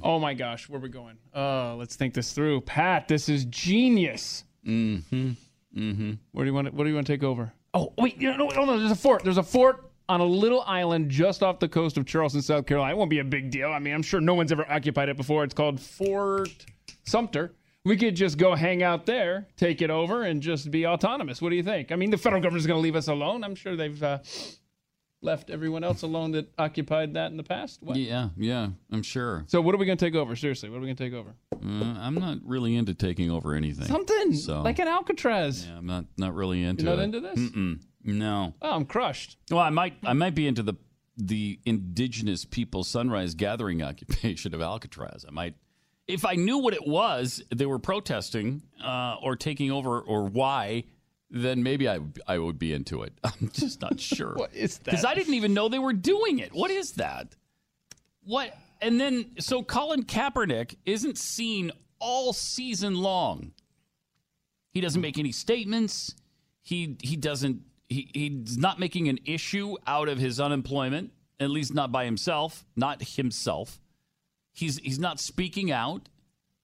Oh 0.04 0.20
my 0.20 0.34
gosh, 0.34 0.68
where 0.68 0.78
are 0.78 0.84
we 0.84 0.90
going? 0.90 1.18
Uh, 1.34 1.76
let's 1.76 1.96
think 1.96 2.14
this 2.14 2.34
through. 2.34 2.62
Pat, 2.62 3.08
this 3.08 3.30
is 3.30 3.46
genius. 3.46 4.44
Mm-hmm. 4.68 5.32
Mm-hmm. 5.78 6.14
Where 6.34 6.46
do 6.46 6.50
you 6.50 6.54
want? 6.54 6.68
To, 6.68 6.74
what 6.74 6.84
do 6.84 6.90
you 6.90 6.96
want 6.96 7.08
to 7.08 7.14
take 7.14 7.24
over? 7.24 7.54
Oh 7.76 7.92
wait, 7.98 8.20
no, 8.22 8.38
no, 8.38 8.48
no, 8.48 8.80
there's 8.80 8.90
a 8.90 8.96
fort. 8.96 9.24
There's 9.24 9.38
a 9.38 9.44
fort 9.44 9.92
on 10.08 10.22
a 10.22 10.26
little 10.26 10.62
island 10.62 11.12
just 11.12 11.44
off 11.44 11.60
the 11.60 11.68
coast 11.68 11.98
of 11.98 12.06
Charleston, 12.06 12.42
South 12.42 12.66
Carolina. 12.66 12.94
It 12.94 12.98
won't 12.98 13.10
be 13.10 13.20
a 13.20 13.24
big 13.24 13.52
deal. 13.52 13.70
I 13.70 13.80
mean, 13.80 13.94
I'm 13.94 14.02
sure 14.02 14.22
no 14.22 14.34
one's 14.34 14.54
ever 14.54 14.66
occupied 14.72 15.10
it 15.10 15.18
before. 15.18 15.44
It's 15.44 15.54
called 15.54 15.80
Fort 15.80 16.66
Sumter. 17.04 17.54
We 17.84 17.98
could 17.98 18.16
just 18.16 18.38
go 18.38 18.56
hang 18.56 18.82
out 18.82 19.06
there, 19.06 19.48
take 19.58 19.82
it 19.82 19.90
over, 19.90 20.24
and 20.24 20.42
just 20.42 20.72
be 20.72 20.88
autonomous. 20.88 21.42
What 21.42 21.50
do 21.50 21.58
you 21.58 21.64
think? 21.64 21.92
I 21.92 21.98
mean, 21.98 22.12
the 22.12 22.18
federal 22.18 22.42
government's 22.42 22.66
going 22.66 22.78
to 22.78 22.82
leave 22.82 22.96
us 22.96 23.10
alone. 23.10 23.44
I'm 23.44 23.56
sure 23.56 23.76
they've 23.76 24.02
uh, 24.02 24.20
left 25.22 25.50
everyone 25.50 25.84
else 25.84 26.02
alone 26.04 26.32
that 26.32 26.52
occupied 26.58 27.14
that 27.16 27.32
in 27.32 27.38
the 27.38 27.44
past. 27.44 27.82
What? 27.82 27.98
Yeah, 27.98 28.30
yeah, 28.38 28.70
I'm 28.92 29.02
sure. 29.04 29.44
So, 29.48 29.62
what 29.62 29.74
are 29.74 29.78
we 29.78 29.86
going 29.86 29.98
to 29.98 30.06
take 30.06 30.16
over? 30.16 30.36
Seriously, 30.36 30.70
what 30.70 30.78
are 30.78 30.82
we 30.82 30.88
going 30.88 30.98
to 30.98 31.04
take 31.04 31.14
over? 31.14 31.36
Uh, 31.54 31.98
I'm 32.00 32.16
not 32.16 32.38
really 32.44 32.76
into 32.76 32.94
taking 32.94 33.32
over 33.32 33.54
anything. 33.56 33.88
Something 33.88 34.34
So, 34.36 34.62
like 34.62 34.80
an 34.80 34.88
Alcatraz. 34.88 35.66
yeah, 35.66 35.78
I'm 35.78 35.86
not 35.86 36.06
not 36.18 36.36
really 36.36 36.64
into 36.64 36.86
not 36.86 37.00
it. 37.00 37.04
into 37.04 37.20
this? 37.22 37.40
Mm-mm. 37.40 37.80
No. 38.04 38.54
Oh, 38.62 38.72
I'm 38.76 38.86
crushed. 38.86 39.38
Well, 39.50 39.62
I 39.62 39.70
might 39.72 39.96
I 40.04 40.14
might 40.14 40.36
be 40.36 40.48
into 40.48 40.62
the 40.64 40.76
the 41.18 41.60
indigenous 41.66 42.44
people 42.46 42.84
sunrise 42.84 43.34
gathering 43.36 43.82
occupation 43.90 44.54
of 44.54 44.62
Alcatraz. 44.62 45.26
I 45.28 45.32
might 45.32 45.56
if 46.08 46.24
I 46.24 46.34
knew 46.36 46.60
what 46.60 46.76
it 46.76 46.86
was 46.86 47.42
they 47.56 47.66
were 47.66 47.80
protesting 47.80 48.62
uh, 48.84 49.16
or 49.24 49.36
taking 49.36 49.72
over 49.72 50.00
or 50.02 50.26
why, 50.26 50.84
then 51.36 51.64
maybe 51.64 51.88
I 51.90 51.99
I 52.28 52.38
would 52.38 52.57
be 52.57 52.74
into 52.74 53.03
it. 53.03 53.14
I'm 53.24 53.52
just 53.53 53.82
not 53.82 53.99
sure. 53.99 54.34
What 54.36 54.53
is 54.53 54.78
that? 54.80 54.86
Because 54.86 55.06
I 55.06 55.14
didn't 55.14 55.34
even 55.34 55.53
know 55.53 55.68
they 55.68 55.80
were 55.80 55.94
doing 55.94 56.40
it. 56.40 56.53
What 56.53 56.72
is 56.72 56.94
that? 56.94 57.36
What? 58.24 58.57
And 58.82 58.99
then 58.99 59.32
so 59.40 59.62
Colin 59.62 60.03
Kaepernick 60.03 60.76
isn't 60.86 61.18
seen 61.18 61.72
all 61.99 62.34
season 62.34 62.95
long. 62.95 63.52
He 64.72 64.82
doesn't 64.82 65.02
make 65.02 65.18
any 65.18 65.32
statements. 65.32 66.16
He 66.62 66.98
he 67.02 67.16
doesn't 67.18 67.62
he, 67.90 68.10
he's 68.14 68.57
not 68.57 68.80
making 68.80 69.10
an 69.10 69.20
issue 69.26 69.76
out 69.86 70.07
of 70.07 70.18
his 70.18 70.40
unemployment, 70.40 71.12
at 71.40 71.49
least 71.49 71.74
not 71.74 71.91
by 71.91 72.06
himself, 72.06 72.66
not 72.76 73.03
himself. 73.03 73.80
He's 74.53 74.78
he's 74.78 74.99
not 74.99 75.20
speaking 75.20 75.72
out. 75.72 76.07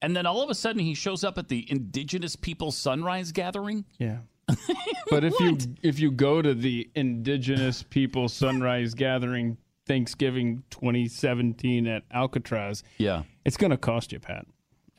And 0.02 0.16
then 0.16 0.26
all 0.26 0.42
of 0.42 0.50
a 0.50 0.56
sudden 0.56 0.82
he 0.82 0.96
shows 0.96 1.24
up 1.24 1.38
at 1.38 1.48
the 1.48 1.70
Indigenous 1.70 2.36
People 2.36 2.72
Sunrise 2.72 3.32
Gathering. 3.32 3.86
Yeah. 4.00 4.20
But 5.10 5.24
if 5.24 5.40
you 5.40 5.58
if 5.82 6.00
you 6.00 6.12
go 6.12 6.42
to 6.42 6.54
the 6.54 6.90
Indigenous 6.96 7.84
People 7.84 8.28
Sunrise 8.30 8.94
Gathering 8.94 9.58
Thanksgiving 9.86 10.64
2017 10.70 11.88
at 11.88 12.04
Alcatraz, 12.12 12.84
Yeah. 12.98 13.24
it's 13.46 13.58
going 13.58 13.72
to 13.72 13.78
cost 13.78 14.12
you, 14.12 14.20
Pat. 14.20 14.46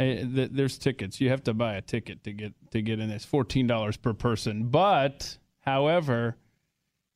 Eh, 0.00 0.24
There's 0.26 0.78
tickets. 0.78 1.20
You 1.20 1.28
have 1.30 1.42
to 1.44 1.54
buy 1.54 1.74
a 1.74 1.82
ticket 1.82 2.24
to 2.24 2.32
get 2.32 2.52
to 2.72 2.82
get 2.82 2.98
in. 3.00 3.10
It's 3.10 3.24
fourteen 3.24 3.66
dollars 3.66 3.96
per 3.96 4.12
person. 4.12 4.64
But 4.64 5.38
however, 5.60 6.36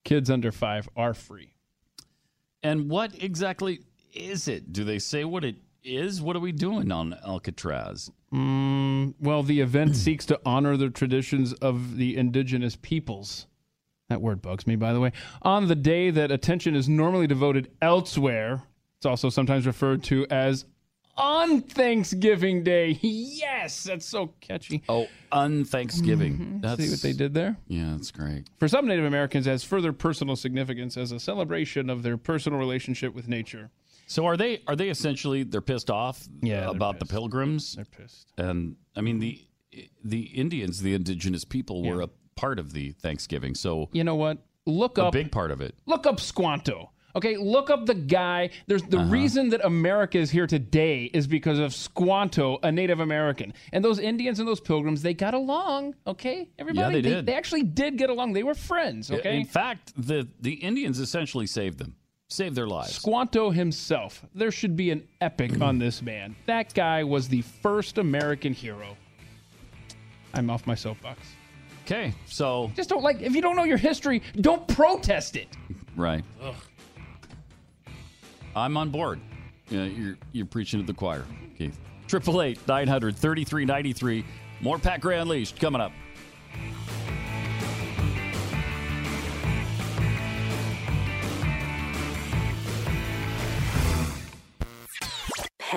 kids 0.05 0.31
under 0.31 0.53
five 0.53 0.89
are 0.97 1.15
free. 1.15 1.53
And 2.63 2.89
what 2.91 3.21
exactly 3.23 3.81
is 4.15 4.49
it? 4.49 4.73
Do 4.73 4.85
they 4.85 4.99
say 4.99 5.25
what 5.25 5.45
it 5.45 5.57
is? 5.87 6.21
What 6.21 6.37
are 6.37 6.41
we 6.41 6.53
doing 6.53 6.91
on 6.93 7.17
Alcatraz? 7.27 8.11
Mm, 8.33 9.15
well, 9.21 9.43
the 9.43 9.61
event 9.61 9.97
seeks 9.97 10.27
to 10.27 10.41
honor 10.45 10.77
the 10.77 10.91
traditions 10.91 11.53
of 11.55 11.97
the 11.97 12.17
indigenous 12.17 12.77
peoples. 12.77 13.47
That 14.09 14.21
word 14.21 14.43
bugs 14.43 14.67
me, 14.67 14.77
by 14.77 14.93
the 14.93 15.01
way. 15.01 15.13
On 15.43 15.67
the 15.67 15.75
day 15.75 16.11
that 16.11 16.31
attention 16.31 16.77
is 16.77 16.89
normally 16.89 17.27
devoted 17.27 17.71
elsewhere, 17.83 18.63
it's 18.99 19.07
also 19.07 19.31
sometimes 19.31 19.67
referred 19.67 20.05
to 20.05 20.27
as 20.31 20.65
on 21.17 21.63
Thanksgiving 21.63 22.63
Day. 22.63 22.99
Yes, 23.01 23.85
that's 23.85 24.07
so 24.07 24.35
catchy. 24.41 24.83
Oh, 24.89 25.09
on 25.33 25.65
Thanksgiving. 25.65 26.61
That's 26.61 26.83
See 26.83 26.91
what 26.91 27.01
they 27.01 27.13
did 27.13 27.35
there? 27.35 27.57
Yeah, 27.69 27.93
that's 27.93 28.11
great. 28.11 28.45
For 28.59 28.69
some 28.69 28.87
Native 28.87 29.05
Americans, 29.05 29.47
it 29.47 29.51
has 29.51 29.65
further 29.65 29.93
personal 29.93 30.37
significance 30.37 30.97
as 30.97 31.13
a 31.13 31.21
celebration 31.21 31.89
of 31.91 32.03
their 32.03 32.17
personal 32.17 32.59
relationship 32.59 33.15
with 33.15 33.29
nature. 33.29 33.71
So 34.07 34.25
are 34.27 34.37
they 34.37 34.63
are 34.67 34.77
they 34.77 34.89
essentially 34.89 35.43
they're 35.43 35.61
pissed 35.61 35.91
off 35.91 36.27
Yeah, 36.43 36.61
they're 36.61 36.69
about 36.71 36.99
the 37.01 37.07
pilgrims? 37.07 37.75
They're 37.75 37.85
pissed. 37.85 38.33
And 38.39 38.77
I 38.95 39.01
mean 39.01 39.19
the 39.19 39.41
the 40.05 40.23
Indians, 40.23 40.81
the 40.81 40.95
indigenous 40.95 41.45
people 41.45 41.83
were 41.83 42.01
a 42.03 42.09
part 42.37 42.59
of 42.59 42.73
the 42.73 42.93
Thanksgiving. 42.93 43.55
So 43.55 43.89
You 43.93 44.05
know 44.05 44.15
what? 44.15 44.39
Look 44.65 44.99
up 44.99 45.09
a 45.09 45.11
big 45.13 45.31
part 45.31 45.51
of 45.51 45.61
it. 45.61 45.75
Look 45.87 46.07
up 46.07 46.21
Squanto. 46.21 46.91
Okay, 47.15 47.39
look 47.39 47.71
up 47.71 47.87
the 47.87 47.95
guy. 47.95 48.51
There's 48.67 48.83
the 48.83 48.99
Uh-huh. 48.99 49.11
reason 49.11 49.49
that 49.51 49.65
America 49.65 50.19
is 50.19 50.31
here 50.31 50.47
today 50.47 51.05
is 51.15 51.27
because 51.27 51.59
of 51.59 51.73
Squanto, 51.75 52.59
a 52.63 52.71
Native 52.71 53.01
American. 53.01 53.55
And 53.73 53.83
those 53.83 53.99
Indians 53.99 54.39
and 54.39 54.47
those 54.47 54.61
pilgrims, 54.61 55.01
they 55.01 55.15
got 55.15 55.33
along, 55.33 55.95
okay? 56.07 56.51
Everybody 56.59 56.79
Yeah, 56.87 56.93
they 56.93 57.01
did. 57.01 57.25
They, 57.27 57.33
actually 57.35 57.63
did 57.63 57.97
get 57.97 58.11
along. 58.11 58.35
They 58.35 58.43
were 58.43 58.55
friends, 58.55 59.11
okay? 59.11 59.39
In 59.39 59.47
fact, 59.47 59.93
the 59.97 60.29
the 60.41 60.55
Indians 60.55 60.99
essentially 61.01 61.47
saved 61.47 61.79
them. 61.79 61.97
Saved 62.29 62.57
their 62.57 62.67
lives. 62.67 62.93
Squanto 62.95 63.51
himself. 63.51 64.25
There 64.35 64.51
should 64.51 64.77
be 64.77 64.91
an 64.91 65.07
epic 65.21 65.61
on 65.61 65.79
this 65.79 66.03
man. 66.03 66.35
That 66.47 66.75
guy 66.75 67.05
was 67.05 67.29
the 67.29 67.43
first 67.43 67.99
American 67.99 68.53
hero. 68.53 68.97
I'm 70.35 70.51
off 70.51 70.67
my 70.67 70.75
soapbox. 70.75 71.21
Okay, 71.85 72.13
so 72.27 72.73
Just 72.75 72.89
don't 72.91 73.05
like 73.05 73.23
if 73.23 73.33
you 73.35 73.41
don't 73.41 73.55
know 73.55 73.63
your 73.63 73.77
history, 73.77 74.23
don't 74.41 74.67
protest 74.67 75.37
it. 75.37 75.47
right. 75.95 76.25
Ugh. 76.43 76.55
I'm 78.57 78.77
on 78.77 78.91
board. 78.91 79.21
Yeah, 79.71 79.85
you're 79.85 80.17
you're 80.33 80.47
preaching 80.47 80.81
to 80.81 80.87
the 80.87 80.95
choir, 80.95 81.25
Keith. 81.57 81.79
Triple 82.09 82.43
eight 82.43 82.59
nine 82.67 82.89
hundred 82.89 83.17
thirty 83.17 83.45
three 83.45 83.65
ninety 83.65 83.93
three. 83.93 84.25
More 84.61 84.79
Pat 84.79 85.01
Gray 85.01 85.19
Unleashed 85.21 85.61
coming 85.61 85.81
up. 85.81 85.93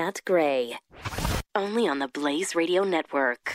Pat 0.09 0.25
Gray. 0.25 0.75
Only 1.53 1.87
on 1.87 1.99
the 1.99 2.07
Blaze 2.07 2.55
Radio 2.55 2.83
Network. 2.83 3.53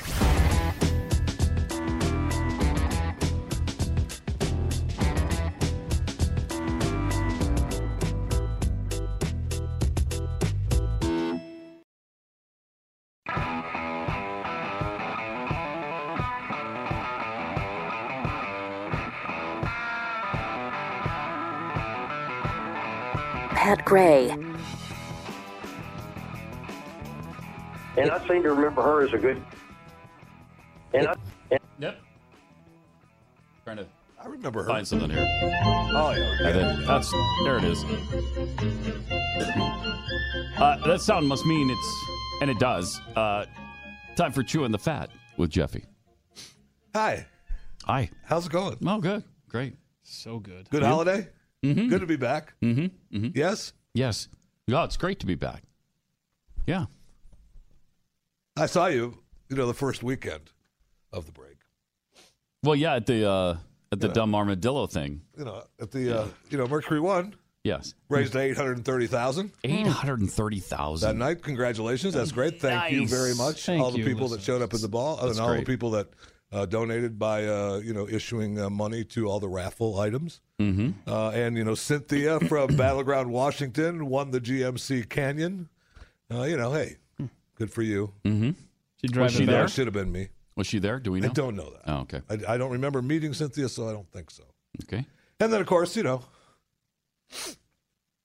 Pat 23.57 23.85
Gray. 23.85 24.44
And 28.05 28.13
I 28.13 28.29
seem 28.29 28.43
to 28.43 28.51
remember 28.53 28.83
her 28.83 29.03
as 29.07 29.13
a 29.13 29.19
good. 29.19 29.43
And 30.93 31.09
I, 31.09 31.15
and 31.51 31.61
Yep. 31.79 32.01
Trying 33.65 33.77
to 33.79 33.87
I 34.23 34.27
remember 34.27 34.63
her. 34.63 34.69
find 34.69 34.87
something 34.87 35.11
here. 35.11 35.27
Oh 35.43 36.15
yeah. 36.17 36.49
And 36.49 36.55
then 36.59 36.85
that's 36.87 37.11
there 37.45 37.57
it 37.59 37.65
is. 37.65 37.83
Uh, 40.57 40.77
that 40.87 41.01
sound 41.01 41.27
must 41.27 41.45
mean 41.47 41.69
it's, 41.71 42.05
and 42.41 42.51
it 42.51 42.59
does. 42.59 43.01
Uh, 43.17 43.45
time 44.17 44.33
for 44.33 44.43
chewing 44.43 44.71
the 44.73 44.79
fat 44.79 45.11
with 45.37 45.51
Jeffy. 45.51 45.85
Hi. 46.95 47.27
Hi. 47.85 48.09
How's 48.25 48.47
it 48.47 48.53
going? 48.53 48.77
Oh, 48.87 49.01
good, 49.01 49.25
great. 49.49 49.77
So 50.03 50.39
good. 50.39 50.69
Good 50.71 50.83
You? 50.83 50.89
holiday. 50.89 51.29
Mm-hmm. 51.65 51.89
Good 51.89 52.01
to 52.01 52.07
be 52.07 52.17
back. 52.17 52.55
Mm-hmm. 52.63 53.17
mm-hmm. 53.17 53.29
Yes. 53.35 53.73
Yes. 53.95 54.29
Yeah, 54.67 54.85
it's 54.85 54.97
great 54.97 55.19
to 55.21 55.27
be 55.27 55.35
back. 55.35 55.63
Yeah. 56.67 56.87
I 58.57 58.67
saw 58.67 58.87
you. 58.87 59.19
You 59.49 59.57
know, 59.57 59.67
the 59.67 59.75
first 59.75 60.03
weekend 60.03 60.51
of 61.13 61.27
the 61.27 61.33
break. 61.33 61.59
Well, 62.63 62.75
yeah, 62.75 62.95
at 62.95 63.07
the 63.07 63.29
uh, 63.29 63.57
at 63.93 64.01
the 64.01 64.09
dumb 64.09 64.35
armadillo 64.35 64.87
thing. 64.87 65.21
You 65.39 65.45
know, 65.45 65.65
at 65.81 65.91
the 65.91 66.21
uh, 66.21 66.27
you 66.51 66.59
know 66.59 66.67
Mercury 66.67 67.01
One 67.01 67.35
Yes, 67.65 67.95
raised 68.11 68.37
eight 68.37 68.59
hundred 68.59 68.85
thirty 68.85 69.07
thousand. 69.07 69.51
Eight 69.65 69.87
hundred 69.87 70.31
thirty 70.31 70.61
thousand 70.61 71.09
That 71.09 71.25
night, 71.25 71.43
congratulations. 71.43 72.13
That's 72.13 72.31
great. 72.31 72.61
Thank 72.61 72.93
you 72.93 73.09
very 73.09 73.35
much. 73.35 73.65
Thank 73.65 73.83
all 73.83 73.91
the 73.91 74.01
you, 74.01 74.05
people 74.05 74.29
that 74.29 74.43
showed 74.43 74.61
up 74.61 74.75
at 74.75 74.83
the 74.83 74.89
ball 74.89 75.19
and 75.19 75.41
all 75.41 75.55
the 75.55 75.63
people 75.63 75.91
that 75.93 76.09
uh, 76.53 76.67
donated 76.67 77.19
by 77.19 77.47
uh, 77.47 77.81
you 77.83 77.95
know 77.95 78.07
issuing 78.07 78.61
uh, 78.61 78.69
money 78.69 79.03
to 79.05 79.31
all 79.31 79.41
the 79.41 79.49
raffle 79.49 79.99
items. 79.99 80.43
Mm-hmm. 80.61 81.09
Uh, 81.09 81.31
and 81.31 81.57
you 81.57 81.65
know 81.65 81.75
Cynthia 81.75 82.39
from 82.41 82.77
Battleground 82.77 83.31
Washington 83.31 84.11
won 84.11 84.31
the 84.31 84.43
GMC 84.43 85.09
Canyon. 85.09 85.71
Uh, 86.31 86.43
you 86.43 86.59
know, 86.59 86.71
hey, 86.71 86.97
good 87.55 87.73
for 87.73 87.83
you. 87.83 88.13
Mm-hmm. 88.25 88.51
She 89.01 89.09
drive 89.09 89.31
she 89.33 89.43
it 89.43 89.47
there? 89.47 89.63
That 89.63 89.71
should 89.71 89.87
have 89.87 89.95
been 89.95 90.11
me. 90.13 90.29
Was 90.57 90.67
she 90.67 90.79
there? 90.79 90.99
Do 91.01 91.13
we 91.13 91.21
know? 91.21 91.29
I 91.29 91.33
don't 91.33 91.57
know 91.57 91.71
that. 91.71 91.83
Oh, 91.87 91.97
okay. 92.01 92.21
I, 92.31 92.55
I 92.55 92.59
don't 92.59 92.71
remember 92.73 93.03
meeting 93.03 93.35
Cynthia, 93.35 93.69
so 93.69 93.89
I 93.89 93.93
don't 93.93 94.11
think 94.13 94.31
so. 94.31 94.45
Okay. 94.85 95.05
And 95.41 95.53
then, 95.53 95.61
of 95.61 95.67
course, 95.67 95.97
you 95.97 96.03
know, 96.05 96.23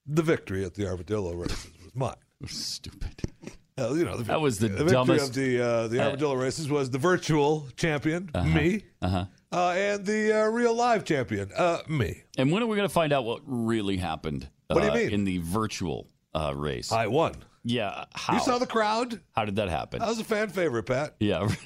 the 0.06 0.22
victory 0.22 0.64
at 0.66 0.74
the 0.76 0.88
Armadillo 0.88 1.34
races 1.34 1.72
was 1.84 1.96
mine. 1.96 2.16
Stupid. 2.48 3.22
Uh, 3.78 3.94
you 3.94 4.04
know, 4.06 4.18
the, 4.18 4.24
That 4.24 4.42
was 4.42 4.60
the 4.60 4.68
victory 4.70 4.90
dumbest- 4.92 5.30
of 5.30 5.36
the 5.36 5.62
uh, 5.62 5.88
the 5.88 6.00
Uh, 6.02 6.06
Armadillo 6.06 6.36
races 6.36 6.70
was 6.70 6.90
the 6.90 6.98
virtual 6.98 7.68
champion, 7.78 8.30
me, 8.46 8.84
Uh-huh. 9.02 9.26
uh, 9.52 9.70
and 9.72 10.06
the 10.06 10.34
uh, 10.34 10.46
real 10.50 10.76
live 10.76 11.06
champion, 11.06 11.50
uh, 11.56 11.80
me. 11.88 12.24
And 12.38 12.52
when 12.52 12.62
are 12.62 12.68
we 12.68 12.76
going 12.76 12.88
to 12.88 12.94
find 12.94 13.14
out 13.14 13.24
what 13.26 13.42
really 13.46 13.98
happened? 13.98 14.50
What 14.68 14.82
do 14.82 14.86
you 14.86 14.92
uh, 14.92 14.96
mean? 14.96 15.10
in 15.12 15.24
the 15.24 15.38
virtual 15.40 16.08
uh, 16.36 16.54
race? 16.56 16.92
I 16.92 17.08
won. 17.08 17.36
Yeah. 17.64 18.06
How? 18.14 18.34
You 18.36 18.40
saw 18.42 18.58
the 18.58 18.68
crowd. 18.68 19.20
How 19.36 19.46
did 19.46 19.56
that 19.58 19.70
happen? 19.70 20.02
I 20.02 20.08
was 20.08 20.20
a 20.20 20.24
fan 20.24 20.50
favorite, 20.50 20.84
Pat. 20.84 21.16
yeah. 21.20 21.48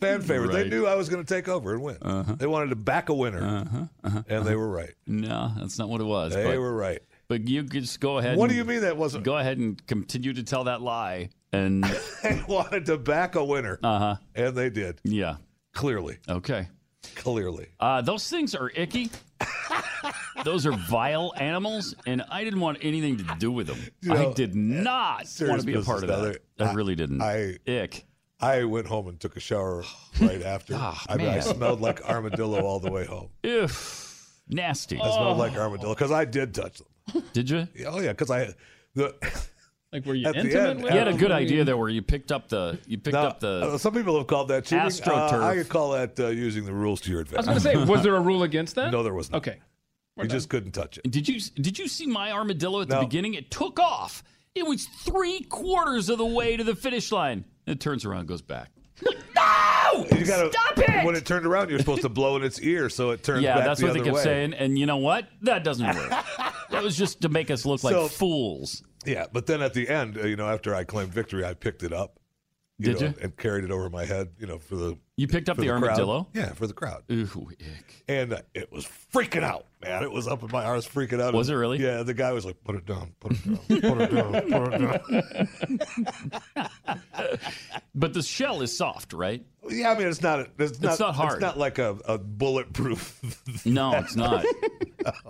Fan 0.00 0.22
favorite. 0.22 0.50
They 0.50 0.68
knew 0.68 0.88
I 0.88 0.96
was 0.96 1.08
going 1.08 1.24
to 1.24 1.34
take 1.34 1.48
over 1.48 1.72
and 1.72 1.82
win. 1.84 1.96
Uh-huh. 2.02 2.34
They 2.34 2.48
wanted 2.48 2.70
to 2.70 2.76
back 2.76 3.10
a 3.10 3.14
winner, 3.14 3.40
Uh-huh. 3.46 3.84
Uh-huh. 4.02 4.22
and 4.28 4.44
they 4.44 4.56
were 4.56 4.68
right. 4.68 4.90
No, 5.06 5.52
that's 5.56 5.78
not 5.78 5.88
what 5.88 6.00
it 6.00 6.04
was. 6.04 6.34
They 6.34 6.42
but, 6.42 6.58
were 6.58 6.74
right. 6.74 6.98
but 7.28 7.46
you 7.46 7.62
could 7.62 7.82
just 7.82 8.00
go 8.00 8.18
ahead. 8.18 8.36
What 8.38 8.50
do 8.50 8.56
you 8.56 8.64
mean 8.64 8.80
that 8.80 8.96
wasn't? 8.96 9.22
Go 9.22 9.36
ahead 9.38 9.58
and 9.58 9.80
continue 9.86 10.32
to 10.32 10.42
tell 10.42 10.64
that 10.64 10.82
lie. 10.82 11.30
And 11.52 11.84
They 12.24 12.42
wanted 12.48 12.86
to 12.86 12.98
back 12.98 13.36
a 13.36 13.44
winner, 13.44 13.78
uh 13.84 13.98
huh. 14.00 14.16
and 14.34 14.56
they 14.56 14.68
did. 14.68 15.00
Yeah. 15.04 15.36
Clearly, 15.74 16.18
Okay. 16.28 16.66
clearly. 17.14 17.68
Uh, 17.78 18.00
those 18.02 18.28
things 18.28 18.56
are 18.56 18.68
icky. 18.74 19.10
those 20.44 20.66
are 20.66 20.72
vile 20.72 21.32
animals, 21.36 21.94
and 22.06 22.22
I 22.30 22.44
didn't 22.44 22.60
want 22.60 22.78
anything 22.82 23.18
to 23.18 23.24
do 23.38 23.50
with 23.50 23.66
them. 23.66 23.78
You 24.00 24.14
know, 24.14 24.30
I 24.30 24.32
did 24.34 24.54
not 24.54 25.26
want 25.40 25.60
to 25.60 25.66
be 25.66 25.74
a 25.74 25.82
part 25.82 26.02
of 26.04 26.08
that. 26.08 26.38
now. 26.58 26.70
I 26.70 26.72
really 26.74 26.94
didn't. 26.94 27.20
I 27.22 27.58
Ick. 27.66 28.04
I 28.40 28.64
went 28.64 28.88
home 28.88 29.06
and 29.06 29.20
took 29.20 29.36
a 29.36 29.40
shower 29.40 29.84
right 30.20 30.42
after. 30.42 30.74
Ah, 30.76 31.04
I 31.08 31.16
mean, 31.16 31.28
I 31.28 31.38
smelled 31.40 31.80
like 31.80 32.04
armadillo 32.08 32.60
all 32.62 32.80
the 32.80 32.90
way 32.90 33.04
home. 33.04 33.28
Ew. 33.44 33.68
Nasty. 34.48 34.98
I 35.00 35.10
smelled 35.10 35.38
like 35.38 35.56
armadillo 35.56 35.94
because 35.94 36.10
I 36.10 36.24
did 36.24 36.54
touch 36.54 36.78
them. 36.78 37.22
Did 37.32 37.48
you? 37.50 37.68
Oh 37.86 38.00
yeah, 38.00 38.12
because 38.12 38.30
I 38.30 38.54
the 38.94 39.14
Like, 39.92 40.06
were 40.06 40.14
you 40.14 40.26
At 40.26 40.36
intimate 40.36 40.54
end- 40.70 40.82
with 40.82 40.92
You 40.92 40.98
had 40.98 41.08
a 41.08 41.12
good 41.12 41.30
idea 41.32 41.64
there, 41.64 41.76
where 41.76 41.90
you 41.90 42.00
picked 42.00 42.32
up 42.32 42.48
the 42.48 42.78
you 42.86 42.96
picked 42.96 43.12
Now, 43.14 43.26
up 43.26 43.40
the 43.40 43.72
uh, 43.74 43.78
some 43.78 43.92
people 43.92 44.16
have 44.16 44.26
called 44.26 44.48
that 44.48 44.64
cheating. 44.64 44.78
AstroTurf. 44.86 45.32
Uh, 45.34 45.44
I 45.44 45.54
could 45.54 45.68
call 45.68 45.90
that 45.92 46.18
uh, 46.18 46.28
using 46.28 46.64
the 46.64 46.72
rules 46.72 47.00
to 47.02 47.10
your 47.10 47.20
advantage. 47.20 47.46
I 47.48 47.52
was 47.52 47.62
going 47.64 47.76
to 47.76 47.84
say, 47.86 47.92
was 47.92 48.02
there 48.02 48.16
a 48.16 48.20
rule 48.30 48.42
against 48.42 48.74
that? 48.76 48.90
no, 48.90 49.02
there 49.02 49.12
was 49.12 49.30
not. 49.30 49.38
Okay. 49.38 49.58
You 50.20 50.28
just 50.28 50.48
couldn't 50.48 50.72
touch 50.72 50.98
it. 50.98 51.10
Did 51.10 51.28
you 51.28 51.40
did 51.40 51.78
you 51.78 51.88
see 51.88 52.06
my 52.06 52.32
armadillo 52.32 52.82
at 52.82 52.88
the 52.88 53.00
beginning? 53.00 53.34
It 53.34 53.50
took 53.50 53.78
off. 53.80 54.22
It 54.54 54.66
was 54.66 54.84
three 54.84 55.40
quarters 55.40 56.10
of 56.10 56.18
the 56.18 56.26
way 56.26 56.56
to 56.56 56.64
the 56.64 56.74
finish 56.76 57.10
line. 57.10 57.44
It 57.66 57.80
turns 57.80 58.04
around, 58.04 58.20
and 58.20 58.28
goes 58.28 58.42
back. 58.42 58.70
no! 59.02 60.06
You 60.12 60.26
gotta, 60.26 60.50
Stop 60.52 60.78
it! 60.78 61.04
When 61.06 61.16
it 61.16 61.24
turned 61.24 61.46
around, 61.46 61.70
you're 61.70 61.78
supposed 61.78 62.02
to 62.02 62.08
blow 62.08 62.36
in 62.36 62.42
its 62.44 62.60
ear 62.60 62.88
so 62.90 63.10
it 63.10 63.22
turns 63.22 63.42
yeah, 63.42 63.56
back 63.56 63.64
that's 63.64 63.80
the 63.80 63.86
what 63.86 63.94
they 63.94 64.00
other 64.00 64.10
kept 64.10 64.16
way. 64.16 64.22
saying. 64.22 64.52
And 64.54 64.78
you 64.78 64.84
know 64.86 64.98
what? 64.98 65.26
That 65.42 65.64
doesn't 65.64 65.86
work. 65.86 66.10
that 66.70 66.82
was 66.82 66.96
just 66.96 67.22
to 67.22 67.28
make 67.28 67.50
us 67.50 67.64
look 67.64 67.82
like 67.82 68.10
fools. 68.10 68.82
Yeah, 69.04 69.26
but 69.32 69.46
then 69.46 69.62
at 69.62 69.74
the 69.74 69.88
end, 69.88 70.16
uh, 70.16 70.26
you 70.26 70.36
know, 70.36 70.48
after 70.48 70.74
I 70.74 70.84
claimed 70.84 71.12
victory, 71.12 71.44
I 71.44 71.54
picked 71.54 71.82
it 71.82 71.92
up. 71.92 72.18
Did 72.80 73.00
know, 73.00 73.08
you? 73.08 73.14
And 73.22 73.36
carried 73.36 73.64
it 73.64 73.70
over 73.70 73.88
my 73.90 74.04
head, 74.04 74.30
you 74.38 74.46
know, 74.46 74.58
for 74.58 74.76
the 74.76 74.98
You 75.16 75.28
picked 75.28 75.50
up 75.50 75.58
the, 75.58 75.66
crowd. 75.66 75.82
armadillo? 75.82 76.28
Yeah, 76.32 76.52
for 76.52 76.66
the 76.66 76.72
crowd. 76.72 77.02
Ooh, 77.10 77.50
ick. 77.50 78.04
And 78.08 78.32
uh, 78.32 78.42
it 78.54 78.72
was 78.72 78.88
freaking 79.12 79.42
out, 79.42 79.66
man. 79.82 80.02
It 80.02 80.10
was 80.10 80.26
up 80.26 80.42
in 80.42 80.50
my 80.50 80.72
was 80.74 80.88
freaking 80.88 81.20
out. 81.20 81.34
Was 81.34 81.50
it 81.50 81.54
really? 81.54 81.78
Yeah, 81.78 82.02
the 82.02 82.14
guy 82.14 82.32
was 82.32 82.46
like, 82.46 82.64
put 82.64 82.76
it 82.76 82.86
down, 82.86 83.14
put 83.20 83.32
it 83.32 83.44
down, 83.44 83.58
put 83.68 84.00
it 84.00 84.10
down, 84.10 84.32
put 84.50 84.74
it 84.74 85.78
down. 86.56 87.38
But 87.94 88.14
the 88.14 88.22
shell 88.22 88.62
is 88.62 88.74
soft, 88.76 89.12
right? 89.12 89.44
Yeah, 89.68 89.90
I 89.90 89.98
mean, 89.98 90.08
it's 90.08 90.22
not, 90.22 90.48
it's 90.58 90.80
not, 90.80 90.98
not 90.98 91.14
hard. 91.14 91.34
It's 91.34 91.42
not 91.42 91.58
like 91.58 91.78
a, 91.78 91.98
a 92.06 92.18
bulletproof. 92.18 93.20
No, 93.66 93.92
it's 93.96 94.16
not. 94.16 94.44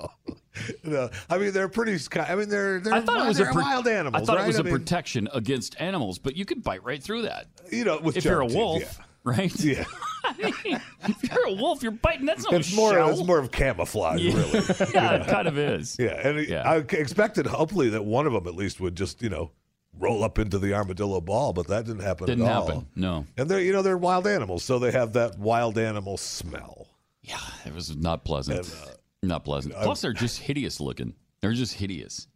no. 0.85 1.11
I 1.29 1.39
mean, 1.39 1.53
they're 1.53 1.69
pretty, 1.69 1.99
I 2.19 2.35
mean, 2.35 2.49
they're, 2.49 2.81
they're, 2.81 2.95
I 2.95 3.01
thought 3.01 3.25
it 3.25 3.29
was 3.29 3.41
a 3.41 3.47
pro- 3.47 3.63
wild 3.63 3.89
animals. 3.89 4.23
I 4.23 4.25
thought 4.25 4.37
right? 4.37 4.45
it 4.45 4.47
was 4.47 4.57
I 4.57 4.61
a 4.61 4.65
mean, 4.65 4.75
protection 4.75 5.29
against 5.35 5.79
animals, 5.81 6.19
but 6.19 6.37
you 6.37 6.45
could 6.45 6.63
bite 6.63 6.85
right 6.85 7.03
through 7.03 7.23
that. 7.23 7.49
You 7.71 7.85
know, 7.85 7.99
with 7.99 8.17
if 8.17 8.25
you're 8.25 8.41
a 8.41 8.45
shark 8.45 8.49
teeth, 8.49 8.57
wolf, 8.57 8.83
yeah. 8.83 9.05
Right? 9.25 9.55
Yeah. 9.63 9.85
if 10.39 11.23
you're 11.31 11.47
a 11.47 11.53
wolf, 11.55 11.83
you're 11.83 11.93
biting. 11.93 12.27
That's 12.27 12.45
not 12.45 12.55
It's 12.61 12.73
a 12.73 12.77
more, 12.77 12.93
shell. 12.93 13.11
it's 13.11 13.25
more 13.27 13.39
of 13.39 13.51
camouflage, 13.51 14.21
Yeah. 14.21 14.35
really. 14.35 14.53
yeah, 14.95 15.13
it 15.15 15.27
kind 15.29 15.49
of 15.49 15.59
is. 15.59 15.97
Yeah, 15.99 16.27
and 16.29 16.47
Yeah. 16.49 16.63
I 16.69 16.77
expected 16.77 17.47
hopefully 17.47 17.91
that 17.91 18.05
one 18.05 18.27
of 18.27 18.33
them 18.33 18.47
at 18.47 18.55
least 18.55 18.81
would 18.81 18.97
just 18.97 19.23
you 19.23 19.29
know 19.31 19.51
roll 19.99 20.25
up 20.25 20.39
into 20.39 20.59
the 20.59 20.75
armadillo 20.75 21.21
ball, 21.21 21.53
but 21.53 21.67
that 21.69 21.85
didn't 21.85 22.03
happen. 22.03 22.27
Didn't 22.27 22.47
at 22.47 22.53
all. 22.53 22.67
happen. 22.67 22.87
No. 22.97 23.27
And 23.37 23.49
they're 23.49 23.61
you 23.61 23.73
know 23.73 23.83
they're 23.83 23.99
wild 23.99 24.27
animals, 24.27 24.65
so 24.65 24.79
they 24.79 24.91
have 24.93 25.13
that 25.15 25.39
wild 25.39 25.77
animal 25.79 26.17
smell. 26.17 26.89
Yeah, 27.23 27.39
it 27.67 27.75
was 27.75 27.95
not 27.97 28.25
pleasant. 28.25 28.59
And, 28.59 28.89
uh, 28.89 28.93
not 29.23 29.45
pleasant. 29.45 29.75
Plus, 29.75 30.01
they're 30.01 30.13
just 30.13 30.41
hideous 30.41 30.81
looking. 30.81 31.15
They're 31.41 31.53
just 31.53 31.75
hideous. 31.75 32.27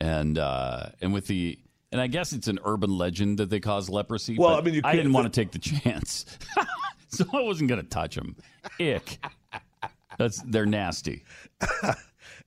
And 0.00 0.38
uh, 0.38 0.90
and 1.00 1.12
with 1.12 1.26
the 1.26 1.58
and 1.92 2.00
I 2.00 2.06
guess 2.06 2.32
it's 2.32 2.48
an 2.48 2.58
urban 2.64 2.96
legend 2.96 3.38
that 3.38 3.50
they 3.50 3.60
cause 3.60 3.88
leprosy. 3.88 4.36
Well, 4.38 4.50
but 4.54 4.58
I 4.58 4.64
mean, 4.64 4.74
you 4.74 4.80
I 4.84 4.94
didn't 4.96 5.12
want 5.12 5.32
to 5.32 5.40
take 5.40 5.50
the 5.52 5.58
chance, 5.58 6.24
so 7.08 7.24
I 7.32 7.40
wasn't 7.40 7.68
going 7.68 7.80
to 7.82 7.88
touch 7.88 8.14
them. 8.16 8.36
Ick. 8.80 9.24
That's 10.18 10.42
they're 10.42 10.66
nasty. 10.66 11.24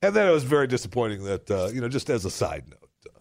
And 0.02 0.14
then 0.14 0.28
it 0.28 0.32
was 0.32 0.44
very 0.44 0.68
disappointing 0.68 1.24
that 1.24 1.50
uh, 1.50 1.70
you 1.74 1.80
know 1.80 1.88
just 1.88 2.10
as 2.10 2.26
a 2.26 2.30
side 2.30 2.66
note, 2.70 2.90
uh, 3.16 3.20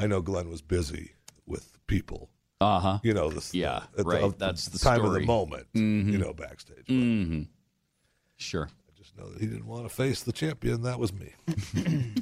I 0.00 0.08
know 0.08 0.20
Glenn 0.20 0.48
was 0.50 0.62
busy 0.62 1.12
with 1.46 1.78
people. 1.86 2.28
Uh 2.60 2.80
huh. 2.80 2.98
You 3.04 3.14
know, 3.14 3.30
this, 3.30 3.54
Yeah, 3.54 3.76
at 3.76 3.96
the- 3.98 4.02
right. 4.02 4.22
of 4.22 4.36
That's 4.38 4.66
the 4.66 4.78
time 4.80 5.04
of 5.04 5.12
the 5.12 5.20
moment. 5.20 5.68
Mhm. 5.74 6.10
You 6.10 6.18
know, 6.18 6.32
backstage. 6.32 6.86
Mm-hmm. 6.88 7.42
Sure. 8.36 8.68
I 8.88 8.98
just 8.98 9.16
know 9.16 9.28
that 9.30 9.40
he 9.40 9.46
didn't 9.46 9.66
want 9.66 9.84
to 9.88 9.94
face 9.94 10.22
the 10.24 10.32
champion. 10.32 10.82
That 10.82 10.98
was 10.98 11.12
me. 11.12 11.32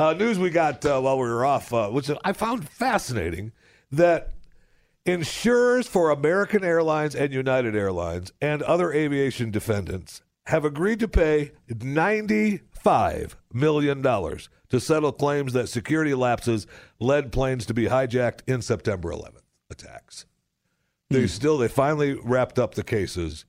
uh, 0.00 0.14
news 0.14 0.38
we 0.38 0.48
got 0.48 0.84
uh, 0.86 0.98
while 0.98 1.18
we 1.18 1.28
were 1.28 1.44
off, 1.44 1.72
uh, 1.74 1.90
which 1.90 2.10
I 2.24 2.32
found 2.32 2.66
fascinating, 2.66 3.52
that 3.92 4.32
insurers 5.04 5.86
for 5.86 6.10
American 6.10 6.64
Airlines 6.64 7.14
and 7.14 7.34
United 7.34 7.76
Airlines 7.76 8.32
and 8.40 8.62
other 8.62 8.92
aviation 8.92 9.50
defendants 9.50 10.22
have 10.46 10.64
agreed 10.64 11.00
to 11.00 11.08
pay 11.08 11.52
$95 11.68 13.34
million 13.52 14.02
to 14.02 14.80
settle 14.80 15.12
claims 15.12 15.52
that 15.52 15.68
security 15.68 16.14
lapses 16.14 16.66
led 16.98 17.30
planes 17.30 17.66
to 17.66 17.74
be 17.74 17.84
hijacked 17.84 18.40
in 18.46 18.62
September 18.62 19.10
11th 19.10 19.42
attacks. 19.68 20.24
They 21.10 21.26
still, 21.26 21.58
they 21.58 21.68
finally 21.68 22.14
wrapped 22.14 22.58
up 22.58 22.74
the 22.74 22.84
cases 22.84 23.44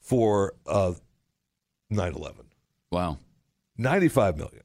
for 0.00 0.54
uh, 0.66 0.94
9/11. 1.90 2.46
Wow. 2.90 3.18
95 3.78 4.36
million. 4.36 4.63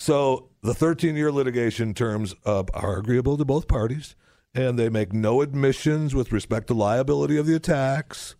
So 0.00 0.48
the 0.62 0.72
13 0.72 1.14
year 1.14 1.30
litigation 1.30 1.92
terms 1.92 2.34
uh, 2.46 2.64
are 2.72 2.96
agreeable 2.96 3.36
to 3.36 3.44
both 3.44 3.68
parties, 3.68 4.16
and 4.54 4.78
they 4.78 4.88
make 4.88 5.12
no 5.12 5.42
admissions 5.42 6.14
with 6.14 6.32
respect 6.32 6.68
to 6.68 6.74
liability 6.74 7.36
of 7.36 7.46
the 7.46 7.54
attacks, 7.54 8.34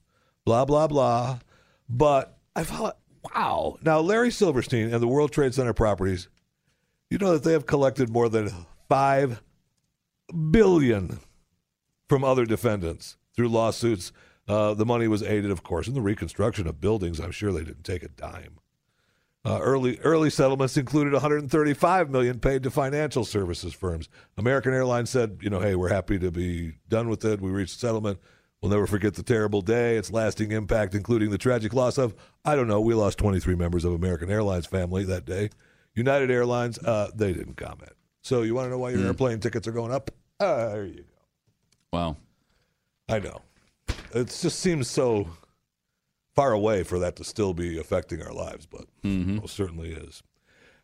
blah, 0.46 0.64
blah, 0.64 0.86
blah. 0.86 1.40
But 1.86 2.38
I 2.56 2.64
thought, 2.64 2.96
wow. 3.34 3.76
Now, 3.82 4.00
Larry 4.00 4.30
Silverstein 4.30 4.90
and 4.90 5.02
the 5.02 5.06
World 5.06 5.32
Trade 5.32 5.52
Center 5.52 5.74
properties, 5.74 6.30
you 7.10 7.18
know 7.18 7.34
that 7.34 7.44
they 7.44 7.52
have 7.52 7.66
collected 7.66 8.08
more 8.08 8.30
than 8.30 8.50
5 8.88 9.42
billion 10.50 11.20
from 12.08 12.24
other 12.24 12.46
defendants 12.46 13.18
through 13.36 13.50
lawsuits. 13.50 14.12
Uh, 14.48 14.72
the 14.72 14.86
money 14.86 15.08
was 15.08 15.22
aided, 15.22 15.50
of 15.50 15.62
course, 15.62 15.88
in 15.88 15.92
the 15.92 16.00
reconstruction 16.00 16.66
of 16.66 16.80
buildings. 16.80 17.20
I'm 17.20 17.32
sure 17.32 17.52
they 17.52 17.64
didn't 17.64 17.84
take 17.84 18.02
a 18.02 18.08
dime. 18.08 18.59
Uh, 19.42 19.58
early 19.62 19.98
early 20.00 20.28
settlements 20.28 20.76
included 20.76 21.14
135 21.14 22.10
million 22.10 22.38
paid 22.38 22.62
to 22.62 22.70
financial 22.70 23.24
services 23.24 23.72
firms. 23.72 24.08
American 24.36 24.74
Airlines 24.74 25.08
said, 25.08 25.38
you 25.40 25.48
know, 25.48 25.60
hey, 25.60 25.74
we're 25.74 25.88
happy 25.88 26.18
to 26.18 26.30
be 26.30 26.74
done 26.88 27.08
with 27.08 27.24
it. 27.24 27.40
We 27.40 27.50
reached 27.50 27.76
a 27.76 27.78
settlement. 27.78 28.18
We'll 28.60 28.70
never 28.70 28.86
forget 28.86 29.14
the 29.14 29.22
terrible 29.22 29.62
day, 29.62 29.96
its 29.96 30.12
lasting 30.12 30.52
impact, 30.52 30.94
including 30.94 31.30
the 31.30 31.38
tragic 31.38 31.72
loss 31.72 31.96
of, 31.96 32.14
I 32.44 32.54
don't 32.54 32.68
know, 32.68 32.80
we 32.82 32.92
lost 32.92 33.16
23 33.16 33.54
members 33.54 33.86
of 33.86 33.94
American 33.94 34.30
Airlines 34.30 34.66
family 34.66 35.04
that 35.04 35.24
day. 35.24 35.48
United 35.94 36.30
Airlines, 36.30 36.78
uh, 36.78 37.10
they 37.14 37.32
didn't 37.32 37.56
comment. 37.56 37.92
So 38.20 38.42
you 38.42 38.54
want 38.54 38.66
to 38.66 38.70
know 38.70 38.78
why 38.78 38.90
your 38.90 39.06
airplane 39.06 39.40
tickets 39.40 39.66
are 39.66 39.72
going 39.72 39.92
up? 39.92 40.10
Uh, 40.38 40.68
there 40.68 40.84
you 40.84 40.94
go. 40.96 41.04
Wow. 41.92 42.16
I 43.08 43.18
know. 43.18 43.40
it 44.14 44.26
just 44.26 44.60
seems 44.60 44.88
so 44.88 45.28
far 46.34 46.52
away 46.52 46.82
for 46.82 46.98
that 47.00 47.16
to 47.16 47.24
still 47.24 47.54
be 47.54 47.78
affecting 47.78 48.22
our 48.22 48.32
lives, 48.32 48.66
but 48.66 48.84
Mm-hmm. 49.04 49.36
most 49.36 49.54
certainly 49.56 49.92
is. 49.92 50.22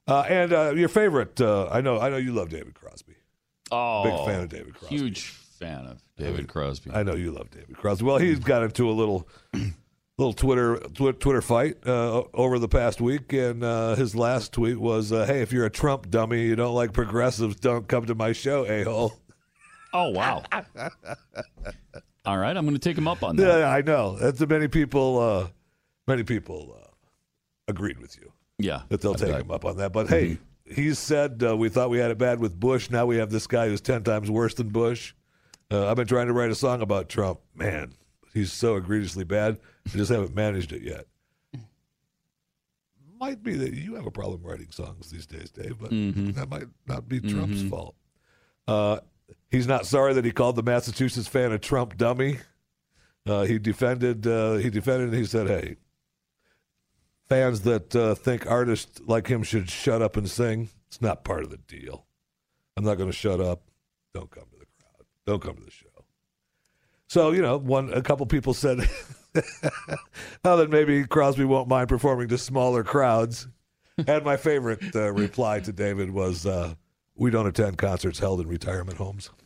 Uh, 0.08 0.20
and 0.28 0.52
uh, 0.52 0.72
your 0.74 0.88
favorite, 0.88 1.40
uh, 1.40 1.68
I 1.70 1.80
know, 1.80 1.98
I 1.98 2.10
know 2.10 2.16
you 2.16 2.32
love 2.32 2.48
David 2.48 2.74
Crosby. 2.74 3.14
Oh, 3.72 4.04
Big 4.04 4.26
fan 4.26 4.42
of 4.44 4.48
David 4.48 4.74
Crosby. 4.74 4.96
Huge 4.96 5.22
fan 5.58 5.86
of 5.86 6.00
David 6.16 6.48
Crosby. 6.48 6.90
I 6.92 7.02
know 7.02 7.14
you 7.14 7.32
love 7.32 7.50
David 7.50 7.76
Crosby. 7.76 8.04
Well, 8.04 8.18
he's 8.18 8.38
got 8.38 8.62
into 8.62 8.88
a 8.88 8.92
little, 8.92 9.28
little 10.18 10.32
Twitter 10.32 10.76
twi- 10.94 11.12
Twitter 11.12 11.42
fight 11.42 11.78
uh, 11.86 12.22
over 12.34 12.58
the 12.60 12.68
past 12.68 13.00
week, 13.00 13.32
and 13.32 13.64
uh, 13.64 13.96
his 13.96 14.14
last 14.14 14.52
tweet 14.52 14.78
was, 14.78 15.10
uh, 15.10 15.26
"Hey, 15.26 15.40
if 15.42 15.52
you're 15.52 15.64
a 15.66 15.70
Trump 15.70 16.08
dummy, 16.10 16.42
you 16.44 16.54
don't 16.54 16.74
like 16.74 16.92
progressives, 16.92 17.56
don't 17.56 17.88
come 17.88 18.04
to 18.06 18.14
my 18.14 18.30
show, 18.32 18.64
a 18.66 18.84
hole." 18.84 19.14
Oh 19.92 20.10
wow! 20.10 20.44
All 22.26 22.38
right, 22.38 22.56
I'm 22.56 22.64
going 22.64 22.74
to 22.76 22.80
take 22.80 22.98
him 22.98 23.06
up 23.08 23.22
on 23.22 23.36
that. 23.36 23.58
Yeah, 23.60 23.68
I 23.70 23.82
know. 23.82 24.16
That's 24.16 24.40
many 24.46 24.68
people. 24.68 25.18
Uh, 25.18 25.48
many 26.08 26.24
people 26.24 26.76
uh, 26.82 26.90
agreed 27.68 27.98
with 27.98 28.16
you. 28.18 28.32
Yeah, 28.58 28.82
that 28.88 29.00
they'll 29.00 29.12
I 29.12 29.16
take 29.16 29.30
bet. 29.32 29.40
him 29.42 29.50
up 29.50 29.64
on 29.64 29.76
that. 29.76 29.92
But 29.92 30.08
hey, 30.08 30.38
he 30.64 30.92
said 30.94 31.42
uh, 31.46 31.56
we 31.56 31.68
thought 31.68 31.90
we 31.90 31.98
had 31.98 32.10
it 32.10 32.18
bad 32.18 32.40
with 32.40 32.58
Bush. 32.58 32.90
Now 32.90 33.06
we 33.06 33.16
have 33.18 33.30
this 33.30 33.46
guy 33.46 33.68
who's 33.68 33.80
ten 33.80 34.02
times 34.02 34.30
worse 34.30 34.54
than 34.54 34.70
Bush. 34.70 35.14
Uh, 35.70 35.88
I've 35.88 35.96
been 35.96 36.06
trying 36.06 36.26
to 36.26 36.32
write 36.32 36.50
a 36.50 36.54
song 36.54 36.80
about 36.82 37.08
Trump. 37.08 37.40
Man, 37.54 37.92
he's 38.34 38.52
so 38.52 38.76
egregiously 38.76 39.24
bad. 39.24 39.58
I 39.86 39.90
just 39.90 40.10
haven't 40.10 40.34
managed 40.34 40.72
it 40.72 40.82
yet. 40.82 41.06
Might 43.20 43.42
be 43.42 43.54
that 43.54 43.72
you 43.72 43.94
have 43.94 44.06
a 44.06 44.10
problem 44.10 44.42
writing 44.42 44.70
songs 44.70 45.10
these 45.10 45.26
days, 45.26 45.50
Dave, 45.50 45.78
but 45.80 45.90
Mhm. 45.90 46.34
that 46.34 46.48
might 46.50 46.66
not 46.86 47.08
be 47.08 47.18
Trump's 47.20 47.62
Mhm. 47.62 47.70
fault. 47.70 47.94
He's 49.50 49.66
not 49.66 49.86
sorry 49.86 50.14
that 50.14 50.24
he 50.24 50.32
called 50.32 50.56
the 50.56 50.62
Massachusetts 50.62 51.28
fan 51.28 51.52
a 51.52 51.58
Trump 51.58 51.96
dummy. 51.96 52.38
Uh, 53.26 53.42
he 53.44 53.58
defended. 53.58 54.26
Uh, 54.26 54.54
he 54.54 54.70
defended. 54.70 55.08
and 55.08 55.18
He 55.18 55.24
said, 55.24 55.46
"Hey, 55.48 55.76
fans 57.28 57.62
that 57.62 57.94
uh, 57.94 58.14
think 58.14 58.46
artists 58.48 59.00
like 59.06 59.26
him 59.28 59.42
should 59.42 59.70
shut 59.70 60.02
up 60.02 60.16
and 60.16 60.30
sing. 60.30 60.68
It's 60.88 61.00
not 61.00 61.24
part 61.24 61.42
of 61.42 61.50
the 61.50 61.56
deal. 61.56 62.06
I'm 62.76 62.84
not 62.84 62.96
going 62.98 63.10
to 63.10 63.16
shut 63.16 63.40
up. 63.40 63.62
Don't 64.14 64.30
come 64.30 64.44
to 64.44 64.58
the 64.58 64.66
crowd. 64.78 65.06
Don't 65.26 65.42
come 65.42 65.56
to 65.56 65.64
the 65.64 65.70
show. 65.70 65.86
So 67.08 67.32
you 67.32 67.42
know, 67.42 67.56
one 67.56 67.92
a 67.92 68.02
couple 68.02 68.26
people 68.26 68.54
said, 68.54 68.78
"Oh, 70.44 70.56
then 70.56 70.70
maybe 70.70 71.04
Crosby 71.06 71.44
won't 71.44 71.68
mind 71.68 71.88
performing 71.88 72.28
to 72.28 72.38
smaller 72.38 72.84
crowds." 72.84 73.48
and 74.06 74.24
my 74.24 74.36
favorite 74.36 74.94
uh, 74.94 75.10
reply 75.12 75.58
to 75.60 75.72
David 75.72 76.10
was, 76.10 76.44
uh, 76.44 76.74
"We 77.16 77.30
don't 77.30 77.46
attend 77.46 77.78
concerts 77.78 78.18
held 78.18 78.40
in 78.40 78.48
retirement 78.48 78.98
homes." 78.98 79.30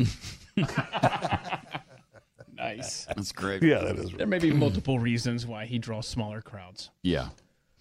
Nice. 2.57 3.07
That's 3.07 3.33
great. 3.33 3.63
Yeah, 3.63 3.79
that 3.79 3.97
is. 3.97 4.11
There 4.13 4.27
may 4.27 4.39
be 4.39 4.53
multiple 4.53 4.99
reasons 4.99 5.47
why 5.47 5.65
he 5.65 5.79
draws 5.79 6.07
smaller 6.07 6.43
crowds. 6.43 6.91
Yeah, 7.03 7.29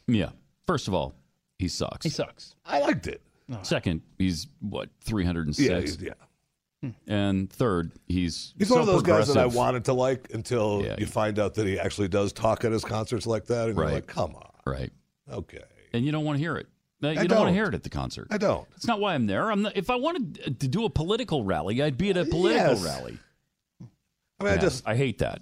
yeah. 0.07 0.29
First 0.65 0.87
of 0.87 0.93
all, 0.93 1.15
he 1.57 1.67
sucks. 1.67 2.05
He 2.05 2.09
sucks. 2.09 2.55
I 2.65 2.79
liked 2.79 3.07
it. 3.07 3.21
Oh. 3.51 3.57
Second, 3.63 4.01
he's 4.17 4.47
what 4.61 4.89
306. 5.01 5.59
Yeah, 5.69 5.79
he's- 5.79 5.97
yeah. 5.99 6.13
Hmm. 6.81 7.11
And 7.11 7.51
third, 7.51 7.91
he's 8.07 8.53
He's 8.57 8.69
so 8.69 8.75
one 8.75 8.81
of 8.81 8.87
those 8.87 9.01
guys 9.03 9.27
that 9.27 9.33
I 9.33 9.41
progressive. 9.41 9.57
wanted 9.57 9.85
to 9.85 9.93
like 9.93 10.29
until 10.33 10.81
Yeah. 10.85 10.95
you 10.97 11.07
find 11.07 11.37
out 11.39 11.55
that 11.55 11.67
he 11.67 11.77
actually 11.77 12.07
does 12.07 12.31
talk 12.31 12.63
at 12.63 12.71
his 12.71 12.85
concerts 12.85 13.27
like 13.27 13.47
that, 13.47 13.67
and 13.67 13.77
Right. 13.77 13.85
you're 13.87 13.95
like, 13.95 14.07
"Come 14.07 14.33
on, 14.35 14.49
Right. 14.65 14.93
okay." 15.29 15.63
And 15.91 16.05
you 16.05 16.13
don't 16.13 16.23
want 16.23 16.37
to 16.37 16.39
hear 16.39 16.55
it. 16.55 16.67
No, 17.01 17.11
You 17.11 17.19
I 17.21 17.27
don't, 17.27 17.39
want 17.39 17.49
to 17.49 17.53
hear 17.53 17.65
it 17.65 17.73
at 17.75 17.83
the 17.83 17.89
concert. 17.89 18.27
I 18.29 18.37
don't. 18.37 18.69
That's 18.71 18.85
not 18.87 18.99
why 18.99 19.13
I'm 19.13 19.25
there. 19.25 19.51
I'm 19.51 19.61
not, 19.61 19.77
if 19.77 19.89
I 19.89 19.95
wanted 19.95 20.59
to 20.59 20.67
do 20.67 20.83
a 20.85 20.89
political 20.89 21.43
rally, 21.45 21.81
I'd 21.81 21.97
be 21.97 22.09
at 22.09 22.17
a 22.17 22.25
political 22.25 22.73
Yes. 22.73 22.83
rally. 22.83 23.17
I 24.39 24.43
mean, 24.43 24.53
I 24.53 24.57
just 24.57 24.87
I 24.87 24.95
hate 24.95 25.19
that. 25.19 25.41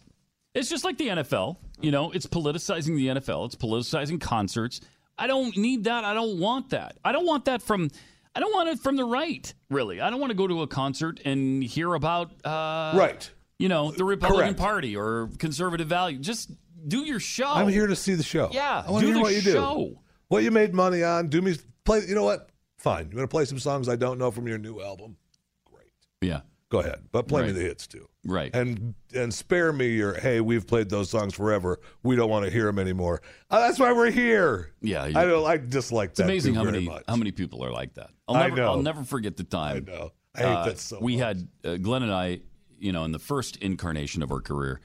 It's 0.54 0.70
just 0.70 0.84
like 0.84 0.98
the 0.98 1.08
NFL. 1.10 1.58
You 1.82 1.92
know, 1.92 2.12
it's 2.12 2.26
politicizing 2.26 2.96
the 2.96 3.08
NFL. 3.20 3.46
It's 3.46 3.56
politicizing 3.56 4.20
concerts. 4.20 4.82
I 5.18 5.28
don't 5.28 5.56
need 5.58 5.84
that. 5.86 6.04
I 6.04 6.14
don't 6.14 6.40
want 6.40 6.72
that. 6.72 6.98
I 7.06 7.12
don't 7.12 7.26
want 7.26 7.46
that 7.46 7.62
from. 7.62 7.90
I 8.36 8.40
don't 8.40 8.54
want 8.54 8.70
it 8.70 8.80
from 8.80 8.96
the 8.96 9.04
right. 9.04 9.52
Really, 9.70 10.00
I 10.02 10.10
don't 10.12 10.20
want 10.20 10.30
to 10.32 10.36
go 10.38 10.48
to 10.48 10.62
a 10.62 10.68
concert 10.68 11.20
and 11.26 11.64
hear 11.64 11.94
about. 11.96 12.32
Uh, 12.46 12.94
Right. 12.96 13.30
You 13.60 13.70
know, 13.70 13.90
the 13.92 14.04
Republican 14.04 14.54
Correct. 14.54 14.60
Party 14.60 14.96
or 14.96 15.30
conservative 15.40 15.88
value. 15.88 16.20
Just 16.20 16.52
do 16.88 17.00
your 17.00 17.20
show. 17.20 17.48
I'm 17.50 17.68
here 17.68 17.88
to 17.88 17.96
see 17.96 18.14
the 18.14 18.22
show. 18.24 18.50
Yeah, 18.52 18.84
I 18.88 18.92
want 18.92 19.02
do 19.04 19.08
to 19.08 19.14
hear 19.14 19.16
the 19.16 19.22
what 19.22 19.34
you 19.34 19.42
show. 19.42 19.76
do. 19.78 20.00
What 20.30 20.44
you 20.44 20.52
made 20.52 20.74
money 20.74 21.04
on. 21.04 21.28
Do 21.30 21.42
me 21.42 21.56
play. 21.86 22.02
You 22.08 22.16
know 22.16 22.24
what? 22.24 22.50
Fine. 22.78 23.10
You 23.12 23.18
want 23.18 23.30
to 23.30 23.34
play 23.34 23.46
some 23.46 23.60
songs 23.60 23.88
I 23.90 23.96
don't 23.96 24.18
know 24.18 24.30
from 24.32 24.48
your 24.48 24.58
new 24.58 24.82
album? 24.82 25.18
Great. 25.66 25.92
Yeah. 26.22 26.42
Go 26.70 26.80
ahead, 26.80 27.00
but 27.14 27.30
play 27.30 27.44
Right. 27.44 27.48
me 27.48 27.54
the 27.54 27.62
hits 27.62 27.88
too. 27.88 28.10
Right. 28.26 28.54
And 28.54 28.94
and 29.16 29.34
spare 29.34 29.72
me 29.72 29.88
your 29.96 30.16
hey, 30.16 30.42
we've 30.42 30.68
played 30.68 30.90
those 30.90 31.10
songs 31.10 31.34
forever. 31.34 31.80
We 32.04 32.18
don't 32.18 32.30
want 32.30 32.44
to 32.44 32.52
hear 32.52 32.66
them 32.66 32.78
anymore. 32.78 33.22
Uh, 33.50 33.60
that's 33.62 33.80
why 33.80 33.94
we're 33.94 34.12
here. 34.12 34.74
Yeah, 34.82 35.04
I 35.04 35.12
don't. 35.14 35.46
I 35.48 35.56
dislike 35.56 36.10
It's 36.10 36.18
that. 36.18 36.26
amazing 36.26 36.56
how 36.56 36.66
many 36.66 36.82
much. 36.86 37.04
how 37.08 37.16
many 37.16 37.32
people 37.32 37.64
are 37.64 37.72
like 37.72 37.94
that. 37.94 38.10
I'll 38.28 38.36
I 38.36 38.44
never, 38.48 38.56
know. 38.58 38.68
I'll 38.72 38.82
never 38.82 39.06
forget 39.06 39.38
the 39.38 39.46
time. 39.46 39.86
I 39.88 39.92
know. 39.92 40.12
I 40.36 40.40
hate 40.40 40.66
that 40.66 40.78
so 40.80 41.00
We 41.02 41.18
had 41.18 41.48
uh, 41.64 41.78
Glenn 41.78 42.04
and 42.04 42.12
I, 42.14 42.42
you 42.78 42.92
know, 42.92 43.06
in 43.06 43.14
the 43.14 43.18
first 43.20 43.56
incarnation 43.58 44.22
of 44.22 44.30
our 44.34 44.42
career, 44.42 44.82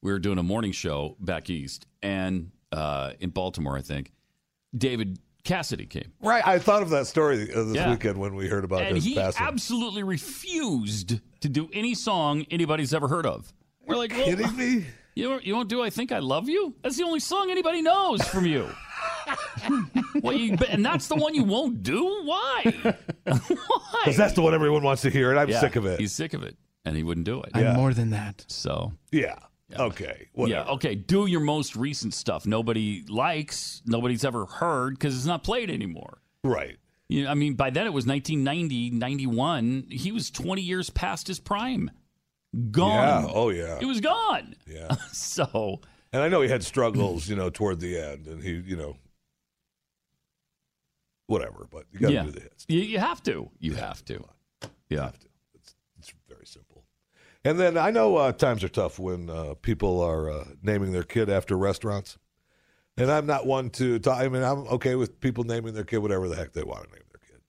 we 0.00 0.10
were 0.12 0.18
doing 0.18 0.38
a 0.38 0.42
morning 0.42 0.72
show 0.72 1.16
back 1.20 1.50
east 1.50 1.86
and 2.02 2.50
uh, 2.72 3.12
in 3.20 3.28
Baltimore, 3.28 3.76
I 3.76 3.82
think. 3.82 4.10
David 4.76 5.18
Cassidy 5.44 5.86
came, 5.86 6.12
Right. 6.20 6.44
I 6.46 6.58
thought 6.58 6.82
of 6.82 6.90
that 6.90 7.06
story 7.06 7.52
uh, 7.54 7.62
this 7.64 7.76
Yeah. 7.76 7.90
weekend 7.90 8.18
when 8.18 8.34
we 8.34 8.48
heard 8.48 8.64
about 8.64 8.82
and 8.82 8.96
his 8.96 9.04
he 9.04 9.14
passing. 9.14 9.46
absolutely 9.46 10.02
refused 10.02 11.20
to 11.40 11.48
do 11.48 11.68
any 11.72 11.94
song 11.94 12.44
anybody's 12.50 12.92
ever 12.92 13.08
heard 13.08 13.26
of. 13.26 13.52
We're 13.86 13.96
like, 13.96 14.10
well, 14.12 14.24
kidding 14.24 14.56
me? 14.56 14.86
You 15.14 15.28
don't, 15.30 15.46
you 15.46 15.54
won't 15.54 15.68
do 15.68 15.82
I 15.82 15.88
Think 15.90 16.12
I 16.12 16.18
Love 16.18 16.48
You? 16.48 16.74
That's 16.82 16.96
the 16.96 17.04
only 17.04 17.20
song 17.20 17.50
anybody 17.50 17.80
knows 17.80 18.22
from 18.28 18.44
you. 18.44 18.68
what 20.20 20.38
you, 20.38 20.56
and 20.68 20.84
that's 20.84 21.08
the 21.08 21.14
one 21.16 21.34
you 21.34 21.44
won't 21.44 21.82
do? 21.82 22.04
Why? 22.24 22.64
Why? 23.24 23.38
Because 24.04 24.16
that's 24.16 24.34
the 24.34 24.42
one 24.42 24.52
everyone 24.54 24.82
wants 24.82 25.02
to 25.02 25.10
hear, 25.10 25.30
and 25.30 25.38
I'm 25.40 25.48
Yeah, 25.48 25.60
sick 25.60 25.76
of 25.76 25.86
it. 25.86 25.98
He's 26.00 26.12
sick 26.12 26.34
of 26.34 26.42
it, 26.42 26.56
and 26.84 26.96
he 26.96 27.02
wouldn't 27.02 27.24
do 27.26 27.40
it. 27.42 27.50
I'm 27.54 27.76
more 27.76 27.94
than 27.94 28.10
that. 28.10 28.44
So 28.48 28.92
yeah. 29.10 29.36
Okay. 29.74 30.28
Whatever. 30.32 30.64
yeah, 30.64 30.72
okay. 30.74 30.94
Do 30.94 31.26
your 31.26 31.40
most 31.40 31.74
recent 31.74 32.14
stuff. 32.14 32.46
Nobody 32.46 33.04
likes. 33.08 33.82
Nobody's 33.84 34.24
ever 34.24 34.46
heard 34.46 34.94
because 34.94 35.16
it's 35.16 35.26
not 35.26 35.42
played 35.42 35.70
anymore. 35.70 36.18
Right. 36.44 36.76
You 37.08 37.24
know, 37.24 37.30
I 37.30 37.34
mean, 37.34 37.54
by 37.54 37.70
then 37.70 37.86
it 37.86 37.92
was 37.92 38.06
1990, 38.06 38.90
91. 38.90 39.86
He 39.90 40.12
was 40.12 40.30
20 40.30 40.62
years 40.62 40.90
past 40.90 41.26
his 41.28 41.38
prime. 41.40 41.90
Gone. 42.70 43.24
Yeah. 43.24 43.30
Oh 43.32 43.48
yeah. 43.50 43.78
He 43.78 43.84
was 43.84 44.00
gone. 44.00 44.54
Yeah. 44.66 44.94
so 45.12 45.80
And 46.12 46.22
I 46.22 46.28
know 46.28 46.40
he 46.42 46.48
had 46.48 46.64
struggles, 46.64 47.28
you 47.28 47.36
know, 47.36 47.50
toward 47.50 47.80
the 47.80 47.98
end, 47.98 48.26
and 48.28 48.42
he, 48.42 48.52
you 48.52 48.76
know, 48.76 48.96
whatever. 51.26 51.66
But 51.70 51.84
you 51.92 51.98
got 51.98 52.08
to 52.08 52.14
yeah, 52.14 52.22
do 52.24 52.30
the 52.30 52.40
hits. 52.40 52.64
you, 52.68 52.80
you 52.80 52.98
have 52.98 53.22
to. 53.24 53.50
You 53.58 53.74
have 53.74 54.04
to. 54.06 54.24
Yeah. 54.88 55.08
It's 55.08 55.18
very 55.18 55.18
simple. 55.18 55.35
And 57.46 57.60
then 57.60 57.78
I 57.78 57.90
know 57.90 58.16
uh, 58.16 58.32
times 58.32 58.64
are 58.64 58.68
tough 58.68 58.98
when 58.98 59.30
uh, 59.30 59.54
people 59.62 60.00
are 60.00 60.28
uh, 60.28 60.44
naming 60.62 60.90
their 60.90 61.04
kid 61.04 61.30
after 61.30 61.56
restaurants. 61.56 62.18
And 62.96 63.08
I'm 63.08 63.24
not 63.24 63.46
one 63.46 63.70
to 63.70 64.00
talk. 64.00 64.18
I 64.18 64.28
mean, 64.28 64.42
I'm 64.42 64.66
okay 64.66 64.96
with 64.96 65.20
people 65.20 65.44
naming 65.44 65.72
their 65.72 65.84
kid 65.84 65.98
whatever 65.98 66.28
the 66.28 66.34
heck 66.34 66.54
they 66.54 66.64
want 66.64 66.88
to 66.88 66.90
name 66.90 67.04
their 67.12 67.20
kid. 67.24 67.40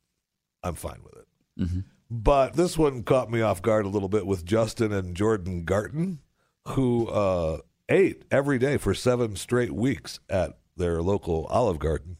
I'm 0.62 0.76
fine 0.76 1.00
with 1.04 1.16
it. 1.16 1.28
Mm-hmm. 1.60 1.80
But 2.12 2.56
this 2.56 2.78
one 2.78 3.02
caught 3.02 3.32
me 3.32 3.42
off 3.42 3.64
guard 3.64 3.86
a 3.86 3.90
little 3.90 4.08
bit 4.08 4.28
with 4.28 4.46
Justin 4.46 4.94
and 4.94 5.16
Jordan 5.16 5.66
Garten, 5.66 6.20
who 6.68 7.08
uh, 7.08 7.62
ate 7.90 8.24
every 8.30 8.60
day 8.60 8.78
for 8.78 8.94
seven 8.94 9.36
straight 9.36 9.74
weeks 9.74 10.20
at 10.30 10.60
their 10.76 11.02
local 11.02 11.48
Olive 11.48 11.80
Garden. 11.80 12.18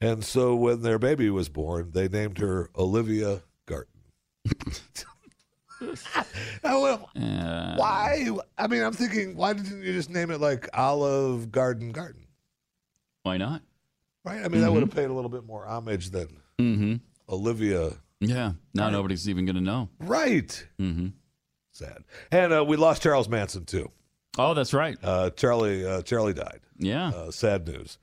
And 0.00 0.24
so 0.24 0.54
when 0.54 0.80
their 0.80 0.98
baby 0.98 1.28
was 1.28 1.50
born, 1.50 1.90
they 1.92 2.08
named 2.08 2.38
her 2.38 2.70
Olivia 2.74 3.42
Garten. 3.66 4.00
Well, 6.62 7.08
why? 7.14 8.28
I 8.56 8.66
mean, 8.66 8.82
I'm 8.82 8.92
thinking, 8.92 9.36
why 9.36 9.52
didn't 9.52 9.82
you 9.82 9.92
just 9.92 10.10
name 10.10 10.30
it 10.30 10.40
like 10.40 10.68
Olive 10.74 11.50
Garden 11.52 11.92
Garden? 11.92 12.26
Why 13.22 13.36
not? 13.36 13.62
Right? 14.24 14.44
I 14.44 14.48
mean, 14.48 14.60
that 14.62 14.72
would 14.72 14.82
have 14.82 14.94
paid 14.94 15.06
a 15.08 15.12
little 15.12 15.30
bit 15.30 15.44
more 15.44 15.66
homage 15.66 16.10
than 16.10 16.28
Mm-hmm. 16.58 16.94
Olivia. 17.32 17.92
Yeah. 18.20 18.52
Now 18.74 18.90
nobody's 18.90 19.28
even 19.28 19.44
going 19.44 19.54
to 19.56 19.62
know. 19.62 19.88
Right. 20.00 20.66
Mm-hmm. 20.80 21.08
Sad. 21.72 22.02
And 22.32 22.52
uh, 22.52 22.64
we 22.64 22.76
lost 22.76 23.02
Charles 23.02 23.28
Manson 23.28 23.64
too. 23.64 23.90
Oh, 24.36 24.54
that's 24.54 24.74
right. 24.74 24.96
Uh, 25.02 25.30
Charlie. 25.30 25.86
Uh, 25.86 26.02
Charlie 26.02 26.34
died. 26.34 26.60
Yeah. 26.78 27.08
Uh, 27.10 27.30
sad 27.30 27.68
news. 27.68 27.98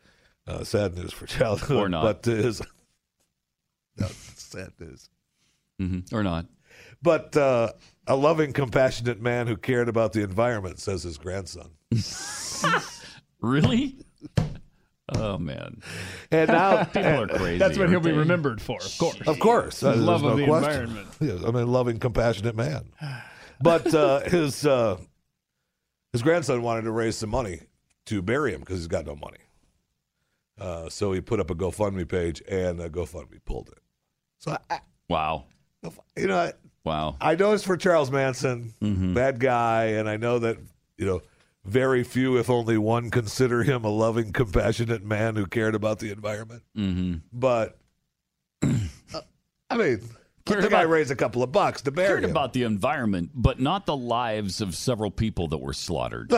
Uh, 0.47 0.63
sad 0.63 0.95
news 0.95 1.11
for 1.11 1.25
Charlie. 1.25 1.61
Or 1.75 1.89
not. 1.89 2.03
But 2.23 2.25
his. 2.25 2.61
no, 3.97 4.07
sad 4.35 4.71
news. 4.79 5.09
Mm-hmm. 5.81 6.15
Or 6.15 6.23
not. 6.23 6.45
But 7.05 7.37
uh, 7.37 7.71
a 8.07 8.15
loving, 8.17 8.51
compassionate 8.51 9.21
man 9.21 9.47
who 9.47 9.55
cared 9.55 9.87
about 9.87 10.11
the 10.11 10.23
environment, 10.23 10.79
says 10.79 11.03
his 11.03 11.17
grandson. 11.17 11.69
Really? 13.41 13.97
Oh 15.09 15.37
man. 15.37 15.81
And 16.31 16.49
now 16.49 16.83
People 16.85 17.03
are 17.23 17.27
crazy. 17.27 17.57
That's 17.59 17.77
what 17.77 17.89
he'll 17.89 17.99
be 17.99 18.11
remembered 18.11 18.59
for, 18.59 18.77
of 18.83 18.97
course. 18.97 19.21
Of 19.27 19.39
course, 19.39 19.83
uh, 19.83 19.95
love 19.95 20.21
there's 20.21 20.31
of 20.33 20.37
no 20.39 20.45
the 20.45 20.45
question. 20.49 20.71
environment. 20.81 21.07
Yes, 21.21 21.39
I 21.45 21.51
mean, 21.51 21.67
loving, 21.67 21.99
compassionate 21.99 22.55
man. 22.55 22.85
But 23.61 23.93
uh, 23.93 24.21
his 24.21 24.65
uh, 24.65 24.97
his 26.11 26.23
grandson 26.23 26.63
wanted 26.63 26.83
to 26.83 26.91
raise 26.91 27.17
some 27.17 27.29
money 27.29 27.59
to 28.07 28.23
bury 28.23 28.53
him 28.53 28.61
because 28.61 28.77
he's 28.79 28.87
got 28.87 29.05
no 29.05 29.15
money. 29.15 29.37
Uh, 30.59 30.89
so 30.89 31.11
he 31.11 31.21
put 31.21 31.39
up 31.39 31.51
a 31.51 31.55
GoFundMe 31.55 32.07
page, 32.07 32.41
and 32.49 32.81
uh, 32.81 32.89
GoFundMe 32.89 33.39
pulled 33.45 33.69
it. 33.69 33.79
So 34.39 34.57
I, 34.71 34.79
Wow. 35.07 35.43
you 36.17 36.25
know, 36.27 36.51
Wow. 36.85 37.17
I 37.19 37.35
know 37.35 37.51
it's 37.53 37.63
for 37.63 37.75
Charles 37.77 38.11
Manson, 38.11 38.73
bad 39.13 39.39
guy, 39.39 39.85
and 39.87 40.07
I 40.07 40.15
know 40.17 40.39
that 40.39 40.57
you 40.97 41.05
know 41.05 41.21
very 41.65 42.03
few, 42.03 42.37
if 42.37 42.49
only 42.49 42.77
one, 42.77 43.09
consider 43.09 43.63
him 43.63 43.83
a 43.83 43.89
loving, 43.89 44.31
compassionate 44.31 45.03
man 45.03 45.35
who 45.35 45.47
cared 45.47 45.73
about 45.75 45.97
the 45.99 46.11
environment. 46.11 46.61
Mm-hmm. 46.77 47.15
But 47.33 47.77
uh, 48.63 48.69
I 49.71 49.77
mean, 49.77 50.01
they 50.45 50.69
might 50.69 50.83
raise 50.87 51.09
a 51.09 51.15
couple 51.15 51.41
of 51.41 51.51
bucks 51.51 51.81
to 51.81 51.91
bury 51.91 52.07
Cared 52.07 52.23
him. 52.25 52.29
about 52.29 52.53
the 52.53 52.63
environment, 52.63 53.31
but 53.33 53.59
not 53.59 53.87
the 53.87 53.97
lives 53.97 54.61
of 54.61 54.75
several 54.75 55.09
people 55.09 55.47
that 55.47 55.57
were 55.57 55.73
slaughtered. 55.73 56.29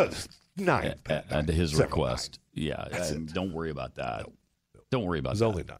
nine. 0.56 0.95
At, 1.07 1.30
at 1.30 1.49
his 1.49 1.72
Several 1.72 1.88
request. 1.90 2.40
Yeah. 2.53 2.88
and 2.90 3.32
don't 3.34 3.52
worry 3.52 3.69
about 3.69 3.95
that. 3.95 4.26
Don't 4.91 5.03
worry 5.03 5.19
about 5.19 5.32
It's 5.32 5.41
that. 5.41 5.45
only 5.48 5.64
nine. 5.65 5.78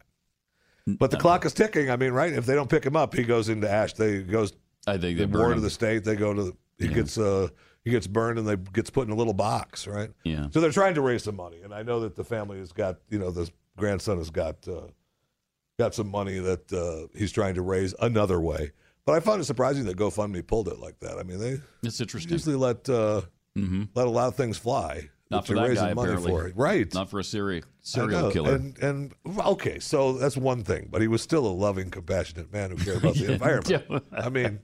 But 0.96 1.10
the 1.10 1.16
clock 1.18 1.44
is 1.44 1.52
ticking. 1.52 1.90
I 1.90 1.96
mean, 1.96 2.12
right? 2.12 2.32
If 2.32 2.46
they 2.46 2.54
don't 2.54 2.70
pick 2.70 2.84
him 2.84 2.96
up, 2.96 3.14
he 3.14 3.24
goes 3.24 3.48
into 3.48 3.70
ash. 3.70 3.92
They 3.94 4.22
goes. 4.22 4.52
I 4.86 4.92
think 4.98 5.18
they 5.18 5.24
the 5.24 5.26
burn 5.28 5.52
of 5.52 5.62
the 5.62 5.70
state. 5.70 6.04
They 6.04 6.16
go 6.16 6.32
to. 6.34 6.42
The, 6.44 6.56
he 6.78 6.88
gets. 6.88 7.18
uh 7.18 7.48
He 7.84 7.90
gets 7.90 8.06
burned 8.06 8.38
and 8.38 8.46
they 8.46 8.56
gets 8.56 8.90
put 8.90 9.06
in 9.06 9.12
a 9.12 9.16
little 9.16 9.32
box, 9.34 9.86
right? 9.86 10.10
Yeah. 10.24 10.48
So 10.50 10.60
they're 10.60 10.70
trying 10.72 10.94
to 10.94 11.00
raise 11.00 11.24
some 11.24 11.36
money, 11.36 11.62
and 11.62 11.72
I 11.74 11.82
know 11.82 12.00
that 12.00 12.16
the 12.16 12.24
family 12.24 12.58
has 12.58 12.72
got. 12.72 12.98
You 13.10 13.18
know, 13.18 13.30
the 13.30 13.50
grandson 13.76 14.18
has 14.18 14.30
got. 14.30 14.66
Uh, 14.68 14.88
got 15.78 15.94
some 15.94 16.08
money 16.10 16.40
that 16.40 16.72
uh, 16.72 17.06
he's 17.16 17.30
trying 17.30 17.54
to 17.54 17.62
raise 17.62 17.94
another 18.00 18.40
way. 18.40 18.72
But 19.06 19.14
I 19.14 19.20
found 19.20 19.40
it 19.40 19.44
surprising 19.44 19.84
that 19.84 19.96
GoFundMe 19.96 20.44
pulled 20.44 20.66
it 20.66 20.80
like 20.80 20.98
that. 20.98 21.18
I 21.18 21.22
mean, 21.22 21.38
they 21.38 21.60
It's 21.84 22.00
interesting. 22.00 22.32
usually 22.32 22.56
let 22.56 22.88
uh, 22.88 23.22
let 23.94 24.06
a 24.06 24.10
lot 24.10 24.26
of 24.28 24.34
things 24.34 24.58
fly. 24.58 25.08
Not 25.30 25.46
for 25.46 25.54
that 25.54 25.74
guy, 25.74 25.92
money 25.92 26.12
apparently. 26.12 26.30
for 26.30 26.46
it. 26.46 26.56
right? 26.56 26.92
Not 26.94 27.10
for 27.10 27.18
a 27.18 27.24
serial 27.24 27.64
serial 27.82 28.30
killer. 28.30 28.54
And, 28.54 28.78
and 28.78 29.14
okay, 29.38 29.78
so 29.78 30.14
that's 30.14 30.36
one 30.36 30.62
thing, 30.64 30.88
but 30.90 31.02
he 31.02 31.08
was 31.08 31.20
still 31.20 31.46
a 31.46 31.52
loving, 31.52 31.90
compassionate 31.90 32.52
man 32.52 32.70
who 32.70 32.76
cared 32.76 32.98
about 32.98 33.14
the 33.14 33.32
environment. 33.32 34.04
I 34.12 34.28
mean, 34.30 34.60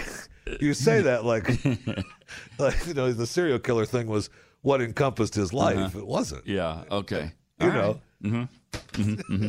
you 0.60 0.74
say 0.74 1.02
that 1.02 1.24
like, 1.24 1.48
like 2.58 2.86
you 2.86 2.94
know, 2.94 3.12
the 3.12 3.26
serial 3.26 3.58
killer 3.58 3.84
thing 3.84 4.06
was 4.06 4.30
what 4.62 4.80
encompassed 4.80 5.34
his 5.34 5.52
life. 5.52 5.76
Uh-huh. 5.76 5.98
It 5.98 6.06
wasn't. 6.06 6.46
Yeah. 6.46 6.84
Okay. 6.90 7.32
You 7.60 7.66
All 7.66 7.72
know. 7.72 7.88
right. 7.88 8.00
Mm-hmm. 8.22 9.48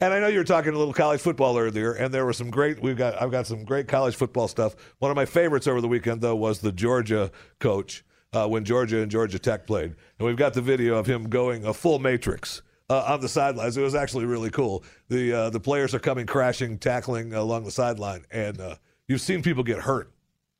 And 0.00 0.14
I 0.14 0.20
know 0.20 0.28
you 0.28 0.38
were 0.38 0.44
talking 0.44 0.74
a 0.74 0.78
little 0.78 0.94
college 0.94 1.20
football 1.20 1.58
earlier, 1.58 1.92
and 1.92 2.12
there 2.12 2.24
was 2.26 2.36
some 2.36 2.50
great. 2.50 2.80
We've 2.80 2.96
got 2.96 3.20
I've 3.20 3.30
got 3.30 3.46
some 3.46 3.64
great 3.64 3.88
college 3.88 4.16
football 4.16 4.48
stuff. 4.48 4.74
One 4.98 5.10
of 5.10 5.16
my 5.16 5.26
favorites 5.26 5.66
over 5.66 5.80
the 5.80 5.88
weekend 5.88 6.20
though 6.22 6.36
was 6.36 6.60
the 6.60 6.72
Georgia 6.72 7.30
coach 7.58 8.04
uh, 8.32 8.46
when 8.48 8.64
Georgia 8.64 9.00
and 9.02 9.10
Georgia 9.10 9.38
Tech 9.38 9.66
played, 9.66 9.94
and 10.18 10.26
we've 10.26 10.36
got 10.36 10.54
the 10.54 10.60
video 10.62 10.96
of 10.96 11.06
him 11.06 11.28
going 11.28 11.64
a 11.64 11.72
full 11.74 11.98
matrix. 11.98 12.62
Uh, 12.88 13.02
on 13.08 13.20
the 13.20 13.28
sidelines, 13.28 13.76
it 13.76 13.82
was 13.82 13.96
actually 13.96 14.24
really 14.26 14.48
cool. 14.50 14.84
The 15.08 15.32
uh, 15.32 15.50
the 15.50 15.58
players 15.58 15.92
are 15.92 15.98
coming 15.98 16.24
crashing, 16.24 16.78
tackling 16.78 17.34
along 17.34 17.64
the 17.64 17.70
sideline, 17.72 18.24
and 18.30 18.60
uh, 18.60 18.76
you've 19.08 19.20
seen 19.20 19.42
people 19.42 19.64
get 19.64 19.78
hurt 19.78 20.12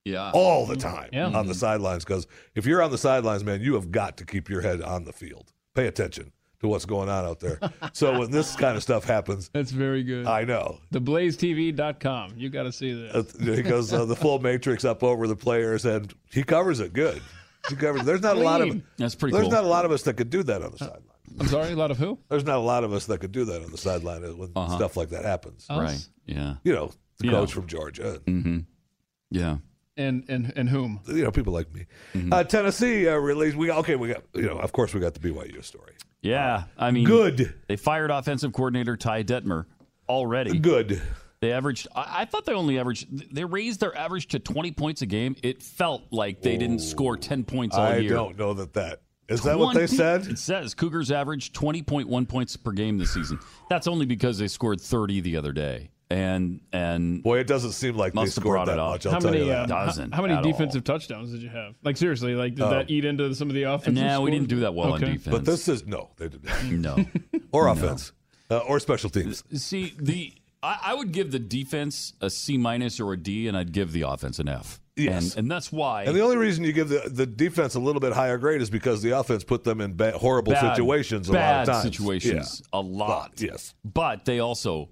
Yeah. 0.05 0.33
all 0.35 0.67
the 0.67 0.75
time 0.75 1.11
Yeah. 1.13 1.27
on 1.29 1.47
the 1.47 1.55
sidelines 1.55 2.05
because 2.05 2.27
if 2.57 2.67
you're 2.67 2.83
on 2.83 2.91
the 2.91 2.99
sidelines, 2.99 3.45
man, 3.45 3.61
you 3.61 3.75
have 3.75 3.93
got 3.93 4.17
to 4.17 4.25
keep 4.25 4.49
your 4.49 4.61
head 4.61 4.83
on 4.83 5.05
the 5.05 5.13
field. 5.13 5.53
Pay 5.75 5.87
attention 5.87 6.33
to 6.59 6.67
what's 6.67 6.85
going 6.85 7.09
on 7.09 7.25
out 7.25 7.39
there. 7.39 7.61
so 7.93 8.19
when 8.19 8.33
this 8.33 8.57
kind 8.57 8.77
of 8.77 8.83
stuff 8.83 9.05
happens, 9.05 9.49
That's 9.53 9.71
very 9.71 10.03
good. 10.03 10.27
I 10.27 10.43
know. 10.43 10.81
TheBlazeTV.com. 10.93 12.33
You 12.37 12.49
got 12.51 12.65
to 12.65 12.73
see 12.73 12.93
this. 12.93 13.15
Uh, 13.15 13.53
he 13.55 13.63
goes 13.63 13.93
uh, 13.93 14.05
the 14.05 14.17
full 14.17 14.39
matrix 14.41 14.85
up 14.85 15.03
over 15.05 15.29
the 15.29 15.37
players, 15.37 15.85
and 15.85 16.13
he 16.33 16.43
covers 16.43 16.81
it 16.81 16.93
good. 16.93 17.23
He 17.69 17.77
covers. 17.77 18.03
There's 18.05 18.23
not 18.23 18.37
a 18.37 18.41
lot 18.41 18.61
of. 18.63 18.81
That's 18.97 19.15
pretty 19.15 19.33
There's 19.35 19.45
cool. 19.45 19.53
not 19.53 19.65
a 19.65 19.69
lot 19.69 19.85
of 19.85 19.93
us 19.93 20.03
that 20.03 20.15
could 20.17 20.31
do 20.31 20.43
that 20.45 20.63
on 20.63 20.73
the 20.73 20.79
sideline. 20.79 21.03
I'm 21.41 21.49
sorry, 21.49 21.73
a 21.73 21.77
lot 21.77 21.91
of 21.91 21.99
who? 21.99 22.19
There's 22.31 22.45
not 22.45 22.57
a 22.57 22.61
lot 22.61 22.85
of 22.85 22.93
us 22.93 23.07
that 23.07 23.19
could 23.19 23.33
do 23.33 23.45
that 23.47 23.63
on 23.63 23.71
the 23.71 23.77
sideline 23.79 24.23
when 24.39 24.51
Uh-huh. 24.57 24.77
stuff 24.77 24.97
like 24.97 25.11
that 25.11 25.25
happens. 25.25 25.67
Us? 25.69 25.79
Right. 25.79 26.09
Yeah. 26.37 26.55
You 26.65 26.73
know, 26.73 26.93
the 27.19 27.27
Yeah. 27.27 27.33
coach 27.33 27.53
from 27.53 27.67
Georgia. 27.67 28.21
Mm-hmm. 28.27 28.61
Yeah. 29.31 29.59
And 29.99 30.25
and 30.29 30.53
and 30.57 30.69
whom? 30.69 31.01
You 31.07 31.25
know, 31.25 31.31
people 31.31 31.53
like 31.53 31.73
me. 31.75 31.87
Mm-hmm. 32.15 32.33
Uh, 32.33 32.45
Tennessee 32.45 33.09
uh, 33.09 33.17
released. 33.17 33.57
We 33.57 33.71
okay. 33.71 33.97
We 33.97 34.09
got. 34.09 34.23
You 34.35 34.43
know, 34.43 34.59
of 34.59 34.73
course, 34.73 34.95
we 34.95 35.01
got 35.01 35.15
the 35.15 35.21
BYU 35.21 35.63
story. 35.65 35.95
Yeah. 36.23 36.65
I 36.79 36.91
mean, 36.91 37.05
Good. 37.07 37.55
They 37.69 37.77
fired 37.77 38.11
offensive 38.11 38.53
coordinator 38.53 38.97
Ty 38.97 39.25
Detmer 39.25 39.67
already. 40.09 40.59
Good. 40.59 41.01
They 41.41 41.53
averaged. 41.53 41.87
I, 41.95 42.23
I 42.23 42.25
thought 42.25 42.45
they 42.47 42.53
only 42.55 42.79
averaged. 42.79 43.35
They 43.35 43.45
raised 43.45 43.81
their 43.81 43.97
average 43.97 44.29
to 44.29 44.39
twenty 44.39 44.73
points 44.73 45.03
a 45.03 45.07
game. 45.07 45.37
It 45.43 45.63
felt 45.63 46.05
like 46.11 46.41
they 46.43 46.57
didn't 46.57 46.81
score 46.81 47.17
ten 47.17 47.45
points 47.45 47.77
all 47.77 47.83
I 47.85 47.97
year. 47.99 48.13
I 48.13 48.17
don't 48.17 48.39
know 48.39 48.55
that 48.55 48.73
that 48.75 49.03
is 49.29 49.43
that 49.43 49.59
what 49.59 49.75
they 49.75 49.87
said. 49.87 50.27
It 50.27 50.39
says 50.39 50.75
Cougars 50.75 51.11
averaged 51.11 51.55
20.1 51.55 52.29
points 52.29 52.57
per 52.57 52.71
game 52.71 52.97
this 52.99 53.13
season. 53.13 53.41
That's 53.69 53.87
only 53.89 54.07
because 54.07 54.39
they 54.39 54.47
scored 54.47 54.81
30 54.81 55.21
the 55.21 55.37
other 55.37 55.53
day. 55.53 55.91
And 56.09 56.61
and 56.73 57.25
Boy, 57.25 57.41
it 57.41 57.49
doesn't 57.49 57.73
seem 57.73 57.97
like 57.97 58.13
they 58.13 58.21
must 58.21 58.37
have 58.37 58.43
scored 58.43 58.55
brought 58.55 58.67
that 58.67 58.77
much. 58.77 59.07
I'll 59.07 59.13
how 59.15 59.19
tell 59.19 59.33
many 59.33 59.45
you 59.47 59.51
uh, 59.51 59.67
how, 59.67 59.87
Doesn't 59.87 60.15
how 60.15 60.23
many 60.23 60.35
at 60.35 60.45
all. 60.45 60.53
defensive 60.53 60.85
touchdowns 60.85 61.33
did 61.33 61.43
you 61.43 61.49
have? 61.49 61.75
Like 61.83 61.97
seriously, 61.97 62.37
like 62.37 62.55
did 62.55 62.63
Oh. 62.63 62.71
that 62.71 62.89
eat 62.89 63.05
into 63.05 63.35
some 63.35 63.49
of 63.49 63.55
the 63.57 63.65
offense? 63.65 63.99
Nah, 63.99 64.21
we 64.21 64.31
didn't 64.31 64.47
do 64.47 64.61
that 64.61 64.73
well 64.73 64.93
on 64.93 65.01
defense. 65.01 65.27
But 65.27 65.45
this 65.45 65.67
is 65.67 65.85
no, 65.85 66.11
they 66.17 66.29
didn't. 66.29 66.81
no. 66.81 67.05
or 67.51 67.67
offense, 67.67 68.13
uh, 68.53 68.59
or 68.59 68.79
special 68.79 69.11
teams. 69.11 69.43
See, 69.61 69.95
the 69.99 70.33
I, 70.67 70.79
I 70.83 70.95
would 70.95 71.13
give 71.13 71.31
the 71.31 71.39
defense 71.39 72.13
a 72.21 72.29
C 72.29 72.59
minus 72.59 72.99
or 73.01 73.13
a 73.13 73.17
D, 73.17 73.47
and 73.49 73.57
I'd 73.57 73.73
give 73.73 73.93
the 73.93 74.03
offense 74.03 74.39
an 74.39 74.49
F. 74.49 74.81
Yes. 74.97 75.31
and, 75.35 75.41
and 75.41 75.51
that's 75.51 75.71
why. 75.71 76.05
And 76.05 76.17
the 76.17 76.23
only 76.23 76.39
reason 76.39 76.65
you 76.65 76.73
give 76.73 76.89
the, 76.89 77.03
the 77.11 77.27
defense 77.27 77.75
a 77.75 77.81
little 77.81 78.01
bit 78.01 78.15
higher 78.15 78.39
grade 78.39 78.63
is 78.63 78.71
because 78.71 79.03
the 79.03 79.11
offense 79.11 79.45
put 79.45 79.63
them 79.63 79.81
in 79.83 79.95
ba- 79.95 80.17
horrible 80.17 80.53
bad, 80.55 80.75
situations 80.75 81.29
a 81.29 81.33
bad 81.35 81.69
lot 81.69 81.69
of 81.69 81.75
times. 81.83 81.97
situations 81.97 82.63
a 82.73 82.81
lot. 82.81 83.33
Yes. 83.37 83.75
but 83.85 84.25
they 84.25 84.39
also 84.41 84.89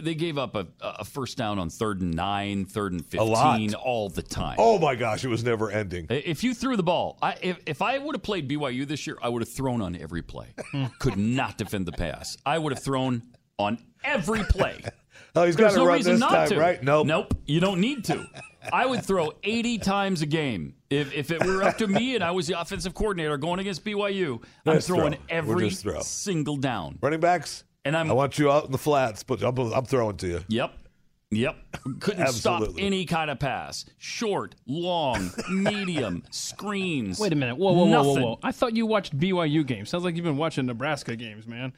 they 0.00 0.14
gave 0.14 0.38
up 0.38 0.54
a, 0.54 0.66
a 0.80 1.04
first 1.04 1.36
down 1.36 1.58
on 1.58 1.70
third 1.70 2.00
and 2.02 2.14
nine, 2.14 2.66
third 2.66 2.92
and 2.92 3.04
fifteen 3.04 3.74
all 3.74 4.08
the 4.08 4.22
time. 4.22 4.56
Oh 4.58 4.78
my 4.78 4.94
gosh, 4.94 5.24
it 5.24 5.28
was 5.28 5.42
never 5.42 5.70
ending. 5.70 6.06
If 6.08 6.44
you 6.44 6.54
threw 6.54 6.76
the 6.76 6.82
ball, 6.82 7.18
I, 7.20 7.36
if, 7.42 7.58
if 7.66 7.82
I 7.82 7.98
would 7.98 8.14
have 8.14 8.22
played 8.22 8.48
BYU 8.48 8.86
this 8.86 9.06
year, 9.06 9.16
I 9.22 9.28
would 9.28 9.42
have 9.42 9.52
thrown 9.52 9.82
on 9.82 9.96
every 9.96 10.22
play. 10.22 10.48
Could 10.98 11.16
not 11.16 11.58
defend 11.58 11.86
the 11.86 11.92
pass. 11.92 12.36
I 12.44 12.58
would 12.58 12.72
have 12.74 12.82
thrown 12.82 13.22
on 13.58 13.78
every 14.04 14.44
play. 14.44 14.82
Oh, 15.34 15.44
he's 15.44 15.54
There's 15.54 15.74
got 15.74 15.76
to 15.76 15.84
no 15.84 15.86
run 15.88 15.96
reason 15.98 16.12
this 16.14 16.20
not 16.20 16.30
time, 16.30 16.48
to. 16.48 16.56
right? 16.58 16.82
Nope. 16.82 17.06
Nope. 17.06 17.34
You 17.44 17.60
don't 17.60 17.78
need 17.78 18.04
to. 18.04 18.26
I 18.72 18.86
would 18.86 19.04
throw 19.04 19.32
80 19.42 19.76
times 19.78 20.22
a 20.22 20.26
game. 20.26 20.76
If, 20.88 21.12
if 21.12 21.30
it 21.30 21.44
were 21.44 21.62
up 21.62 21.76
to 21.76 21.86
me 21.86 22.14
and 22.14 22.24
I 22.24 22.30
was 22.30 22.46
the 22.46 22.58
offensive 22.58 22.94
coordinator 22.94 23.36
going 23.36 23.60
against 23.60 23.84
BYU, 23.84 24.42
I'm 24.64 24.76
Just 24.76 24.86
throwing 24.86 25.12
throw. 25.12 25.20
We'll 25.28 25.28
every 25.28 25.70
throw. 25.70 26.00
single 26.00 26.56
down. 26.56 26.98
Running 27.02 27.20
backs, 27.20 27.64
And 27.84 27.94
I'm 27.94 28.10
I 28.10 28.14
want 28.14 28.38
you 28.38 28.50
out 28.50 28.64
in 28.64 28.72
the 28.72 28.78
flats, 28.78 29.24
but 29.24 29.42
I'm, 29.42 29.58
I'm 29.58 29.84
throwing 29.84 30.16
to 30.16 30.26
you. 30.26 30.40
Yep. 30.48 30.72
Yep. 31.32 31.56
Couldn't 32.00 32.28
stop 32.28 32.62
any 32.78 33.04
kind 33.04 33.30
of 33.30 33.38
pass. 33.38 33.84
Short, 33.98 34.54
long, 34.66 35.30
medium, 35.50 36.22
screens. 36.30 37.18
Wait 37.20 37.34
a 37.34 37.36
minute. 37.36 37.56
Whoa, 37.56 37.72
whoa, 37.74 37.84
whoa, 37.84 38.02
whoa, 38.02 38.20
whoa. 38.22 38.38
I 38.42 38.52
thought 38.52 38.74
you 38.74 38.86
watched 38.86 39.18
BYU 39.18 39.66
games. 39.66 39.90
Sounds 39.90 40.02
like 40.04 40.16
you've 40.16 40.24
been 40.24 40.38
watching 40.38 40.64
Nebraska 40.64 41.14
games, 41.14 41.46
man. 41.46 41.74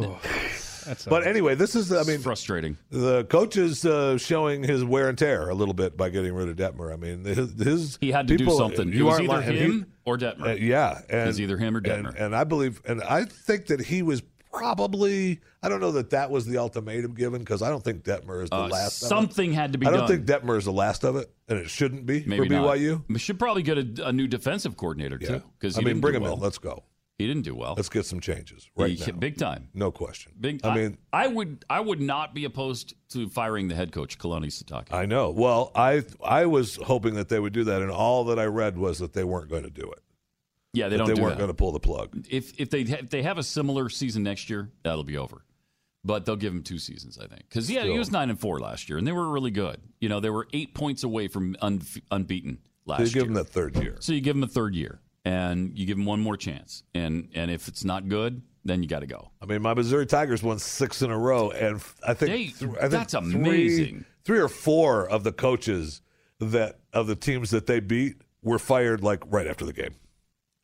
That's 0.84 1.06
But 1.06 1.26
anyway, 1.26 1.54
this 1.54 1.74
is, 1.74 1.90
I 1.92 2.02
mean, 2.02 2.20
frustrating. 2.20 2.76
The 2.90 3.24
coach 3.24 3.56
is 3.56 3.86
uh, 3.86 4.18
showing 4.18 4.62
his 4.62 4.84
wear 4.84 5.08
and 5.08 5.16
tear 5.16 5.48
a 5.48 5.54
little 5.54 5.72
bit 5.72 5.96
by 5.96 6.10
getting 6.10 6.34
rid 6.34 6.48
of 6.50 6.56
Detmer. 6.56 6.92
I 6.92 6.96
mean, 6.96 7.24
his, 7.24 7.54
his 7.54 7.98
He 8.02 8.10
had 8.12 8.28
to 8.28 8.36
do 8.36 8.50
something. 8.50 8.92
You 8.92 9.08
aren't 9.08 9.24
either 9.24 9.32
lying. 9.32 9.56
him 9.56 9.72
He- 9.80 9.84
or 10.04 10.18
Detmer. 10.18 10.48
Uh, 10.48 10.52
yeah, 10.56 11.00
and 11.08 11.26
was 11.28 11.40
either 11.40 11.56
him 11.56 11.74
or 11.74 11.80
Detmer. 11.80 12.14
and 12.20 12.36
I 12.36 12.44
believe, 12.44 12.82
and 12.86 13.02
I 13.02 13.24
think 13.24 13.66
that 13.68 13.80
he 13.80 14.02
was 14.02 14.22
probably. 14.52 15.40
I 15.62 15.68
don't 15.70 15.80
know 15.80 15.92
that 15.92 16.10
that 16.10 16.30
was 16.30 16.44
the 16.44 16.58
ultimatum 16.58 17.14
given 17.14 17.40
because 17.40 17.62
I 17.62 17.70
don't 17.70 17.82
think 17.82 18.04
Detmer 18.04 18.42
is 18.42 18.50
the 18.50 18.56
Uh, 18.56 18.68
last. 18.68 19.00
of 19.02 19.06
it. 19.06 19.08
something 19.08 19.52
had 19.54 19.72
to 19.72 19.78
be 19.78 19.86
I 19.86 19.90
don't 19.90 20.00
done. 20.00 20.08
think 20.08 20.26
Detmer 20.26 20.58
is 20.58 20.66
the 20.66 20.72
last 20.72 21.04
of 21.04 21.16
it, 21.16 21.32
and 21.48 21.58
it 21.58 21.70
shouldn't 21.70 22.04
be 22.04 22.22
Maybe 22.26 22.46
for 22.48 22.54
BYU. 22.54 22.90
not. 22.92 23.00
We 23.08 23.18
should 23.18 23.38
probably 23.38 23.62
get 23.62 23.78
a, 23.78 24.08
a 24.08 24.12
new 24.12 24.26
defensive 24.26 24.76
coordinator 24.76 25.16
Yeah. 25.20 25.28
too. 25.38 25.42
Because 25.58 25.78
I 25.78 25.80
mean, 25.80 26.00
bring 26.00 26.14
him 26.14 26.24
in. 26.24 26.38
Let's 26.38 26.58
go. 26.58 26.82
He 27.18 27.28
didn't 27.28 27.42
do 27.42 27.54
well. 27.54 27.74
Let's 27.76 27.88
get 27.88 28.06
some 28.06 28.18
changes 28.18 28.68
right 28.76 28.90
He- 28.98 29.12
now. 29.12 29.16
big 29.18 29.36
time. 29.38 29.68
No 29.72 29.92
question. 29.92 30.32
Big. 30.40 30.60
I 30.66 30.74
mean, 30.74 30.98
I 31.12 31.28
would. 31.28 31.64
I 31.70 31.78
would 31.78 32.00
not 32.00 32.34
be 32.34 32.44
opposed 32.44 32.94
to 33.10 33.28
firing 33.28 33.68
the 33.68 33.76
head 33.76 33.92
coach, 33.92 34.18
Kalani 34.18 34.46
Sitake. 34.48 34.92
I 34.92 35.06
know. 35.06 35.30
Well, 35.30 35.70
I 35.76 36.02
I 36.24 36.46
was 36.46 36.74
hoping 36.76 37.14
that 37.14 37.28
they 37.28 37.38
would 37.38 37.52
do 37.52 37.62
that, 37.64 37.82
and 37.82 37.90
all 37.90 38.24
that 38.24 38.38
I 38.40 38.46
read 38.46 38.76
was 38.76 38.98
that 38.98 39.12
they 39.12 39.22
weren't 39.22 39.48
going 39.48 39.62
to 39.62 39.70
do 39.70 39.82
it. 39.92 40.00
yeah, 40.72 40.88
they 40.88 40.96
That 40.96 40.98
don't. 40.98 41.06
They 41.08 41.14
do 41.14 41.22
weren't 41.22 41.38
going 41.38 41.50
to 41.50 41.54
pull 41.54 41.70
the 41.70 41.78
plug. 41.78 42.26
If 42.28 42.58
if 42.60 42.70
they 42.70 42.80
if 42.80 43.10
they 43.10 43.22
have 43.22 43.38
a 43.38 43.44
similar 43.44 43.88
season 43.88 44.24
next 44.24 44.50
year, 44.50 44.72
that'll 44.82 45.04
be 45.04 45.16
over. 45.16 45.44
But 46.06 46.26
they'll 46.26 46.36
give 46.36 46.52
him 46.52 46.62
two 46.64 46.78
seasons, 46.80 47.16
I 47.16 47.28
think. 47.28 47.48
Because 47.48 47.70
yeah, 47.70 47.84
he 47.84 47.96
was 47.96 48.10
nine 48.10 48.28
and 48.28 48.38
four 48.38 48.58
last 48.58 48.88
year, 48.90 48.98
and 48.98 49.06
they 49.06 49.12
were 49.12 49.28
really 49.30 49.52
good. 49.52 49.80
You 50.00 50.08
know, 50.08 50.18
they 50.20 50.30
were 50.30 50.48
eight 50.52 50.74
points 50.74 51.02
away 51.04 51.28
from 51.28 51.56
un- 51.62 51.80
unbeaten 52.10 52.58
last 52.86 52.98
year. 52.98 53.06
So 53.06 53.10
you 53.10 53.14
give 53.14 53.22
year. 53.22 53.24
them 53.26 53.34
that 53.44 53.48
third 53.50 53.76
year. 53.76 53.96
So 54.00 54.12
you 54.12 54.20
give 54.20 54.36
him 54.36 54.42
a 54.42 54.46
third 54.48 54.74
year, 54.74 55.00
and 55.24 55.76
you 55.78 55.86
give 55.86 55.96
them 55.96 56.06
one 56.06 56.20
more 56.20 56.36
chance. 56.36 56.82
And 56.94 57.28
and 57.34 57.50
if 57.50 57.68
it's 57.68 57.84
not 57.84 58.08
good, 58.08 58.42
then 58.64 58.82
you 58.82 58.88
got 58.88 59.00
to 59.00 59.06
go. 59.06 59.30
I 59.42 59.46
mean, 59.46 59.62
my 59.62 59.74
Missouri 59.74 60.06
Tigers 60.06 60.42
won 60.42 60.58
six 60.58 61.02
in 61.02 61.10
a 61.10 61.18
row, 61.18 61.50
and 61.50 61.80
I 62.06 62.14
think, 62.14 62.30
They- 62.32 62.66
th- 62.66 62.76
I 62.78 62.88
think 62.88 62.90
that's 62.92 63.12
three- 63.14 63.34
amazing. 63.34 64.04
Three 64.24 64.38
or 64.40 64.48
four 64.48 65.06
of 65.08 65.22
the 65.22 65.32
coaches 65.32 66.00
that 66.40 66.78
of 66.92 67.06
the 67.06 67.14
teams 67.16 67.50
that 67.50 67.66
they 67.66 67.80
beat 67.80 68.16
were 68.42 68.58
fired 68.58 69.02
like 69.02 69.22
right 69.26 69.46
after 69.46 69.64
the 69.66 69.72
game. 69.74 69.94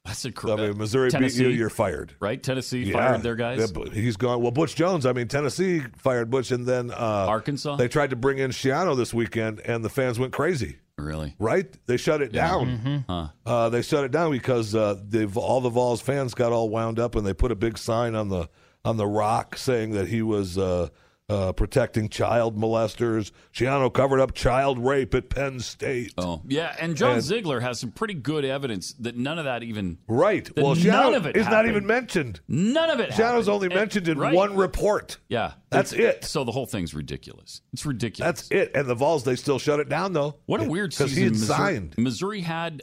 That's 0.06 0.24
a 0.24 0.32
I 0.44 0.56
mean, 0.56 0.78
Missouri 0.78 1.10
Tennessee, 1.10 1.44
beat 1.44 1.50
you, 1.50 1.56
you're 1.58 1.68
fired. 1.68 2.14
right? 2.20 2.42
Tennessee 2.42 2.84
Yeah. 2.84 2.94
fired 2.94 3.22
their 3.22 3.34
guys. 3.36 3.70
Yeah, 3.70 3.84
he's 3.92 4.16
gone. 4.16 4.40
Well, 4.40 4.50
Butch 4.50 4.74
Jones. 4.74 5.04
I 5.04 5.12
mean, 5.12 5.28
Tennessee 5.28 5.82
fired 5.98 6.30
Butch, 6.30 6.50
and 6.52 6.64
then 6.66 6.90
uh, 6.90 6.94
Arkansas? 7.28 7.76
They 7.76 7.86
tried 7.86 8.10
to 8.10 8.16
bring 8.16 8.38
in 8.38 8.50
Schiano 8.50 8.96
this 8.96 9.12
weekend, 9.12 9.60
and 9.60 9.84
the 9.84 9.90
fans 9.90 10.18
went 10.18 10.32
crazy. 10.32 10.78
Really? 11.04 11.34
Right? 11.38 11.66
They 11.86 11.96
shut 11.96 12.22
it 12.22 12.32
down. 12.32 13.04
Huh. 13.08 13.28
Uh, 13.44 13.68
they 13.68 13.82
shut 13.82 14.04
it 14.04 14.10
down 14.10 14.30
because 14.30 14.74
uh, 14.74 14.96
all 15.34 15.60
the 15.60 15.70
Vols 15.70 16.00
fans 16.00 16.34
got 16.34 16.52
all 16.52 16.68
wound 16.68 16.98
up, 16.98 17.14
and 17.14 17.26
they 17.26 17.34
put 17.34 17.50
a 17.52 17.56
big 17.56 17.78
sign 17.78 18.14
on 18.14 18.28
the 18.28 18.48
on 18.84 18.96
the 18.96 19.06
rock 19.06 19.56
saying 19.56 19.90
that 19.92 20.08
he 20.08 20.22
was 20.22 20.56
uh, 20.56 20.88
uh, 21.30 21.52
protecting 21.52 22.08
child 22.08 22.56
molesters. 22.58 23.30
Schiano 23.54 23.92
covered 23.92 24.20
up 24.20 24.34
child 24.34 24.78
rape 24.78 25.14
at 25.14 25.28
Penn 25.30 25.60
State. 25.60 26.12
Oh, 26.18 26.42
yeah, 26.46 26.74
and 26.80 26.96
John 26.96 27.14
And- 27.14 27.22
Ziegler 27.22 27.60
has 27.60 27.78
some 27.78 27.92
pretty 27.92 28.14
good 28.14 28.44
evidence 28.44 28.92
that 29.00 29.16
none 29.16 29.38
of 29.38 29.44
that 29.44 29.62
even 29.62 29.98
Right. 30.08 30.50
Well, 30.56 30.74
none 30.74 31.14
of 31.14 31.26
it 31.26 31.36
is 31.36 31.46
not 31.46 31.66
even 31.68 31.86
mentioned. 31.86 32.40
None 32.48 32.90
of 32.90 32.98
it. 33.00 33.10
Schiano's 33.10 33.16
happened. 33.18 33.48
only 33.48 33.66
And- 33.66 33.74
mentioned 33.76 34.08
in 34.08 34.18
right. 34.18 34.34
one 34.34 34.56
report. 34.56 35.18
Yeah, 35.28 35.52
That's 35.70 35.92
it. 35.92 36.24
So 36.24 36.44
the 36.44 36.52
whole 36.52 36.66
thing's 36.66 36.94
ridiculous. 36.94 37.62
It's 37.72 37.86
ridiculous. 37.86 38.26
That's 38.26 38.50
it. 38.50 38.72
And 38.74 38.88
the 38.88 38.94
Vols, 38.96 39.22
they 39.24 39.36
still 39.36 39.58
shut 39.60 39.78
it 39.80 39.88
down 39.88 40.12
though. 40.12 40.36
What 40.46 40.60
a 40.60 40.64
weird 40.64 40.90
because 40.90 41.10
season. 41.10 41.16
he 41.18 41.24
had 41.24 41.32
Missouri, 41.32 41.56
signed. 41.56 41.94
Missouri 41.96 42.40
had. 42.40 42.82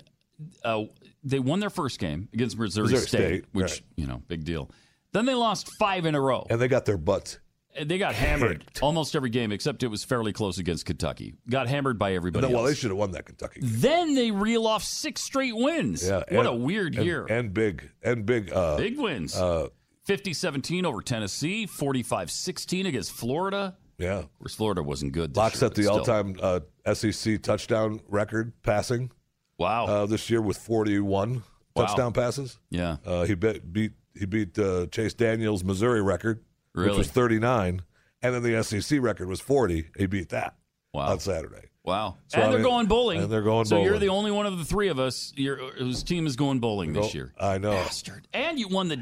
Uh, 0.64 0.84
they 1.24 1.40
won 1.40 1.60
their 1.60 1.70
first 1.70 2.00
game 2.00 2.30
against 2.34 2.58
Missouri, 2.58 2.84
Missouri 2.84 3.02
State, 3.08 3.18
State, 3.42 3.46
which 3.52 3.72
right. 3.72 3.82
you 3.98 4.08
know, 4.08 4.22
big 4.28 4.46
deal. 4.46 4.70
Then 5.12 5.26
they 5.26 5.34
lost 5.34 5.68
five 5.80 6.06
in 6.06 6.16
a 6.16 6.22
row. 6.22 6.46
and 6.50 6.62
they 6.62 6.68
got 6.68 6.86
their 6.86 6.98
butts. 6.98 7.40
They 7.84 7.98
got 7.98 8.16
hammered 8.16 8.64
almost 8.82 9.16
every 9.16 9.30
game, 9.30 9.52
except 9.52 9.84
it 9.84 9.88
was 9.88 10.04
fairly 10.04 10.34
close 10.34 10.58
against 10.58 10.86
Kentucky. 10.86 11.36
Got 11.50 11.68
hammered 11.68 11.98
by 12.00 12.14
everybody. 12.14 12.48
No, 12.48 12.54
well, 12.54 12.64
they 12.64 12.74
should 12.74 12.90
have 12.92 12.98
won 12.98 13.12
that 13.12 13.26
Kentucky. 13.26 13.62
game. 13.62 13.70
Then 13.74 14.16
they 14.16 14.32
reel 14.32 14.66
off 14.68 14.84
six 14.84 15.22
straight 15.22 15.56
wins. 15.56 16.08
Yeah, 16.08 16.18
what 16.30 16.30
and- 16.32 16.48
a 16.48 16.54
weird 16.56 16.96
and- 16.96 17.06
year. 17.06 17.26
and 17.30 17.54
big 17.54 17.90
and 18.04 18.26
big. 18.26 18.52
Uh, 18.52 18.78
Big 18.78 18.98
wins. 19.00 19.36
Uh, 19.36 19.68
50-17 20.08 20.86
over 20.86 21.02
Tennessee, 21.02 21.68
45-16 21.68 22.88
against 22.88 23.12
Florida. 23.12 23.76
yeah, 23.98 24.20
Of 24.20 24.40
course, 24.40 24.56
Florida 24.56 24.82
wasn't 24.82 25.12
good. 25.12 25.32
This 25.32 25.38
Lock 25.38 25.54
year, 25.54 25.60
set 25.60 25.76
the 25.76 25.84
still. 25.84 25.98
all-time 26.00 26.36
uh, 26.42 26.60
SEC 26.94 27.42
touchdown 27.42 28.00
record 28.08 28.54
passing 28.64 29.12
Wow. 29.58 29.86
uh, 29.86 30.06
this 30.06 30.30
year 30.30 30.42
with 30.42 30.58
41 30.58 31.44
Wow. 31.76 31.86
touchdown 31.86 32.14
passes. 32.14 32.58
yeah. 32.70 32.98
Uh, 33.06 33.26
he 33.26 33.36
bet, 33.36 33.72
beat 33.74 33.92
he 34.18 34.26
beat 34.26 34.58
uh, 34.58 34.88
Chase 34.88 35.14
Daniel's 35.14 35.64
Missouri 35.64 36.02
record, 36.02 36.44
which 36.86 36.98
was 36.98 37.08
39, 37.10 37.82
and 38.22 38.34
then 38.36 38.44
the 38.44 38.64
SEC 38.64 39.00
record 39.02 39.28
was 39.28 39.40
40. 39.40 39.90
He 39.98 40.06
beat 40.06 40.30
that 40.30 40.56
Wow. 40.94 41.12
on 41.12 41.20
Saturday. 41.20 41.68
Wow. 41.84 42.18
So, 42.28 42.38
and 42.40 42.48
I 42.48 42.50
they're 42.50 42.60
mean- 42.60 42.68
going 42.70 42.86
bowling. 42.88 43.22
and 43.24 43.32
they're 43.32 43.42
going 43.42 43.66
So 43.66 43.82
you're 43.84 43.98
the 44.00 44.10
only 44.10 44.32
one 44.32 44.46
of 44.46 44.58
the 44.58 44.66
three 44.66 44.90
of 44.90 45.00
us 45.00 45.32
you're, 45.38 45.58
whose 45.74 46.04
team 46.04 46.28
is 46.28 46.36
going 46.36 46.60
bowling 46.60 46.92
this 46.94 47.14
year. 47.14 47.34
I 47.40 47.58
know. 47.60 47.72
Bastard. 47.72 48.28
And 48.34 48.60
you 48.60 48.68
won 48.68 48.88
the 48.90 49.00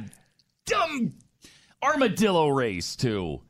dumb 0.65 1.13
armadillo 1.83 2.47
race, 2.49 2.95
too, 2.95 3.41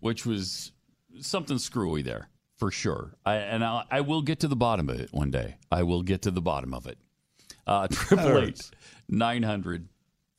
which 0.00 0.24
was 0.26 0.72
something 1.20 1.58
screwy 1.58 2.02
there, 2.02 2.28
for 2.56 2.70
sure. 2.70 3.14
I, 3.26 3.36
and 3.36 3.64
I, 3.64 3.84
I 3.90 4.00
will 4.02 4.22
get 4.22 4.40
to 4.40 4.48
the 4.48 4.56
bottom 4.56 4.88
of 4.88 5.00
it 5.00 5.12
one 5.12 5.30
day. 5.30 5.56
I 5.70 5.82
will 5.82 6.02
get 6.02 6.22
to 6.22 6.30
the 6.30 6.42
bottom 6.42 6.72
of 6.72 6.86
it. 6.86 6.98
Uh, 7.66 7.88
Triple 7.90 8.38
eight 8.38 8.70
nine 9.08 9.42
hundred 9.42 9.88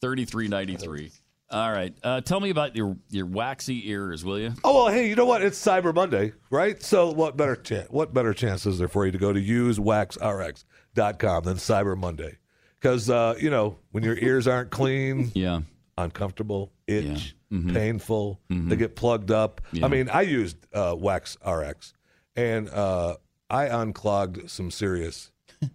thirty 0.02 0.26
three 0.26 0.48
ninety 0.48 0.76
three. 0.76 1.12
All 1.52 1.72
right. 1.72 1.94
Uh, 2.04 2.22
tell 2.22 2.40
me 2.40 2.52
about 2.52 2.76
your, 2.76 2.96
your 3.10 3.26
waxy 3.26 3.90
ears, 3.90 4.24
will 4.24 4.38
you? 4.40 4.54
Oh 4.64 4.84
well, 4.86 4.94
hey, 4.94 5.10
you 5.10 5.16
know 5.16 5.26
what? 5.26 5.42
It's 5.42 5.60
Cyber 5.60 5.94
Monday, 5.96 6.34
right? 6.52 6.82
So 6.84 7.12
what 7.12 7.38
better 7.38 7.56
chance? 7.56 7.90
What 7.90 8.14
better 8.14 8.34
chance 8.36 8.66
is 8.68 8.78
there 8.78 8.88
for 8.88 9.04
you 9.06 9.12
to 9.12 9.18
go 9.18 9.34
to 9.34 9.42
usewaxrx.com 9.42 11.44
than 11.44 11.58
Cyber 11.58 11.98
Monday? 11.98 12.38
Because 12.80 13.10
uh, 13.10 13.36
you 13.40 13.50
know 13.50 13.78
when 13.92 14.04
your 14.04 14.18
ears 14.18 14.48
aren't 14.48 14.70
clean, 14.70 15.32
Yeah. 15.34 15.62
uncomfortable, 15.98 16.72
itch, 16.88 17.36
Mhm. 17.52 17.74
painful, 17.74 18.40
they 18.50 18.76
get 18.76 18.96
plugged 18.96 19.32
up. 19.32 19.62
Yeah. 19.72 19.86
I 19.86 19.90
mean, 19.90 20.08
I 20.10 20.22
used 20.22 20.56
uh, 20.72 20.96
Wax 20.98 21.36
RX, 21.44 21.94
and 22.36 22.70
uh, 22.70 23.16
I 23.50 23.66
unclogged 23.66 24.52
some 24.52 24.70
serious 24.70 25.32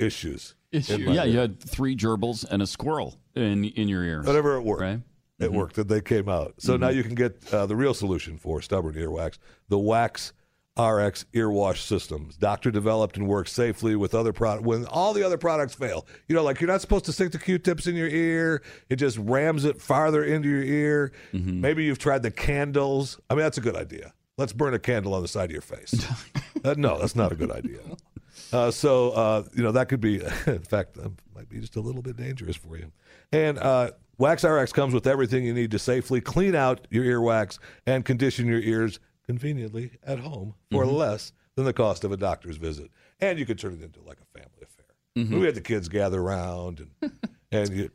issues. 0.00 0.56
Yeah, 0.72 1.22
you 1.24 1.38
had 1.38 1.60
three 1.60 1.94
gerbils 1.94 2.44
and 2.50 2.60
a 2.60 2.66
squirrel 2.66 3.20
in 3.36 3.66
in 3.66 3.86
your 3.88 4.02
ears. 4.02 4.26
Whatever 4.26 4.56
it 4.56 4.62
worked. 4.62 4.82
Right? 4.82 5.00
It 5.42 5.50
Mhm. 5.50 5.54
worked, 5.54 5.76
that 5.76 5.88
they 5.88 6.00
came 6.00 6.28
out. 6.28 6.54
So 6.58 6.76
now 6.76 6.88
you 6.88 7.02
can 7.02 7.14
get 7.14 7.52
uh, 7.52 7.66
the 7.66 7.76
real 7.76 7.94
solution 7.94 8.38
for 8.38 8.60
stubborn 8.62 8.94
earwax: 8.94 9.38
the 9.68 9.78
Wax 9.78 10.32
RX 10.78 11.26
earwash 11.34 11.78
systems, 11.86 12.36
doctor 12.38 12.70
developed 12.70 13.18
and 13.18 13.28
works 13.28 13.52
safely 13.52 13.94
with 13.94 14.14
other 14.14 14.32
product. 14.32 14.64
When 14.64 14.86
all 14.86 15.12
the 15.12 15.22
other 15.22 15.36
products 15.36 15.74
fail, 15.74 16.06
you 16.28 16.34
know, 16.34 16.42
like 16.42 16.60
you're 16.62 16.70
not 16.70 16.80
supposed 16.80 17.04
to 17.06 17.12
stick 17.12 17.30
the 17.32 17.38
Q-tips 17.38 17.86
in 17.86 17.94
your 17.94 18.08
ear; 18.08 18.62
it 18.88 18.96
just 18.96 19.18
rams 19.18 19.64
it 19.66 19.82
farther 19.82 20.24
into 20.24 20.48
your 20.48 20.62
ear. 20.62 21.12
Mm-hmm. 21.34 21.60
Maybe 21.60 21.84
you've 21.84 21.98
tried 21.98 22.22
the 22.22 22.30
candles. 22.30 23.20
I 23.28 23.34
mean, 23.34 23.42
that's 23.42 23.58
a 23.58 23.62
good 23.62 23.76
idea. 23.76 24.14
Let's 24.38 24.54
burn 24.54 24.72
a 24.72 24.78
candle 24.78 25.12
on 25.12 25.20
the 25.20 25.28
side 25.28 25.46
of 25.46 25.52
your 25.52 25.60
face. 25.60 25.94
uh, 26.64 26.74
no, 26.78 26.98
that's 26.98 27.14
not 27.14 27.32
a 27.32 27.34
good 27.34 27.50
idea. 27.50 27.80
Uh, 28.50 28.70
so 28.70 29.10
uh, 29.10 29.44
you 29.54 29.62
know 29.62 29.72
that 29.72 29.90
could 29.90 30.00
be, 30.00 30.22
in 30.46 30.60
fact, 30.60 30.96
might 31.34 31.50
be 31.50 31.60
just 31.60 31.76
a 31.76 31.80
little 31.80 32.00
bit 32.00 32.16
dangerous 32.16 32.56
for 32.56 32.78
you. 32.78 32.90
And 33.32 33.58
uh, 33.58 33.92
Wax 34.18 34.44
RX 34.44 34.72
comes 34.72 34.94
with 34.94 35.06
everything 35.06 35.44
you 35.44 35.54
need 35.54 35.70
to 35.70 35.78
safely 35.78 36.20
clean 36.20 36.54
out 36.54 36.86
your 36.90 37.04
earwax 37.04 37.58
and 37.86 38.04
condition 38.04 38.46
your 38.46 38.60
ears 38.60 39.00
conveniently 39.26 39.92
at 40.04 40.18
home 40.20 40.54
for 40.70 40.84
Mm-hmm. 40.84 40.94
less 40.96 41.32
than 41.56 41.64
the 41.64 41.72
cost 41.72 42.04
of 42.04 42.12
a 42.12 42.16
doctor's 42.16 42.56
visit. 42.56 42.90
And 43.20 43.38
you 43.38 43.46
could 43.46 43.58
turn 43.58 43.74
it 43.74 43.82
into 43.82 44.00
like 44.02 44.18
a 44.20 44.38
family 44.38 44.62
affair. 44.62 44.86
Mhm. 45.16 45.40
We 45.40 45.46
had 45.46 45.54
the 45.54 45.60
kids 45.60 45.88
gather 45.88 46.20
around 46.20 46.86
and 47.00 47.12
and 47.52 47.70
you. 47.72 47.90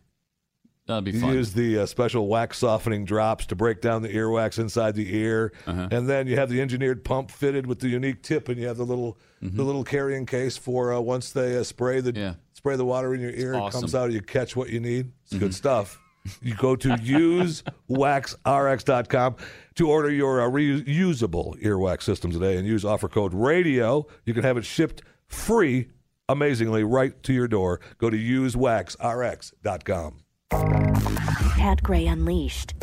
That'd 0.88 1.04
be 1.04 1.12
fun. 1.20 1.34
use 1.34 1.52
the 1.52 1.80
uh, 1.80 1.86
special 1.86 2.28
wax 2.30 2.60
softening 2.60 3.04
drops 3.04 3.46
to 3.48 3.56
break 3.58 3.82
down 3.82 4.04
the 4.04 4.08
earwax 4.10 4.58
inside 4.58 4.96
the 4.96 5.14
ear, 5.18 5.52
Uh-huh. 5.66 5.90
and 5.92 6.08
then 6.08 6.28
you 6.28 6.38
have 6.38 6.50
the 6.50 6.62
engineered 6.62 7.04
pump 7.04 7.30
fitted 7.30 7.68
with 7.68 7.80
the 7.80 7.90
unique 7.90 8.22
tip, 8.24 8.48
and 8.48 8.58
you 8.58 8.68
have 8.68 8.78
the 8.78 8.86
little 8.86 9.18
Mm-hmm. 9.44 9.58
the 9.58 9.64
little 9.64 9.84
carrying 9.84 10.26
case 10.26 10.56
for 10.58 10.94
uh, 10.94 11.00
once 11.02 11.32
they 11.32 11.58
uh, 11.58 11.64
spray 11.64 12.00
the 12.00 12.12
spray 12.58 12.76
the 12.76 12.86
water 12.86 13.14
in 13.14 13.22
your 13.22 13.30
ear, 13.32 13.54
it 13.54 13.72
comes 13.72 13.94
out, 13.94 14.12
you 14.12 14.22
catch 14.22 14.56
what 14.56 14.70
you 14.70 14.80
need. 14.80 15.12
It's 15.24 15.34
Mm-hmm. 15.34 15.40
good 15.46 15.54
stuff. 15.54 16.00
You 16.42 16.56
go 16.56 16.76
to 16.76 16.90
usewaxrx.com 17.90 19.36
to 19.76 19.90
order 19.90 20.12
your 20.12 20.42
uh, 20.42 20.50
reusable 20.50 21.62
earwax 21.64 22.02
system 22.02 22.32
today 22.32 22.58
and 22.58 22.68
use 22.68 22.84
offer 22.84 23.08
code 23.08 23.34
radio. 23.34 24.06
You 24.26 24.34
can 24.34 24.44
have 24.44 24.58
it 24.58 24.66
shipped 24.66 25.04
free, 25.28 25.88
amazingly, 26.28 26.84
right 26.84 27.22
to 27.24 27.34
your 27.34 27.48
door. 27.48 27.80
Go 28.00 28.10
to 28.10 28.18
usewaxrx.com. 28.18 30.24
Pat 30.50 31.84
Gray 31.84 32.08
Unleashed 32.08 32.74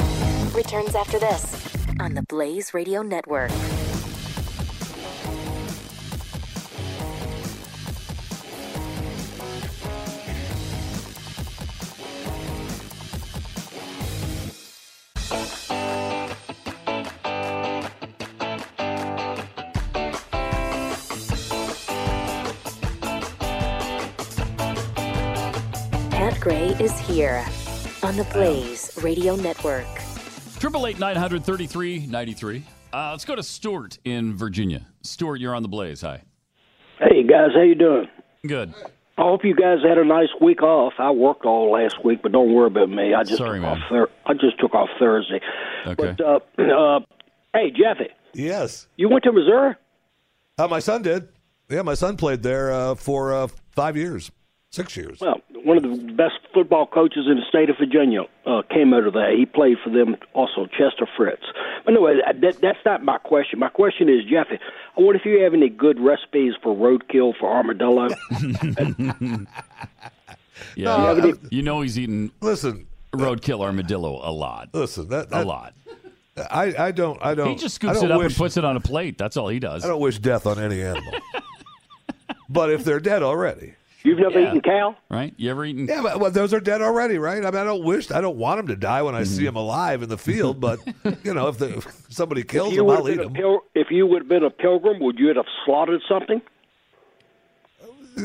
returns 0.54 0.94
after 0.94 1.18
this 1.18 1.76
on 2.00 2.14
the 2.14 2.22
Blaze 2.22 2.72
Radio 2.74 3.02
Network. 3.02 3.50
Gray 26.44 26.68
is 26.78 26.98
here 27.00 27.42
on 28.02 28.16
the 28.18 28.24
Blaze 28.24 28.90
Radio 29.02 29.34
Network. 29.34 29.86
Triple 30.58 30.86
eight 30.86 30.98
nine 30.98 31.16
hundred 31.16 31.42
thirty 31.42 31.66
three 31.66 32.06
ninety 32.06 32.34
three. 32.34 32.62
Uh, 32.92 33.12
let's 33.12 33.24
go 33.24 33.34
to 33.34 33.42
Stuart 33.42 33.98
in 34.04 34.36
Virginia. 34.36 34.86
Stuart, 35.02 35.36
you're 35.40 35.54
on 35.54 35.62
the 35.62 35.68
Blaze. 35.68 36.02
Hi. 36.02 36.22
Hey 36.98 37.22
guys, 37.22 37.48
how 37.54 37.62
you 37.62 37.74
doing? 37.74 38.08
Good. 38.46 38.74
I 39.16 39.22
hope 39.22 39.42
you 39.42 39.54
guys 39.54 39.78
had 39.88 39.96
a 39.96 40.04
nice 40.04 40.28
week 40.38 40.62
off. 40.62 40.92
I 40.98 41.10
worked 41.12 41.46
all 41.46 41.72
last 41.72 42.04
week, 42.04 42.20
but 42.22 42.32
don't 42.32 42.52
worry 42.52 42.66
about 42.66 42.90
me. 42.90 43.14
I 43.14 43.22
just 43.22 43.38
Sorry, 43.38 43.58
took 43.58 43.62
man. 43.62 43.78
off. 43.82 43.88
Thur- 43.88 44.10
I 44.26 44.34
just 44.34 44.60
took 44.60 44.74
off 44.74 44.90
Thursday. 44.98 45.40
Okay. 45.86 46.14
But 46.18 46.20
uh, 46.20 46.40
uh, 46.96 47.00
hey, 47.54 47.70
Jeffy, 47.70 48.10
Yes. 48.34 48.86
you 48.96 49.08
went 49.08 49.24
to 49.24 49.32
Missouri? 49.32 49.76
Uh, 50.58 50.68
my 50.68 50.80
son 50.80 51.00
did. 51.00 51.28
Yeah, 51.70 51.80
my 51.82 51.94
son 51.94 52.18
played 52.18 52.42
there 52.42 52.70
uh, 52.70 52.94
for 52.96 53.32
uh, 53.32 53.48
five 53.72 53.96
years, 53.96 54.30
six 54.74 54.96
years. 54.96 55.20
Well, 55.20 55.40
one 55.64 55.76
of 55.76 55.82
the 55.82 56.12
best 56.12 56.34
football 56.52 56.86
coaches 56.86 57.26
in 57.26 57.36
the 57.36 57.44
state 57.48 57.70
of 57.70 57.76
Virginia 57.78 58.22
uh, 58.46 58.62
came 58.70 58.92
out 58.92 59.06
of 59.06 59.14
there. 59.14 59.36
He 59.36 59.46
played 59.46 59.78
for 59.82 59.90
them 59.90 60.16
also, 60.34 60.66
Chester 60.66 61.08
Fritz. 61.16 61.42
But 61.84 61.94
anyway, 61.94 62.20
that, 62.40 62.60
that's 62.60 62.84
not 62.84 63.02
my 63.02 63.18
question. 63.18 63.58
My 63.58 63.68
question 63.68 64.08
is, 64.08 64.24
Jeffy, 64.24 64.58
I 64.96 65.00
wonder 65.00 65.18
if 65.18 65.24
you 65.24 65.42
have 65.42 65.54
any 65.54 65.68
good 65.68 65.98
recipes 66.00 66.54
for 66.62 66.74
roadkill 66.74 67.34
for 67.38 67.50
armadillo. 67.50 68.08
Yeah, 70.76 70.96
No, 70.96 71.16
you, 71.16 71.32
uh, 71.32 71.36
you 71.50 71.62
know 71.62 71.80
he's 71.80 71.98
eating 71.98 72.30
listen 72.40 72.86
roadkill 73.12 73.60
armadillo 73.62 74.20
a 74.22 74.30
lot. 74.30 74.70
Listen, 74.72 75.08
that, 75.08 75.28
a 75.32 75.44
lot. 75.44 75.74
I, 76.36 76.74
I 76.86 76.92
don't 76.92 77.22
I 77.24 77.34
don't 77.34 77.50
He 77.50 77.54
just 77.54 77.76
scoops 77.76 78.02
it 78.02 78.10
up 78.10 78.18
wish, 78.18 78.32
and 78.32 78.36
puts 78.36 78.56
it 78.56 78.64
on 78.64 78.76
a 78.76 78.80
plate. 78.80 79.18
That's 79.18 79.36
all 79.36 79.48
he 79.48 79.60
does. 79.60 79.84
I 79.84 79.88
don't 79.88 80.00
wish 80.00 80.18
death 80.18 80.46
on 80.46 80.58
any 80.58 80.82
animal. 80.82 81.12
but 82.48 82.70
if 82.70 82.84
they're 82.84 83.00
dead 83.00 83.22
already, 83.22 83.74
You've 84.04 84.18
never 84.18 84.38
Yeah. 84.38 84.48
eaten 84.50 84.60
cow? 84.60 84.96
Right? 85.10 85.32
You 85.38 85.50
ever 85.50 85.64
eaten? 85.64 85.86
Yeah, 85.88 86.02
but 86.02 86.20
well, 86.20 86.30
those 86.30 86.52
are 86.52 86.60
dead 86.60 86.82
already, 86.82 87.16
right? 87.18 87.38
I 87.44 87.50
mean, 87.50 87.60
I 87.60 87.64
don't 87.64 87.82
wish, 87.84 88.10
I 88.10 88.20
don't 88.20 88.36
want 88.36 88.58
them 88.58 88.66
to 88.68 88.76
die 88.76 89.00
when 89.02 89.14
I 89.14 89.22
Mm-hmm. 89.22 89.32
see 89.36 89.44
them 89.44 89.56
alive 89.56 90.02
in 90.02 90.08
the 90.10 90.18
field, 90.18 90.60
but 90.60 90.78
you 91.24 91.32
know, 91.34 91.48
if, 91.48 91.56
the, 91.58 91.78
if 91.78 91.86
somebody 92.10 92.42
kills 92.42 92.72
If 92.72 92.78
them, 92.78 92.90
I'll 92.90 93.08
eat 93.08 93.16
them. 93.16 93.32
pil- 93.32 93.62
if 93.74 93.90
you 93.90 94.06
would 94.06 94.22
have 94.22 94.28
been 94.28 94.44
a 94.44 94.50
pilgrim, 94.50 95.00
would 95.00 95.18
you 95.18 95.28
have 95.28 95.46
slaughtered 95.64 96.02
something? 96.08 96.42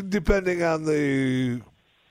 Depending 0.09 0.61
on 0.63 0.85
the 0.85 1.61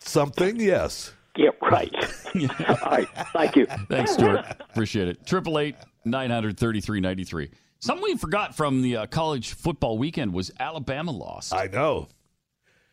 something, 0.01 0.59
yes. 0.59 1.13
Yeah, 1.37 1.51
right. 1.63 1.95
All 2.83 2.91
right. 2.91 3.07
Thank 3.33 3.55
you. 3.55 3.67
Thanks, 3.89 4.15
Stuart. 4.15 4.45
Appreciate 4.71 5.07
it. 5.09 5.25
Triple 5.27 5.59
eight 5.61 5.77
nine 6.05 6.31
hundred 6.31 6.59
thirty 6.59 6.81
three 6.81 7.01
ninety 7.01 7.23
three. 7.23 7.51
Something 7.79 8.03
we 8.03 8.17
forgot 8.17 8.57
from 8.57 8.83
the 8.83 8.97
uh, 8.97 9.07
college 9.07 9.53
football 9.55 9.97
weekend 9.99 10.33
was 10.33 10.51
Alabama 10.59 11.13
lost. 11.13 11.55
I 11.55 11.69
know. 11.69 12.09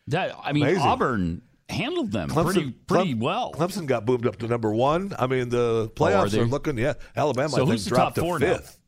That 0.08 0.36
I 0.42 0.52
mean, 0.52 0.64
Amazing. 0.64 0.82
Auburn 0.82 1.42
handled 1.68 2.12
them 2.12 2.28
pretty 2.28 2.70
pretty 2.70 3.10
Clem- 3.12 3.20
well. 3.20 3.52
Clemson 3.52 3.86
got 3.86 4.06
boomed 4.06 4.26
up 4.26 4.36
to 4.36 4.46
number 4.46 4.72
one. 4.72 5.12
I 5.18 5.26
mean, 5.26 5.48
the 5.48 5.88
playoffs 5.90 6.30
they? 6.30 6.40
are 6.40 6.44
looking. 6.46 6.78
Yeah, 6.78 6.94
Alabama. 7.16 7.48
So 7.48 7.56
I 7.56 7.58
think 7.60 7.70
who's 7.72 7.84
the 7.84 7.90
dropped 7.90 8.16
top 8.16 8.24
four 8.24 8.38
to 8.38 8.46
fifth. 8.46 8.78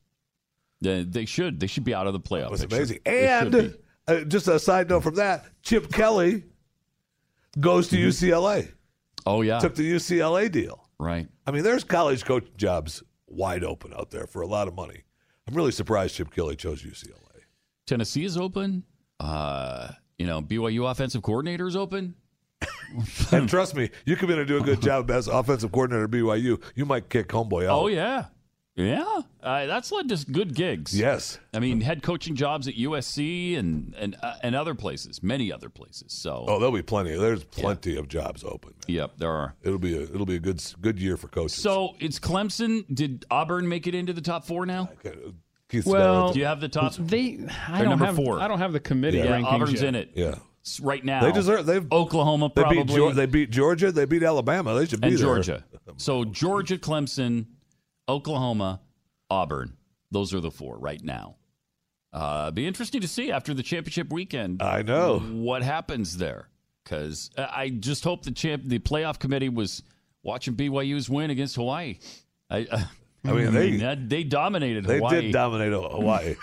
They, 0.80 1.02
they 1.02 1.24
should 1.24 1.58
they 1.58 1.66
should 1.66 1.82
be 1.84 1.92
out 1.94 2.06
of 2.06 2.12
the 2.12 2.20
playoffs. 2.20 2.62
Amazing. 2.64 3.00
And 3.04 3.76
uh, 4.06 4.20
just 4.24 4.46
a 4.46 4.58
side 4.60 4.88
note 4.88 5.02
from 5.02 5.16
that, 5.16 5.44
Chip 5.62 5.90
Kelly 5.92 6.44
goes 7.58 7.88
to 7.88 7.96
UCLA. 7.96 8.70
oh 9.26 9.42
yeah, 9.42 9.58
Took 9.58 9.74
the 9.74 9.92
UCLA 9.94 10.50
deal. 10.50 10.88
right. 10.98 11.26
I 11.46 11.50
mean, 11.50 11.64
there's 11.64 11.82
college 11.82 12.24
coach 12.24 12.46
jobs 12.56 13.02
wide 13.26 13.64
open 13.64 13.92
out 13.92 14.10
there 14.10 14.26
for 14.26 14.42
a 14.42 14.46
lot 14.46 14.68
of 14.68 14.74
money. 14.74 15.02
I'm 15.48 15.54
really 15.54 15.72
surprised 15.72 16.14
Chip 16.14 16.30
Kelly 16.32 16.54
chose 16.56 16.82
UCLA. 16.82 17.14
Tennessee 17.86 18.24
is 18.24 18.36
open. 18.36 18.84
Uh, 19.18 19.88
you 20.18 20.26
know, 20.26 20.42
BYU 20.42 20.90
offensive 20.90 21.22
coordinator 21.22 21.66
is 21.66 21.76
open. 21.76 22.14
and 23.32 23.48
trust 23.48 23.74
me, 23.74 23.90
you 24.04 24.16
come 24.16 24.30
in 24.30 24.38
and 24.38 24.48
do 24.48 24.56
a 24.58 24.62
good 24.62 24.80
job 24.82 25.10
as 25.10 25.28
offensive 25.28 25.70
coordinator 25.72 26.04
at 26.04 26.10
BYU, 26.10 26.60
you 26.74 26.84
might 26.86 27.08
kick 27.08 27.28
homeboy 27.28 27.64
out. 27.66 27.78
Oh 27.80 27.86
yeah, 27.86 28.26
yeah. 28.74 29.20
Uh, 29.42 29.66
that's 29.66 29.92
led 29.92 30.08
to 30.08 30.16
good 30.32 30.54
gigs. 30.54 30.98
Yes. 30.98 31.38
I 31.54 31.60
mean, 31.60 31.80
head 31.80 32.02
coaching 32.02 32.34
jobs 32.34 32.66
at 32.66 32.74
USC 32.74 33.56
and 33.58 33.94
and 33.96 34.16
uh, 34.22 34.34
and 34.42 34.56
other 34.56 34.74
places, 34.74 35.22
many 35.22 35.52
other 35.52 35.68
places. 35.68 36.12
So, 36.12 36.46
Oh, 36.48 36.58
there'll 36.58 36.74
be 36.74 36.82
plenty. 36.82 37.16
There's 37.16 37.44
plenty 37.44 37.96
of 37.96 38.08
jobs 38.08 38.42
open. 38.42 38.74
yep, 38.86 39.12
there 39.18 39.30
are. 39.30 39.54
It'll 39.62 39.78
be 39.78 39.96
a 39.96 40.02
it'll 40.02 40.26
be 40.26 40.36
a 40.36 40.40
good 40.40 40.60
good 40.80 40.98
year 40.98 41.16
for 41.16 41.28
coaches. 41.28 41.62
So 41.62 41.94
it's 42.00 42.18
Clemson. 42.18 42.84
Did 42.92 43.24
Auburn 43.30 43.68
make 43.68 43.86
it 43.86 43.94
into 43.94 44.12
the 44.12 44.20
top 44.22 44.44
four 44.44 44.66
now? 44.66 44.88
Keith's 45.70 45.86
Well, 45.86 46.32
Do 46.32 46.38
you 46.38 46.46
have 46.46 46.60
the 46.60 46.68
top? 46.68 46.94
They, 46.94 47.38
I 47.68 47.78
They're 47.78 47.80
don't 47.80 47.90
number 47.90 48.06
have, 48.06 48.16
four. 48.16 48.40
I 48.40 48.48
don't 48.48 48.58
have 48.58 48.72
the 48.72 48.80
committee 48.80 49.18
Yeah, 49.18 49.26
rankings 49.26 49.44
Auburn's 49.52 49.72
yet. 49.82 49.84
in 49.88 49.94
it. 49.94 50.10
Yeah. 50.14 50.34
Right 50.82 51.04
now. 51.04 51.22
They 51.22 51.32
deserve. 51.32 51.64
They've 51.66 51.90
Oklahoma 51.92 52.50
they 52.54 52.62
probably 52.62 52.84
beat 52.84 52.96
Geor- 52.96 53.14
they 53.14 53.26
beat 53.26 53.50
Georgia. 53.50 53.90
They 53.92 54.04
beat 54.04 54.22
Alabama. 54.22 54.74
They 54.74 54.86
should 54.86 55.00
be 55.00 55.08
and 55.08 55.16
there. 55.18 55.24
Georgia. 55.26 55.64
So 55.96 56.24
Georgia, 56.24 56.76
Clemson, 56.76 57.46
Oklahoma, 58.08 58.80
Auburn. 59.30 59.76
Those 60.10 60.34
are 60.34 60.40
the 60.40 60.50
four 60.50 60.78
right 60.78 61.02
now. 61.02 61.36
Uh, 62.12 62.50
be 62.50 62.66
interesting 62.66 63.00
to 63.00 63.08
see 63.08 63.32
after 63.32 63.52
the 63.54 63.62
championship 63.62 64.12
weekend. 64.12 64.62
I 64.62 64.82
know. 64.82 65.18
what 65.20 65.62
happens 65.62 66.16
there 66.18 66.48
because 66.84 67.30
I 67.36 67.68
just 67.70 68.04
hope 68.04 68.22
the 68.24 68.30
champ, 68.30 68.62
the 68.66 68.78
playoff 68.78 69.18
committee 69.18 69.48
was 69.50 69.82
watching 70.22 70.54
BYU's 70.54 71.08
win 71.10 71.30
against 71.30 71.56
Hawaii. 71.56 71.98
I, 72.50 72.66
uh, 72.70 72.84
I 73.24 73.32
mean, 73.32 73.46
mm-hmm. 73.46 73.54
they- 73.54 73.76
that- 73.78 74.08
they 74.08 74.24
dominated 74.24 74.84
They 74.84 74.96
Hawaii. 74.98 75.20
did 75.22 75.32
dominate 75.32 75.72
Hawaii. 75.72 76.36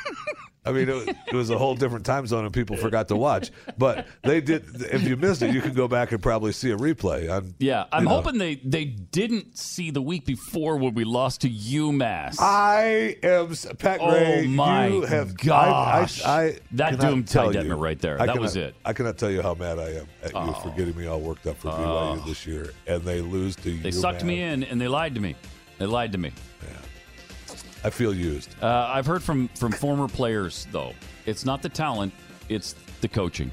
I 0.68 0.72
mean, 0.72 0.90
it, 0.90 0.94
was- 0.96 1.08
it 1.08 1.34
was 1.34 1.50
a 1.52 1.58
whole 1.60 1.76
different 1.76 2.06
time 2.08 2.26
zone, 2.26 2.44
and 2.44 2.52
people 2.52 2.76
forgot 2.76 3.08
to 3.10 3.16
watch. 3.16 3.52
But 3.78 4.08
they 4.24 4.42
did. 4.42 4.66
If 4.92 5.04
you 5.08 5.16
missed 5.16 5.44
it, 5.44 5.54
you 5.54 5.62
can 5.62 5.74
go 5.74 5.88
back 5.88 6.12
and 6.12 6.22
probably 6.24 6.52
see 6.54 6.72
a 6.72 6.76
replay. 6.76 7.32
On, 7.32 7.54
yeah, 7.60 7.86
I'm 7.92 8.04
you 8.04 8.10
know. 8.10 8.16
hoping 8.16 8.40
they 8.40 8.56
they 8.56 8.86
didn't 8.86 9.56
see 9.60 9.92
the 9.92 10.02
week 10.02 10.26
before 10.26 10.78
when 10.78 10.96
we 10.96 11.04
lost 11.04 11.42
to 11.42 11.50
UMass. 11.52 12.38
I 12.40 13.16
am 13.22 13.50
Pat 13.78 14.00
Gray. 14.00 14.08
Oh, 14.08 14.08
Gray. 14.08 14.48
my 14.48 14.88
you 14.88 15.02
have, 15.04 15.38
gosh. 15.38 16.24
I, 16.24 16.28
I, 16.30 16.44
I 16.46 16.60
That 16.72 16.90
cannot 16.96 17.10
doomed 17.10 17.28
tell 17.28 17.54
Ty 17.54 17.60
Detmer 17.62 17.80
right 17.80 18.00
there. 18.00 18.20
I 18.20 18.26
That 18.26 18.40
was 18.40 18.56
it. 18.56 18.74
I 18.84 18.94
cannot 18.94 19.20
tell 19.20 19.30
you 19.30 19.44
how 19.44 19.54
mad 19.54 19.78
I 19.78 19.90
am 19.92 20.08
at 20.24 20.34
you 20.34 20.54
for 20.64 20.70
Oh. 20.70 20.74
getting 20.76 20.98
me 20.98 21.06
all 21.06 21.20
worked 21.22 21.46
up 21.46 21.58
for 21.58 21.70
BYU 21.70 22.26
this 22.26 22.48
year, 22.48 22.72
and 22.88 23.04
they 23.04 23.22
lose 23.22 23.56
to 23.58 23.78
they 23.78 23.90
UMass. 23.92 24.02
sucked 24.02 24.24
me 24.24 24.42
in 24.42 24.64
and 24.64 24.82
they 24.82 24.88
lied 24.88 25.14
to 25.14 25.22
me. 25.22 25.36
They 25.78 25.86
lied 25.86 26.12
to 26.14 26.18
me. 26.18 26.32
Yeah. 26.64 27.56
I 27.84 27.90
feel 27.90 28.14
used. 28.14 28.56
Uh, 28.62 28.90
I've 28.90 29.06
heard 29.06 29.22
from 29.22 29.48
from 29.50 29.72
former 29.72 30.08
players 30.08 30.68
though. 30.72 30.94
It's 31.26 31.46
not 31.46 31.62
the 31.62 31.70
talent, 31.70 32.14
it's 32.50 32.76
the 33.02 33.08
coaching. 33.08 33.52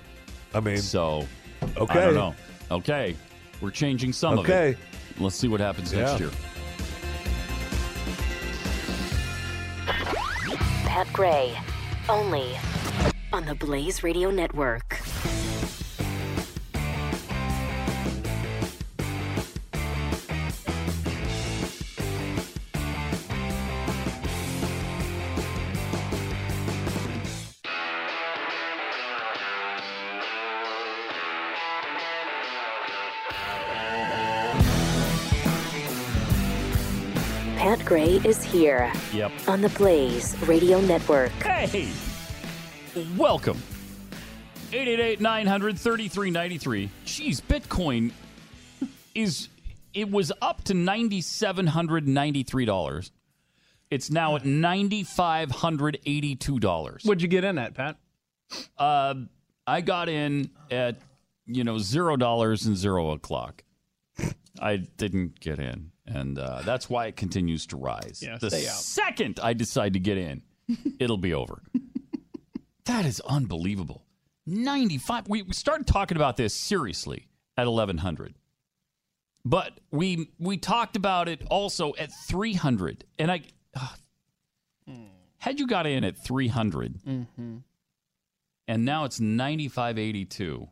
I 0.55 0.61
mean, 0.61 0.79
so 0.79 1.27
I 1.61 1.81
okay. 1.81 2.01
don't 2.01 2.15
know. 2.15 2.35
Okay, 2.71 3.17
we're 3.61 3.71
changing 3.71 4.13
some 4.13 4.39
of 4.39 4.49
it. 4.49 4.53
Okay. 4.53 4.79
Let's 5.19 5.37
see 5.37 5.49
what 5.49 5.61
happens 5.61 5.93
next 5.93 6.21
year. 6.21 6.31
Pat 10.87 11.13
Gray, 11.13 11.57
only 12.09 12.57
on 13.33 13.45
the 13.45 13.55
Blaze 13.55 14.03
Radio 14.03 14.31
Network. 14.31 15.01
Pat 37.83 37.89
Gray 37.89 38.21
is 38.25 38.43
here 38.45 38.93
Yep. 39.13 39.33
on 39.49 39.61
the 39.61 39.69
Blaze 39.71 40.37
Radio 40.47 40.81
Network. 40.83 41.33
Hey, 41.43 41.89
welcome. 43.17 43.61
888-900-3393. 44.71 46.89
Jeez, 47.05 47.43
Bitcoin 47.43 48.13
is 49.17 49.49
it 49.95 50.09
was 50.11 50.31
up 50.41 50.63
to 50.65 50.73
$9793. 50.75 53.11
It's 53.91 54.11
now 54.11 54.37
at 54.37 54.45
$9582. 54.45 57.05
What'd 57.05 57.21
you 57.23 57.29
get 57.29 57.45
in 57.45 57.59
at, 57.59 57.75
Pat? 57.75 57.97
Uh, 58.79 59.15
I 59.67 59.81
got 59.81 60.09
in 60.09 60.51
at 60.71 61.01
you 61.47 61.65
know 61.65 61.79
zero 61.79 62.17
dollars 62.17 62.65
and 62.67 62.77
zero 62.77 63.11
o'clock. 63.11 63.65
I 64.61 64.77
didn't 64.77 65.41
get 65.41 65.59
in, 65.59 65.91
and 66.07 66.39
uh, 66.39 66.63
that's 66.65 66.89
why 66.91 67.07
it 67.07 67.17
continues 67.17 67.67
to 67.69 67.77
rise. 67.77 68.21
Yeah, 68.23 68.39
the 68.39 68.51
second 68.51 69.39
I 69.43 69.53
decide 69.53 69.93
to 69.95 69.99
get 70.01 70.19
in, 70.19 70.43
it'll 70.99 71.17
be 71.19 71.35
over. 71.35 71.63
that 72.87 73.05
is 73.07 73.21
unbelievable. 73.21 74.05
Ninety-five. 74.47 75.29
We, 75.29 75.43
we 75.43 75.53
started 75.53 75.87
talking 75.87 76.17
about 76.17 76.37
this 76.37 76.53
seriously 76.55 77.29
at 77.57 77.67
eleven 77.67 77.99
hundred, 77.99 78.35
but 79.45 79.79
we 79.93 80.31
we 80.39 80.57
talked 80.57 80.97
about 80.97 81.29
it 81.29 81.43
also 81.51 81.93
at 81.99 82.11
three 82.29 82.55
hundred, 82.55 83.05
and 83.19 83.31
I. 83.31 83.43
ah, 83.77 83.97
had 85.39 85.59
you 85.59 85.67
got 85.67 85.87
in 85.89 86.05
at 86.05 86.17
300 86.17 87.03
Mm-hmm. 87.05 87.57
and 88.69 88.85
now 88.85 89.05
it's 89.05 89.19
9582 89.19 90.69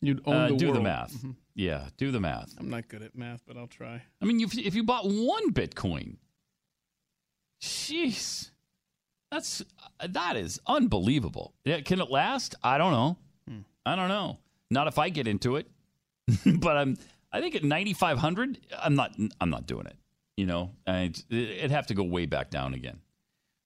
You'd 0.00 0.22
own 0.26 0.34
uh, 0.34 0.48
the 0.48 0.56
do 0.56 0.66
the 0.68 0.72
world. 0.72 0.84
math 0.84 1.12
Mhm. 1.12 1.34
Yeah 1.54 1.88
do 1.96 2.10
the 2.10 2.20
math. 2.20 2.54
I'm 2.58 2.70
not 2.70 2.88
good 2.88 3.02
at 3.02 3.16
math, 3.16 3.42
but 3.46 3.56
I'll 3.56 3.66
try. 3.66 4.02
i 4.20 4.24
mean 4.24 4.40
if, 4.40 4.56
if 4.56 4.74
you 4.74 4.84
bought 4.84 5.04
one 5.04 5.52
bitcoin 5.52 6.16
jeez 7.62 8.50
that's 9.30 9.62
uh, 10.00 10.08
that 10.08 10.36
is 10.36 10.60
unbelievable. 10.66 11.54
Yeah, 11.64 11.80
can 11.80 12.00
it 12.00 12.10
last? 12.10 12.56
I 12.64 12.78
don't 12.78 12.92
know. 12.92 13.16
Hmm. 13.48 13.60
I 13.86 13.94
don't 13.94 14.08
know. 14.08 14.38
Not 14.70 14.88
if 14.88 14.98
i 14.98 15.08
get 15.08 15.26
into 15.28 15.56
it. 15.56 15.66
But 16.46 16.76
i'm 16.76 16.96
i 17.32 17.40
think 17.40 17.54
at 17.54 17.64
9500 17.64 18.58
i'm 18.78 18.94
not 18.94 19.14
i'm 19.40 19.50
not 19.50 19.66
doing 19.66 19.86
it 19.86 19.96
you 20.36 20.46
know? 20.46 20.70
It'd 20.86 21.70
have 21.70 21.86
to 21.88 21.94
go 21.94 22.02
way 22.02 22.24
back 22.24 22.50
down 22.50 22.72
again. 22.74 23.00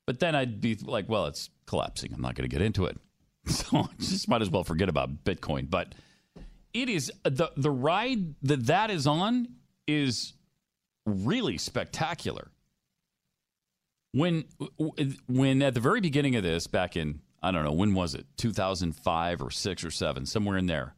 But 0.07 0.19
then 0.19 0.35
i'd 0.35 0.61
be 0.61 0.77
like 0.83 1.09
well 1.09 1.27
it's 1.27 1.51
collapsing. 1.67 2.13
I'm 2.13 2.21
not 2.21 2.35
going 2.35 2.49
to 2.49 2.55
get 2.55 2.63
into 2.63 2.87
it. 2.87 2.99
So 3.47 3.77
I 3.77 3.87
just 3.99 4.29
might 4.29 4.41
as 4.41 4.49
well 4.49 4.65
forget 4.65 4.89
about 4.89 5.25
bitcoin. 5.25 5.69
But 5.69 5.95
it 6.75 6.89
is 6.89 7.11
the 7.23 7.51
the 7.57 7.71
ride 7.71 8.35
that 8.43 8.67
that 8.67 8.91
is 8.91 9.07
on 9.07 9.49
is 9.87 10.35
really 11.07 11.57
spectacular. 11.57 12.51
When 14.13 14.45
when 15.29 15.63
at 15.63 15.75
the 15.75 15.81
very 15.81 16.01
beginning 16.01 16.37
of 16.37 16.43
this, 16.43 16.67
back 16.67 16.97
in 16.97 17.21
I 17.43 17.53
don't 17.53 17.65
know 17.65 17.73
when 17.73 17.95
was 17.95 18.15
it, 18.15 18.27
two 18.37 18.53
thousand 18.53 18.95
five 18.97 19.41
or 19.41 19.51
six 19.51 19.85
or 19.85 19.91
seven, 19.91 20.27
somewhere 20.27 20.59
in 20.59 20.67
there, 20.67 20.95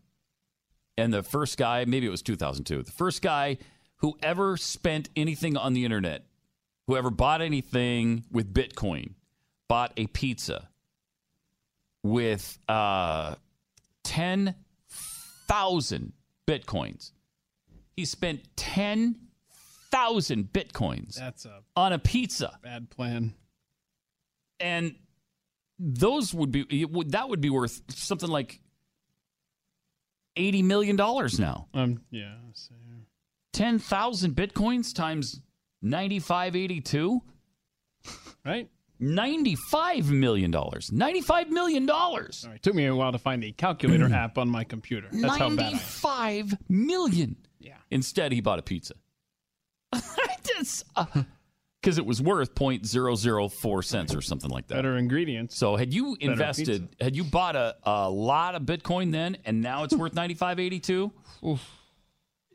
and 0.96 1.12
the 1.12 1.22
first 1.22 1.58
guy, 1.58 1.84
maybe 1.84 2.06
it 2.06 2.10
was 2.10 2.22
two 2.22 2.36
thousand 2.36 2.64
two, 2.64 2.82
the 2.82 2.92
first 2.92 3.22
guy 3.22 3.58
who 3.96 4.16
ever 4.22 4.56
spent 4.56 5.08
anything 5.16 5.56
on 5.56 5.72
the 5.72 5.84
internet, 5.84 6.26
whoever 6.86 7.10
bought 7.10 7.40
anything 7.40 8.24
with 8.30 8.52
Bitcoin, 8.52 9.14
bought 9.68 9.92
a 9.96 10.06
pizza 10.08 10.68
with 12.02 12.58
uh, 12.68 13.34
ten 14.04 14.54
10,000 15.48 16.12
bitcoins. 16.46 17.12
He 17.96 18.04
spent 18.04 18.40
10,000 18.56 20.52
bitcoins 20.52 21.14
That's 21.16 21.44
a 21.46 21.62
on 21.74 21.92
a 21.92 21.98
pizza. 21.98 22.58
bad 22.62 22.90
plan. 22.90 23.34
And 24.60 24.96
those 25.78 26.32
would 26.34 26.50
be 26.50 26.66
it 26.70 26.90
would 26.90 27.12
that 27.12 27.28
would 27.28 27.40
be 27.40 27.50
worth 27.50 27.82
something 27.90 28.28
like 28.30 28.60
80 30.36 30.62
million 30.62 30.96
dollars 30.96 31.38
now. 31.38 31.68
Um, 31.74 32.02
yeah. 32.10 32.34
let's 32.46 32.68
see 32.68 32.74
10,000 33.52 34.34
bitcoins 34.34 34.94
times 34.94 35.40
9582 35.82 37.22
Right? 38.44 38.68
95 38.98 40.10
million 40.10 40.50
dollars. 40.50 40.90
95 40.92 41.50
million 41.50 41.86
dollars. 41.86 42.44
All 42.44 42.52
right. 42.52 42.62
Took 42.62 42.74
me 42.74 42.86
a 42.86 42.94
while 42.94 43.12
to 43.12 43.18
find 43.18 43.42
the 43.42 43.52
calculator 43.52 44.06
app 44.12 44.38
on 44.38 44.48
my 44.48 44.64
computer. 44.64 45.08
That's 45.12 45.36
how 45.36 45.50
bad 45.50 45.60
I 45.60 45.66
am. 45.68 45.72
95 45.72 46.54
million. 46.68 47.36
Yeah. 47.58 47.76
Instead, 47.90 48.32
he 48.32 48.40
bought 48.40 48.58
a 48.58 48.62
pizza. 48.62 48.94
Because 50.58 50.84
uh, 50.96 52.02
it 52.02 52.06
was 52.06 52.22
worth 52.22 52.54
0.004 52.54 53.84
cents 53.84 54.14
or 54.14 54.22
something 54.22 54.50
like 54.50 54.68
that. 54.68 54.76
Better 54.76 54.96
ingredients. 54.96 55.56
So 55.56 55.76
had 55.76 55.92
you 55.92 56.16
invested, 56.18 56.88
had 57.00 57.14
you 57.14 57.24
bought 57.24 57.56
a, 57.56 57.76
a 57.84 58.08
lot 58.08 58.54
of 58.54 58.62
Bitcoin 58.62 59.12
then, 59.12 59.36
and 59.44 59.60
now 59.60 59.84
it's 59.84 59.94
worth 59.94 60.14
95.82, 60.14 61.12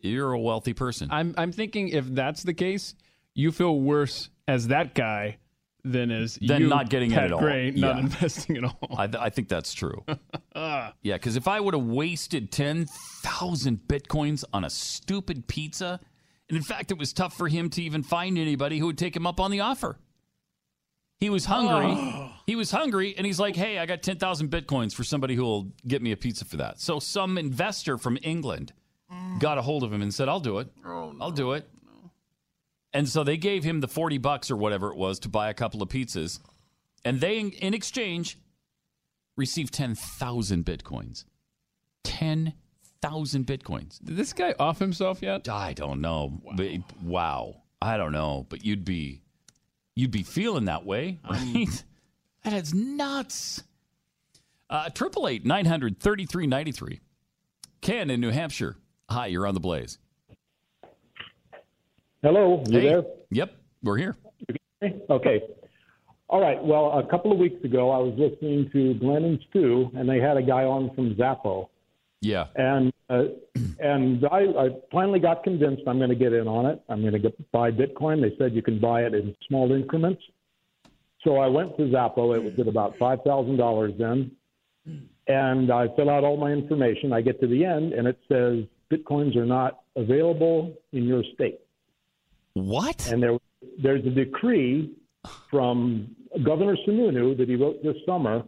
you're 0.01 0.33
a 0.33 0.39
wealthy 0.39 0.73
person. 0.73 1.09
I'm 1.11 1.35
I'm 1.37 1.51
thinking 1.51 1.89
if 1.89 2.05
that's 2.07 2.43
the 2.43 2.53
case, 2.53 2.95
you 3.33 3.51
feel 3.51 3.79
worse 3.79 4.29
as 4.47 4.67
that 4.67 4.95
guy 4.95 5.37
than 5.83 6.11
as 6.11 6.35
Than 6.41 6.61
you, 6.63 6.67
not 6.67 6.89
getting 6.89 7.11
it 7.11 7.17
at 7.17 7.31
all. 7.31 7.39
Gray, 7.39 7.71
not 7.71 7.95
Yeah. 7.95 8.01
investing 8.01 8.57
at 8.57 8.63
all. 8.65 8.95
I, 8.97 9.09
I 9.19 9.29
think 9.29 9.47
that's 9.49 9.73
true. 9.73 10.03
Ah. 10.53 10.93
Yeah, 11.01 11.15
because 11.15 11.37
if 11.37 11.47
I 11.47 11.61
would 11.61 11.73
have 11.73 11.83
wasted 11.85 12.51
10,000 12.51 13.79
bitcoins 13.87 14.43
on 14.53 14.65
a 14.65 14.69
stupid 14.69 15.47
pizza, 15.47 15.97
and 16.49 16.57
in 16.57 16.61
fact, 16.63 16.91
it 16.91 16.97
was 16.97 17.13
tough 17.13 17.33
for 17.37 17.47
him 17.47 17.69
to 17.69 17.81
even 17.81 18.03
find 18.03 18.37
anybody 18.37 18.77
who 18.77 18.87
would 18.87 18.97
take 18.97 19.15
him 19.15 19.25
up 19.25 19.39
on 19.39 19.49
the 19.49 19.61
offer. 19.61 19.97
He 21.19 21.29
was 21.29 21.45
hungry. 21.45 21.93
Oh. 21.95 22.31
He 22.45 22.55
was 22.57 22.69
hungry, 22.71 23.15
and 23.17 23.25
he's 23.25 23.39
like, 23.39 23.55
hey, 23.55 23.77
I 23.79 23.85
got 23.85 24.03
10,000 24.03 24.49
bitcoins 24.49 24.93
for 24.93 25.03
somebody 25.05 25.35
who 25.35 25.43
will 25.43 25.71
get 25.87 26.01
me 26.01 26.11
a 26.11 26.17
pizza 26.17 26.43
for 26.43 26.57
that. 26.57 26.81
So 26.81 26.99
some 26.99 27.37
investor 27.37 27.97
from 27.97 28.17
England 28.21 28.73
got 29.39 29.57
a 29.57 29.61
hold 29.61 29.83
of 29.83 29.93
him 29.93 30.01
and 30.01 30.13
said, 30.13 30.27
I'll 30.27 30.39
do 30.41 30.59
it. 30.59 30.67
I'll 30.85 31.31
do 31.31 31.53
it. 31.53 31.69
And 32.93 33.07
so 33.07 33.23
they 33.23 33.37
gave 33.37 33.63
him 33.63 33.79
the 33.79 33.87
40 33.87 34.17
bucks 34.17 34.51
or 34.51 34.57
whatever 34.57 34.89
it 34.89 34.97
was 34.97 35.19
to 35.19 35.29
buy 35.29 35.49
a 35.49 35.53
couple 35.53 35.81
of 35.81 35.89
pizzas. 35.89 36.39
And 37.05 37.19
they, 37.19 37.39
in, 37.39 37.73
exchange, 37.73 38.37
received 39.37 39.73
10,000 39.73 40.65
bitcoins. 40.65 41.23
10,000 42.03 43.47
bitcoins. 43.47 44.03
Did 44.03 44.17
this 44.17 44.33
guy 44.33 44.53
off 44.59 44.79
himself 44.79 45.21
yet? 45.21 45.47
I 45.47 45.73
don't 45.73 46.01
know. 46.01 46.41
Wow. 46.43 46.53
But, 46.55 46.67
wow. 47.01 47.61
I 47.81 47.97
don't 47.97 48.11
know. 48.11 48.45
But 48.47 48.63
you'd 48.63 48.85
be 48.85 49.21
you'd 49.95 50.11
be 50.11 50.23
feeling 50.23 50.65
that 50.65 50.85
way, 50.85 51.19
right? 51.29 51.83
that 52.43 52.53
is 52.53 52.73
nuts. 52.73 53.63
Uh, 54.69 54.89
Triple 54.89 55.27
eight 55.27 55.45
nine 55.45 55.65
hundred 55.65 55.99
thirty 55.99 56.25
three 56.25 56.47
ninety 56.47 56.71
three. 56.71 56.99
Ken 57.81 58.09
in 58.09 58.21
New 58.21 58.29
Hampshire. 58.29 58.77
Hi, 59.09 59.27
you're 59.27 59.47
on 59.47 59.55
the 59.55 59.59
Blaze. 59.59 59.97
Hello, 62.23 62.63
you 62.67 62.79
Hey. 62.79 62.85
there? 62.87 63.03
Yep, 63.31 63.51
we're 63.83 63.97
here. 63.97 64.17
Okay. 65.09 65.41
All 66.29 66.39
right. 66.41 66.63
Well, 66.63 66.97
a 66.99 67.03
couple 67.07 67.31
of 67.31 67.37
weeks 67.39 67.63
ago, 67.63 67.89
I 67.91 67.97
was 67.97 68.13
listening 68.17 68.69
to 68.71 68.93
Glenn 68.95 69.23
and 69.25 69.39
Stu, 69.49 69.91
and 69.95 70.07
they 70.07 70.19
had 70.19 70.37
a 70.37 70.41
guy 70.41 70.63
on 70.63 70.93
from 70.95 71.15
Xapo, 71.15 71.67
Yeah. 72.21 72.45
and 72.55 72.93
uh, 73.09 73.23
and 73.79 74.23
I, 74.31 74.39
I 74.57 74.69
finally 74.91 75.19
got 75.19 75.43
convinced 75.43 75.81
I'm 75.87 75.97
going 75.97 76.09
to 76.09 76.15
get 76.15 76.31
in 76.33 76.47
on 76.47 76.65
it. 76.67 76.81
I'm 76.89 77.01
going 77.01 77.13
to 77.13 77.19
get 77.19 77.51
buy 77.51 77.71
Bitcoin. 77.71 78.21
They 78.21 78.35
said 78.37 78.53
you 78.53 78.61
can 78.61 78.79
buy 78.79 79.01
it 79.03 79.13
in 79.13 79.35
small 79.47 79.71
increments. 79.71 80.21
So 81.23 81.37
I 81.37 81.47
went 81.47 81.75
to 81.77 81.83
Xapo. 81.83 82.35
It 82.35 82.43
was 82.43 82.53
at 82.59 82.67
about 82.67 82.97
five 82.97 83.19
thousand 83.23 83.57
dollars 83.57 83.93
then, 83.99 84.31
and 85.27 85.71
I 85.71 85.87
fill 85.95 86.09
out 86.09 86.23
all 86.23 86.37
my 86.37 86.51
information. 86.51 87.13
I 87.13 87.21
get 87.21 87.39
to 87.41 87.47
the 87.47 87.65
end, 87.65 87.93
and 87.93 88.07
it 88.07 88.17
says 88.29 88.63
Bitcoins 88.91 89.35
are 89.35 89.45
not 89.45 89.81
available 89.95 90.73
in 90.93 91.03
your 91.03 91.23
state. 91.35 91.59
What? 92.53 93.07
And 93.11 93.21
there, 93.21 93.37
there's 93.81 94.05
a 94.05 94.09
decree 94.09 94.91
from 95.49 96.15
Governor 96.43 96.75
Sununu 96.87 97.37
that 97.37 97.47
he 97.47 97.55
wrote 97.55 97.83
this 97.83 97.95
summer 98.05 98.43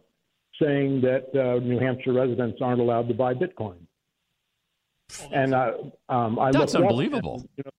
saying 0.61 1.01
that 1.01 1.27
uh, 1.35 1.59
New 1.63 1.79
Hampshire 1.79 2.13
residents 2.13 2.59
aren't 2.61 2.79
allowed 2.81 3.07
to 3.07 3.13
buy 3.13 3.33
Bitcoin. 3.33 3.77
And 5.31 5.53
uh, 5.53 5.73
um, 6.09 6.39
I 6.39 6.51
That's 6.51 6.73
looked 6.73 6.85
up- 6.85 6.91
unbelievable. 6.91 7.45
you 7.57 7.63
know, 7.65 7.71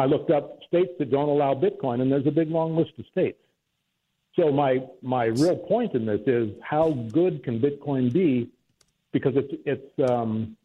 I 0.00 0.06
looked 0.06 0.30
up 0.30 0.58
states 0.66 0.90
that 0.98 1.10
don't 1.10 1.28
allow 1.28 1.54
Bitcoin, 1.54 2.00
and 2.00 2.10
there's 2.10 2.26
a 2.26 2.30
big 2.30 2.50
long 2.50 2.74
list 2.76 2.92
of 2.98 3.04
states. 3.10 3.38
So 4.36 4.50
my 4.50 4.78
my 5.02 5.24
real 5.26 5.56
point 5.56 5.94
in 5.94 6.06
this 6.06 6.20
is 6.26 6.48
how 6.62 6.92
good 7.12 7.44
can 7.44 7.60
Bitcoin 7.60 8.10
be? 8.10 8.48
Because 9.12 9.34
it's 9.36 9.52
it's 9.66 10.10
um, 10.10 10.56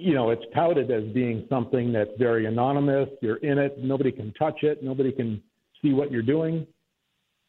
you 0.00 0.14
know 0.14 0.30
it's 0.30 0.44
touted 0.54 0.90
as 0.90 1.04
being 1.12 1.46
something 1.48 1.92
that's 1.92 2.10
very 2.18 2.46
anonymous. 2.46 3.08
You're 3.20 3.36
in 3.36 3.58
it, 3.58 3.78
nobody 3.78 4.10
can 4.10 4.32
touch 4.34 4.62
it, 4.62 4.82
nobody 4.82 5.12
can 5.12 5.42
see 5.82 5.92
what 5.92 6.10
you're 6.10 6.22
doing. 6.22 6.66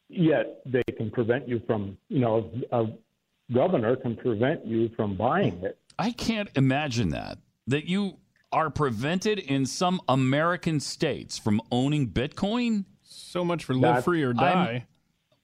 Yet 0.08 0.60
they 0.66 0.82
can 0.96 1.10
prevent 1.10 1.48
you 1.48 1.60
from 1.66 1.96
you 2.08 2.20
know 2.20 2.50
a 2.72 2.86
governor 3.52 3.96
can 3.96 4.16
prevent 4.16 4.66
you 4.66 4.90
from 4.96 5.16
buying 5.16 5.62
it. 5.64 5.78
I 5.98 6.10
can't 6.12 6.48
imagine 6.54 7.10
that. 7.10 7.38
That 7.66 7.86
you 7.86 8.18
are 8.52 8.68
prevented 8.68 9.38
in 9.38 9.64
some 9.64 10.00
American 10.08 10.80
states 10.80 11.38
from 11.38 11.60
owning 11.70 12.08
Bitcoin? 12.10 12.84
So 13.02 13.44
much 13.44 13.64
for 13.64 13.72
live 13.72 13.82
That's- 13.82 14.04
free 14.04 14.22
or 14.22 14.28
I'm- 14.30 14.36
die. 14.36 14.86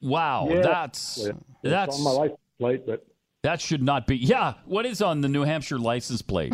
Wow, 0.00 0.46
Yeah, 0.48 0.60
that's 0.62 1.18
it's 1.26 1.38
that's 1.62 1.98
on 1.98 2.04
my 2.04 2.10
license 2.12 2.38
plate, 2.60 2.86
but 2.86 3.04
that 3.42 3.60
should 3.60 3.82
not 3.82 4.06
be. 4.06 4.16
Yeah, 4.16 4.54
what 4.64 4.86
is 4.86 5.02
on 5.02 5.22
the 5.22 5.28
New 5.28 5.42
Hampshire 5.42 5.78
license 5.78 6.22
plate? 6.22 6.52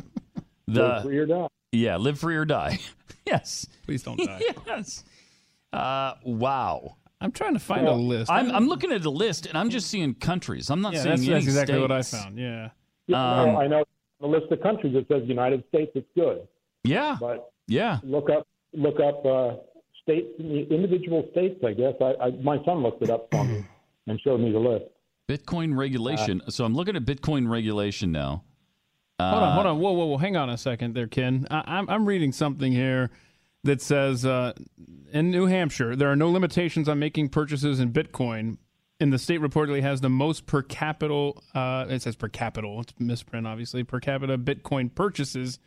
Live 0.67 1.03
free 1.03 1.19
or 1.19 1.27
die. 1.27 1.49
Yeah, 1.73 1.97
live 1.97 2.19
free 2.19 2.37
or 2.37 2.45
die. 2.45 2.79
yes. 3.27 3.67
Please 3.85 4.03
don't 4.03 4.19
die. 4.19 4.41
yes. 4.67 5.05
Uh, 5.73 6.15
wow. 6.25 6.97
I'm 7.21 7.33
trying 7.33 7.55
to 7.55 7.61
find 7.61 7.87
a 7.87 7.93
list. 7.93 8.31
I'm, 8.31 8.51
I'm 8.51 8.69
looking 8.69 8.93
at 8.93 9.05
a 9.05 9.11
list 9.11 9.47
and 9.47 9.57
I'm 9.57 9.71
just 9.71 9.89
seeing 9.89 10.15
countries. 10.15 10.71
I'm 10.71 10.81
not 10.83 10.93
yeah, 10.93 11.03
seeing 11.03 11.11
that's, 11.11 11.23
any 11.23 11.33
that's 11.35 11.45
exactly 11.47 11.81
what 11.81 11.91
I 11.91 12.03
found. 12.03 12.39
Yeah. 12.39 12.71
Yeah, 13.07 13.41
Um, 13.41 13.49
no, 13.49 13.61
I 13.61 13.67
know 13.67 13.85
the 14.21 14.27
list 14.27 14.53
of 14.53 14.61
countries 14.63 14.95
that 14.95 15.09
says 15.09 15.23
United 15.27 15.65
States. 15.69 15.93
It's 15.95 16.07
good, 16.15 16.47
Yeah. 16.85 17.17
but 17.21 17.51
Yeah. 17.67 17.99
look 18.03 18.31
up 18.31 18.47
look 18.73 18.99
up 19.01 19.25
uh, 19.25 19.57
states, 20.03 20.29
individual 20.39 21.27
states. 21.33 21.63
I 21.65 21.73
guess 21.73 21.95
I, 22.01 22.15
I 22.21 22.31
my 22.43 22.63
son 22.65 22.83
looked 22.83 23.03
it 23.03 23.11
up 23.11 23.29
for 23.31 23.45
me 23.45 23.65
and 24.07 24.21
showed 24.21 24.41
me 24.41 24.53
the 24.53 24.59
list. 24.59 24.85
Bitcoin 25.29 25.77
regulation. 25.77 26.43
so 26.51 26.65
I'm 26.65 26.75
looking 26.75 26.97
at 26.97 27.05
Bitcoin 27.05 27.49
regulation 27.49 28.13
now. 28.13 28.45
Hold 29.21 29.43
on, 29.43 29.49
Uh, 29.49 29.55
hold 29.55 29.67
on. 29.67 29.79
Whoa, 29.79 29.93
whoa, 29.93 30.07
whoa. 30.07 30.17
Hang 30.19 30.37
on 30.37 30.51
a 30.51 30.59
second 30.59 30.95
there, 30.95 31.07
Ken. 31.07 31.47
I, 31.51 31.63
I'm, 31.67 31.89
I'm 31.89 32.07
reading 32.07 32.33
something 32.33 32.73
here 32.73 33.11
that 33.63 33.81
says 33.81 34.27
uh, 34.27 34.53
in 35.13 35.31
New 35.31 35.47
Hampshire, 35.47 35.95
there 35.97 36.11
are 36.11 36.17
no 36.17 36.31
limitations 36.31 36.89
on 36.89 36.99
making 36.99 37.29
purchases 37.29 37.81
in 37.81 37.93
Bitcoin. 37.93 38.59
And 39.01 39.13
the 39.13 39.19
state 39.19 39.41
reportedly 39.41 39.83
has 39.83 40.01
the 40.01 40.09
most 40.09 40.47
per 40.47 40.63
capita, 40.63 41.33
uh, 41.55 41.87
it 41.89 42.03
says 42.03 42.17
per 42.17 42.29
capita, 42.29 42.69
it's 42.81 42.95
misprint, 42.99 43.47
obviously, 43.47 43.83
per 43.83 44.01
capita 44.01 44.39
Bitcoin 44.39 44.95
purchases 44.95 45.59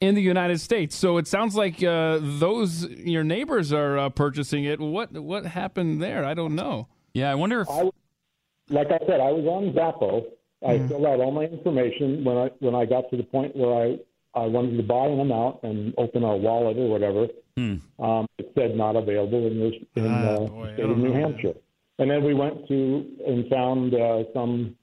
in 0.00 0.14
the 0.14 0.22
United 0.22 0.60
States. 0.60 0.96
So 0.96 1.18
it 1.18 1.26
sounds 1.26 1.54
like 1.54 1.82
uh, 1.82 2.18
those, 2.20 2.84
your 2.88 3.24
neighbors 3.24 3.72
are 3.72 3.98
uh, 3.98 4.08
purchasing 4.08 4.64
it. 4.64 4.80
What, 4.80 5.12
what 5.12 5.44
happened 5.46 6.02
there? 6.02 6.24
I 6.24 6.34
don't 6.34 6.54
know. 6.54 6.88
Yeah, 7.14 7.30
I 7.30 7.34
wonder 7.34 7.60
if. 7.60 7.68
I, 7.70 7.90
like 8.70 8.88
I 8.88 8.98
said, 9.06 9.20
I 9.20 9.30
was 9.32 9.44
on 9.46 9.72
Xapo. 9.74 10.24
I 10.66 10.74
Mm-hmm. 10.78 10.88
filled 10.88 11.06
out 11.06 11.20
all 11.20 11.32
my 11.32 11.44
information 11.44 12.24
when 12.24 12.36
I 12.38 12.50
when 12.60 12.74
I 12.74 12.84
got 12.86 13.10
to 13.10 13.16
the 13.16 13.24
point 13.24 13.54
where 13.56 13.74
I 13.84 13.98
I 14.34 14.46
wanted 14.46 14.76
to 14.76 14.82
buy 14.82 15.06
an 15.06 15.20
amount 15.20 15.62
and 15.62 15.92
open 15.98 16.22
a 16.24 16.36
wallet 16.36 16.76
or 16.78 16.88
whatever. 16.88 17.26
Hmm. 17.56 17.76
Um, 17.98 18.26
it 18.38 18.50
said 18.56 18.76
not 18.76 18.96
available 18.96 19.46
in 19.46 19.58
this 19.60 19.74
in 19.96 20.06
Ah, 20.06 20.28
uh, 20.28 20.38
boy, 20.46 20.72
state 20.74 20.84
of 20.88 20.96
New. 20.98 21.12
Hampshire. 21.12 21.54
And 21.98 22.10
then 22.10 22.24
we 22.24 22.32
went 22.34 22.66
to 22.68 23.06
and 23.26 23.48
found 23.50 23.94
uh, 23.94 24.24
some 24.32 24.74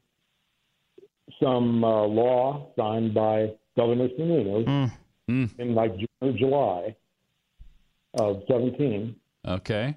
some 1.41 1.83
uh, 1.83 2.05
law 2.05 2.67
signed 2.77 3.13
by 3.13 3.51
Governor 3.77 4.09
Sununu 4.09 4.89
Hmm. 5.27 5.45
in 5.59 5.75
like 5.75 5.95
June 5.95 6.07
or 6.21 6.31
July 6.33 6.95
of 8.19 8.41
17. 8.47 9.15
Okay. 9.47 9.95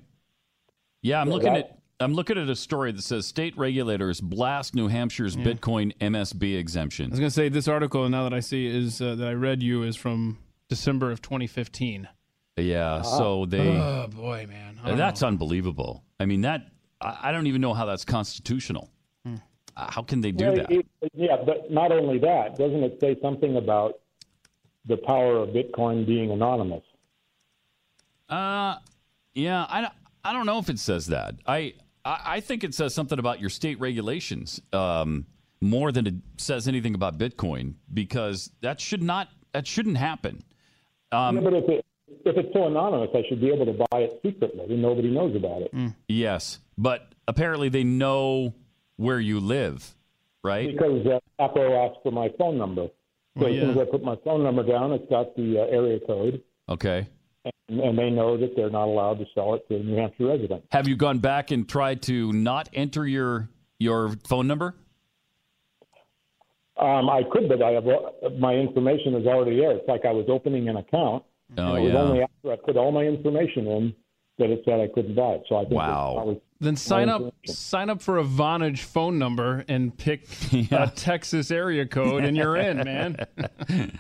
Yeah, 1.03 1.21
I'm 1.23 1.29
Yeah, 1.29 1.35
looking 1.35 1.53
that- 1.55 1.71
at 1.71 1.79
I'm 2.03 2.15
looking 2.15 2.39
at 2.39 2.49
a 2.49 2.57
story 2.57 2.93
that 2.93 3.03
says 3.03 3.27
state 3.27 3.57
regulators 3.57 4.21
blast 4.21 4.75
New 4.75 4.89
Hampshire's 4.89 5.37
Bitcoin 5.37 5.97
MSB 5.99 6.59
exemption. 6.59 7.07
I 7.07 7.11
was 7.11 7.19
going 7.21 7.31
to 7.31 7.35
say 7.35 7.49
this 7.49 7.69
article, 7.69 8.09
now 8.09 8.25
that 8.25 8.35
I 8.35 8.41
see, 8.41 8.67
is 8.67 9.01
uh, 9.01 9.15
that 9.15 9.29
I 9.29 9.33
read 9.33 9.63
you, 9.63 9.83
is 9.83 9.97
from 9.97 10.39
December 10.69 11.11
of 11.11 11.23
2015. 11.23 12.09
Yeah, 12.57 13.01
so 13.03 13.47
they 13.47 13.61
Oh, 13.79 14.09
boy, 14.09 14.47
man. 14.49 14.79
I 14.85 14.89
don't 14.91 14.99
that's 14.99 15.23
unbelievable. 15.23 16.05
I 16.21 16.27
mean 16.27 16.43
that 16.43 16.67
I, 17.01 17.19
I 17.25 17.33
don't 17.33 17.47
even 17.47 17.61
know 17.63 17.73
how 17.73 17.87
that's 17.87 18.05
constitutional. 18.05 18.91
Hmm. 19.25 19.37
Uh, 19.77 19.91
How 19.91 20.03
can 20.03 20.21
they 20.21 20.33
do 20.33 20.45
Well, 20.47 20.55
that? 20.57 20.71
it- 20.71 20.87
yeah, 21.15 21.37
but 21.47 21.71
not 21.71 21.93
only 21.93 22.19
that, 22.19 22.59
doesn't 22.59 22.83
it 22.83 22.99
say 23.01 23.17
something 23.23 23.57
about 23.57 24.01
the 24.85 24.99
power 24.99 25.39
of 25.39 25.49
Bitcoin 25.51 26.07
being 26.07 26.31
anonymous? 26.31 26.83
Uh, 28.29 28.77
yeah, 29.35 29.67
I, 29.69 29.81
don't- 29.81 29.93
I 30.25 30.33
don't 30.33 30.47
know 30.47 30.59
if 30.59 30.69
it 30.69 30.79
says 30.79 31.07
that. 31.07 31.37
I, 31.47 31.75
I 32.05 32.21
I 32.25 32.41
think 32.41 32.65
it 32.65 32.75
says 32.75 32.95
something 32.95 33.19
about 33.19 33.41
your 33.41 33.51
state 33.51 33.79
regulations 33.81 34.61
um, 34.73 35.27
more 35.61 35.93
than 35.93 36.07
it 36.07 36.15
says 36.39 36.69
anything 36.69 36.95
about 36.95 37.19
Bitcoin 37.19 37.75
because 37.93 38.51
that 38.61 38.81
should 38.81 39.03
not 39.03 39.29
that 39.53 39.67
shouldn't 39.67 39.97
happen. 39.97 40.43
Um, 41.11 41.37
yeah, 41.37 41.43
but 41.43 41.55
if 41.55 41.69
it 41.69 41.87
if 42.25 42.37
it's 42.37 42.53
so 42.53 42.67
anonymous, 42.67 43.11
I 43.15 43.23
should 43.29 43.41
be 43.41 43.51
able 43.51 43.67
to 43.67 43.85
buy 43.91 44.01
it 44.01 44.21
secretly 44.23 44.65
and 44.65 44.83
nobody 44.83 45.11
knows 45.11 45.35
about 45.37 45.63
it. 45.63 45.73
Yes, 46.09 46.59
but 46.77 47.13
apparently 47.27 47.69
they 47.69 47.85
know 47.85 48.55
where 48.97 49.21
you 49.21 49.41
live, 49.41 49.95
right? 50.45 50.73
Because 50.73 51.07
uh, 51.07 51.19
Apple 51.43 51.89
asked 51.91 52.03
for 52.03 52.13
my 52.13 52.29
phone 52.39 52.59
number. 52.59 52.89
So 53.39 53.45
Well, 53.45 53.53
as 53.55 53.61
soon 53.61 53.71
as. 53.71 53.79
I 53.79 53.85
put 53.91 54.03
my 54.03 54.17
phone 54.25 54.43
number 54.43 54.63
down, 54.63 54.93
it's 54.93 55.09
got 55.09 55.35
the 55.37 55.61
uh, 55.61 55.65
area 55.65 55.99
code, 56.07 56.43
Okay. 56.69 57.09
And, 57.45 57.81
and 57.81 57.99
they 57.99 58.11
know 58.11 58.37
that 58.37 58.55
they're 58.57 58.71
not 58.71 58.87
allowed 58.87 59.19
to 59.19 59.27
sell 59.35 59.55
it 59.55 59.67
to 59.69 59.77
a 59.77 59.83
New 59.83 59.97
Hampshire 59.97 60.27
resident. 60.27 60.65
Have 60.71 60.89
you 60.89 60.97
gone 60.97 61.19
back 61.19 61.51
and 61.51 61.69
tried 61.69 62.03
to 62.03 62.33
not 62.33 62.69
enter 62.73 63.07
your 63.07 63.49
your 63.79 64.11
phone 64.27 64.47
number? 64.47 64.75
Um, 66.79 67.11
I 67.11 67.23
could, 67.31 67.49
but 67.49 67.63
I 67.63 67.73
have 67.73 67.85
my 68.39 68.55
information 68.55 69.15
is 69.15 69.27
already 69.27 69.57
there. 69.59 69.73
It's 69.73 69.89
like 69.89 70.05
I 70.05 70.11
was 70.11 70.27
opening 70.29 70.69
an 70.69 70.77
account. 70.77 71.25
Oh, 71.59 71.75
and 71.75 71.79
it 71.79 71.81
was 71.81 71.93
yeah. 71.93 72.01
only 72.01 72.23
after 72.23 72.53
I 72.53 72.57
put 72.57 72.77
all 72.77 72.93
my 72.93 73.03
information 73.03 73.67
in 73.67 73.95
that 74.39 74.51
it 74.51 74.63
said 74.65 74.81
I 74.81 74.89
couldn't 74.93 75.15
buy 75.15 75.33
it. 75.33 75.45
So 75.49 75.57
I 75.57 75.63
think 75.63 75.75
Wow. 75.75 76.15
It, 76.17 76.21
I 76.21 76.25
was, 76.25 76.37
Then 76.61 76.77
sign 76.77 77.09
up 77.09 77.35
sign 77.47 77.91
up 77.91 78.01
for 78.01 78.19
a 78.19 78.25
Vonage 78.25 78.81
phone 78.81 79.19
number 79.19 79.65
and 79.69 79.97
pick 79.97 80.27
a 80.73 80.91
Texas 80.95 81.51
area 81.51 81.87
code 81.87 82.25
and 82.25 82.37
you're 82.37 82.57
in, 82.57 82.79
man. 82.79 83.17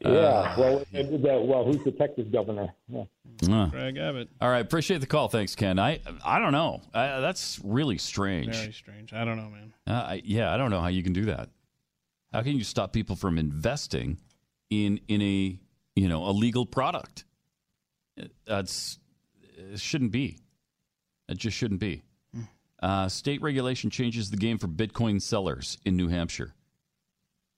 Yeah. 0.00 0.58
well, 0.58 0.84
it, 0.92 1.22
that, 1.22 1.42
well, 1.42 1.64
who's 1.64 1.82
the 1.84 1.90
Texas 1.92 2.26
governor? 2.30 2.68
Yeah. 2.88 3.04
Uh. 3.50 3.66
Greg 3.66 3.96
Abbott. 3.96 4.28
All 4.40 4.48
right, 4.50 4.60
appreciate 4.60 4.98
the 5.00 5.06
call. 5.06 5.28
Thanks, 5.28 5.54
Ken. 5.54 5.78
I 5.78 6.00
I 6.24 6.38
don't 6.38 6.52
know. 6.52 6.82
Uh, 6.94 7.20
that's 7.20 7.60
really 7.64 7.98
strange. 7.98 8.54
Very 8.54 8.72
strange. 8.72 9.12
I 9.12 9.24
don't 9.24 9.36
know, 9.36 9.48
man. 9.48 9.72
Uh, 9.86 9.92
I, 9.92 10.22
yeah, 10.24 10.52
I 10.52 10.56
don't 10.56 10.70
know 10.70 10.80
how 10.80 10.88
you 10.88 11.02
can 11.02 11.12
do 11.12 11.26
that. 11.26 11.48
How 12.32 12.42
can 12.42 12.56
you 12.56 12.64
stop 12.64 12.92
people 12.92 13.16
from 13.16 13.38
investing 13.38 14.18
in 14.70 15.00
in 15.08 15.22
a 15.22 15.58
you 15.94 16.08
know 16.08 16.26
a 16.26 16.32
legal 16.32 16.66
product? 16.66 17.24
It- 18.16 18.32
That's 18.46 18.98
it 19.56 19.80
shouldn't 19.80 20.12
be. 20.12 20.38
It 21.28 21.38
just 21.38 21.56
shouldn't 21.56 21.80
be. 21.80 22.02
Uh, 22.82 23.08
state 23.08 23.40
regulation 23.40 23.88
changes 23.88 24.30
the 24.30 24.36
game 24.36 24.58
for 24.58 24.68
Bitcoin 24.68 25.20
sellers 25.20 25.78
in 25.86 25.96
New 25.96 26.08
Hampshire. 26.08 26.54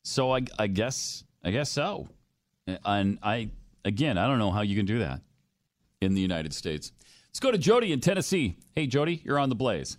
So 0.04 0.32
I, 0.32 0.42
I 0.58 0.68
guess 0.68 1.24
I 1.44 1.50
guess 1.50 1.68
so. 1.70 2.08
And 2.84 3.18
I 3.22 3.50
again 3.84 4.18
I 4.18 4.26
don't 4.26 4.38
know 4.38 4.50
how 4.50 4.62
you 4.62 4.76
can 4.76 4.86
do 4.86 4.98
that 4.98 5.20
in 6.00 6.14
the 6.14 6.20
United 6.20 6.52
States. 6.52 6.92
Let's 7.28 7.40
go 7.40 7.50
to 7.50 7.58
Jody 7.58 7.92
in 7.92 8.00
Tennessee. 8.00 8.56
Hey 8.74 8.86
Jody, 8.86 9.22
you're 9.24 9.38
on 9.38 9.48
the 9.48 9.54
Blaze. 9.54 9.96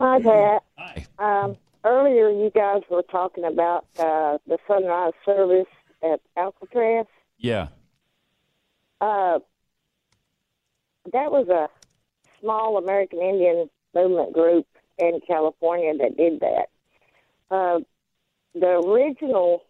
Hi, 0.00 0.18
Pat. 0.20 0.62
Hi. 0.78 1.06
Um, 1.18 1.56
earlier, 1.84 2.30
you 2.30 2.50
guys 2.54 2.82
were 2.90 3.02
talking 3.02 3.44
about 3.44 3.84
uh, 3.98 4.38
the 4.46 4.56
sunrise 4.66 5.12
service 5.26 5.66
at 6.02 6.20
Alcatraz. 6.36 7.06
Yeah. 7.38 7.68
Uh, 9.00 9.40
that 11.12 11.30
was 11.30 11.48
a 11.48 11.68
small 12.40 12.78
American 12.78 13.20
Indian 13.20 13.68
movement 13.94 14.32
group 14.32 14.66
in 14.98 15.20
California 15.26 15.92
that 15.98 16.16
did 16.16 16.40
that. 16.40 16.68
Uh, 17.50 17.80
the 18.54 18.82
original 18.86 19.62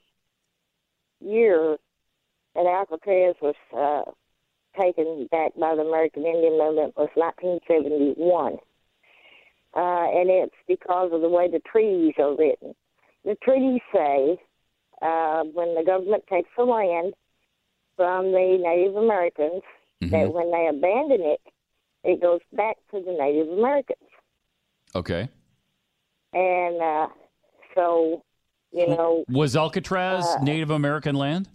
year 1.20 1.76
that 2.54 2.66
Alcatraz 2.66 3.36
was 3.40 3.54
uh, 3.76 4.10
taken 4.80 5.28
back 5.30 5.52
by 5.58 5.74
the 5.74 5.82
American 5.82 6.24
Indian 6.24 6.58
movement 6.58 6.96
was 6.96 7.08
1971. 7.14 8.58
Uh, 9.72 9.78
and 9.78 10.30
it's 10.30 10.54
because 10.66 11.10
of 11.12 11.20
the 11.20 11.28
way 11.28 11.48
the 11.48 11.60
treaties 11.60 12.14
are 12.18 12.36
written. 12.36 12.74
The 13.24 13.36
treaties 13.42 13.80
say 13.94 14.38
uh, 15.02 15.44
when 15.44 15.74
the 15.74 15.84
government 15.86 16.24
takes 16.28 16.48
the 16.56 16.64
land 16.64 17.14
from 17.96 18.32
the 18.32 18.58
Native 18.60 18.96
Americans, 18.96 19.62
that 20.00 20.32
when 20.32 20.50
they 20.50 20.66
abandon 20.66 21.20
it, 21.20 21.40
it 22.02 22.20
goes 22.20 22.40
back 22.52 22.76
to 22.90 23.02
the 23.02 23.12
Native 23.12 23.48
Americans. 23.48 23.98
Okay. 24.94 25.28
And 26.32 26.80
uh, 26.80 27.08
so, 27.74 28.22
you 28.72 28.86
know, 28.88 29.24
Was 29.28 29.56
Alcatraz 29.56 30.24
Uh, 30.24 30.42
Native 30.42 30.70
American 30.70 31.14
land? 31.14 31.48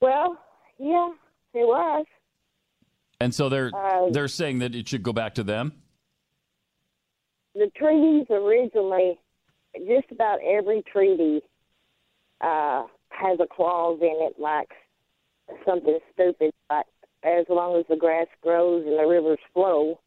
well, 0.00 0.36
yeah, 0.78 1.10
it 1.54 1.66
was. 1.66 2.04
And 3.20 3.32
so 3.34 3.48
they're 3.48 3.70
uh, 3.74 4.10
they're 4.10 4.28
saying 4.28 4.58
that 4.60 4.74
it 4.74 4.88
should 4.88 5.02
go 5.02 5.12
back 5.12 5.34
to 5.36 5.42
them. 5.44 5.72
the 7.54 7.70
treaties 7.76 8.26
originally, 8.30 9.18
just 9.86 10.10
about 10.10 10.38
every 10.42 10.82
treaty 10.90 11.40
uh, 12.40 12.84
has 13.10 13.38
a 13.40 13.46
clause 13.46 13.98
in 14.00 14.16
it 14.22 14.34
like 14.40 14.70
something 15.64 15.98
stupid, 16.12 16.50
like 16.68 16.86
as 17.22 17.46
long 17.48 17.78
as 17.78 17.84
the 17.88 17.96
grass 17.96 18.26
grows 18.42 18.84
and 18.86 18.98
the 18.98 19.06
rivers 19.06 19.38
flow. 19.54 20.00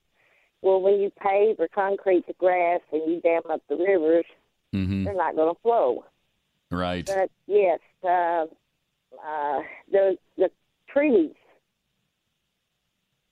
Well, 0.62 0.82
when 0.82 0.96
you 1.00 1.12
pave 1.22 1.60
or 1.60 1.68
concrete 1.70 2.26
the 2.28 2.34
grass 2.34 2.82
and 2.92 3.10
you 3.10 3.22
dam 3.22 3.44
up 3.50 3.62
the 3.70 3.76
rivers, 3.78 4.26
Mm-hmm. 4.76 5.04
they're 5.06 5.16
not 5.16 5.36
going 5.36 5.54
to 5.54 5.62
flow. 5.62 6.04
Right. 6.72 7.06
But 7.06 7.30
yes, 7.48 7.80
uh, 8.04 8.46
uh, 9.26 9.60
the 9.92 10.18
the 10.38 10.50
treaties 10.90 11.36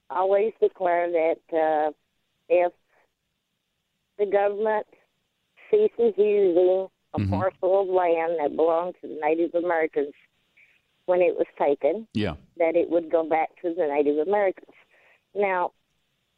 always 0.10 0.54
declare 0.62 1.10
that 1.12 1.38
uh, 1.56 1.92
if 2.50 2.72
the 4.20 4.26
government 4.26 4.86
ceases 5.72 6.14
using 6.18 6.88
a 7.16 7.20
Mhm. 7.20 7.30
parcel 7.30 7.82
of 7.82 7.88
land 7.88 8.38
that 8.40 8.56
belonged 8.56 8.96
to 9.02 9.08
the 9.08 9.16
Native 9.22 9.56
Americans 9.56 10.14
when 11.06 11.22
it 11.22 11.36
was 11.36 11.48
taken, 11.58 12.08
Yeah. 12.14 12.36
that 12.58 12.76
it 12.76 12.90
would 12.90 13.10
go 13.12 13.24
back 13.24 13.56
to 13.62 13.74
the 13.74 13.88
Native 13.88 14.20
Americans. 14.28 14.76
Now, 15.34 15.74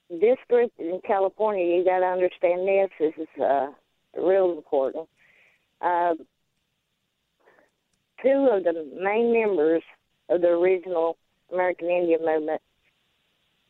this 0.09 0.37
group 0.49 0.71
in 0.77 1.01
California, 1.01 1.65
you 1.77 1.83
got 1.83 1.99
to 1.99 2.05
understand 2.07 2.67
this. 2.67 2.89
This 2.99 3.13
is 3.17 3.41
uh, 3.41 3.71
real 4.17 4.51
important. 4.51 5.07
Uh, 5.81 6.15
two 8.21 8.49
of 8.51 8.63
the 8.63 8.87
main 8.99 9.33
members 9.33 9.83
of 10.29 10.41
the 10.41 10.47
original 10.47 11.17
American 11.51 11.89
Indian 11.89 12.25
movement 12.25 12.61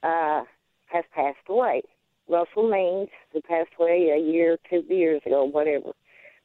uh, 0.04 0.44
have 0.88 1.06
passed 1.14 1.38
away. 1.50 1.82
Russell 2.28 2.70
Means, 2.70 3.10
who 3.32 3.42
passed 3.42 3.72
away 3.80 4.12
a 4.16 4.20
year, 4.20 4.58
two 4.70 4.84
years 4.90 5.22
ago, 5.26 5.44
whatever. 5.44 5.92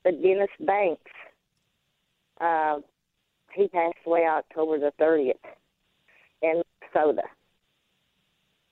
But 0.05 0.23
Dennis 0.23 0.51
Banks, 0.61 1.11
uh, 2.41 2.79
he 3.55 3.69
passed 3.69 3.97
away 4.07 4.27
October 4.27 4.79
the 4.79 4.93
30th 5.01 5.35
in 6.43 6.63
Minnesota. 6.95 7.23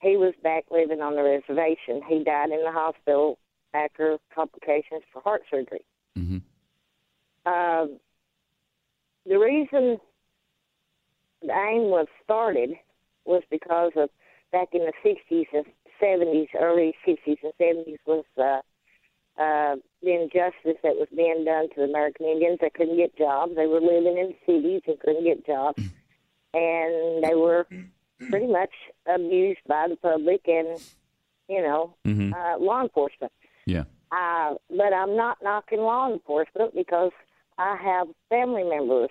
He 0.01 0.17
was 0.17 0.33
back 0.43 0.65
living 0.71 1.01
on 1.01 1.15
the 1.15 1.23
reservation. 1.23 2.01
He 2.07 2.23
died 2.23 2.51
in 2.51 2.63
the 2.63 2.71
hospital 2.71 3.37
after 3.73 4.17
complications 4.33 5.03
for 5.11 5.21
heart 5.21 5.43
surgery. 5.49 5.81
Um, 7.45 7.99
the 9.25 9.37
reason 9.37 9.99
the 11.41 11.53
AIM 11.53 11.89
was 11.89 12.07
started 12.23 12.71
was 13.25 13.43
because 13.49 13.91
of 13.95 14.09
back 14.51 14.69
in 14.73 14.81
the 14.81 14.93
60s 15.05 15.45
and 15.53 15.65
70s, 16.01 16.47
early 16.59 16.95
60s 17.07 17.37
and 17.43 17.53
70s, 17.59 17.97
was 18.05 18.25
uh, 18.37 18.61
uh, 19.41 19.75
the 20.01 20.13
injustice 20.13 20.79
that 20.83 20.95
was 20.95 21.07
being 21.15 21.45
done 21.45 21.69
to 21.69 21.75
the 21.77 21.83
American 21.83 22.25
Indians. 22.25 22.57
They 22.61 22.69
couldn't 22.69 22.97
get 22.97 23.17
jobs. 23.17 23.55
They 23.55 23.67
were 23.67 23.81
living 23.81 24.17
in 24.17 24.33
cities 24.45 24.81
and 24.87 24.99
couldn't 24.99 25.23
get 25.23 25.45
jobs. 25.45 25.79
And 26.53 27.23
they 27.23 27.35
were 27.35 27.67
pretty 28.29 28.47
much 28.47 28.71
abused 29.07 29.59
by 29.67 29.87
the 29.87 29.95
public 29.97 30.41
and, 30.47 30.81
you 31.47 31.61
know, 31.61 31.95
Mhm. 32.05 32.33
uh, 32.33 32.57
law 32.57 32.81
enforcement. 32.81 33.31
Yeah. 33.69 33.83
Uh, 34.11 34.55
but 34.69 34.91
I'm 34.93 35.15
not 35.15 35.37
knocking 35.43 35.79
law 35.81 36.11
enforcement 36.11 36.73
because 36.75 37.11
I 37.59 37.75
have 37.75 38.07
family 38.29 38.63
members 38.63 39.09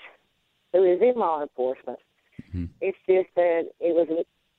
who 0.72 0.82
is 0.85 1.01
in 1.01 1.14
law 1.16 1.43
enforcement. 1.43 1.98
It's 2.80 2.98
just 3.09 3.28
that 3.36 3.68
it 3.78 3.94
was 3.94 4.09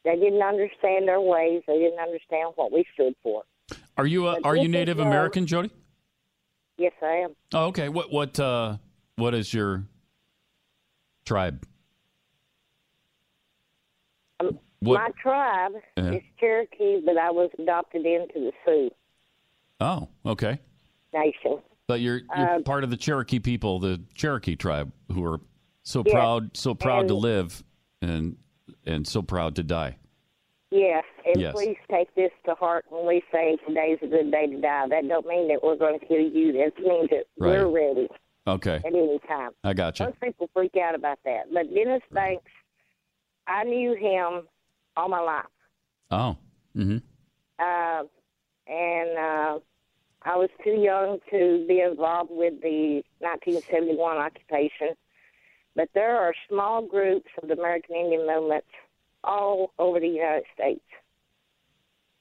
they 0.05 0.15
didn't 0.15 0.41
understand 0.41 1.07
their 1.07 1.19
ways. 1.19 1.63
They 1.67 1.79
didn't 1.79 1.99
understand 1.99 2.53
what 2.55 2.71
we 2.71 2.85
stood 2.93 3.13
for. 3.23 3.43
Are 3.97 4.05
you 4.05 4.23
But 4.23 4.45
are 4.45 4.55
you 4.55 4.69
Native 4.69 4.99
American, 4.99 5.45
Jody? 5.47 5.71
Yes, 6.77 6.93
I 7.01 7.23
am. 7.25 7.35
Oh, 7.53 7.65
okay. 7.67 7.89
What 7.89 8.11
what 8.13 8.39
uh 8.39 8.77
what 9.17 9.33
is 9.33 9.53
your 9.53 9.83
tribe? 11.25 11.65
What- 14.81 15.01
My 15.01 15.09
tribe 15.21 15.73
Uh-huh. 15.97 16.13
is 16.13 16.21
Cherokee, 16.39 17.01
but 17.05 17.17
I 17.17 17.31
was 17.31 17.49
adopted 17.59 18.05
into 18.05 18.39
the 18.39 18.53
Sioux. 18.65 18.91
Oh, 19.79 20.07
okay. 20.25 20.59
nation. 21.13 21.59
But 21.87 22.01
you're 22.01 22.21
you're 22.37 22.55
Um, 22.55 22.63
part 22.63 22.83
of 22.83 22.89
the 22.91 22.97
Cherokee 22.97 23.39
people, 23.39 23.79
the 23.79 24.01
Cherokee 24.13 24.55
tribe, 24.55 24.91
who 25.11 25.25
are 25.25 25.39
so 25.83 26.03
proud, 26.03 26.55
so 26.55 26.75
proud 26.75 27.07
to 27.07 27.15
live, 27.15 27.63
and 28.01 28.37
and 28.85 29.07
so 29.07 29.21
proud 29.21 29.55
to 29.55 29.63
die. 29.63 29.97
Yes, 30.71 31.03
and 31.25 31.41
Yes. 31.41 31.53
please 31.53 31.77
take 31.89 32.13
this 32.13 32.31
to 32.45 32.53
heart 32.53 32.85
when 32.89 33.07
we 33.07 33.23
say 33.31 33.57
today's 33.67 33.97
a 34.03 34.07
good 34.07 34.29
day 34.29 34.45
to 34.45 34.61
die. 34.61 34.87
That 34.87 35.07
don't 35.07 35.25
mean 35.25 35.47
that 35.47 35.63
we're 35.63 35.77
going 35.77 35.99
to 35.99 36.05
kill 36.05 36.19
you. 36.21 36.51
That 36.53 36.77
means 36.79 37.09
that 37.09 37.25
we're 37.37 37.67
ready 37.67 38.07
Okay, 38.45 38.75
at 38.75 38.85
any 38.85 39.17
time. 39.27 39.51
I 39.63 39.73
got 39.73 39.99
you. 39.99 40.05
Most 40.05 40.21
people 40.21 40.47
freak 40.53 40.77
out 40.77 40.93
about 40.93 41.17
that. 41.25 41.51
But 41.51 41.73
Dennis 41.73 42.03
Banks, 42.11 42.51
I 43.47 43.63
knew 43.63 43.95
him 43.95 44.47
all 44.95 45.09
my 45.09 45.21
life. 45.21 45.45
Oh, 46.11 46.37
mm-hmm. 46.77 46.97
Uh, 47.57 48.03
and 48.69 49.09
uh, 49.17 49.59
I 50.23 50.35
was 50.35 50.49
too 50.63 50.71
young 50.81 51.19
to 51.31 51.65
be 51.67 51.81
involved 51.81 52.29
with 52.31 52.61
the 52.61 53.01
1971 53.19 54.17
occupation. 54.17 54.89
But 55.75 55.89
there 55.93 56.17
are 56.17 56.33
small 56.49 56.81
groups 56.85 57.29
of 57.41 57.47
the 57.47 57.55
American 57.55 57.95
Indian 57.95 58.27
movement 58.27 58.65
all 59.23 59.71
over 59.79 59.99
the 59.99 60.07
United 60.07 60.43
States. 60.53 60.83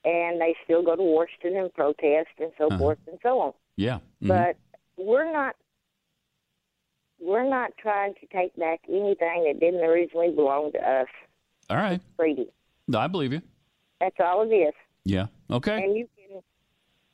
And 0.05 0.41
they 0.41 0.55
still 0.65 0.83
go 0.85 0.95
to 0.97 1.03
Washington 1.03 1.57
and 1.57 1.75
protest 1.75 2.29
and 2.39 2.53
so 2.57 2.67
Uh-huh. 2.69 2.79
forth 2.79 2.99
and 3.09 3.19
so 3.23 3.41
on. 3.41 3.53
Yeah. 3.77 3.99
mhm. 4.23 4.29
But 4.29 4.57
we're 4.97 5.31
not 5.33 5.55
we're 7.21 7.49
not 7.49 7.73
trying 7.79 8.15
to 8.15 8.27
take 8.27 8.55
back 8.57 8.81
anything 8.89 9.45
that 9.45 9.59
didn't 9.59 9.81
originally 9.81 10.31
belong 10.31 10.71
to 10.73 10.79
us. 10.79 11.09
All 11.69 11.77
right. 11.77 12.01
No, 12.87 12.99
I 13.01 13.09
believe 13.09 13.33
you. 13.33 13.43
That's 14.01 14.15
all 14.21 14.43
it 14.43 14.55
is. 14.55 14.73
Yeah. 15.05 15.27
Okay. 15.51 15.83
And 15.83 15.97
you 15.97 16.09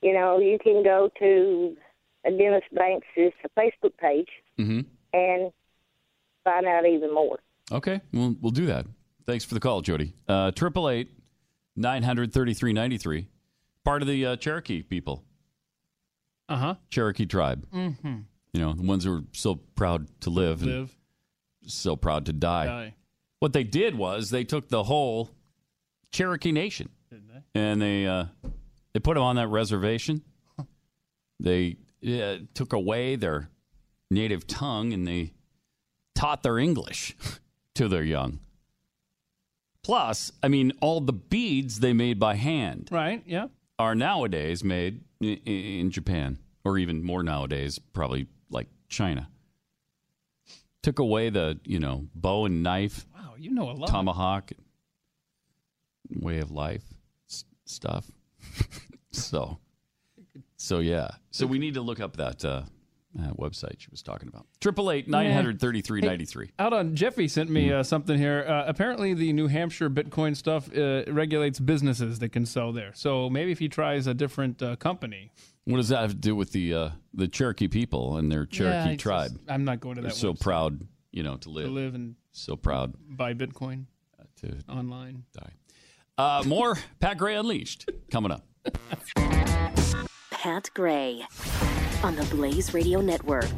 you 0.05 0.13
know, 0.13 0.39
you 0.39 0.59
can 0.63 0.83
go 0.85 1.09
to 1.19 1.77
Dennis 2.25 2.63
Banks' 2.73 3.07
Facebook 3.59 3.97
page 3.99 4.29
Mm-hmm. 4.59 4.81
and 5.13 5.51
find 6.45 6.67
out 6.67 6.87
even 6.87 7.13
more. 7.13 7.39
Okay. 7.73 8.01
We'll 8.13 8.37
we'll 8.41 8.53
do 8.53 8.67
that. 8.67 8.87
Thanks 9.27 9.45
for 9.45 9.55
the 9.55 9.61
call, 9.61 9.81
Jody. 9.81 10.13
Uh, 10.29 10.51
Triple 10.53 10.89
eight 10.91 11.09
nine 11.75 12.03
hundred 12.05 12.33
thirty 12.33 12.55
three 12.55 12.73
ninety 12.73 12.99
three. 12.99 13.27
Part 13.85 14.01
of 14.03 14.07
the 14.09 14.25
uh, 14.27 14.37
Cherokee 14.37 14.83
people, 14.83 15.25
Uh 16.49 16.57
huh. 16.57 16.75
Cherokee 16.91 17.27
tribe. 17.27 17.67
Mm-hmm. 17.75 18.17
You 18.53 18.61
know, 18.61 18.73
the 18.75 18.83
ones 18.85 19.03
who 19.05 19.17
are 19.17 19.23
so 19.33 19.57
proud 19.75 20.07
to 20.21 20.31
live, 20.31 20.63
and 20.63 20.71
Live. 20.83 20.97
so 21.67 21.97
proud 21.97 22.27
to 22.27 22.33
die. 22.33 22.67
Die. 22.67 22.95
What 23.41 23.53
they 23.53 23.65
did 23.65 23.97
was 23.99 24.31
they 24.31 24.45
took 24.45 24.69
the 24.69 24.85
whole 24.85 25.31
Cherokee 26.13 26.53
Nation 26.53 26.91
and 27.55 27.83
they 27.83 28.07
uh, 28.07 28.27
they 28.95 29.01
put 29.01 29.15
them 29.15 29.23
on 29.23 29.37
that 29.37 29.49
reservation. 29.49 30.23
They 31.41 31.77
uh, 32.07 32.37
took 32.55 32.73
away 32.73 33.17
their 33.17 33.51
native 34.11 34.47
tongue 34.47 34.93
and 34.93 35.07
they 35.07 35.33
taught 36.15 36.43
their 36.43 36.59
English 36.59 37.17
to 37.75 37.89
their 37.89 38.05
young. 38.05 38.39
Plus, 39.83 40.33
I 40.43 40.49
mean, 40.49 40.73
all 40.81 41.01
the 41.01 41.13
beads 41.13 41.81
they 41.81 41.93
made 41.93 42.19
by 42.19 42.37
hand 42.37 42.89
Right. 42.91 43.23
Yeah. 43.27 43.49
are 43.79 43.95
nowadays 43.95 44.65
made 44.65 45.03
i- 45.23 45.41
i- 45.47 45.51
in 45.51 45.91
Japan, 45.91 46.39
or 46.65 46.79
even 46.79 47.03
more 47.03 47.23
nowadays, 47.23 47.79
probably 47.79 48.29
like 48.49 48.69
China. 48.89 49.29
Took 50.83 50.99
away 51.01 51.29
the 51.31 51.59
you 51.65 51.81
know 51.81 52.07
bow 52.15 52.47
and 52.47 52.63
knife, 52.63 53.07
Wow, 53.15 53.35
you 53.37 53.51
know 53.51 53.71
a 53.71 53.73
lot. 53.73 53.89
tomahawk, 53.91 54.53
way 56.11 56.39
of 56.39 56.51
life 56.51 56.85
stuff. 57.67 58.11
so, 59.11 59.59
so 60.57 60.79
yeah. 60.81 61.09
So 61.31 61.47
we 61.47 61.59
need 61.59 61.75
to 61.75 61.81
look 61.83 62.01
up 62.01 62.17
that 62.17 62.45
uh, 62.45 62.63
uh, 63.19 63.31
website 63.35 63.77
she 63.79 63.89
was 63.91 64.03
talking 64.03 64.29
about. 64.29 64.47
Triple 64.61 64.91
eight 64.91 65.09
nine 65.09 65.31
hundred 65.33 65.61
thirty 65.61 65.81
three 65.81 66.01
ninety 66.01 66.25
three. 66.25 66.51
Out 66.59 66.73
on 66.73 66.95
Jeffy 66.97 67.29
sent 67.29 67.51
me 67.51 67.73
uh, 67.73 67.83
something 67.83 68.19
here. 68.19 68.45
Uh, 68.47 68.65
apparently, 68.67 69.15
the 69.15 69.33
New 69.33 69.47
Hampshire 69.47 69.89
Bitcoin 69.91 70.37
stuff 70.37 70.69
uh, 70.77 71.05
regulates 71.13 71.61
businesses 71.61 72.19
that 72.21 72.31
can 72.31 72.47
sell 72.47 72.73
there. 72.73 72.93
So 72.95 73.29
maybe 73.31 73.53
if 73.53 73.59
he 73.59 73.69
tries 73.69 74.07
a 74.07 74.15
different 74.15 74.63
uh, 74.63 74.77
company, 74.77 75.31
What 75.65 75.77
does 75.77 75.89
that 75.91 76.01
have 76.01 76.11
to 76.11 76.17
do 76.17 76.35
with 76.35 76.53
the 76.53 76.75
uh, 76.75 76.91
the 77.13 77.29
Cherokee 77.29 77.69
people 77.69 78.17
and 78.17 78.31
their 78.33 78.47
Cherokee 78.47 78.95
it's 78.95 79.03
tribe? 79.03 79.31
just- 79.33 79.43
I'm 79.51 79.65
not 79.65 79.81
going 79.81 79.97
to 79.97 80.03
They're 80.03 80.11
that. 80.11 80.17
so 80.17 80.33
website 80.33 80.41
proud, 80.41 80.87
you 81.13 81.23
know, 81.23 81.37
to 81.37 81.51
live. 81.51 81.67
to 81.67 81.71
live 81.73 81.95
and 81.95 82.17
So 82.33 82.57
proud 82.57 82.95
buy 83.09 83.35
Bitcoin 83.35 83.87
to 84.41 84.57
online. 84.69 85.23
die. 85.33 85.53
Uh, 86.17 86.43
more 86.47 86.79
Pat 87.01 87.19
Gray 87.19 87.35
Unleashed 87.35 87.91
coming 88.11 88.31
up. 88.31 88.47
Pat 90.31 90.71
Gray 90.75 91.25
on 92.05 92.15
the 92.15 92.25
Blaze 92.31 92.73
Radio 92.73 93.01
Network. 93.01 93.49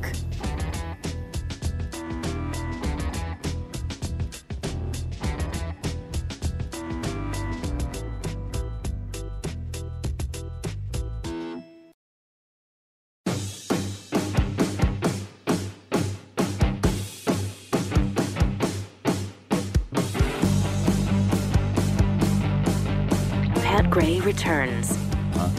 Returns 24.36 24.90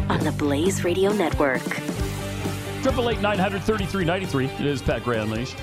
on 0.08 0.20
the 0.20 0.32
Blaze 0.38 0.84
Radio 0.84 1.12
Network. 1.12 1.64
Triple 2.84 3.10
eight 3.10 3.20
nine 3.22 3.40
hundred 3.40 3.64
thirty 3.64 3.88
three 3.88 4.06
ninety 4.06 4.28
three. 4.28 4.46
It 4.46 4.68
is 4.68 4.84
Pat 4.84 5.04
Gray 5.04 5.18
Unleashed. 5.18 5.58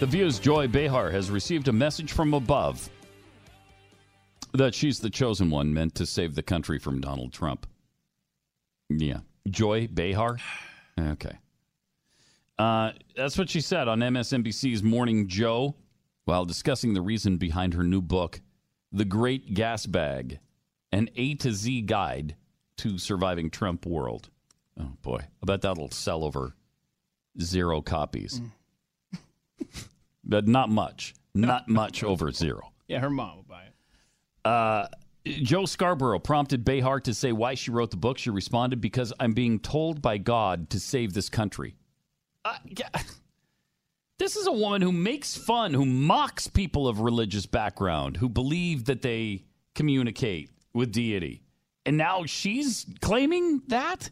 The 0.00 0.06
View's 0.06 0.40
Joy 0.40 0.66
Behar 0.66 1.12
has 1.12 1.30
received 1.30 1.68
a 1.68 1.72
message 1.72 2.10
from 2.10 2.34
above 2.34 2.90
that 4.52 4.74
she's 4.74 4.98
the 4.98 5.10
chosen 5.10 5.48
one 5.48 5.72
meant 5.72 5.94
to 5.94 6.06
save 6.06 6.34
the 6.34 6.42
country 6.42 6.80
from 6.80 7.00
Donald 7.00 7.32
Trump. 7.32 7.68
Yeah. 8.88 9.20
Joy 9.48 9.86
Behar? 9.86 10.38
Okay. 10.98 11.38
Uh, 12.58 12.90
that's 13.14 13.38
what 13.38 13.48
she 13.48 13.60
said 13.60 13.86
on 13.86 14.00
MSNBC's 14.00 14.82
Morning 14.82 15.28
Joe 15.28 15.76
while 16.24 16.44
discussing 16.44 16.94
the 16.94 17.00
reason 17.00 17.36
behind 17.36 17.74
her 17.74 17.84
new 17.84 18.02
book, 18.02 18.40
The 18.90 19.04
Great 19.04 19.54
Gas 19.54 19.86
Bag 19.86 20.40
An 20.92 21.10
A 21.16 21.34
to 21.36 21.52
Z 21.52 21.82
Guide 21.82 22.36
to 22.78 22.98
Surviving 22.98 23.50
Trump 23.50 23.86
World. 23.86 24.30
Oh, 24.80 24.92
boy. 25.02 25.18
I 25.20 25.46
bet 25.46 25.62
that'll 25.62 25.90
sell 25.90 26.24
over 26.24 26.54
zero 27.40 27.80
copies. 27.80 28.40
but 30.24 30.46
not 30.46 30.70
much. 30.70 31.14
Not 31.34 31.68
much 31.68 32.02
over 32.02 32.32
zero. 32.32 32.72
Yeah, 32.86 33.00
her 33.00 33.10
mom 33.10 33.36
will 33.36 33.42
buy 33.42 33.64
it. 33.64 33.74
Uh, 34.44 34.86
Joe 35.24 35.66
Scarborough 35.66 36.20
prompted 36.20 36.64
Behar 36.64 37.00
to 37.00 37.12
say 37.12 37.32
why 37.32 37.54
she 37.54 37.70
wrote 37.70 37.90
the 37.90 37.96
book. 37.96 38.18
She 38.18 38.30
responded, 38.30 38.80
Because 38.80 39.12
I'm 39.20 39.34
being 39.34 39.58
told 39.58 40.00
by 40.00 40.18
God 40.18 40.70
to 40.70 40.80
save 40.80 41.12
this 41.12 41.28
country. 41.28 41.76
Uh, 42.44 42.56
yeah. 42.64 42.88
This 44.18 44.34
is 44.34 44.48
a 44.48 44.52
woman 44.52 44.82
who 44.82 44.90
makes 44.90 45.36
fun, 45.36 45.72
who 45.72 45.84
mocks 45.84 46.48
people 46.48 46.88
of 46.88 46.98
religious 46.98 47.46
background, 47.46 48.16
who 48.16 48.28
believe 48.28 48.86
that 48.86 49.00
they 49.00 49.44
communicate 49.76 50.50
with 50.74 50.92
deity. 50.92 51.42
And 51.86 51.96
now 51.96 52.24
she's 52.26 52.86
claiming 53.00 53.62
that? 53.68 54.10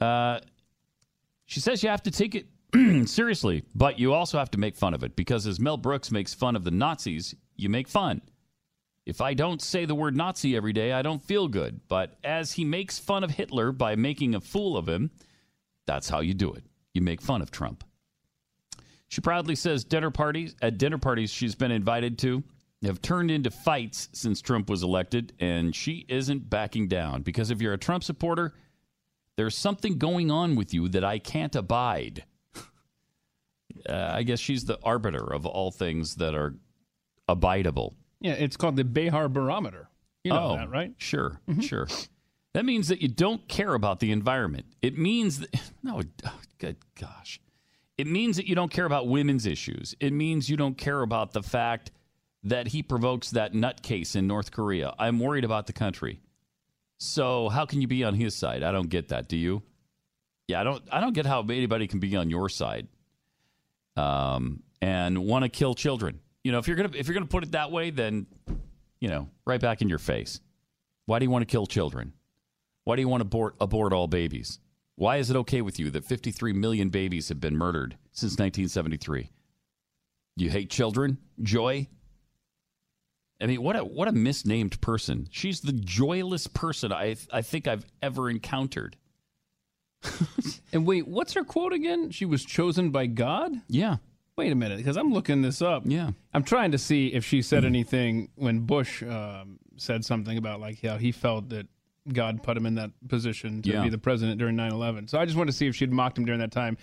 Uh, 0.00 0.40
she 1.46 1.60
says 1.60 1.82
you 1.82 1.88
have 1.88 2.02
to 2.04 2.10
take 2.10 2.34
it 2.34 2.46
seriously, 3.08 3.64
but 3.74 3.98
you 3.98 4.12
also 4.12 4.38
have 4.38 4.50
to 4.52 4.58
make 4.58 4.76
fun 4.76 4.94
of 4.94 5.02
it 5.02 5.16
because 5.16 5.46
as 5.46 5.60
Mel 5.60 5.76
Brooks 5.76 6.10
makes 6.10 6.34
fun 6.34 6.56
of 6.56 6.64
the 6.64 6.70
Nazis, 6.70 7.34
you 7.56 7.68
make 7.68 7.88
fun. 7.88 8.20
If 9.06 9.20
I 9.20 9.34
don't 9.34 9.62
say 9.62 9.84
the 9.84 9.94
word 9.94 10.16
Nazi 10.16 10.56
every 10.56 10.72
day, 10.72 10.92
I 10.92 11.02
don't 11.02 11.22
feel 11.22 11.46
good. 11.46 11.80
But 11.86 12.18
as 12.24 12.52
he 12.52 12.64
makes 12.64 12.98
fun 12.98 13.22
of 13.22 13.30
Hitler 13.30 13.70
by 13.70 13.94
making 13.94 14.34
a 14.34 14.40
fool 14.40 14.76
of 14.76 14.88
him, 14.88 15.12
that's 15.86 16.08
how 16.08 16.20
you 16.20 16.34
do 16.34 16.52
it. 16.52 16.64
You 16.92 17.02
make 17.02 17.22
fun 17.22 17.40
of 17.40 17.52
Trump. 17.52 17.84
She 19.08 19.20
proudly 19.20 19.54
says 19.54 19.84
dinner 19.84 20.10
parties 20.10 20.56
at 20.60 20.78
dinner 20.78 20.98
parties 20.98 21.30
she's 21.30 21.54
been 21.54 21.70
invited 21.70 22.18
to 22.18 22.42
have 22.82 23.00
turned 23.00 23.30
into 23.30 23.50
fights 23.50 24.08
since 24.12 24.40
Trump 24.40 24.68
was 24.68 24.82
elected, 24.82 25.32
and 25.40 25.74
she 25.74 26.04
isn't 26.08 26.50
backing 26.50 26.88
down 26.88 27.22
because 27.22 27.50
if 27.50 27.60
you're 27.60 27.72
a 27.72 27.78
Trump 27.78 28.04
supporter, 28.04 28.54
there's 29.36 29.56
something 29.56 29.98
going 29.98 30.30
on 30.30 30.56
with 30.56 30.74
you 30.74 30.88
that 30.88 31.04
I 31.04 31.18
can't 31.18 31.54
abide. 31.56 32.24
uh, 33.88 34.10
I 34.12 34.22
guess 34.22 34.40
she's 34.40 34.64
the 34.64 34.78
arbiter 34.82 35.32
of 35.32 35.46
all 35.46 35.70
things 35.70 36.16
that 36.16 36.34
are 36.34 36.54
abidable. 37.28 37.94
Yeah, 38.20 38.32
it's 38.32 38.56
called 38.56 38.76
the 38.76 38.84
Behar 38.84 39.28
Barometer. 39.28 39.88
You 40.24 40.32
know 40.32 40.50
oh, 40.50 40.56
that, 40.56 40.70
right? 40.70 40.92
Sure, 40.98 41.40
sure. 41.60 41.86
That 42.52 42.64
means 42.64 42.88
that 42.88 43.02
you 43.02 43.08
don't 43.08 43.46
care 43.48 43.74
about 43.74 44.00
the 44.00 44.10
environment. 44.10 44.66
It 44.80 44.96
means 44.96 45.40
that, 45.40 45.54
no, 45.82 46.02
oh, 46.24 46.40
good 46.58 46.76
gosh. 46.98 47.40
It 47.98 48.06
means 48.06 48.36
that 48.36 48.46
you 48.46 48.54
don't 48.54 48.70
care 48.70 48.86
about 48.86 49.08
women's 49.08 49.46
issues. 49.46 49.94
It 50.00 50.12
means 50.12 50.50
you 50.50 50.56
don't 50.56 50.76
care 50.76 51.02
about 51.02 51.32
the 51.32 51.42
fact 51.42 51.90
that 52.46 52.68
he 52.68 52.82
provokes 52.82 53.30
that 53.30 53.54
nutcase 53.54 54.14
in 54.14 54.26
North 54.26 54.52
Korea. 54.52 54.94
I'm 54.98 55.18
worried 55.18 55.44
about 55.44 55.66
the 55.66 55.72
country. 55.72 56.20
So 56.98 57.48
how 57.48 57.66
can 57.66 57.80
you 57.80 57.88
be 57.88 58.04
on 58.04 58.14
his 58.14 58.34
side? 58.34 58.62
I 58.62 58.70
don't 58.72 58.88
get 58.88 59.08
that. 59.08 59.28
Do 59.28 59.36
you? 59.36 59.62
Yeah, 60.46 60.60
I 60.60 60.64
don't. 60.64 60.82
I 60.90 61.00
don't 61.00 61.12
get 61.12 61.26
how 61.26 61.40
anybody 61.42 61.88
can 61.88 61.98
be 61.98 62.14
on 62.16 62.30
your 62.30 62.48
side. 62.48 62.86
Um, 63.96 64.62
and 64.80 65.18
want 65.18 65.42
to 65.42 65.48
kill 65.48 65.74
children. 65.74 66.20
You 66.44 66.52
know, 66.52 66.58
if 66.58 66.68
you're 66.68 66.76
gonna 66.76 66.92
if 66.94 67.08
you're 67.08 67.14
gonna 67.14 67.26
put 67.26 67.42
it 67.42 67.52
that 67.52 67.72
way, 67.72 67.90
then 67.90 68.26
you 69.00 69.08
know, 69.08 69.28
right 69.44 69.60
back 69.60 69.82
in 69.82 69.88
your 69.88 69.98
face. 69.98 70.40
Why 71.06 71.18
do 71.18 71.24
you 71.24 71.30
want 71.30 71.42
to 71.42 71.50
kill 71.50 71.66
children? 71.66 72.12
Why 72.84 72.94
do 72.94 73.02
you 73.02 73.08
want 73.08 73.22
to 73.22 73.26
abort 73.26 73.56
abort 73.60 73.92
all 73.92 74.06
babies? 74.06 74.60
Why 74.94 75.16
is 75.16 75.30
it 75.30 75.36
okay 75.36 75.62
with 75.62 75.78
you 75.78 75.90
that 75.90 76.04
53 76.04 76.52
million 76.52 76.88
babies 76.90 77.28
have 77.28 77.40
been 77.40 77.56
murdered 77.56 77.98
since 78.12 78.32
1973? 78.32 79.30
You 80.36 80.50
hate 80.50 80.70
children, 80.70 81.18
Joy? 81.42 81.88
I 83.40 83.46
mean, 83.46 83.62
what 83.62 83.76
a 83.76 83.84
what 83.84 84.08
a 84.08 84.12
misnamed 84.12 84.80
person. 84.80 85.28
She's 85.30 85.60
the 85.60 85.72
joyless 85.72 86.46
person 86.46 86.92
I 86.92 87.16
I 87.32 87.42
think 87.42 87.68
I've 87.68 87.84
ever 88.02 88.30
encountered. 88.30 88.96
and 90.72 90.86
wait, 90.86 91.06
what's 91.06 91.34
her 91.34 91.44
quote 91.44 91.72
again? 91.72 92.10
She 92.10 92.24
was 92.24 92.44
chosen 92.44 92.90
by 92.90 93.06
God? 93.06 93.52
Yeah. 93.68 93.96
Wait 94.36 94.52
a 94.52 94.54
minute, 94.54 94.76
because 94.76 94.96
I'm 94.98 95.12
looking 95.12 95.40
this 95.42 95.62
up. 95.62 95.82
Yeah. 95.86 96.10
I'm 96.34 96.42
trying 96.44 96.72
to 96.72 96.78
see 96.78 97.08
if 97.08 97.24
she 97.24 97.40
said 97.40 97.64
anything 97.64 98.28
when 98.36 98.60
Bush 98.60 99.02
um, 99.02 99.58
said 99.78 100.04
something 100.04 100.36
about 100.36 100.60
like 100.60 100.80
how 100.82 100.98
he 100.98 101.10
felt 101.10 101.48
that 101.48 101.66
God 102.12 102.42
put 102.42 102.56
him 102.56 102.66
in 102.66 102.74
that 102.76 102.90
position 103.08 103.62
to 103.62 103.70
Yeah. 103.70 103.82
be 103.82 103.88
the 103.88 103.98
president 103.98 104.38
during 104.38 104.54
9/11. 104.56 105.08
So 105.08 105.18
I 105.18 105.24
just 105.24 105.36
wanted 105.36 105.52
to 105.52 105.56
see 105.56 105.66
if 105.66 105.74
she'd 105.74 105.90
mocked 105.92 106.18
him 106.18 106.24
during 106.26 106.40
that 106.40 106.52
time. 106.52 106.76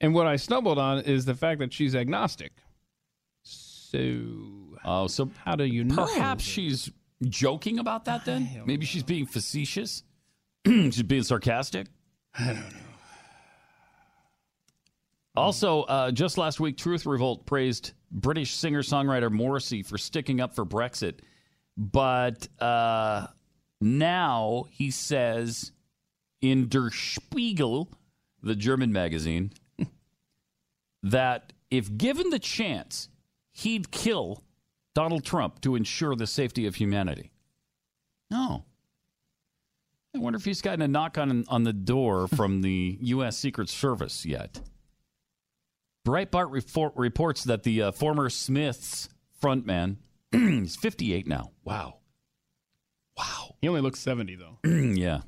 And 0.00 0.14
what 0.14 0.26
I 0.26 0.36
stumbled 0.36 0.78
on 0.78 1.00
is 1.00 1.24
the 1.26 1.34
fact 1.34 1.60
that 1.60 1.72
she's 1.72 1.94
agnostic. 1.94 2.52
So 3.42 3.98
Oh, 4.84 5.06
so 5.06 5.30
how 5.44 5.56
do 5.56 5.64
you 5.64 5.84
know? 5.84 6.06
Perhaps 6.06 6.44
she's 6.44 6.90
joking 7.22 7.78
about 7.78 8.04
that 8.04 8.24
then? 8.24 8.62
Maybe 8.66 8.84
she's 8.86 9.02
being 9.02 9.26
facetious? 9.26 10.02
she's 10.66 11.02
being 11.02 11.22
sarcastic? 11.22 11.86
I 12.38 12.46
don't 12.46 12.56
know. 12.56 12.78
Also, 15.36 15.82
uh, 15.82 16.10
just 16.12 16.38
last 16.38 16.60
week, 16.60 16.76
Truth 16.76 17.06
Revolt 17.06 17.44
praised 17.44 17.92
British 18.12 18.54
singer 18.54 18.82
songwriter 18.82 19.30
Morrissey 19.30 19.82
for 19.82 19.98
sticking 19.98 20.40
up 20.40 20.54
for 20.54 20.64
Brexit. 20.64 21.20
But 21.76 22.46
uh, 22.60 23.26
now 23.80 24.66
he 24.70 24.92
says 24.92 25.72
in 26.40 26.68
Der 26.68 26.90
Spiegel, 26.90 27.90
the 28.42 28.54
German 28.54 28.92
magazine, 28.92 29.52
that 31.02 31.52
if 31.68 31.96
given 31.96 32.30
the 32.30 32.38
chance, 32.38 33.08
he'd 33.50 33.90
kill 33.90 34.44
Donald 34.94 35.24
Trump 35.24 35.60
to 35.62 35.74
ensure 35.74 36.14
the 36.14 36.26
safety 36.26 36.66
of 36.66 36.76
humanity. 36.76 37.32
No. 38.30 38.64
I 40.14 40.18
wonder 40.18 40.36
if 40.36 40.44
he's 40.44 40.62
gotten 40.62 40.82
a 40.82 40.88
knock 40.88 41.18
on 41.18 41.44
on 41.48 41.64
the 41.64 41.72
door 41.72 42.28
from 42.36 42.62
the 42.62 42.98
U.S. 43.00 43.36
Secret 43.36 43.68
Service 43.68 44.24
yet. 44.24 44.60
Breitbart 46.06 46.50
refor- 46.50 46.92
reports 46.94 47.44
that 47.44 47.62
the 47.62 47.82
uh, 47.82 47.92
former 47.92 48.28
Smiths 48.28 49.08
frontman 49.42 49.96
is 50.32 50.76
58 50.76 51.26
now. 51.26 51.50
Wow. 51.64 51.98
Wow. 53.16 53.54
He 53.60 53.68
only 53.68 53.80
looks 53.80 54.00
70 54.00 54.36
though. 54.36 54.58
yeah. 54.68 55.22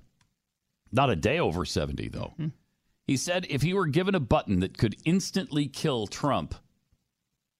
Not 0.92 1.10
a 1.10 1.16
day 1.16 1.38
over 1.38 1.64
70, 1.64 2.08
though. 2.08 2.34
He 3.06 3.16
said 3.16 3.46
if 3.50 3.62
he 3.62 3.74
were 3.74 3.86
given 3.86 4.14
a 4.14 4.20
button 4.20 4.60
that 4.60 4.78
could 4.78 4.96
instantly 5.04 5.66
kill 5.66 6.06
Trump, 6.06 6.54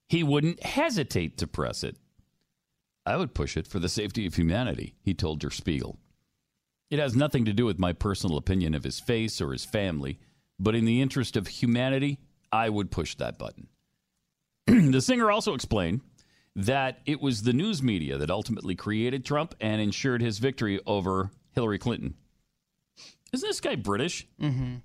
he 0.08 0.22
wouldn't 0.22 0.62
hesitate 0.62 1.38
to 1.38 1.46
press 1.46 1.82
it. 1.82 1.96
I 3.04 3.16
would 3.16 3.34
push 3.34 3.56
it 3.56 3.66
for 3.66 3.78
the 3.78 3.88
safety 3.88 4.26
of 4.26 4.34
humanity, 4.34 4.94
he 5.02 5.14
told 5.14 5.40
Der 5.40 5.50
Spiegel. 5.50 5.98
It 6.90 6.98
has 6.98 7.16
nothing 7.16 7.44
to 7.44 7.52
do 7.52 7.66
with 7.66 7.78
my 7.78 7.92
personal 7.92 8.36
opinion 8.36 8.74
of 8.74 8.84
his 8.84 9.00
face 9.00 9.40
or 9.40 9.52
his 9.52 9.64
family, 9.64 10.20
but 10.58 10.74
in 10.74 10.84
the 10.84 11.00
interest 11.00 11.36
of 11.36 11.46
humanity, 11.46 12.18
I 12.52 12.68
would 12.68 12.90
push 12.90 13.14
that 13.16 13.38
button. 13.38 13.68
the 14.66 15.00
singer 15.00 15.30
also 15.30 15.54
explained 15.54 16.00
that 16.54 17.00
it 17.04 17.20
was 17.20 17.42
the 17.42 17.52
news 17.52 17.82
media 17.82 18.16
that 18.18 18.30
ultimately 18.30 18.74
created 18.74 19.24
Trump 19.24 19.54
and 19.60 19.80
ensured 19.80 20.22
his 20.22 20.38
victory 20.38 20.80
over 20.86 21.30
Hillary 21.52 21.78
Clinton. 21.78 22.14
Isn't 23.32 23.48
this 23.48 23.60
guy 23.60 23.76
British? 23.76 24.26
Mm-hmm. 24.40 24.76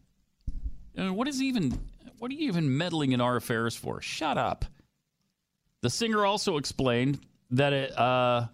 Uh, 1.02 1.14
what 1.14 1.27
is 1.27 1.41
even 1.41 1.80
what 2.18 2.30
are 2.31 2.34
you 2.34 2.48
even 2.48 2.77
meddling 2.77 3.14
in 3.14 3.22
our 3.22 3.38
affairs 3.38 3.76
for? 3.76 4.02
Shut 4.02 4.38
up. 4.38 4.65
The 5.82 5.90
singer 5.90 6.26
also 6.26 6.58
explained 6.58 7.20
that 7.52 7.74
it, 7.74 7.98
uh, 7.98 8.48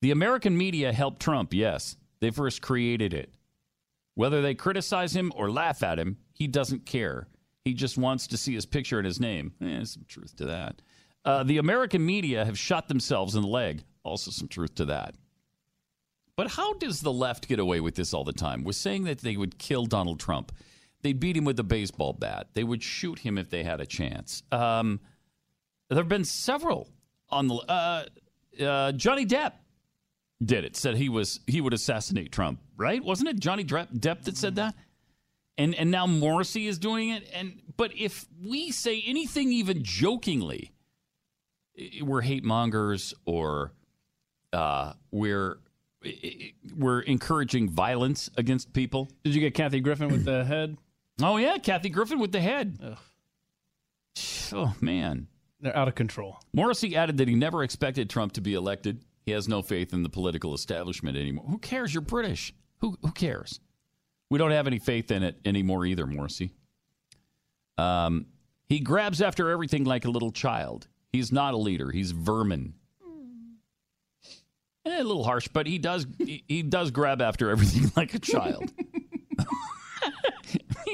the 0.00 0.10
American 0.10 0.56
media 0.56 0.92
helped 0.92 1.20
Trump. 1.20 1.52
Yes, 1.52 1.96
they 2.20 2.30
first 2.30 2.62
created 2.62 3.12
it. 3.12 3.34
Whether 4.14 4.42
they 4.42 4.54
criticize 4.54 5.14
him 5.14 5.32
or 5.34 5.50
laugh 5.50 5.82
at 5.82 5.98
him, 5.98 6.18
he 6.32 6.46
doesn't 6.46 6.86
care. 6.86 7.26
He 7.64 7.74
just 7.74 7.98
wants 7.98 8.28
to 8.28 8.36
see 8.36 8.54
his 8.54 8.66
picture 8.66 8.98
and 8.98 9.06
his 9.06 9.18
name. 9.18 9.52
Eh, 9.60 9.66
there's 9.66 9.92
some 9.92 10.04
truth 10.06 10.36
to 10.36 10.46
that. 10.46 10.82
Uh, 11.24 11.42
the 11.42 11.58
American 11.58 12.04
media 12.04 12.44
have 12.44 12.58
shot 12.58 12.88
themselves 12.88 13.34
in 13.34 13.42
the 13.42 13.48
leg. 13.48 13.82
Also, 14.04 14.30
some 14.30 14.48
truth 14.48 14.74
to 14.76 14.84
that. 14.84 15.14
But 16.36 16.50
how 16.50 16.74
does 16.74 17.00
the 17.00 17.12
left 17.12 17.48
get 17.48 17.58
away 17.58 17.80
with 17.80 17.94
this 17.94 18.12
all 18.12 18.24
the 18.24 18.32
time? 18.32 18.64
With 18.64 18.76
saying 18.76 19.04
that 19.04 19.20
they 19.20 19.36
would 19.36 19.58
kill 19.58 19.86
Donald 19.86 20.20
Trump, 20.20 20.52
they'd 21.02 21.18
beat 21.18 21.36
him 21.36 21.44
with 21.44 21.58
a 21.58 21.64
baseball 21.64 22.12
bat, 22.12 22.48
they 22.54 22.64
would 22.64 22.82
shoot 22.82 23.20
him 23.20 23.38
if 23.38 23.50
they 23.50 23.62
had 23.62 23.80
a 23.80 23.86
chance. 23.86 24.42
Um, 24.52 25.00
there 25.88 25.98
have 25.98 26.08
been 26.08 26.24
several 26.24 26.88
on 27.28 27.48
the. 27.48 27.54
Uh, 27.54 28.04
uh, 28.62 28.92
Johnny 28.92 29.26
Depp 29.26 29.52
did 30.42 30.64
it. 30.64 30.76
Said 30.76 30.96
he 30.96 31.08
was 31.08 31.40
he 31.46 31.60
would 31.60 31.72
assassinate 31.72 32.32
Trump. 32.32 32.60
Right? 32.76 33.02
Wasn't 33.02 33.28
it 33.28 33.38
Johnny 33.38 33.64
Depp 33.64 33.92
Depp 33.98 34.22
that 34.22 34.36
said 34.36 34.56
that? 34.56 34.74
And 35.56 35.74
and 35.74 35.90
now 35.90 36.06
Morrissey 36.06 36.66
is 36.66 36.78
doing 36.78 37.10
it. 37.10 37.28
And 37.34 37.60
but 37.76 37.92
if 37.96 38.26
we 38.44 38.70
say 38.70 39.02
anything 39.06 39.52
even 39.52 39.82
jokingly, 39.82 40.72
we're 42.02 42.20
hate 42.22 42.44
mongers 42.44 43.14
or 43.24 43.72
uh, 44.52 44.92
we're 45.10 45.58
we're 46.76 47.00
encouraging 47.00 47.70
violence 47.70 48.30
against 48.36 48.72
people. 48.72 49.10
Did 49.24 49.34
you 49.34 49.40
get 49.40 49.54
Kathy 49.54 49.80
Griffin 49.80 50.08
with 50.08 50.24
the 50.24 50.44
head? 50.44 50.76
Oh 51.22 51.36
yeah, 51.36 51.58
Kathy 51.58 51.88
Griffin 51.90 52.18
with 52.18 52.32
the 52.32 52.40
head. 52.40 52.96
Oh 54.52 54.74
man, 54.80 55.28
they're 55.64 55.76
out 55.76 55.88
of 55.88 55.94
control. 55.94 56.38
Morrissey 56.52 56.96
added 56.96 57.16
that 57.18 57.28
he 57.28 57.34
never 57.34 57.62
expected 57.62 58.10
Trump 58.10 58.32
to 58.32 58.40
be 58.40 58.54
elected. 58.54 59.04
He 59.24 59.32
has 59.32 59.48
no 59.48 59.62
faith 59.62 59.92
in 59.92 60.02
the 60.02 60.08
political 60.08 60.54
establishment 60.54 61.16
anymore. 61.16 61.46
Who 61.48 61.58
cares? 61.58 61.94
You're 61.94 62.02
British. 62.02 62.52
Who 62.78 62.98
who 63.02 63.12
cares? 63.12 63.60
We 64.30 64.38
don't 64.38 64.50
have 64.50 64.66
any 64.66 64.78
faith 64.78 65.10
in 65.10 65.22
it 65.22 65.38
anymore 65.44 65.86
either, 65.86 66.06
Morrissey. 66.06 66.52
Um, 67.78 68.26
he 68.68 68.80
grabs 68.80 69.22
after 69.22 69.50
everything 69.50 69.84
like 69.84 70.04
a 70.04 70.10
little 70.10 70.32
child. 70.32 70.88
He's 71.12 71.32
not 71.32 71.54
a 71.54 71.56
leader. 71.56 71.90
He's 71.90 72.10
vermin. 72.10 72.74
Eh, 74.86 75.00
a 75.00 75.04
little 75.04 75.24
harsh, 75.24 75.48
but 75.48 75.66
he 75.66 75.78
does 75.78 76.06
he, 76.18 76.44
he 76.46 76.62
does 76.62 76.90
grab 76.90 77.22
after 77.22 77.50
everything 77.50 77.90
like 77.96 78.14
a 78.14 78.18
child. 78.18 78.70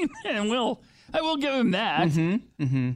and 0.25 0.49
will 0.49 0.81
I 1.13 1.21
will 1.21 1.37
give 1.37 1.53
him 1.53 1.71
that. 1.71 2.07
Mm-hmm. 2.09 2.91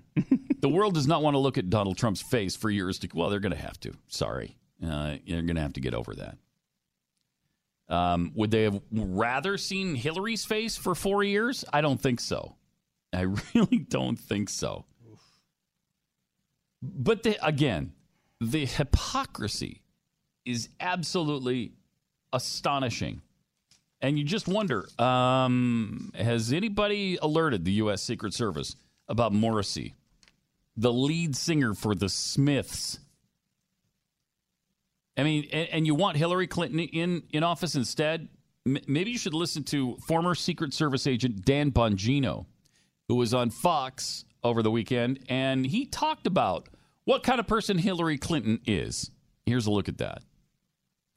The 0.65 0.69
world 0.69 0.95
does 0.95 1.05
not 1.05 1.21
want 1.21 1.35
to 1.35 1.37
look 1.37 1.59
at 1.59 1.69
Donald 1.69 1.95
Trump's 1.95 2.23
face 2.23 2.55
for 2.55 2.71
years 2.71 2.97
to. 2.97 3.09
Well, 3.13 3.29
they're 3.29 3.39
going 3.39 3.51
to 3.51 3.61
have 3.61 3.79
to. 3.81 3.93
Sorry, 4.07 4.57
uh, 4.83 5.17
you're 5.23 5.43
going 5.43 5.57
to 5.57 5.61
have 5.61 5.73
to 5.73 5.79
get 5.79 5.93
over 5.93 6.15
that. 6.15 6.39
Um, 7.87 8.31
would 8.33 8.49
they 8.49 8.63
have 8.63 8.81
rather 8.91 9.59
seen 9.59 9.93
Hillary's 9.93 10.43
face 10.43 10.75
for 10.75 10.95
four 10.95 11.23
years? 11.23 11.65
I 11.71 11.81
don't 11.81 12.01
think 12.01 12.19
so. 12.19 12.55
I 13.13 13.21
really 13.53 13.77
don't 13.77 14.17
think 14.17 14.49
so. 14.49 14.85
But 16.81 17.21
the, 17.21 17.37
again, 17.45 17.93
the 18.41 18.65
hypocrisy 18.65 19.83
is 20.45 20.69
absolutely 20.79 21.73
astonishing. 22.33 23.21
And 24.01 24.17
you 24.17 24.25
just 24.25 24.47
wonder 24.47 24.87
um, 24.97 26.11
has 26.15 26.51
anybody 26.51 27.19
alerted 27.21 27.65
the 27.65 27.73
U.S. 27.73 28.01
Secret 28.01 28.33
Service 28.33 28.75
about 29.07 29.31
Morrissey, 29.31 29.93
the 30.77 30.91
lead 30.91 31.35
singer 31.35 31.73
for 31.73 31.95
the 31.95 32.09
Smiths? 32.09 32.99
I 35.17 35.23
mean, 35.23 35.47
and, 35.51 35.69
and 35.69 35.87
you 35.87 35.95
want 35.95 36.17
Hillary 36.17 36.47
Clinton 36.47 36.79
in, 36.79 37.23
in 37.31 37.43
office 37.43 37.75
instead? 37.75 38.27
M- 38.65 38.77
maybe 38.87 39.11
you 39.11 39.17
should 39.17 39.33
listen 39.33 39.63
to 39.65 39.97
former 40.07 40.35
Secret 40.35 40.73
Service 40.73 41.07
agent 41.07 41.45
Dan 41.45 41.71
Bongino, 41.71 42.45
who 43.07 43.15
was 43.15 43.33
on 43.33 43.49
Fox 43.49 44.25
over 44.43 44.61
the 44.61 44.71
weekend, 44.71 45.19
and 45.29 45.65
he 45.65 45.85
talked 45.85 46.27
about 46.27 46.69
what 47.05 47.23
kind 47.23 47.39
of 47.39 47.47
person 47.47 47.77
Hillary 47.77 48.17
Clinton 48.17 48.59
is. 48.65 49.11
Here's 49.45 49.67
a 49.67 49.71
look 49.71 49.87
at 49.87 49.99
that. 49.99 50.23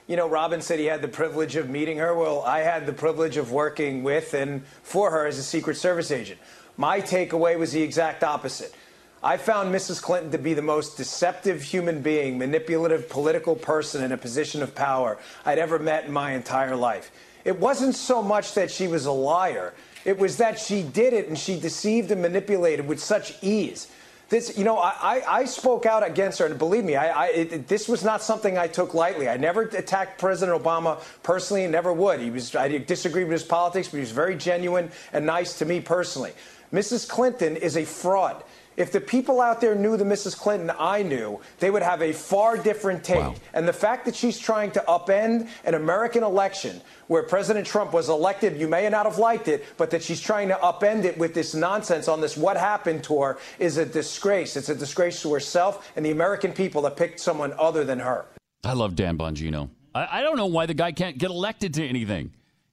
You 0.06 0.16
know, 0.16 0.28
Robin 0.28 0.62
said 0.62 0.78
he 0.78 0.86
had 0.86 1.02
the 1.02 1.08
privilege 1.08 1.56
of 1.56 1.68
meeting 1.68 1.98
her. 1.98 2.14
Well, 2.14 2.42
I 2.42 2.60
had 2.60 2.86
the 2.86 2.94
privilege 2.94 3.36
of 3.36 3.52
working 3.52 4.02
with 4.02 4.32
and 4.32 4.64
for 4.82 5.10
her 5.10 5.26
as 5.26 5.38
a 5.38 5.42
Secret 5.42 5.76
Service 5.76 6.10
agent. 6.10 6.40
My 6.78 7.02
takeaway 7.02 7.58
was 7.58 7.72
the 7.72 7.82
exact 7.82 8.24
opposite. 8.24 8.74
I 9.22 9.36
found 9.36 9.74
Mrs. 9.74 10.00
Clinton 10.00 10.30
to 10.30 10.38
be 10.38 10.54
the 10.54 10.62
most 10.62 10.96
deceptive 10.96 11.62
human 11.62 12.02
being, 12.02 12.38
manipulative 12.38 13.08
political 13.08 13.56
person 13.56 14.04
in 14.04 14.12
a 14.12 14.16
position 14.16 14.62
of 14.62 14.74
power 14.76 15.18
I'd 15.44 15.58
ever 15.58 15.78
met 15.78 16.04
in 16.04 16.12
my 16.12 16.32
entire 16.32 16.76
life. 16.76 17.10
It 17.44 17.58
wasn't 17.58 17.96
so 17.96 18.22
much 18.22 18.54
that 18.54 18.70
she 18.70 18.86
was 18.86 19.06
a 19.06 19.12
liar, 19.12 19.74
it 20.04 20.18
was 20.18 20.36
that 20.36 20.58
she 20.58 20.82
did 20.82 21.12
it 21.12 21.28
and 21.28 21.36
she 21.36 21.58
deceived 21.58 22.10
and 22.12 22.22
manipulated 22.22 22.86
with 22.86 23.00
such 23.00 23.34
ease. 23.42 23.88
This, 24.28 24.58
you 24.58 24.64
know, 24.64 24.78
I, 24.78 25.22
I, 25.26 25.44
spoke 25.46 25.86
out 25.86 26.06
against 26.06 26.38
her, 26.38 26.44
and 26.44 26.58
believe 26.58 26.84
me, 26.84 26.96
I, 26.96 27.08
I, 27.08 27.26
it, 27.28 27.66
this 27.66 27.88
was 27.88 28.04
not 28.04 28.22
something 28.22 28.58
I 28.58 28.66
took 28.66 28.92
lightly. 28.92 29.26
I 29.26 29.38
never 29.38 29.62
attacked 29.62 30.20
President 30.20 30.62
Obama 30.62 31.00
personally, 31.22 31.64
and 31.64 31.72
never 31.72 31.94
would. 31.94 32.20
He 32.20 32.30
was, 32.30 32.54
I 32.54 32.68
disagreed 32.76 33.24
with 33.24 33.32
his 33.32 33.42
politics, 33.42 33.88
but 33.88 33.96
he 33.96 34.00
was 34.00 34.10
very 34.10 34.36
genuine 34.36 34.90
and 35.14 35.24
nice 35.24 35.56
to 35.60 35.64
me 35.64 35.80
personally. 35.80 36.32
Mrs. 36.74 37.08
Clinton 37.08 37.56
is 37.56 37.78
a 37.78 37.86
fraud. 37.86 38.44
If 38.78 38.92
the 38.92 39.00
people 39.00 39.40
out 39.40 39.60
there 39.60 39.74
knew 39.74 39.96
the 39.96 40.04
Mrs. 40.04 40.38
Clinton 40.38 40.70
I 40.78 41.02
knew, 41.02 41.40
they 41.58 41.68
would 41.68 41.82
have 41.82 42.00
a 42.00 42.12
far 42.12 42.56
different 42.56 43.02
take. 43.02 43.34
And 43.52 43.66
the 43.66 43.72
fact 43.72 44.04
that 44.04 44.14
she's 44.14 44.38
trying 44.38 44.70
to 44.70 44.84
upend 44.86 45.48
an 45.64 45.74
American 45.74 46.22
election 46.22 46.80
where 47.08 47.24
President 47.24 47.66
Trump 47.66 47.92
was 47.92 48.08
elected, 48.08 48.56
you 48.56 48.68
may 48.68 48.88
not 48.88 49.04
have 49.04 49.18
liked 49.18 49.48
it, 49.48 49.64
but 49.78 49.90
that 49.90 50.00
she's 50.00 50.20
trying 50.20 50.46
to 50.46 50.54
upend 50.62 51.02
it 51.02 51.18
with 51.18 51.34
this 51.34 51.56
nonsense 51.56 52.06
on 52.06 52.20
this 52.20 52.36
What 52.36 52.56
Happened 52.56 53.02
tour 53.02 53.40
is 53.58 53.78
a 53.78 53.84
disgrace. 53.84 54.56
It's 54.56 54.68
a 54.68 54.76
disgrace 54.76 55.22
to 55.22 55.34
herself 55.34 55.90
and 55.96 56.06
the 56.06 56.12
American 56.12 56.52
people 56.52 56.80
that 56.82 56.96
picked 56.96 57.18
someone 57.18 57.52
other 57.58 57.82
than 57.84 57.98
her. 57.98 58.26
I 58.62 58.74
love 58.74 58.94
Dan 58.94 59.18
Bongino. 59.18 59.70
I, 59.92 60.20
I 60.20 60.22
don't 60.22 60.36
know 60.36 60.46
why 60.46 60.66
the 60.66 60.74
guy 60.74 60.92
can't 60.92 61.18
get 61.18 61.30
elected 61.30 61.74
to 61.74 61.84
anything. 61.84 62.30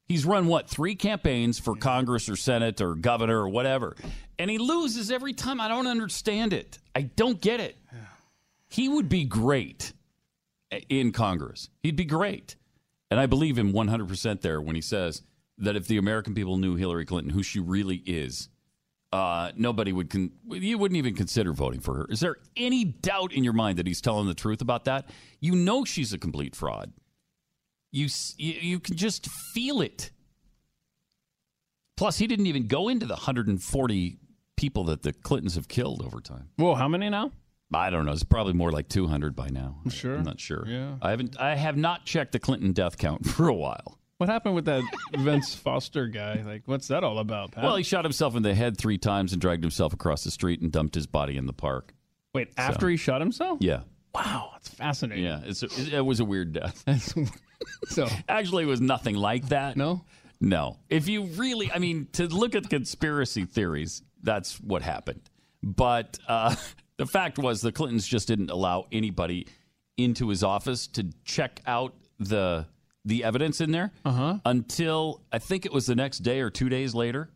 He's 0.07 0.23
run 0.23 0.45
what 0.45 0.69
three 0.69 0.93
campaigns 0.93 1.57
for 1.57 1.75
Congress 1.75 2.29
or 2.29 2.35
Senate 2.35 2.79
or 2.79 2.93
governor 2.93 3.39
or 3.39 3.49
whatever, 3.49 3.95
and 4.39 4.49
he 4.49 4.57
loses 4.57 5.11
every 5.11 5.33
time. 5.33 5.59
I 5.61 5.67
don't 5.67 5.87
understand 5.87 6.53
it. 6.53 6.79
I 6.93 7.03
don't 7.03 7.41
get 7.41 7.59
it. 7.59 7.77
He 8.67 8.89
would 8.89 9.07
be 9.09 9.23
great 9.23 9.93
in 10.89 11.11
Congress. 11.11 11.69
He'd 11.81 11.95
be 11.95 12.05
great, 12.05 12.55
and 13.09 13.19
I 13.19 13.25
believe 13.25 13.57
him 13.57 13.71
100 13.71 14.07
percent 14.07 14.41
there 14.41 14.61
when 14.61 14.75
he 14.75 14.81
says 14.81 15.21
that 15.57 15.75
if 15.75 15.87
the 15.87 15.97
American 15.97 16.33
people 16.33 16.57
knew 16.57 16.75
Hillary 16.75 17.05
Clinton, 17.05 17.31
who 17.31 17.43
she 17.43 17.59
really 17.59 17.97
is, 18.05 18.49
uh, 19.13 19.51
nobody 19.55 19.93
would. 19.93 20.09
Con- 20.09 20.31
you 20.49 20.77
wouldn't 20.77 20.97
even 20.97 21.15
consider 21.15 21.53
voting 21.53 21.79
for 21.79 21.95
her. 21.95 22.07
Is 22.09 22.19
there 22.19 22.37
any 22.57 22.83
doubt 22.83 23.31
in 23.31 23.43
your 23.43 23.53
mind 23.53 23.77
that 23.77 23.87
he's 23.87 24.01
telling 24.01 24.27
the 24.27 24.33
truth 24.33 24.61
about 24.61 24.85
that? 24.85 25.09
You 25.39 25.55
know 25.55 25.85
she's 25.85 26.11
a 26.11 26.17
complete 26.17 26.55
fraud. 26.55 26.91
You 27.91 28.09
you 28.37 28.79
can 28.79 28.97
just 28.97 29.29
feel 29.53 29.79
it. 29.79 30.11
Plus, 31.95 32.17
he 32.17 32.27
didn't 32.27 32.47
even 32.47 32.67
go 32.67 32.89
into 32.89 33.05
the 33.05 33.13
140 33.13 34.17
people 34.55 34.85
that 34.85 35.03
the 35.03 35.13
Clintons 35.13 35.55
have 35.55 35.67
killed 35.67 36.03
over 36.05 36.21
time. 36.21 36.49
Whoa, 36.57 36.75
how 36.75 36.87
many 36.87 37.09
now? 37.09 37.31
I 37.73 37.89
don't 37.89 38.05
know. 38.05 38.11
It's 38.11 38.23
probably 38.23 38.53
more 38.53 38.71
like 38.71 38.87
200 38.89 39.35
by 39.35 39.49
now. 39.49 39.77
Sure. 39.89 40.15
I'm 40.15 40.23
not 40.23 40.39
sure. 40.39 40.65
Yeah. 40.67 40.95
I 41.01 41.09
haven't. 41.09 41.39
I 41.39 41.55
have 41.55 41.77
not 41.77 42.05
checked 42.05 42.31
the 42.31 42.39
Clinton 42.39 42.73
death 42.73 42.97
count 42.97 43.25
for 43.29 43.47
a 43.47 43.53
while. 43.53 43.99
What 44.17 44.29
happened 44.29 44.55
with 44.55 44.65
that 44.65 44.83
Vince 45.17 45.53
Foster 45.55 46.07
guy? 46.07 46.41
Like, 46.45 46.61
what's 46.65 46.87
that 46.87 47.03
all 47.03 47.19
about, 47.19 47.51
Pat? 47.51 47.65
Well, 47.65 47.75
he 47.75 47.83
shot 47.83 48.05
himself 48.05 48.35
in 48.35 48.43
the 48.43 48.55
head 48.55 48.77
three 48.77 48.97
times 48.97 49.33
and 49.33 49.41
dragged 49.41 49.61
himself 49.63 49.93
across 49.93 50.23
the 50.23 50.31
street 50.31 50.61
and 50.61 50.71
dumped 50.71 50.95
his 50.95 51.05
body 51.05 51.35
in 51.35 51.47
the 51.47 51.53
park. 51.53 51.93
Wait, 52.33 52.49
after 52.57 52.87
he 52.87 52.95
shot 52.95 53.19
himself? 53.19 53.57
Yeah. 53.61 53.81
Wow, 54.13 54.51
that's 54.53 54.69
fascinating. 54.69 55.25
Yeah, 55.25 55.41
it's 55.43 55.63
a, 55.63 55.65
it, 55.65 55.93
it 55.95 56.05
was 56.05 56.21
a 56.21 56.25
weird 56.25 56.53
death. 56.53 56.85
so 57.87 58.07
actually, 58.29 58.63
it 58.63 58.67
was 58.67 58.79
nothing 58.79 59.15
like 59.15 59.49
that. 59.49 59.75
No, 59.75 60.05
no. 60.39 60.77
If 60.89 61.09
you 61.09 61.23
really, 61.23 61.69
I 61.69 61.79
mean, 61.79 62.07
to 62.13 62.27
look 62.27 62.55
at 62.55 62.69
conspiracy 62.69 63.43
theories, 63.43 64.01
that's 64.25 64.59
what 64.59 64.81
happened. 64.81 65.21
But 65.63 66.19
uh, 66.27 66.55
the 66.97 67.05
fact 67.05 67.37
was, 67.37 67.61
the 67.61 67.71
Clintons 67.71 68.05
just 68.07 68.27
didn't 68.27 68.51
allow 68.51 68.85
anybody 68.91 69.47
into 69.97 70.27
his 70.29 70.43
office 70.43 70.87
to 70.87 71.07
check 71.23 71.61
out 71.65 71.93
the 72.19 72.65
the 73.07 73.23
evidence 73.23 73.61
in 73.61 73.71
there 73.71 73.91
Uh-huh. 74.03 74.39
until 74.45 75.21
I 75.31 75.37
think 75.37 75.65
it 75.65 75.71
was 75.71 75.85
the 75.85 75.95
next 75.95 76.19
day 76.19 76.39
or 76.41 76.49
two 76.49 76.69
days 76.69 76.95
later. 76.95 77.29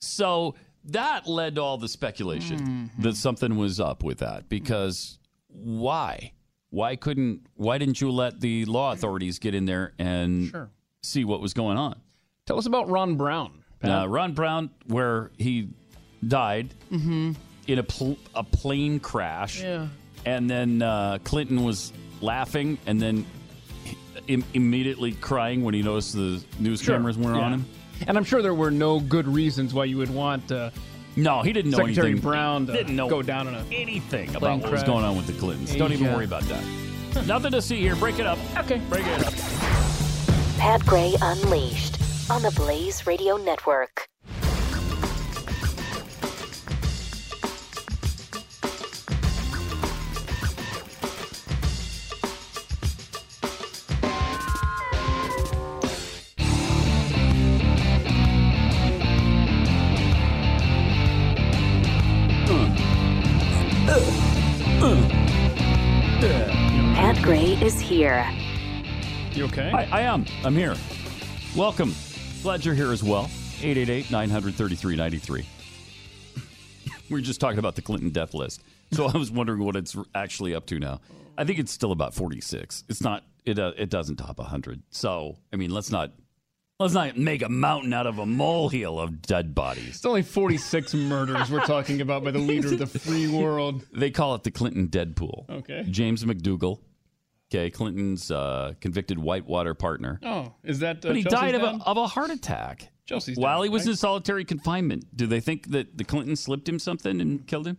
So 0.00 0.54
that 0.84 1.26
led 1.26 1.56
to 1.56 1.62
all 1.62 1.76
the 1.78 1.88
speculation 1.88 2.58
Mm-hmm. 2.58 3.02
that 3.02 3.16
something 3.16 3.56
was 3.56 3.80
up 3.80 4.02
with 4.04 4.18
that 4.18 4.48
because 4.48 5.18
why? 5.48 6.32
Why 6.70 6.96
couldn't 6.96 7.46
why 7.54 7.78
didn't 7.78 8.00
you 8.00 8.10
let 8.10 8.40
the 8.40 8.64
law 8.66 8.92
authorities 8.92 9.38
get 9.38 9.54
in 9.54 9.64
there 9.66 9.92
and 9.98 10.50
Sure. 10.50 10.70
see 11.02 11.24
what 11.24 11.40
was 11.40 11.52
going 11.54 11.78
on? 11.78 12.00
Tell 12.46 12.58
us 12.58 12.66
about 12.66 12.88
Ron 12.88 13.16
Brown. 13.16 13.64
Uh, 13.82 14.06
Ron 14.08 14.32
Brown, 14.34 14.70
where 14.86 15.30
he 15.36 15.68
died 16.26 16.74
Mm-hmm. 16.92 17.32
in 17.66 17.78
a 17.78 17.82
pl- 17.82 18.18
a 18.34 18.42
plane 18.44 19.00
crash, 19.00 19.60
Yeah. 19.62 19.88
and 20.24 20.48
then 20.48 20.82
uh, 20.82 21.18
Clinton 21.24 21.64
was 21.64 21.92
laughing 22.20 22.78
and 22.86 23.00
then 23.00 23.26
im- 24.28 24.44
immediately 24.54 25.12
crying 25.12 25.64
when 25.64 25.74
he 25.74 25.82
noticed 25.82 26.14
the 26.14 26.42
news 26.58 26.80
Sure. 26.80 26.94
cameras 26.96 27.18
weren't 27.18 27.38
on 27.38 27.52
him. 27.54 27.64
And 28.06 28.16
I'm 28.16 28.24
sure 28.24 28.42
there 28.42 28.54
were 28.54 28.70
no 28.70 29.00
good 29.00 29.26
reasons 29.26 29.72
why 29.74 29.84
you 29.84 29.96
would 29.98 30.10
want 30.14 30.52
uh, 30.52 30.70
No, 31.16 31.42
he 31.42 31.52
didn't 31.52 31.70
know 31.70 31.78
Secretary 31.78 32.10
anything. 32.10 32.22
Brown 32.22 32.66
to 32.66 32.72
didn't 32.72 32.94
know 32.94 33.08
go 33.08 33.22
down 33.22 33.48
in 33.48 33.54
a 33.54 33.64
anything 33.72 34.26
plane 34.28 34.36
about 34.36 34.60
what 34.60 34.70
was 34.72 34.82
going 34.82 35.04
on 35.04 35.16
with 35.16 35.26
the 35.26 35.32
Clintons. 35.34 35.74
Don't 35.76 35.92
even 35.92 36.12
worry 36.12 36.24
about 36.26 36.42
that. 36.44 36.62
Nothing 37.26 37.52
to 37.52 37.62
see 37.62 37.80
here. 37.80 37.96
Break 37.96 38.18
it 38.18 38.26
up. 38.26 38.38
Okay. 38.58 38.78
Break 38.90 39.06
it 39.06 39.24
up. 39.26 39.32
Pat 40.58 40.84
Gray 40.84 41.14
Unleashed 41.22 41.98
on 42.30 42.42
the 42.42 42.50
Blaze 42.52 43.06
Radio 43.06 43.36
Network. 43.38 44.06
Here. 67.96 68.30
You 69.32 69.46
okay? 69.46 69.70
I, 69.70 69.84
I 69.84 70.00
am. 70.02 70.26
I'm 70.44 70.54
here. 70.54 70.74
Welcome. 71.56 71.94
Glad 72.42 72.62
you're 72.62 72.74
here 72.74 72.92
as 72.92 73.02
well. 73.02 73.30
888 73.62 74.10
933 74.10 74.96
93. 74.96 75.46
We 77.08 77.14
were 77.14 77.20
just 77.20 77.40
talking 77.40 77.60
about 77.60 77.76
the 77.76 77.82
Clinton 77.82 78.10
death 78.10 78.34
list. 78.34 78.62
So 78.92 79.06
I 79.06 79.16
was 79.16 79.30
wondering 79.30 79.64
what 79.64 79.76
it's 79.76 79.96
actually 80.14 80.54
up 80.56 80.66
to 80.66 80.78
now. 80.80 81.00
I 81.38 81.44
think 81.44 81.60
it's 81.60 81.70
still 81.70 81.92
about 81.92 82.14
46. 82.14 82.84
It's 82.88 83.00
not, 83.00 83.22
it, 83.44 83.58
uh, 83.60 83.72
it 83.78 83.90
doesn't 83.90 84.16
top 84.16 84.38
100. 84.38 84.82
So, 84.90 85.36
I 85.52 85.56
mean, 85.56 85.70
let's 85.70 85.90
not. 85.90 86.12
Let's 86.78 86.92
not 86.92 87.16
make 87.16 87.40
a 87.40 87.48
mountain 87.48 87.94
out 87.94 88.06
of 88.06 88.18
a 88.18 88.26
molehill 88.26 89.00
of 89.00 89.22
dead 89.22 89.54
bodies. 89.54 89.96
It's 89.96 90.04
only 90.04 90.20
46 90.20 90.92
murders 90.92 91.50
we're 91.50 91.64
talking 91.64 92.02
about 92.02 92.22
by 92.22 92.32
the 92.32 92.38
leader 92.38 92.74
of 92.74 92.92
the 92.92 92.98
free 92.98 93.28
world. 93.28 93.86
They 93.94 94.10
call 94.10 94.34
it 94.34 94.42
the 94.42 94.50
Clinton 94.50 94.88
Deadpool. 94.88 95.48
Okay. 95.48 95.86
James 95.88 96.22
McDougal, 96.24 96.80
okay, 97.50 97.70
Clinton's 97.70 98.30
uh, 98.30 98.74
convicted 98.80 99.18
Whitewater 99.18 99.74
partner. 99.74 100.20
Oh, 100.22 100.52
is 100.64 100.80
that? 100.80 100.98
Uh, 101.04 101.08
But 101.08 101.16
he 101.16 101.22
Chelsea's 101.22 101.40
died 101.40 101.54
of 101.54 101.62
a, 101.62 101.80
of 101.84 101.96
a 101.96 102.06
heart 102.06 102.30
attack 102.30 102.88
Chelsea's 103.06 103.38
while 103.38 103.62
he 103.62 103.68
was 103.68 103.82
right? 103.82 103.90
in 103.90 103.96
solitary 103.96 104.44
confinement. 104.44 105.04
Do 105.16 105.26
they 105.26 105.40
think 105.40 105.70
that 105.70 105.96
the 105.96 106.04
Clintons 106.04 106.40
slipped 106.40 106.68
him 106.68 106.78
something 106.78 107.20
and 107.20 107.46
killed 107.46 107.66
him? 107.66 107.78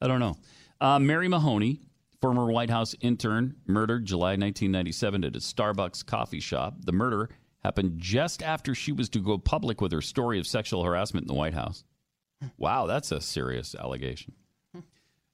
I 0.00 0.08
don't 0.08 0.20
know. 0.20 0.36
Uh, 0.80 0.98
Mary 0.98 1.26
Mahoney, 1.28 1.80
former 2.20 2.52
White 2.52 2.70
House 2.70 2.94
intern, 3.00 3.56
murdered 3.66 4.04
July 4.04 4.30
1997 4.30 5.24
at 5.24 5.34
a 5.36 5.38
Starbucks 5.40 6.04
coffee 6.06 6.40
shop. 6.40 6.74
The 6.84 6.92
murder 6.92 7.30
happened 7.64 7.94
just 7.98 8.42
after 8.42 8.74
she 8.74 8.92
was 8.92 9.08
to 9.10 9.18
go 9.18 9.38
public 9.38 9.80
with 9.80 9.90
her 9.90 10.00
story 10.00 10.38
of 10.38 10.46
sexual 10.46 10.84
harassment 10.84 11.24
in 11.24 11.28
the 11.28 11.34
White 11.34 11.54
House. 11.54 11.82
Wow, 12.56 12.86
that's 12.86 13.10
a 13.10 13.20
serious 13.20 13.74
allegation. 13.74 14.34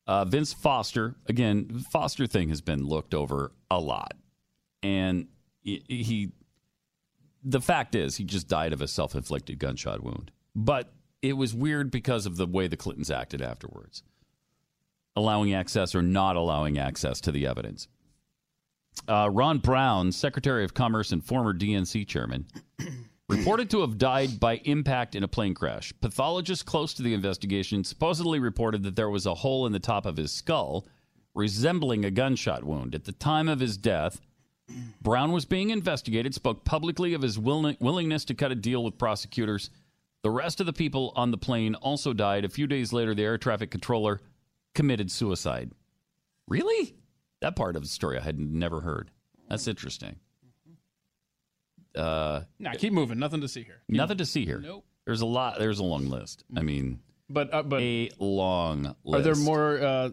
Uh, 0.07 0.25
Vince 0.25 0.53
Foster, 0.53 1.17
again, 1.27 1.85
Foster 1.91 2.27
thing 2.27 2.49
has 2.51 2.61
been 2.61 2.87
looked 2.87 3.15
over 3.15 3.53
a 3.71 3.79
lot. 3.79 4.15
And 4.83 5.29
he, 5.63 5.83
he 5.87 6.33
the 7.43 7.61
fact 7.61 7.95
is, 7.95 8.17
he 8.17 8.25
just 8.25 8.49
died 8.49 8.73
of 8.73 8.81
a 8.81 8.89
self 8.89 9.15
inflicted 9.15 9.59
gunshot 9.59 10.03
wound. 10.03 10.31
But 10.55 10.93
it 11.23 11.35
was 11.35 11.55
weird 11.55 11.91
because 11.91 12.27
of 12.27 12.37
the 12.37 12.47
way 12.47 12.67
the 12.67 12.77
Clintons 12.77 13.11
acted 13.11 13.43
afterwards, 13.43 14.03
allowing 15.17 15.55
access 15.55 15.95
or 15.95 16.03
not 16.03 16.37
allowing 16.37 16.79
access 16.79 17.21
to 17.23 17.33
the 17.33 17.47
evidence. 17.47 17.89
Uh, 19.09 19.29
Ron 19.31 19.59
Brown, 19.59 20.13
Secretary 20.13 20.65
of 20.65 20.75
Commerce 20.75 21.13
and 21.13 21.25
former 21.25 21.53
DNC 21.53 22.07
chairman, 22.07 22.47
reported 23.29 23.71
to 23.71 23.81
have 23.81 23.99
died 23.99 24.39
by 24.39 24.57
impact 24.65 25.15
in 25.15 25.23
a 25.23 25.29
plane 25.29 25.55
crash. 25.55 25.93
Pathologists 26.01 26.63
close 26.63 26.93
to 26.95 27.03
the 27.03 27.15
investigation 27.15 27.85
supposedly 27.85 28.39
reported 28.39 28.83
that 28.83 28.97
there 28.97 29.11
was 29.11 29.27
a 29.27 29.35
hole 29.35 29.67
in 29.67 29.73
the 29.73 29.79
top 29.79 30.07
of 30.07 30.17
his 30.17 30.33
skull 30.33 30.87
resembling 31.35 32.05
a 32.05 32.11
gunshot 32.11 32.65
wound. 32.65 32.95
At 32.95 33.05
the 33.05 33.13
time 33.13 33.49
of 33.49 33.61
his 33.61 33.77
death, 33.77 34.21
Brown 35.03 35.33
was 35.33 35.45
being 35.45 35.71
investigated, 35.71 36.35
spoke 36.35 36.65
publicly 36.65 37.15
of 37.15 37.23
his 37.23 37.39
willing, 37.39 37.77
willingness 37.81 38.25
to 38.27 38.35
cut 38.35 38.53
a 38.53 38.57
deal 38.57 38.85
with 38.85 38.99
prosecutors. 38.99 39.71
The 40.23 40.31
rest 40.31 40.61
of 40.61 40.67
the 40.67 40.73
people 40.73 41.13
on 41.17 41.31
the 41.31 41.39
plane 41.39 41.75
also 41.75 42.13
died. 42.13 42.45
A 42.45 42.49
few 42.49 42.67
days 42.67 42.93
later, 42.93 43.15
the 43.15 43.25
air 43.25 43.37
traffic 43.39 43.71
controller 43.71 44.21
committed 44.75 45.11
suicide. 45.11 45.73
Really? 46.49 46.95
That 47.41 47.57
part 47.57 47.77
of 47.77 47.83
the 47.83 47.89
story 47.89 48.19
I 48.19 48.23
had 48.23 48.39
never 48.39 48.81
heard. 48.81 49.11
That's 49.49 49.69
interesting. 49.69 50.17
Uh, 51.95 52.43
Nah, 52.59 52.73
keep 52.73 52.93
moving. 52.93 53.19
Nothing 53.19 53.41
to 53.43 53.49
see 53.49 53.63
here. 53.63 53.83
Keep 53.89 53.97
nothing 53.97 54.19
to 54.19 54.27
see 54.27 54.45
here. 54.45 54.59
Nope. 54.59 54.85
There's 55.07 55.21
a 55.21 55.27
lot. 55.27 55.59
There's 55.59 55.79
a 55.79 55.85
long 55.85 56.09
list. 56.09 56.45
I 56.57 56.63
mean, 56.63 57.01
But 57.29 57.53
uh, 57.53 57.63
but 57.63 57.81
a 57.83 58.11
long 58.19 58.95
list. 59.05 59.21
Are 59.21 59.23
there 59.23 59.35
more 59.35 59.79
uh, 59.83 60.11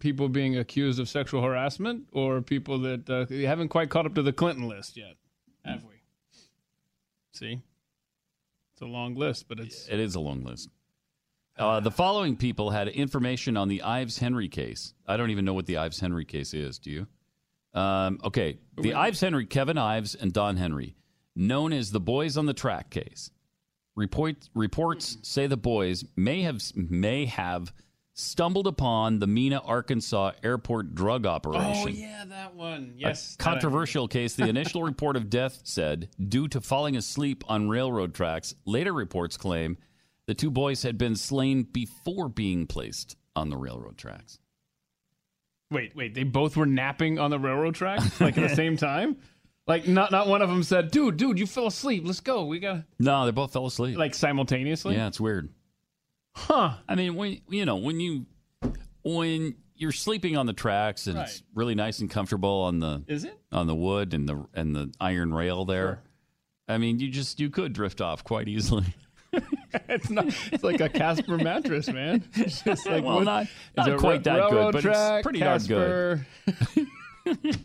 people 0.00 0.28
being 0.28 0.56
accused 0.56 0.98
of 0.98 1.08
sexual 1.08 1.42
harassment, 1.42 2.08
or 2.12 2.40
people 2.40 2.78
that 2.80 3.08
uh, 3.10 3.26
haven't 3.46 3.68
quite 3.68 3.90
caught 3.90 4.06
up 4.06 4.14
to 4.14 4.22
the 4.22 4.32
Clinton 4.32 4.66
list 4.68 4.96
yet? 4.96 5.16
Have 5.64 5.84
we? 5.84 5.94
See, 7.32 7.60
it's 8.72 8.82
a 8.82 8.86
long 8.86 9.14
list, 9.14 9.46
but 9.48 9.60
it's 9.60 9.86
It 9.88 10.00
is 10.00 10.14
a 10.14 10.20
long 10.20 10.42
list. 10.42 10.68
Uh, 11.58 11.80
the 11.80 11.90
following 11.90 12.36
people 12.36 12.70
had 12.70 12.88
information 12.88 13.56
on 13.58 13.68
the 13.68 13.82
Ives 13.82 14.18
Henry 14.18 14.48
case. 14.48 14.94
I 15.06 15.18
don't 15.18 15.30
even 15.30 15.44
know 15.44 15.52
what 15.52 15.66
the 15.66 15.76
Ives 15.76 16.00
Henry 16.00 16.24
case 16.24 16.54
is. 16.54 16.78
Do 16.78 16.90
you? 16.90 17.06
Um, 17.78 18.18
okay, 18.24 18.58
the 18.78 18.94
Ives 18.94 19.20
Henry, 19.20 19.44
Kevin 19.46 19.76
Ives, 19.76 20.14
and 20.14 20.32
Don 20.32 20.56
Henry, 20.56 20.96
known 21.36 21.72
as 21.72 21.90
the 21.90 22.00
Boys 22.00 22.36
on 22.36 22.46
the 22.46 22.54
Track 22.54 22.90
case. 22.90 23.30
Report, 23.96 24.36
reports 24.54 25.18
say 25.22 25.46
the 25.46 25.56
boys 25.56 26.04
may 26.16 26.42
have 26.42 26.62
may 26.74 27.26
have 27.26 27.72
stumbled 28.14 28.66
upon 28.66 29.18
the 29.18 29.26
Mena, 29.26 29.58
Arkansas 29.58 30.32
airport 30.44 30.94
drug 30.94 31.26
operation. 31.26 31.82
oh 31.84 31.88
yeah, 31.88 32.24
that 32.28 32.54
one. 32.54 32.94
Yes, 32.96 33.36
controversial 33.36 34.06
case. 34.08 34.34
The 34.36 34.48
initial 34.48 34.82
report 34.82 35.16
of 35.16 35.28
death 35.28 35.60
said 35.64 36.08
due 36.28 36.48
to 36.48 36.60
falling 36.60 36.96
asleep 36.96 37.44
on 37.48 37.68
railroad 37.68 38.14
tracks. 38.14 38.54
Later 38.64 38.92
reports 38.92 39.36
claim 39.36 39.76
the 40.26 40.34
two 40.34 40.50
boys 40.50 40.82
had 40.82 40.96
been 40.96 41.16
slain 41.16 41.64
before 41.64 42.28
being 42.28 42.66
placed 42.66 43.16
on 43.34 43.50
the 43.50 43.56
railroad 43.56 43.98
tracks. 43.98 44.38
Wait, 45.70 45.94
wait. 45.94 46.14
They 46.14 46.24
both 46.24 46.56
were 46.56 46.66
napping 46.66 47.18
on 47.18 47.30
the 47.30 47.38
railroad 47.38 47.74
tracks, 47.74 48.20
like 48.20 48.36
at 48.38 48.48
the 48.48 48.56
same 48.56 48.76
time. 48.76 49.16
Like 49.70 49.86
not 49.88 50.10
not 50.10 50.26
one 50.26 50.42
of 50.42 50.48
them 50.48 50.62
said, 50.64 50.90
"Dude, 50.90 51.16
dude, 51.16 51.38
you 51.38 51.46
fell 51.46 51.66
asleep. 51.68 52.02
Let's 52.04 52.20
go. 52.20 52.44
We 52.44 52.58
got 52.58 52.82
No, 52.98 53.24
they 53.24 53.30
both 53.30 53.52
fell 53.52 53.66
asleep. 53.66 53.96
like 53.96 54.14
simultaneously." 54.14 54.96
yeah, 54.96 55.06
it's 55.06 55.20
weird. 55.20 55.48
Huh. 56.34 56.72
I 56.88 56.94
mean, 56.96 57.14
when 57.14 57.40
you 57.48 57.64
know 57.64 57.76
when 57.76 58.00
you 58.00 58.26
when 59.02 59.54
you're 59.76 59.92
sleeping 59.92 60.36
on 60.36 60.46
the 60.46 60.52
tracks 60.52 61.06
and 61.06 61.18
it's 61.18 61.42
really 61.54 61.74
nice 61.74 62.00
and 62.00 62.10
comfortable 62.10 62.62
on 62.62 62.80
the 62.80 63.02
Is 63.06 63.24
it? 63.24 63.38
on 63.52 63.66
the 63.66 63.74
wood 63.74 64.12
and 64.12 64.28
the 64.28 64.44
and 64.54 64.74
the 64.74 64.92
iron 65.00 65.32
rail 65.32 65.64
there. 65.64 66.02
I 66.68 66.78
mean, 66.78 66.98
you 67.00 67.08
just 67.08 67.40
you 67.40 67.48
could 67.50 67.72
drift 67.72 68.00
off 68.00 68.22
quite 68.24 68.48
easily. 68.48 68.84
it's 69.88 70.10
not. 70.10 70.26
It's 70.52 70.64
like 70.64 70.80
a 70.80 70.88
Casper 70.88 71.36
mattress, 71.38 71.88
man. 71.88 72.24
It's 72.34 72.62
just 72.62 72.86
like 72.86 73.04
Well, 73.04 73.16
what- 73.16 73.24
not- 73.24 73.42
is 73.44 73.48
not 73.76 73.88
it 73.88 73.98
quite 73.98 74.24
that 74.24 74.50
good, 74.50 74.56
railroad 74.56 74.72
but 74.72 74.84
it's 74.84 75.22
pretty 75.22 75.38
darn 75.40 75.62
good. 75.62 76.26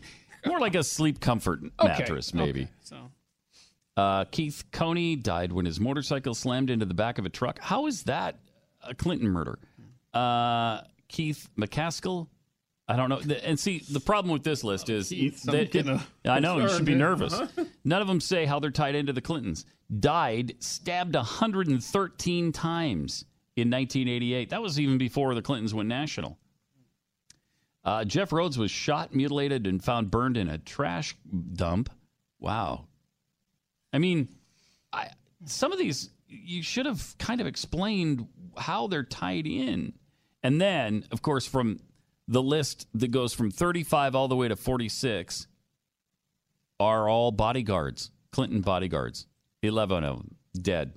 More 0.46 0.60
like 0.60 0.74
a 0.74 0.82
sleep 0.84 1.20
comfort 1.20 1.60
Okay, 1.80 1.88
mattress, 1.88 2.32
maybe. 2.34 2.62
okay, 2.62 2.70
So 2.82 2.96
Uh, 3.96 4.24
Keith 4.26 4.64
Coney 4.72 5.16
died 5.16 5.52
when 5.52 5.64
his 5.66 5.80
motorcycle 5.80 6.34
slammed 6.34 6.70
into 6.70 6.84
the 6.86 6.94
back 6.94 7.18
of 7.18 7.24
a 7.26 7.30
truck. 7.30 7.58
How 7.60 7.86
is 7.86 8.02
that 8.04 8.38
a 8.82 8.94
Clinton 8.94 9.28
murder? 9.28 9.58
Uh, 10.12 10.82
Keith 11.08 11.48
McCaskill. 11.58 12.28
I 12.88 12.94
don't 12.96 13.08
know. 13.08 13.20
And 13.42 13.58
see, 13.58 13.80
the 13.90 13.98
problem 14.00 14.32
with 14.32 14.44
this 14.44 14.62
list 14.62 14.88
is 14.90 15.08
Keith, 15.08 15.42
that- 15.44 15.74
a- 15.74 16.30
I 16.30 16.38
know 16.38 16.58
you 16.58 16.68
should 16.68 16.84
be 16.84 16.94
nervous. 16.94 17.32
Uh-huh. 17.32 17.64
None 17.84 18.00
of 18.00 18.06
them 18.06 18.20
say 18.20 18.44
how 18.44 18.60
they're 18.60 18.70
tied 18.70 18.94
into 18.94 19.12
the 19.12 19.20
Clintons. 19.20 19.64
Died, 20.00 20.54
stabbed 20.60 21.14
113 21.16 22.52
times 22.52 23.24
in 23.56 23.70
1988. 23.70 24.50
That 24.50 24.62
was 24.62 24.78
even 24.78 24.98
before 24.98 25.34
the 25.34 25.42
Clintons 25.42 25.74
went 25.74 25.88
national. 25.88 26.38
Uh, 27.86 28.04
Jeff 28.04 28.32
Rhodes 28.32 28.58
was 28.58 28.72
shot, 28.72 29.14
mutilated, 29.14 29.66
and 29.66 29.82
found 29.82 30.10
burned 30.10 30.36
in 30.36 30.48
a 30.48 30.58
trash 30.58 31.16
dump. 31.52 31.88
Wow. 32.40 32.88
I 33.92 33.98
mean, 33.98 34.28
I, 34.92 35.10
some 35.44 35.72
of 35.72 35.78
these 35.78 36.10
you 36.28 36.64
should 36.64 36.86
have 36.86 37.16
kind 37.18 37.40
of 37.40 37.46
explained 37.46 38.26
how 38.56 38.88
they're 38.88 39.04
tied 39.04 39.46
in. 39.46 39.92
And 40.42 40.60
then, 40.60 41.04
of 41.12 41.22
course, 41.22 41.46
from 41.46 41.78
the 42.26 42.42
list 42.42 42.88
that 42.94 43.12
goes 43.12 43.32
from 43.32 43.52
35 43.52 44.16
all 44.16 44.26
the 44.26 44.34
way 44.34 44.48
to 44.48 44.56
46 44.56 45.46
are 46.80 47.08
all 47.08 47.30
bodyguards, 47.30 48.10
Clinton 48.32 48.62
bodyguards. 48.62 49.26
11 49.62 50.04
of 50.04 50.16
them 50.18 50.34
dead. 50.60 50.92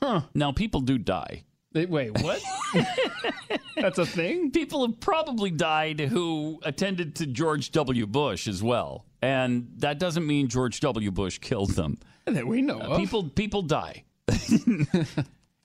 Huh. 0.00 0.22
Now, 0.34 0.52
people 0.52 0.80
do 0.80 0.98
die. 0.98 1.44
They- 1.74 1.86
wait, 1.86 2.22
what? 2.22 2.40
That's 3.76 3.98
a 3.98 4.06
thing? 4.06 4.50
People 4.52 4.86
have 4.86 4.98
probably 5.00 5.50
died 5.50 6.00
who 6.00 6.58
attended 6.62 7.16
to 7.16 7.26
George 7.26 7.70
W. 7.72 8.06
Bush 8.06 8.48
as 8.48 8.62
well. 8.62 9.04
And 9.20 9.68
that 9.78 9.98
doesn't 9.98 10.26
mean 10.26 10.48
George 10.48 10.80
W. 10.80 11.10
Bush 11.10 11.38
killed 11.38 11.70
them. 11.70 11.98
that 12.26 12.46
we 12.46 12.62
know 12.62 12.78
Uh, 12.80 12.86
of. 12.92 12.98
people 12.98 13.24
people 13.28 13.60
die. 13.62 14.04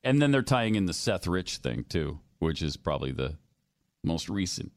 and 0.04 0.22
then 0.22 0.32
they're 0.32 0.42
tying 0.42 0.76
in 0.76 0.86
the 0.86 0.94
Seth 0.94 1.28
Rich 1.28 1.58
thing 1.58 1.86
too, 1.88 2.20
which 2.40 2.62
is 2.62 2.76
probably 2.78 3.12
the 3.12 3.38
most 4.04 4.30
recent 4.30 4.72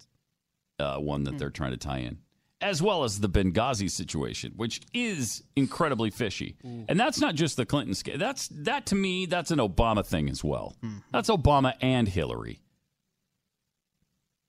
uh, 0.78 0.98
one 0.98 1.24
that 1.24 1.38
they're 1.38 1.50
trying 1.50 1.70
to 1.72 1.76
tie 1.76 1.98
in, 1.98 2.18
as 2.62 2.80
well 2.80 3.04
as 3.04 3.20
the 3.20 3.28
Benghazi 3.28 3.90
situation, 3.90 4.52
which 4.56 4.80
is 4.94 5.42
incredibly 5.56 6.10
fishy. 6.10 6.56
Mm. 6.64 6.86
And 6.88 7.00
that's 7.00 7.20
not 7.20 7.34
just 7.34 7.56
the 7.56 7.66
Clinton 7.66 7.94
scale. 7.94 8.16
That's 8.16 8.48
that 8.48 8.86
to 8.86 8.94
me, 8.94 9.26
that's 9.26 9.50
an 9.50 9.58
Obama 9.58 10.06
thing 10.06 10.30
as 10.30 10.42
well. 10.42 10.76
Mm-hmm. 10.82 10.98
That's 11.12 11.28
Obama 11.28 11.74
and 11.80 12.08
Hillary. 12.08 12.60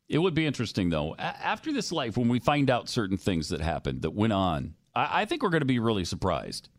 It 0.07 0.19
would 0.19 0.35
be 0.35 0.45
interesting 0.45 0.90
though, 0.90 1.15
a- 1.18 1.22
after 1.22 1.73
this 1.73 1.91
life, 1.91 2.15
when 2.15 2.30
we 2.30 2.40
find 2.40 2.69
out 2.69 2.88
certain 2.88 3.18
things 3.18 3.49
that 3.49 3.61
happened 3.61 4.03
that 4.03 4.11
went 4.11 4.34
on. 4.34 4.76
I, 4.95 5.22
I 5.22 5.26
think 5.26 5.41
we're 5.41 5.49
going 5.49 5.61
to 5.61 5.65
be 5.65 5.80
really 5.80 6.06
surprised 6.06 6.69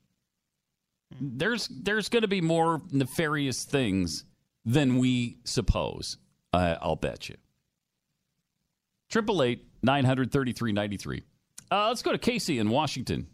mm. 1.12 1.39
there's 1.39 1.69
there's 1.69 2.09
going 2.09 2.23
to 2.23 2.28
be 2.28 2.40
more 2.40 2.81
nefarious 2.93 3.65
things 3.65 4.24
than 4.65 4.98
we 4.98 5.39
suppose. 5.44 6.16
I 6.52 6.78
I'll 6.81 6.97
bet 6.97 7.28
you. 7.28 7.36
Triple 9.11 9.43
eight 9.43 9.66
nine 9.85 10.05
hundred 10.05 10.32
thirty 10.32 10.52
three 10.52 10.73
ninety 10.73 10.97
three. 10.97 11.23
Uh, 11.70 11.89
let's 11.89 12.02
go 12.02 12.12
to 12.12 12.19
Casey 12.19 12.59
in 12.59 12.70
Washington. 12.70 13.27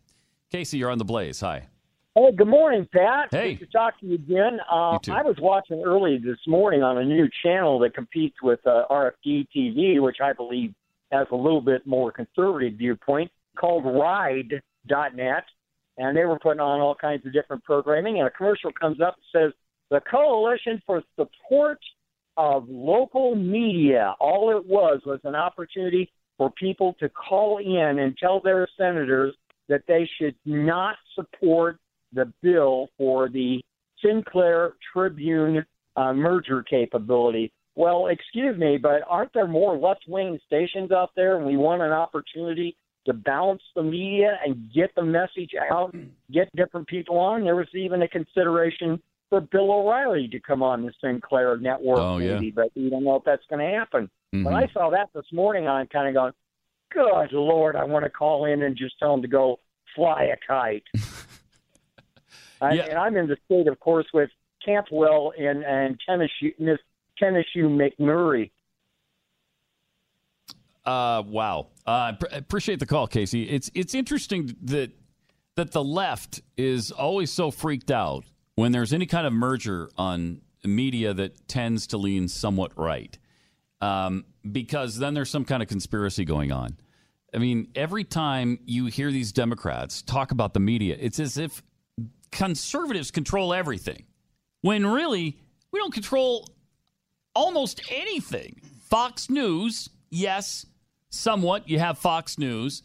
Casey, 0.50 0.78
you're 0.78 0.90
on 0.90 0.98
the 0.98 1.04
blaze. 1.04 1.40
Hi. 1.40 1.68
Hey, 2.14 2.32
good 2.36 2.48
morning, 2.48 2.88
Pat. 2.92 3.28
Hey. 3.30 3.54
Good 3.54 3.66
to 3.66 3.72
talk 3.72 4.00
to 4.00 4.06
you 4.06 4.14
again. 4.16 4.58
Uh, 4.70 4.94
You 4.94 4.98
too. 5.00 5.12
I 5.12 5.22
was 5.22 5.36
watching 5.40 5.82
early 5.84 6.18
this 6.18 6.38
morning 6.46 6.82
on 6.82 6.98
a 6.98 7.04
new 7.04 7.28
channel 7.44 7.78
that 7.80 7.94
competes 7.94 8.36
with 8.42 8.58
uh, 8.66 8.82
RFD 8.90 9.46
TV, 9.56 10.00
which 10.02 10.16
I 10.22 10.32
believe 10.32 10.74
has 11.12 11.28
a 11.30 11.36
little 11.36 11.60
bit 11.60 11.86
more 11.86 12.10
conservative 12.10 12.74
viewpoint, 12.78 13.30
called 13.56 13.84
Ride.net. 13.84 15.44
And 15.98 16.16
they 16.16 16.24
were 16.24 16.38
putting 16.38 16.60
on 16.60 16.80
all 16.80 16.94
kinds 16.94 17.24
of 17.26 17.32
different 17.32 17.62
programming. 17.62 18.18
And 18.18 18.26
a 18.26 18.30
commercial 18.30 18.72
comes 18.72 19.00
up 19.00 19.16
that 19.16 19.38
says, 19.38 19.52
The 19.90 20.00
Coalition 20.00 20.82
for 20.86 21.02
Support 21.16 21.78
of 22.36 22.68
Local 22.68 23.36
Media. 23.36 24.14
All 24.18 24.56
it 24.56 24.66
was 24.66 25.00
was 25.04 25.20
an 25.24 25.34
opportunity 25.34 26.10
for 26.40 26.50
people 26.52 26.94
to 26.98 27.06
call 27.10 27.58
in 27.58 27.98
and 27.98 28.16
tell 28.16 28.40
their 28.40 28.66
senators 28.78 29.34
that 29.68 29.82
they 29.86 30.08
should 30.18 30.34
not 30.46 30.96
support 31.14 31.76
the 32.14 32.32
bill 32.42 32.88
for 32.96 33.28
the 33.28 33.60
Sinclair 34.02 34.72
Tribune 34.90 35.66
uh, 35.96 36.14
merger 36.14 36.62
capability. 36.62 37.52
Well, 37.76 38.06
excuse 38.06 38.56
me, 38.58 38.78
but 38.78 39.02
aren't 39.06 39.34
there 39.34 39.46
more 39.46 39.76
left 39.76 40.04
wing 40.08 40.40
stations 40.46 40.90
out 40.90 41.10
there 41.14 41.36
and 41.36 41.44
we 41.44 41.58
want 41.58 41.82
an 41.82 41.92
opportunity 41.92 42.74
to 43.04 43.12
balance 43.12 43.62
the 43.76 43.82
media 43.82 44.38
and 44.42 44.72
get 44.74 44.94
the 44.94 45.04
message 45.04 45.50
out, 45.70 45.94
get 46.32 46.48
different 46.56 46.88
people 46.88 47.18
on? 47.18 47.44
There 47.44 47.54
was 47.56 47.68
even 47.74 48.00
a 48.00 48.08
consideration 48.08 48.98
for 49.28 49.42
Bill 49.42 49.70
O'Reilly 49.70 50.26
to 50.28 50.40
come 50.40 50.62
on 50.62 50.86
the 50.86 50.92
Sinclair 51.02 51.58
network, 51.58 51.98
Oh, 51.98 52.16
yeah. 52.16 52.40
but 52.54 52.70
we 52.74 52.88
don't 52.88 53.04
know 53.04 53.16
if 53.16 53.24
that's 53.24 53.44
going 53.50 53.60
to 53.60 53.78
happen. 53.78 54.08
When 54.32 54.44
Mhm. 54.44 54.52
I 54.54 54.72
saw 54.72 54.90
that 54.90 55.12
this 55.12 55.26
morning, 55.32 55.66
I'm 55.66 55.88
kind 55.88 56.08
of 56.08 56.14
going, 56.14 56.32
good 56.90 57.32
Lord, 57.32 57.74
I 57.74 57.84
want 57.84 58.04
to 58.04 58.10
call 58.10 58.44
in 58.44 58.62
and 58.62 58.76
just 58.76 58.98
tell 58.98 59.10
them 59.12 59.22
to 59.22 59.28
go 59.28 59.58
fly 59.94 60.24
a 60.24 60.36
kite. 60.36 60.84
I, 62.60 62.74
And 62.76 62.98
I'm 62.98 63.16
in 63.16 63.26
the 63.26 63.36
state, 63.46 63.66
of 63.66 63.80
course, 63.80 64.06
with 64.12 64.30
Cantwell 64.64 65.32
and 65.38 65.64
and 65.64 65.98
Tennessee, 66.06 66.54
Tennessee 67.18 67.60
McMurray. 67.60 68.50
Uh, 70.84 71.22
wow. 71.26 71.68
Uh, 71.86 72.12
pr- 72.12 72.26
appreciate 72.32 72.78
the 72.78 72.86
call, 72.86 73.06
Casey. 73.06 73.48
It's 73.48 73.70
it's 73.74 73.94
interesting 73.94 74.54
that 74.62 74.92
that 75.56 75.72
the 75.72 75.82
left 75.82 76.40
is 76.56 76.90
always 76.90 77.32
so 77.32 77.50
freaked 77.50 77.90
out 77.90 78.24
when 78.54 78.72
there's 78.72 78.92
any 78.92 79.06
kind 79.06 79.26
of 79.26 79.32
merger 79.32 79.90
on 79.96 80.42
media 80.64 81.14
that 81.14 81.48
tends 81.48 81.86
to 81.88 81.96
lean 81.98 82.28
somewhat 82.28 82.72
right, 82.78 83.18
um, 83.80 84.24
because 84.50 84.98
then 84.98 85.14
there's 85.14 85.30
some 85.30 85.44
kind 85.44 85.62
of 85.62 85.68
conspiracy 85.68 86.24
going 86.24 86.52
on. 86.52 86.76
I 87.34 87.38
mean, 87.38 87.68
every 87.74 88.04
time 88.04 88.58
you 88.64 88.86
hear 88.86 89.12
these 89.12 89.32
Democrats 89.32 90.02
talk 90.02 90.32
about 90.32 90.52
the 90.52 90.60
media, 90.60 90.96
it's 90.98 91.20
as 91.20 91.38
if 91.38 91.62
conservatives 92.32 93.10
control 93.10 93.54
everything, 93.54 94.04
when 94.62 94.86
really 94.86 95.38
we 95.70 95.78
don't 95.78 95.94
control 95.94 96.48
almost 97.34 97.80
anything. 97.90 98.60
Fox 98.88 99.30
News, 99.30 99.88
yes, 100.10 100.66
somewhat. 101.10 101.68
You 101.68 101.78
have 101.78 101.98
Fox 101.98 102.38
News, 102.38 102.82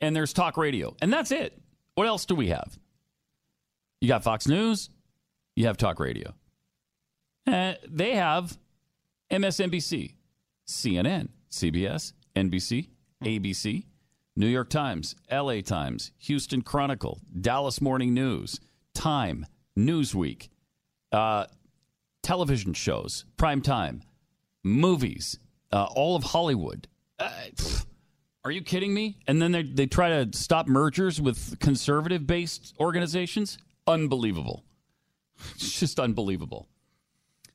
and 0.00 0.14
there's 0.14 0.32
talk 0.32 0.56
radio, 0.56 0.94
and 1.02 1.12
that's 1.12 1.32
it. 1.32 1.60
What 1.94 2.06
else 2.06 2.24
do 2.24 2.36
we 2.36 2.48
have? 2.48 2.78
You 4.00 4.06
got 4.06 4.22
Fox 4.22 4.46
News. 4.46 4.90
You 5.56 5.66
have 5.66 5.76
talk 5.76 5.98
radio. 5.98 6.32
Uh, 7.44 7.74
they 7.88 8.14
have 8.14 8.56
MSNBC, 9.30 10.14
CNN, 10.66 11.28
CBS, 11.50 12.12
NBC, 12.34 12.88
ABC, 13.24 13.84
New 14.36 14.46
York 14.46 14.70
Times, 14.70 15.16
LA 15.30 15.60
Times, 15.60 16.12
Houston 16.18 16.62
Chronicle, 16.62 17.20
Dallas 17.40 17.80
Morning 17.80 18.14
News, 18.14 18.60
Time, 18.94 19.46
Newsweek, 19.76 20.48
uh, 21.12 21.46
television 22.22 22.72
shows, 22.72 23.24
prime 23.36 23.60
time, 23.62 24.02
movies, 24.64 25.38
uh, 25.72 25.86
all 25.94 26.16
of 26.16 26.22
Hollywood. 26.24 26.88
Uh, 27.18 27.30
pff, 27.54 27.84
are 28.44 28.50
you 28.50 28.62
kidding 28.62 28.94
me? 28.94 29.18
And 29.26 29.42
then 29.42 29.52
they 29.52 29.62
they 29.62 29.86
try 29.86 30.08
to 30.24 30.36
stop 30.36 30.66
mergers 30.66 31.20
with 31.20 31.58
conservative 31.60 32.26
based 32.26 32.74
organizations. 32.80 33.58
Unbelievable. 33.86 34.64
It's 35.54 35.78
just 35.78 36.00
unbelievable. 36.00 36.68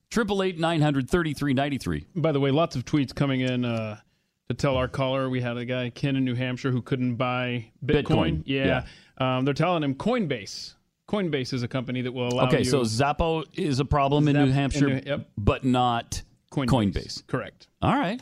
Triple 0.09 0.43
eight 0.43 0.59
nine 0.59 0.81
hundred 0.81 1.09
thirty 1.09 1.33
three 1.33 1.53
ninety 1.53 1.77
three. 1.77 2.05
By 2.15 2.31
the 2.31 2.39
way, 2.39 2.51
lots 2.51 2.75
of 2.75 2.85
tweets 2.85 3.13
coming 3.15 3.41
in 3.41 3.65
uh, 3.65 3.97
to 4.49 4.53
tell 4.55 4.75
our 4.77 4.87
caller 4.87 5.29
we 5.29 5.41
had 5.41 5.57
a 5.57 5.65
guy 5.65 5.89
Ken 5.89 6.15
in 6.15 6.23
New 6.25 6.35
Hampshire 6.35 6.69
who 6.71 6.81
couldn't 6.81 7.15
buy 7.15 7.71
Bitcoin. 7.85 8.03
Bitcoin, 8.03 8.43
Yeah, 8.45 8.85
Um, 9.17 9.43
they're 9.45 9.53
telling 9.55 9.83
him 9.83 9.95
Coinbase. 9.95 10.75
Coinbase 11.09 11.51
is 11.53 11.63
a 11.63 11.67
company 11.67 12.01
that 12.01 12.11
will 12.11 12.27
allow 12.29 12.47
Okay, 12.47 12.59
you. 12.59 12.63
so 12.65 12.81
Xapo 12.81 13.43
is 13.55 13.79
a 13.79 13.85
problem 13.85 14.27
in 14.27 14.35
Zap- 14.35 14.43
New 14.43 14.49
in 14.49 14.53
Hampshire, 14.53 14.87
New- 14.87 15.01
yep. 15.05 15.29
but 15.37 15.65
not 15.65 16.21
Coinbase. 16.51 16.67
Coinbase. 16.93 17.27
Correct. 17.27 17.67
All 17.81 17.93
right. 17.95 18.21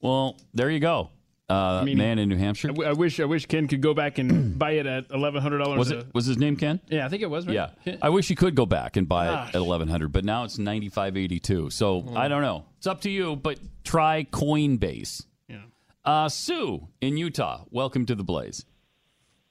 Well, 0.00 0.38
there 0.54 0.70
you 0.70 0.80
go. 0.80 1.10
Uh, 1.50 1.82
mean, 1.84 1.98
man 1.98 2.18
in 2.18 2.28
New 2.28 2.36
Hampshire. 2.36 2.68
I, 2.68 2.72
w- 2.72 2.88
I 2.88 2.92
wish 2.92 3.18
I 3.20 3.24
wish 3.24 3.46
Ken 3.46 3.66
could 3.68 3.80
go 3.80 3.92
back 3.94 4.18
and 4.18 4.58
buy 4.58 4.72
it 4.72 4.86
at 4.86 5.10
eleven 5.10 5.42
hundred 5.42 5.58
dollars. 5.58 5.78
Was 5.78 5.90
it 5.90 6.06
was 6.14 6.26
his 6.26 6.38
name 6.38 6.56
Ken? 6.56 6.80
Yeah, 6.88 7.04
I 7.06 7.08
think 7.08 7.22
it 7.22 7.30
was. 7.30 7.46
Right? 7.46 7.70
Yeah. 7.84 7.96
I 8.00 8.08
wish 8.10 8.30
you 8.30 8.36
could 8.36 8.54
go 8.54 8.66
back 8.66 8.96
and 8.96 9.08
buy 9.08 9.26
Gosh. 9.26 9.48
it 9.50 9.54
at 9.56 9.60
eleven 9.60 9.88
hundred, 9.88 10.12
but 10.12 10.24
now 10.24 10.44
it's 10.44 10.58
ninety 10.58 10.88
five 10.88 11.16
eighty 11.16 11.38
two. 11.40 11.70
So. 11.70 12.04
I 12.14 12.28
don't 12.28 12.42
know. 12.42 12.64
It's 12.78 12.86
up 12.86 13.00
to 13.02 13.10
you, 13.10 13.36
but 13.36 13.58
try 13.84 14.24
Coinbase. 14.30 15.24
Yeah. 15.48 15.58
Uh, 16.04 16.28
Sue 16.28 16.88
in 17.00 17.16
Utah, 17.16 17.64
welcome 17.70 18.06
to 18.06 18.14
the 18.14 18.24
Blaze. 18.24 18.64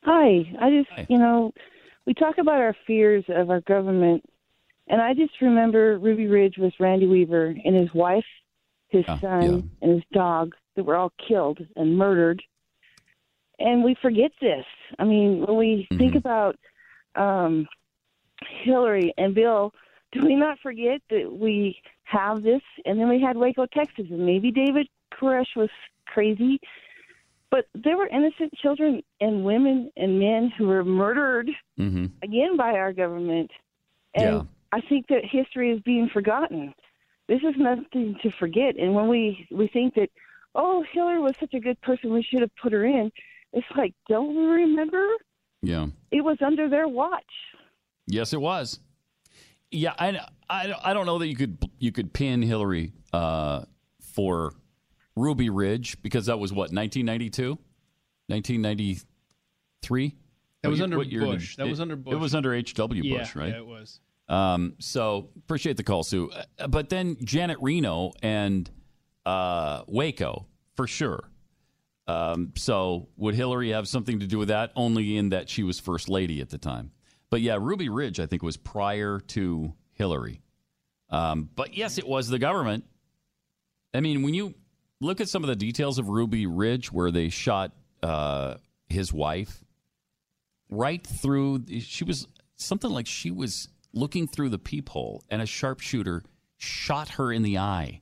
Hi. 0.04 0.56
I 0.60 0.70
just, 0.70 0.90
Hi. 0.92 1.06
you 1.10 1.18
know, 1.18 1.52
we 2.06 2.14
talk 2.14 2.38
about 2.38 2.56
our 2.60 2.76
fears 2.88 3.24
of 3.30 3.50
our 3.50 3.62
government, 3.62 4.24
and 4.88 5.02
I 5.02 5.14
just 5.14 5.34
remember 5.42 6.00
Ruby 6.00 6.28
Ridge 6.28 6.56
with 6.58 6.74
Randy 6.80 7.06
Weaver 7.08 7.54
and 7.64 7.76
his 7.76 7.94
wife, 7.94 8.26
his 8.88 9.04
Yeah, 9.08 9.20
son, 9.20 9.42
yeah. 9.44 9.62
and 9.82 9.92
his 9.96 10.04
dog 10.14 10.54
that 10.80 10.85
were 10.85 10.95
all 10.95 11.11
killed 11.27 11.60
and 11.76 11.97
murdered. 11.97 12.41
And 13.60 13.84
we 13.84 13.95
forget 14.01 14.31
this. 14.39 14.65
I 14.97 15.03
mean, 15.03 15.45
when 15.45 15.57
we 15.57 15.89
Mm-hmm. 15.91 15.97
think 15.97 16.15
about 16.15 16.56
um, 17.15 17.68
Hillary 18.64 19.14
and 19.18 19.35
Bill, 19.35 19.73
do 20.14 20.22
we 20.26 20.35
not 20.35 20.57
forget 20.64 21.01
that 21.10 21.30
we 21.31 21.77
have 22.03 22.41
this? 22.41 22.61
And 22.85 22.97
then 22.97 23.10
we 23.10 23.22
had 23.22 23.35
Waco, 23.35 23.65
Texas, 23.65 24.06
and 24.10 24.26
maybe 24.26 24.49
David 24.51 24.88
Koresh 25.14 25.56
was 25.57 25.69
crazy, 26.07 26.60
but 27.51 27.65
there 27.76 27.97
were 27.97 28.07
innocent 28.07 28.53
children 28.61 29.01
and 29.19 29.43
women 29.43 29.91
and 29.97 30.18
men 30.19 30.51
who 30.57 30.68
were 30.68 30.84
murdered 30.85 31.49
Mm-hmm. 31.77 32.06
again 32.23 32.57
by 32.57 32.72
our 32.73 32.93
government. 32.93 33.51
And 34.15 34.26
Yeah. 34.26 34.41
I 34.72 34.81
think 34.81 35.07
that 35.07 35.22
history 35.30 35.72
is 35.72 35.81
being 35.81 36.10
forgotten. 36.14 36.73
This 37.27 37.41
is 37.41 37.56
nothing 37.57 38.15
to 38.23 38.31
forget. 38.39 38.77
And 38.77 38.93
when 38.93 39.07
we 39.07 39.47
we 39.51 39.68
think 39.68 39.93
that, 39.95 40.10
oh, 40.56 40.84
Hillary 40.92 41.20
was 41.20 41.34
such 41.40 41.54
a 41.54 41.60
good 41.60 41.80
person, 41.82 42.12
we 42.14 42.24
should 42.24 42.42
have 42.42 42.56
put 42.62 42.74
her 42.74 42.86
in. 42.86 43.12
It's 43.54 43.68
like, 43.78 43.94
don't 44.08 44.30
we 44.36 44.44
remember? 44.46 45.06
Yeah. 45.62 45.88
It 46.12 46.22
was 46.22 46.38
under 46.46 46.70
their 46.70 46.88
watch. 46.88 47.24
Yes, 48.08 48.34
it 48.34 48.42
was. 48.42 48.80
Yeah, 49.72 49.94
I, 50.00 50.20
I, 50.50 50.74
I 50.84 50.94
don't 50.94 51.06
know 51.06 51.20
that 51.20 51.28
you 51.28 51.36
could 51.36 51.58
you 51.78 51.92
could 51.92 52.12
pin 52.14 52.42
Hillary 52.42 52.94
uh, 53.14 53.66
for 54.02 54.54
Ruby 55.16 55.50
Ridge 55.52 56.02
because 56.02 56.26
that 56.26 56.40
was 56.40 56.52
what 56.52 56.72
1992, 56.74 57.58
1993. 58.28 60.16
That 60.62 60.68
What 60.68 60.72
was 60.72 60.80
year- 60.80 60.84
under 60.84 60.98
what 60.98 61.08
year 61.12 61.22
did- 61.22 61.26
Bush. 61.28 61.56
That 61.58 61.68
was 61.68 61.80
it- 61.80 61.84
under 61.84 61.94
It 61.96 62.04
Bush. 62.04 62.16
was 62.20 62.36
under 62.36 62.54
H.W. 62.54 63.04
Yeah, 63.04 63.20
Bush, 63.20 63.36
right? 63.36 63.50
yeah, 63.50 63.58
it 63.60 63.66
was. 63.66 64.00
Um, 64.28 64.74
so 64.80 65.30
appreciate 65.38 65.78
the 65.78 65.84
call, 65.84 66.04
Sue. 66.04 66.30
Uh, 66.60 66.68
But 66.68 66.90
then 66.90 67.18
Janet 67.24 67.58
Reno 67.62 68.12
and 68.22 68.70
uh, 69.30 69.84
Waco 69.88 70.47
for 70.76 70.88
sure. 70.88 71.30
Um, 72.07 72.53
so 72.56 73.10
would 73.18 73.35
Hillary 73.35 73.69
have 73.69 73.88
something 73.88 74.22
to 74.22 74.27
do 74.27 74.39
with 74.39 74.47
that? 74.47 74.72
Only 74.76 75.18
in 75.18 75.30
that 75.30 75.49
she 75.49 75.61
was 75.61 75.80
first 75.80 76.10
lady 76.10 76.41
at 76.41 76.49
the 76.49 76.57
time. 76.57 76.91
But 77.30 77.41
yeah, 77.41 77.57
Ruby 77.61 77.89
Ridge 77.89 78.19
I 78.19 78.26
think 78.26 78.41
was 78.41 78.57
prior 78.57 79.19
to 79.19 79.73
Hillary. 79.93 80.41
Um, 81.11 81.49
but 81.56 81.76
yes, 81.76 81.99
it 81.99 82.07
was 82.07 82.27
the 82.27 82.39
government. 82.39 82.85
I 83.93 83.99
mean, 83.99 84.23
when 84.23 84.34
you 84.34 84.56
look 84.99 85.22
at 85.22 85.30
some 85.30 85.43
of 85.43 85.47
the 85.47 85.56
details 85.56 85.99
of 85.99 86.10
Ruby 86.10 86.47
Ridge, 86.47 86.91
where 86.91 87.11
they 87.11 87.30
shot 87.30 87.72
uh, 88.01 88.56
his 88.88 89.14
wife 89.14 89.64
right 90.72 91.06
through, 91.06 91.65
she 91.80 92.03
was 92.03 92.27
something 92.56 92.89
like 92.89 93.06
she 93.06 93.30
was 93.30 93.69
looking 93.93 94.27
through 94.27 94.49
the 94.49 94.60
peephole, 94.60 95.23
and 95.30 95.41
a 95.41 95.45
sharpshooter 95.45 96.23
shot 96.57 97.10
her 97.10 97.31
in 97.31 97.43
the 97.43 97.57
eye 97.57 98.01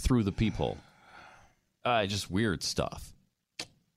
through 0.00 0.22
the 0.24 0.32
peephole. 0.32 0.78
Uh, 1.84 2.06
just 2.06 2.30
weird 2.30 2.62
stuff. 2.62 3.12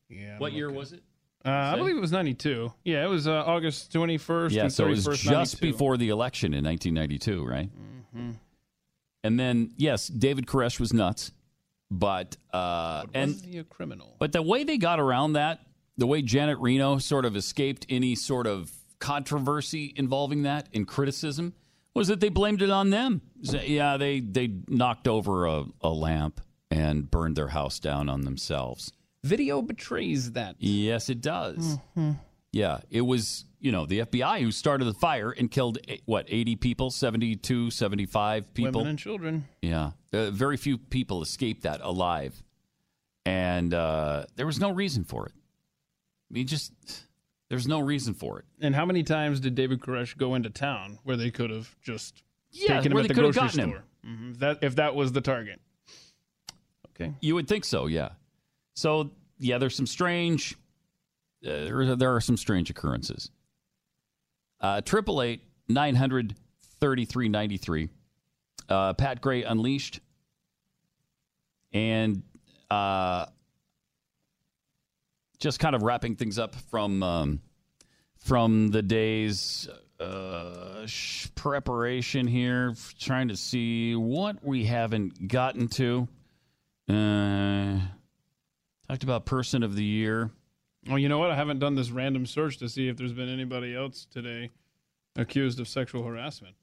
Yeah. 0.10 0.38
What 0.40 0.54
year 0.54 0.72
was 0.72 0.94
it? 0.94 1.04
Uh, 1.46 1.50
I 1.50 1.76
believe 1.76 1.96
it 1.96 2.02
was 2.02 2.12
ninety 2.12 2.34
two. 2.34 2.74
Yeah, 2.84 3.06
it 3.06 3.08
was 3.08 3.28
uh, 3.28 3.44
August 3.46 3.92
twenty 3.94 4.18
first. 4.18 4.54
Yeah, 4.54 4.68
so 4.68 4.86
it 4.86 4.90
was 4.90 5.08
31st, 5.08 5.12
just 5.16 5.62
92. 5.62 5.72
before 5.72 5.98
the 5.98 6.10
election 6.10 6.54
in 6.54 6.64
1992, 6.66 7.46
right? 7.46 7.70
Mhm. 8.16 8.36
And 9.24 9.40
then, 9.40 9.72
yes, 9.78 10.08
David 10.08 10.46
Koresh 10.46 10.80
was 10.80 10.94
nuts, 10.94 11.32
but 11.92 12.38
uh, 12.54 13.06
and 13.14 13.32
Wasn't 13.34 13.50
he 13.52 13.58
a 13.60 13.64
criminal? 13.64 14.16
But 14.20 14.32
the 14.32 14.42
way 14.42 14.64
they 14.64 14.78
got 14.78 15.00
around 15.00 15.34
that, 15.34 15.62
the 15.98 16.08
way 16.08 16.22
Janet 16.22 16.58
Reno 16.60 16.98
sort 16.98 17.26
of 17.26 17.36
escaped 17.36 17.86
any 17.90 18.16
sort 18.16 18.48
of 18.48 18.72
controversy 19.00 19.94
involving 19.96 20.44
that 20.44 20.68
and 20.74 20.88
criticism, 20.88 21.54
was 21.98 22.08
that 22.08 22.20
they 22.20 22.30
blamed 22.30 22.62
it 22.62 22.70
on 22.70 22.90
them. 22.90 23.22
So, 23.44 23.60
yeah, 23.60 23.98
they 23.98 24.20
they 24.20 24.50
knocked 24.68 25.08
over 25.08 25.46
a, 25.46 25.66
a 25.82 25.90
lamp 25.90 26.42
and 26.72 27.10
burned 27.10 27.36
their 27.36 27.48
house 27.50 27.80
down 27.80 28.10
on 28.10 28.22
themselves. 28.22 28.94
Video 29.24 29.62
betrays 29.62 30.32
that. 30.34 30.56
Yes, 30.60 31.10
it 31.10 31.22
does. 31.22 31.78
Mhm. 31.98 32.20
Yeah, 32.54 32.80
it 32.90 33.02
was, 33.02 33.46
you 33.60 33.72
know, 33.72 33.86
the 33.86 34.00
FBI 34.00 34.42
who 34.42 34.52
started 34.52 34.86
the 34.86 34.94
fire 34.94 35.32
and 35.32 35.52
killed, 35.52 35.78
eh, 35.88 35.98
what, 36.06 36.26
80 36.30 36.56
people, 36.56 36.90
72, 36.90 37.70
75 37.72 38.54
people? 38.54 38.80
Women 38.80 38.92
and 38.92 39.00
children. 39.00 39.46
Yeah. 39.62 39.92
Uh, 40.14 40.32
very 40.32 40.58
few 40.58 40.78
people 40.78 41.22
escaped 41.22 41.64
that 41.64 41.82
alive. 41.84 42.42
And 43.26 43.74
uh, 43.74 44.26
there 44.38 44.46
was 44.46 44.60
no 44.60 44.72
reason 44.72 45.04
for 45.04 45.26
it. 45.26 45.34
I 45.36 46.34
mean, 46.34 46.48
just, 46.48 46.72
there's 47.50 47.68
no 47.68 47.80
reason 47.80 48.14
for 48.14 48.40
it. 48.40 48.46
And 48.62 48.76
how 48.76 48.86
many 48.86 49.04
times 49.04 49.40
did 49.40 49.56
David 49.56 49.80
Koresh 49.80 50.18
go 50.18 50.36
into 50.36 50.50
town 50.50 51.00
where 51.04 51.16
they 51.18 51.32
could 51.32 51.50
have 51.50 51.76
just 51.82 52.24
Yeah, 52.52 52.76
taken 52.78 52.92
him 52.92 52.98
at 53.00 53.08
the 53.08 53.14
grocery 53.14 53.50
store? 53.50 53.66
him. 53.66 53.84
Mhm. 54.06 54.40
That 54.40 54.60
if 54.62 54.76
that 54.76 54.96
was 54.96 55.12
the 55.12 55.22
target. 55.22 55.60
Okay. 56.90 57.14
You 57.22 57.36
would 57.36 57.48
think 57.48 57.64
so, 57.66 57.86
yeah. 57.88 58.10
So, 58.76 59.12
yeah, 59.40 59.58
there's 59.60 59.76
some 59.76 59.86
strange, 59.88 60.54
uh, 61.46 61.50
there, 61.66 61.96
there 61.96 62.16
are 62.16 62.22
some 62.22 62.38
strange 62.38 62.70
occurrences. 62.70 63.30
Uh, 64.60 64.82
Triple 64.82 65.22
eight 65.22 65.44
nine 65.70 65.96
hundred 65.96 66.36
thirty 66.80 67.06
three 67.06 67.30
ninety 67.30 67.58
three. 67.58 67.90
Uh, 68.68 68.94
Pat 68.94 69.22
Gray 69.22 69.44
unleashed, 69.44 70.00
and 71.72 72.24
uh, 72.72 73.28
just 75.40 75.60
kind 75.60 75.76
of 75.76 75.84
wrapping 75.84 76.16
things 76.16 76.40
up 76.40 76.56
from 76.70 77.04
um, 77.04 77.42
from 78.20 78.70
the 78.70 78.82
day's 78.82 79.70
uh, 80.00 80.86
sh- 80.86 81.28
preparation 81.36 82.28
here, 82.28 82.74
trying 83.00 83.30
to 83.30 83.36
see 83.38 83.96
what 83.96 84.44
we 84.44 84.66
haven't 84.66 85.28
gotten 85.28 85.68
to. 85.70 86.08
Uh, 86.90 87.80
talked 88.88 89.04
about 89.04 89.26
person 89.26 89.64
of 89.64 89.76
the 89.76 89.84
year. 89.84 90.32
Well, 90.88 90.98
you 91.00 91.10
know 91.10 91.18
what? 91.18 91.32
I 91.32 91.36
haven't 91.36 91.60
done 91.60 91.76
this 91.76 91.90
random 91.90 92.26
search 92.26 92.58
to 92.60 92.70
see 92.70 92.88
if 92.88 92.96
there's 92.98 93.12
been 93.14 93.28
anybody 93.30 93.76
else 93.76 94.06
today 94.12 94.52
accused 95.18 95.60
of 95.60 95.68
sexual 95.68 96.04
harassment. 96.04 96.56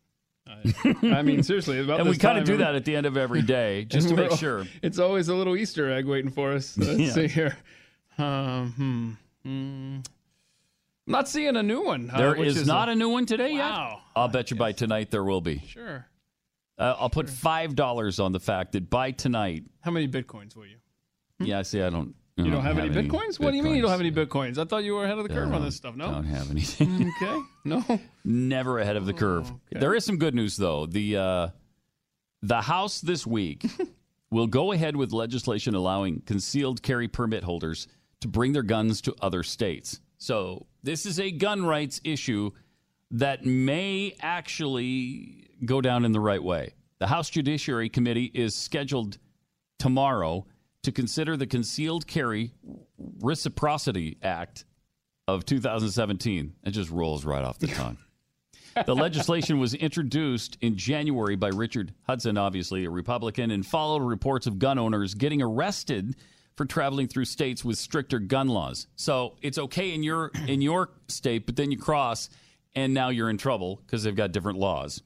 I, 0.47 0.95
I 1.03 1.23
mean, 1.23 1.43
seriously, 1.43 1.81
about 1.81 2.01
and 2.01 2.09
we 2.09 2.17
kind 2.17 2.39
of 2.39 2.45
do 2.45 2.59
that 2.59 2.75
at 2.75 2.85
the 2.85 2.97
end 2.97 3.07
of 3.07 3.17
every 3.17 3.43
day 3.43 3.85
just 3.85 4.09
to 4.09 4.15
make 4.15 4.33
sure. 4.39 4.65
It's 4.83 4.99
always 4.99 5.29
a 5.29 5.35
little 5.35 5.57
Easter 5.57 5.91
egg 5.93 6.07
waiting 6.07 6.31
for 6.31 6.53
us. 6.53 6.77
Let's 6.79 6.99
Yeah. 6.99 7.13
see 7.13 7.29
here. 7.29 7.57
Um, 8.19 9.19
hmm, 9.43 9.49
hmm. 9.49 9.97
I'm 11.07 11.13
not 11.13 11.29
seeing 11.29 11.57
a 11.57 11.63
new 11.63 11.83
one. 11.85 12.11
uh, 12.11 12.17
There 12.17 12.35
which 12.35 12.49
is, 12.49 12.67
not 12.67 12.89
a 12.89 12.95
new 12.95 13.09
one 13.11 13.27
today 13.27 13.53
Wow. 13.59 13.89
yet. 13.91 14.01
I'll 14.17 14.29
bet 14.29 14.51
you 14.51 14.57
by 14.57 14.73
tonight 14.73 15.11
there 15.11 15.25
will 15.25 15.41
be. 15.41 15.63
Sure. 15.67 16.07
Uh, 16.79 16.95
I'll 16.99 17.11
put 17.11 17.29
five 17.29 17.75
dollars 17.77 18.19
on 18.19 18.33
the 18.33 18.41
fact 18.41 18.73
that 18.73 18.89
by 18.91 19.11
tonight. 19.13 19.65
How 19.81 19.91
many 19.91 20.09
bitcoins 20.09 20.57
will 20.57 20.67
you? 20.67 20.77
Yeah, 21.41 21.63
see, 21.63 21.83
I 21.83 21.91
don't. 21.91 22.15
You 22.37 22.51
don't 22.51 22.63
have, 22.63 22.79
any 22.79 22.89
any 22.89 23.09
bitcoins? 23.09 23.39
What 23.39 23.53
do 23.53 23.57
you 23.57 23.63
mean 23.63 23.77
you 23.77 23.83
don't 23.83 23.93
have 23.93 24.01
any 24.01 24.11
bitcoins? 24.11 24.59
I 24.59 24.65
thought 24.65 24.83
you 24.83 24.95
were 24.95 25.05
ahead 25.05 25.19
of 25.19 25.29
the 25.29 25.33
curve 25.33 25.53
on 25.53 25.63
this 25.63 25.77
stuff. 25.77 25.95
No, 25.95 26.11
Don't 26.11 26.25
have 26.25 26.51
anything. 26.51 27.13
okay, 27.23 27.41
no. 27.65 28.01
Never 28.25 28.81
ahead 28.81 28.97
of 28.97 29.07
the 29.07 29.13
curve. 29.13 29.53
There 29.71 29.95
is 29.95 30.05
some 30.05 30.17
good 30.19 30.35
news 30.35 30.57
though. 30.57 30.87
The 30.87 31.17
uh, 31.17 31.49
the 32.43 32.61
House 32.61 33.01
this 33.01 33.25
week 33.25 33.65
will 34.33 34.49
go 34.49 34.73
ahead 34.73 34.97
with 34.97 35.13
legislation 35.13 35.77
allowing 35.77 36.23
concealed 36.23 36.83
carry 36.83 37.07
permit 37.07 37.45
holders 37.45 37.87
to 38.25 38.29
bring 38.29 38.55
their 38.55 38.63
guns 38.63 39.03
to 39.03 39.15
other 39.21 39.43
states. 39.43 40.01
So 40.17 40.65
this 40.83 41.05
is 41.05 41.21
a 41.21 41.31
gun 41.31 41.67
rights 41.67 42.01
issue 42.05 42.53
that 43.11 43.45
may 43.45 44.17
actually 44.19 45.51
go 45.67 45.83
down 45.83 46.07
in 46.07 46.13
the 46.13 46.21
right 46.21 46.43
way. 46.43 46.73
The 47.01 47.07
House 47.07 47.29
Judiciary 47.29 47.91
Committee 47.91 48.31
is 48.33 48.55
scheduled 48.55 49.19
tomorrow 49.79 50.47
to 50.85 50.91
consider 50.91 51.37
the 51.37 51.47
Concealed 51.47 52.07
Carry 52.07 52.55
Reciprocity 52.97 54.17
Act 54.23 54.65
of 55.29 55.45
2017. 55.45 56.55
It 56.65 56.71
just 56.71 56.89
rolls 56.89 57.27
right 57.27 57.45
off 57.45 57.59
the 57.59 57.67
tongue. 57.67 57.99
the 58.87 58.97
legislation 58.97 59.59
was 59.59 59.75
introduced 59.75 60.57
in 60.63 60.79
January 60.79 61.37
by 61.37 61.49
Richard 61.49 61.93
Hudson, 62.07 62.39
obviously 62.39 62.87
a 62.87 62.91
Republican, 62.91 63.51
and 63.51 63.67
followed 63.67 64.03
reports 64.03 64.47
of 64.47 64.59
gun 64.59 64.79
owners 64.79 65.13
getting 65.13 65.43
arrested 65.43 66.17
for 66.57 66.65
traveling 66.65 67.09
through 67.09 67.25
states 67.25 67.65
with 67.65 67.79
stricter 67.79 68.19
gun 68.19 68.49
laws. 68.49 68.87
So 68.97 69.37
it's 69.43 69.59
okay 69.59 69.93
in 69.93 70.03
your 70.03 70.31
in 70.47 70.61
your 70.61 70.91
state, 71.09 71.47
but 71.47 71.57
then 71.57 71.71
you 71.71 71.79
cross, 71.79 72.29
and 72.75 72.95
now 72.95 73.09
you're 73.09 73.31
in 73.31 73.39
trouble 73.39 73.81
because 73.85 74.03
they've 74.03 74.15
got 74.15 74.33
different 74.33 74.59
laws, 74.59 75.03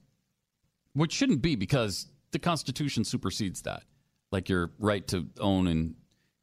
which 0.93 1.11
shouldn't 1.11 1.41
be 1.41 1.55
because 1.55 2.07
the 2.31 2.39
Constitution 2.39 3.03
supersedes 3.03 3.61
that. 3.63 3.83
Like 4.31 4.49
your 4.49 4.71
right 4.77 5.07
to 5.07 5.27
own 5.39 5.67
and 5.67 5.95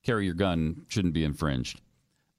carry 0.03 0.25
your 0.25 0.35
gun 0.35 0.85
shouldn't 0.89 1.15
be 1.15 1.25
infringed. 1.25 1.81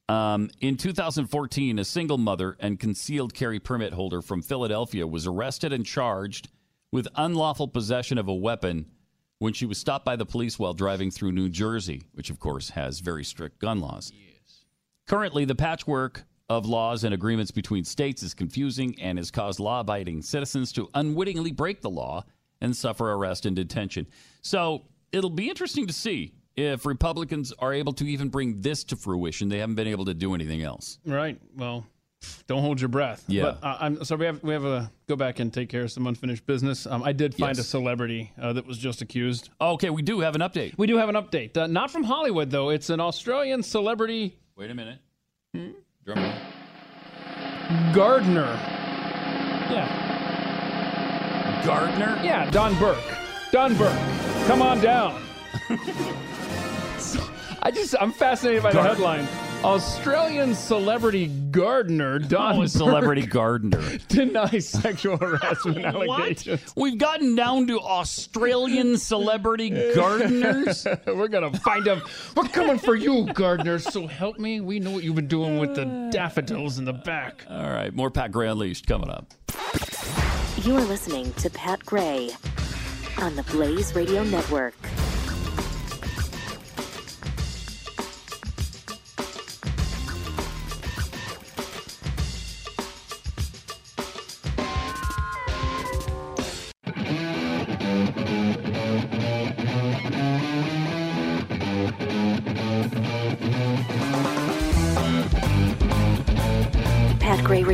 Um, 0.09 0.49
in 0.61 0.77
2014, 0.77 1.79
a 1.79 1.85
single 1.85 2.17
mother 2.17 2.55
and 2.59 2.79
concealed 2.79 3.33
carry 3.33 3.59
permit 3.59 3.93
holder 3.93 4.21
from 4.21 4.41
Philadelphia 4.41 5.05
was 5.05 5.27
arrested 5.27 5.73
and 5.73 5.85
charged 5.85 6.49
with 6.91 7.07
unlawful 7.15 7.67
possession 7.67 8.17
of 8.17 8.29
a 8.29 8.33
weapon 8.33 8.85
when 9.39 9.53
she 9.53 9.65
was 9.65 9.77
stopped 9.77 10.05
by 10.05 10.15
the 10.15 10.25
police 10.25 10.57
while 10.57 10.73
driving 10.73 11.11
through 11.11 11.31
New 11.31 11.49
Jersey, 11.49 12.03
which 12.13 12.29
of 12.29 12.39
course 12.39 12.71
has 12.71 12.99
very 12.99 13.23
strict 13.23 13.59
gun 13.59 13.79
laws. 13.79 14.11
Yes. 14.15 14.65
Currently, 15.07 15.45
the 15.45 15.55
patchwork 15.55 16.23
of 16.49 16.65
laws 16.65 17.03
and 17.03 17.13
agreements 17.13 17.51
between 17.51 17.83
states 17.83 18.23
is 18.23 18.33
confusing 18.33 18.99
and 18.99 19.17
has 19.17 19.31
caused 19.31 19.59
law 19.59 19.81
abiding 19.81 20.21
citizens 20.21 20.71
to 20.73 20.89
unwittingly 20.93 21.51
break 21.51 21.81
the 21.81 21.89
law 21.89 22.23
and 22.61 22.75
suffer 22.75 23.11
arrest 23.11 23.45
and 23.45 23.55
detention. 23.55 24.07
So 24.41 24.83
it'll 25.11 25.29
be 25.29 25.49
interesting 25.49 25.87
to 25.87 25.93
see 25.93 26.33
if 26.55 26.85
Republicans 26.85 27.53
are 27.59 27.73
able 27.73 27.93
to 27.93 28.05
even 28.05 28.29
bring 28.29 28.61
this 28.61 28.83
to 28.85 28.95
fruition. 28.95 29.49
They 29.49 29.59
haven't 29.59 29.75
been 29.75 29.87
able 29.87 30.05
to 30.05 30.13
do 30.13 30.33
anything 30.33 30.63
else. 30.63 30.99
Right. 31.05 31.39
Well, 31.55 31.85
don't 32.47 32.61
hold 32.61 32.79
your 32.81 32.89
breath. 32.89 33.23
Yeah. 33.27 33.43
But 33.43 33.63
uh, 33.63 33.77
I'm 33.79 34.03
so 34.03 34.15
we 34.15 34.25
have 34.25 34.41
we 34.43 34.53
have 34.53 34.65
a 34.65 34.91
go 35.07 35.15
back 35.15 35.39
and 35.39 35.53
take 35.53 35.69
care 35.69 35.83
of 35.83 35.91
some 35.91 36.07
unfinished 36.07 36.45
business. 36.45 36.85
Um, 36.85 37.03
I 37.03 37.11
did 37.13 37.33
find 37.35 37.57
Yes. 37.57 37.65
a 37.65 37.69
celebrity 37.69 38.31
uh, 38.41 38.53
that 38.53 38.65
was 38.67 38.77
just 38.77 39.01
accused. 39.01 39.49
Okay, 39.59 39.89
we 39.89 40.01
do 40.01 40.19
have 40.21 40.35
an 40.35 40.41
update. 40.41 40.77
We 40.77 40.87
do 40.87 40.97
have 40.97 41.09
an 41.09 41.15
update. 41.15 41.55
Uh, 41.57 41.67
not 41.67 41.91
from 41.91 42.03
Hollywood 42.03 42.49
though. 42.49 42.69
It's 42.69 42.89
an 42.89 42.99
Australian 42.99 43.63
celebrity 43.63 44.37
Wait 44.55 44.71
a 44.71 44.75
minute. 44.75 44.99
Drum 45.53 45.75
roll. 46.17 46.33
gardener. 47.93 48.59
Yeah. 49.69 50.05
Gardner? 51.65 52.19
Yeah, 52.23 52.49
Don 52.51 52.77
Burke. 52.79 53.03
Don 53.51 53.75
Burke. 53.75 53.99
Come 54.47 54.61
on 54.61 54.79
down. 54.79 55.21
I 57.61 57.71
just 57.73 57.95
I'm 57.99 58.11
fascinated 58.13 58.63
by 58.63 58.71
the 58.71 58.81
headline. 58.81 59.27
Australian 59.63 60.53
celebrity 60.53 61.27
gardener 61.51 62.19
Don 62.19 62.57
Oh, 62.57 62.61
a 62.61 62.67
celebrity 62.67 63.21
Burke 63.23 63.31
gardener. 63.31 63.97
denies 64.07 64.69
sexual 64.69 65.17
harassment 65.21 65.83
allegations. 65.83 66.61
What? 66.61 66.73
We've 66.83 66.97
gotten 66.97 67.35
down 67.35 67.65
to 67.67 67.79
Australian 67.79 68.97
celebrity 68.97 69.69
gardeners. 69.95 70.85
We're 71.07 71.27
gonna 71.27 71.51
find 71.59 71.83
them. 71.85 72.01
We're 72.35 72.47
coming 72.47 72.77
for 72.77 72.95
you, 72.95 73.25
gardeners. 73.33 73.83
So 73.85 74.05
help 74.07 74.37
me. 74.37 74.61
We 74.61 74.79
know 74.79 74.91
what 74.91 75.03
you've 75.03 75.15
been 75.15 75.27
doing 75.27 75.57
with 75.57 75.75
the 75.75 75.85
daffodils 76.11 76.77
in 76.77 76.85
the 76.85 76.93
back. 76.93 77.43
All 77.49 77.69
right, 77.69 77.93
more 77.93 78.11
Pat 78.11 78.31
Gray 78.31 78.47
Unleashed 78.47 78.85
coming 78.85 79.09
up. 79.09 79.33
You're 80.61 80.81
listening 80.81 81.33
to 81.33 81.49
Pat 81.49 81.83
Gray 81.85 82.29
on 83.17 83.35
the 83.35 83.43
Blaze 83.43 83.95
Radio 83.95 84.23
Network. 84.23 84.75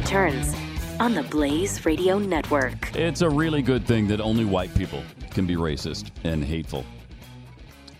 Returns 0.03 0.53
on 0.99 1.13
the 1.13 1.23
Blaze 1.23 1.85
Radio 1.85 2.19
Network. 2.19 2.93
It's 2.93 3.21
a 3.21 3.29
really 3.29 3.61
good 3.61 3.87
thing 3.87 4.05
that 4.09 4.19
only 4.19 4.43
white 4.43 4.75
people 4.75 5.01
can 5.31 5.47
be 5.47 5.55
racist 5.55 6.11
and 6.25 6.43
hateful. 6.43 6.83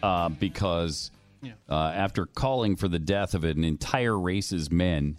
Uh, 0.02 0.28
because 0.28 1.12
uh, 1.70 1.74
after 1.74 2.26
calling 2.26 2.76
for 2.76 2.90
the 2.90 3.00
death 3.00 3.34
of 3.34 3.46
an 3.46 3.64
entire 3.64 4.20
race's 4.20 4.70
men, 4.70 5.18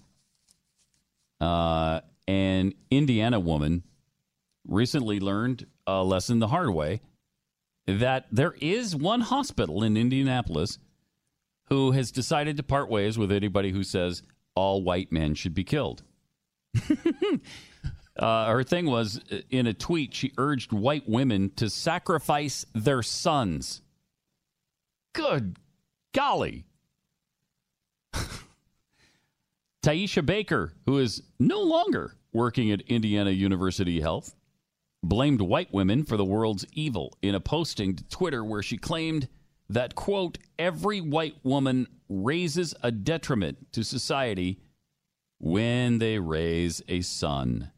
uh, 1.41 2.03
an 2.29 2.75
Indiana 2.91 3.41
woman 3.41 3.83
recently 4.69 5.19
learned 5.19 5.67
a 5.87 6.05
lesson 6.05 6.39
the 6.39 6.49
hard 6.49 6.69
way 6.69 7.01
that 7.87 8.27
there 8.31 8.57
is 8.61 8.95
one 8.95 9.23
hospital 9.23 9.83
in 9.83 9.97
Indianapolis 9.97 10.79
who 11.71 11.93
has 11.93 12.13
decided 12.13 12.59
to 12.59 12.63
part 12.63 12.91
ways 12.91 13.17
with 13.17 13.33
anybody 13.33 13.71
who 13.71 13.83
says 13.83 14.23
all 14.55 14.83
white 14.83 15.11
men 15.11 15.35
should 15.35 15.55
be 15.55 15.65
killed. 15.65 16.03
Uh, 18.17 18.47
her 18.47 18.63
thing 18.63 18.87
was 18.87 19.21
uh, 19.33 19.39
in 19.51 19.67
a 19.67 19.75
tweet, 19.75 20.15
she 20.15 20.33
urged 20.39 20.73
white 20.73 21.09
women 21.09 21.51
to 21.57 21.69
sacrifice 21.69 22.65
their 22.75 23.03
sons. 23.03 23.83
Good 25.15 25.59
golly. 26.13 26.65
Taisha 29.83 30.25
Baker, 30.25 30.73
who 30.87 30.99
is 30.99 31.23
no 31.39 31.61
longer 31.61 32.15
working 32.33 32.71
at 32.71 32.81
Indiana 32.83 33.31
University 33.31 34.01
Health, 34.01 34.35
blamed 35.03 35.41
white 35.41 35.73
women 35.73 36.05
for 36.05 36.17
the 36.17 36.25
world's 36.25 36.65
evil 36.73 37.19
in 37.21 37.35
a 37.35 37.41
posting 37.41 37.97
to 37.97 38.05
Twitter 38.05 38.45
where 38.45 38.63
she 38.63 38.79
claimed 38.79 39.29
that, 39.69 39.95
quote, 39.95 40.39
every 40.59 41.01
white 41.01 41.37
woman 41.43 41.89
raises 42.09 42.75
a 42.83 42.91
detriment 42.93 43.73
to 43.73 43.83
society 43.83 44.61
when 45.45 45.99
they 45.99 46.19
raise 46.19 46.81
a 46.89 47.03
son. 47.03 47.71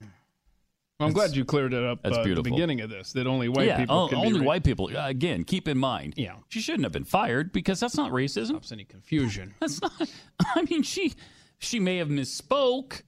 Well, 0.00 1.06
I'm 1.06 1.14
glad 1.14 1.34
you 1.34 1.46
cleared 1.46 1.72
it 1.72 1.82
up 1.82 2.02
That's 2.02 2.18
uh, 2.18 2.20
at 2.20 2.34
the 2.34 2.42
beginning 2.42 2.82
of 2.82 2.90
this. 2.90 3.14
That 3.14 3.26
only 3.26 3.48
white 3.48 3.68
yeah, 3.68 3.78
people 3.78 4.00
o- 4.00 4.08
can 4.08 4.18
only 4.18 4.42
white 4.42 4.64
people. 4.64 4.90
Again, 4.94 5.44
keep 5.44 5.66
in 5.66 5.78
mind. 5.78 6.12
Yeah. 6.18 6.34
she 6.48 6.60
shouldn't 6.60 6.84
have 6.84 6.92
been 6.92 7.06
fired 7.06 7.52
because 7.52 7.80
that's 7.80 7.96
not 7.96 8.12
racism. 8.12 8.48
Stops 8.48 8.72
any 8.72 8.84
confusion. 8.84 9.54
That's 9.60 9.80
not. 9.80 9.92
I 10.54 10.62
mean, 10.68 10.82
she 10.82 11.14
she 11.58 11.80
may 11.80 11.96
have 11.96 12.08
misspoke 12.08 13.00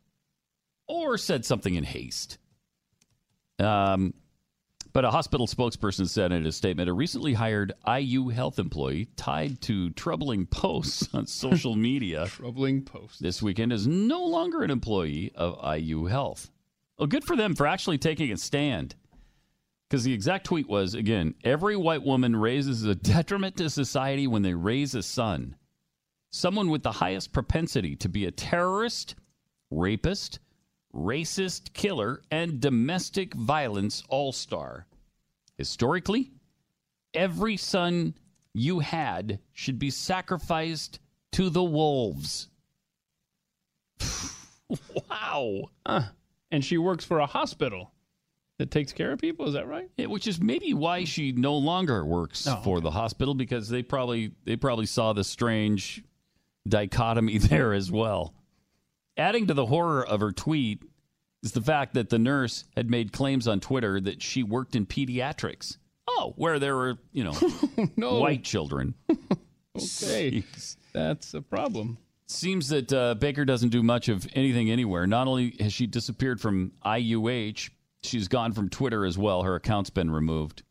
or 0.89 1.19
said 1.19 1.45
something 1.45 1.75
in 1.75 1.85
haste. 1.85 2.39
Um, 3.59 4.15
but 4.93 5.05
a 5.05 5.11
hospital 5.11 5.47
spokesperson 5.47 6.09
said 6.09 6.33
in 6.33 6.45
a 6.47 6.53
statement, 6.53 6.89
a 6.91 6.93
recently 6.93 7.33
hired 7.33 7.73
IU 7.87 8.29
health 8.29 8.59
employee 8.59 9.09
tied 9.17 9.61
to 9.63 9.91
troubling 9.91 10.47
posts 10.47 11.09
on 11.15 11.27
social 11.27 11.75
media 11.77 12.27
Troubling 12.27 12.83
post. 12.83 13.23
this 13.23 13.43
weekend 13.43 13.73
is 13.73 13.87
no 13.87 14.25
longer 14.25 14.63
an 14.63 14.71
employee 14.71 15.33
of 15.35 15.59
IU 15.79 16.05
Health. 16.07 16.51
Well, 16.99 17.07
good 17.07 17.25
for 17.25 17.37
them 17.37 17.55
for 17.55 17.67
actually 17.67 17.99
taking 17.99 18.31
a 18.33 18.37
stand. 18.37 18.95
Because 19.89 20.05
the 20.05 20.13
exact 20.13 20.47
tweet 20.47 20.69
was 20.69 20.95
again, 20.95 21.35
every 21.45 21.77
white 21.77 22.03
woman 22.03 22.35
raises 22.37 22.85
a 22.85 22.95
detriment 22.95 23.57
to 23.57 23.69
society 23.69 24.27
when 24.27 24.43
they 24.43 24.55
raise 24.55 24.95
a 24.95 25.03
son. 25.03 25.57
Someone 26.31 26.71
with 26.71 26.83
the 26.83 26.93
highest 26.93 27.33
propensity 27.33 27.95
to 27.97 28.09
be 28.09 28.25
a 28.25 28.31
terrorist, 28.31 29.15
rapist, 29.71 30.39
racist 30.95 31.73
killer, 31.73 32.23
and 32.31 32.61
domestic 32.61 33.35
violence 33.35 34.03
all 34.09 34.33
star. 34.33 34.87
Historically, 35.57 36.31
every 37.15 37.57
son 37.57 38.15
you 38.55 38.81
had 38.81 39.39
should 39.53 39.79
be 39.79 39.91
sacrificed 39.91 40.99
to 41.33 41.49
the 41.49 41.63
wolves. 41.63 42.49
wow. 45.11 45.63
Huh. 45.87 46.03
And 46.51 46.65
she 46.65 46.79
works 46.79 47.05
for 47.05 47.21
a 47.21 47.27
hospital 47.27 47.93
that 48.59 48.71
takes 48.71 48.93
care 48.93 49.13
of 49.13 49.19
people. 49.19 49.47
Is 49.47 49.55
that 49.55 49.67
right? 49.67 49.89
Yeah, 49.97 50.07
which 50.07 50.27
is 50.27 50.41
maybe 50.41 50.75
why 50.75 51.05
she 51.05 51.33
no 51.33 51.57
longer 51.57 52.05
works 52.05 52.47
Oh, 52.47 52.61
for 52.63 52.81
the 52.81 52.91
hospital 52.91 53.35
because 53.35 53.69
they 53.69 53.83
probably 53.83 54.33
they 54.45 54.57
probably 54.57 54.87
saw 54.87 55.13
the 55.13 55.25
strange 55.25 56.03
dichotomy 56.69 57.39
there 57.39 57.73
as 57.73 57.91
well. 57.91 58.35
Adding 59.17 59.47
to 59.49 59.55
the 59.55 59.67
horror 59.67 60.05
of 60.07 60.21
her 60.21 60.33
tweet 60.33 60.83
is 61.43 61.53
the 61.53 61.61
fact 61.61 61.95
that 61.95 62.09
the 62.11 62.19
nurse 62.19 62.65
had 62.77 62.91
made 62.91 63.13
claims 63.13 63.47
on 63.49 63.61
Twitter 63.61 64.01
that 64.01 64.23
she 64.23 64.43
worked 64.43 64.75
in 64.77 64.87
pediatrics. 64.87 65.77
Oh, 66.09 66.33
where 66.37 66.59
there 66.59 66.77
were, 66.77 66.99
you 67.13 67.25
know, 67.25 67.35
No. 67.97 68.19
white 68.21 68.45
children. 68.45 68.95
Okay, 69.75 70.45
that's 70.93 71.33
a 71.33 71.41
problem. 71.41 71.97
Seems 72.27 72.69
that 72.69 72.93
uh, 72.93 73.15
Baker 73.15 73.47
doesn't 73.47 73.71
do 73.71 73.83
much 73.83 74.11
of 74.11 74.27
anything 74.35 74.71
anywhere. 74.71 75.07
Not 75.07 75.27
only 75.29 75.57
has 75.61 75.73
she 75.73 75.87
disappeared 75.87 76.43
from 76.43 76.73
IUH, 76.85 77.71
she's 78.03 78.29
gone 78.29 78.53
from 78.53 78.69
Twitter 78.69 79.07
as 79.07 79.17
well. 79.17 79.43
Her 79.43 79.55
account's 79.55 79.89
been 79.89 80.11
removed. 80.11 80.63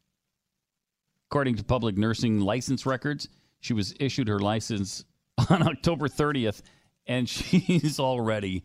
According 1.31 1.55
to 1.55 1.63
public 1.63 1.97
nursing 1.97 2.41
license 2.41 2.85
records, 2.85 3.27
she 3.59 3.73
was 3.73 3.95
issued 3.99 4.27
her 4.27 4.37
license 4.39 5.03
on 5.49 5.67
October 5.67 6.07
30th, 6.07 6.61
and 7.07 7.27
she's 7.29 7.99
already 7.99 8.63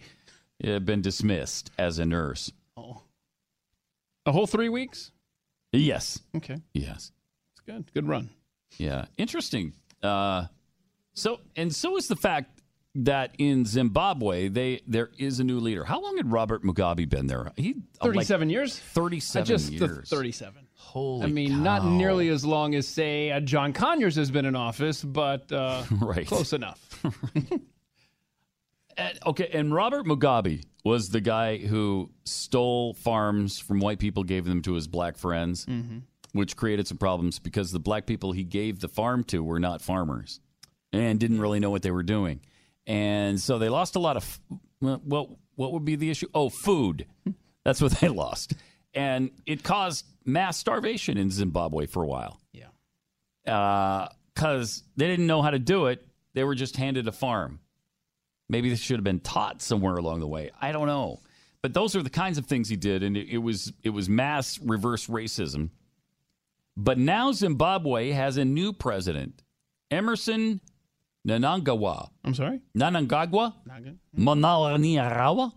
uh, 0.67 0.79
been 0.81 1.03
dismissed 1.03 1.71
as 1.79 1.99
a 1.99 2.07
nurse. 2.07 2.51
Oh, 2.77 3.03
a 4.25 4.33
whole 4.33 4.47
three 4.47 4.69
weeks. 4.69 5.11
Yes. 5.73 6.21
Okay, 6.37 6.57
Yes. 6.73 7.13
it's 7.53 7.61
good. 7.67 7.93
Good 7.93 8.09
run. 8.09 8.31
Yeah, 8.79 9.07
interesting. 9.19 9.73
Uh, 10.03 10.47
so 11.15 11.41
and 11.57 11.75
so 11.75 11.97
is 11.97 12.09
the 12.09 12.17
fact 12.17 12.61
that 12.97 13.35
in 13.39 13.65
Zimbabwe 13.67 14.49
they 14.49 14.81
there 14.87 15.11
is 15.19 15.39
a 15.41 15.45
new 15.45 15.61
leader. 15.61 15.85
How 15.85 16.01
long 16.01 16.17
had 16.17 16.31
Robert 16.31 16.63
Mugabe 16.63 17.09
been 17.09 17.27
there? 17.27 17.53
He 17.57 17.71
uh, 17.73 18.07
like 18.07 18.15
Thirty-seven 18.15 18.51
years. 18.51 18.79
Thirty-seven 18.79 19.47
just 19.47 19.71
years. 19.73 20.09
thirty-seven. 20.09 20.67
Holy 20.75 21.25
I 21.25 21.27
mean, 21.27 21.63
not 21.63 21.85
nearly 21.85 22.29
as 22.29 22.45
long 22.45 22.75
as 22.75 22.87
say 22.89 23.31
uh, 23.31 23.41
John 23.41 23.73
Conyers 23.73 24.17
has 24.17 24.31
been 24.31 24.45
in 24.47 24.57
office, 24.57 25.03
but 25.05 25.51
uh, 25.53 25.83
Right. 26.01 26.27
close 26.27 26.53
enough. 26.53 26.81
And- 28.97 29.19
okay, 29.27 29.49
and 29.53 29.73
Robert 29.75 30.07
Mugabe 30.07 30.63
was 30.85 31.09
the 31.09 31.21
guy 31.21 31.59
who 31.59 32.11
stole 32.25 32.95
farms 32.95 33.59
from 33.59 33.81
white 33.81 33.99
people, 33.99 34.25
gave 34.25 34.45
them 34.45 34.63
to 34.63 34.75
his 34.75 34.87
black 34.89 35.17
friends, 35.19 35.67
Mhm. 35.67 36.03
which 36.33 36.57
created 36.57 36.87
some 36.87 36.97
problems 36.99 37.39
because 37.39 37.73
the 37.73 37.81
black 37.81 38.07
people 38.07 38.33
he 38.33 38.45
gave 38.45 38.81
the 38.81 38.89
farm 38.89 39.25
to 39.25 39.43
were 39.43 39.61
not 39.61 39.83
farmers 39.83 40.41
and 40.93 41.19
didn't 41.21 41.41
really 41.41 41.61
know 41.61 41.71
what 41.71 41.83
they 41.83 41.91
were 41.91 42.03
doing. 42.05 42.41
And 42.87 43.41
so 43.41 43.59
they 43.59 43.69
lost 43.69 43.97
a 43.97 43.99
lot 43.99 44.17
of 44.17 44.41
well, 44.81 45.01
what 45.05 45.29
what 45.57 45.73
would 45.73 45.85
be 45.85 45.97
the 45.97 46.11
issue? 46.11 46.29
Oh, 46.35 46.49
food. 46.51 47.07
That's 47.65 47.81
what 47.83 47.93
they 47.93 48.09
lost. 48.09 48.55
And 48.95 49.31
it 49.47 49.63
caused 49.65 50.05
mass 50.25 50.57
starvation 50.57 51.17
in 51.19 51.31
Zimbabwe 51.31 51.87
for 51.87 52.03
a 52.03 52.07
while. 52.07 52.41
Yeah. 52.53 54.09
Because 54.35 54.83
they 54.97 55.07
didn't 55.09 55.27
know 55.27 55.43
how 55.43 55.51
to 55.51 55.59
do 55.59 55.87
it. 55.87 56.07
They 56.35 56.45
were 56.45 56.55
just 56.55 56.77
handed 56.77 57.09
a 57.09 57.13
farm. 57.13 57.61
Maybe 58.49 58.71
this 58.71 58.81
should 58.81 58.97
have 58.97 59.05
been 59.05 59.21
taught 59.21 59.61
somewhere 59.61 59.97
along 59.97 60.21
the 60.21 60.29
way. 60.29 60.51
I 60.61 60.73
don't 60.73 60.87
know. 60.87 61.21
But 61.63 61.75
those 61.75 61.97
are 61.97 62.03
the 62.03 62.11
kinds 62.11 62.39
of 62.39 62.47
things 62.47 62.69
he 62.69 62.77
did, 62.77 63.03
and 63.03 63.17
it, 63.17 63.29
it 63.29 63.39
was 63.39 63.73
it 63.83 63.91
was 63.91 64.09
mass 64.09 64.59
reverse 64.61 65.09
racism. 65.09 65.71
But 66.77 66.99
now 66.99 67.33
Zimbabwe 67.33 68.11
has 68.11 68.37
a 68.37 68.45
new 68.45 68.73
president, 68.73 69.43
Emerson 69.91 70.61
Nanangawa. 71.27 72.11
I'm 72.25 72.35
sorry? 72.35 72.61
Nanangagwa? 72.77 73.55
Naga? 73.67 73.95
Hmm. 74.15 74.29
Manalaniarawa? 74.29 75.53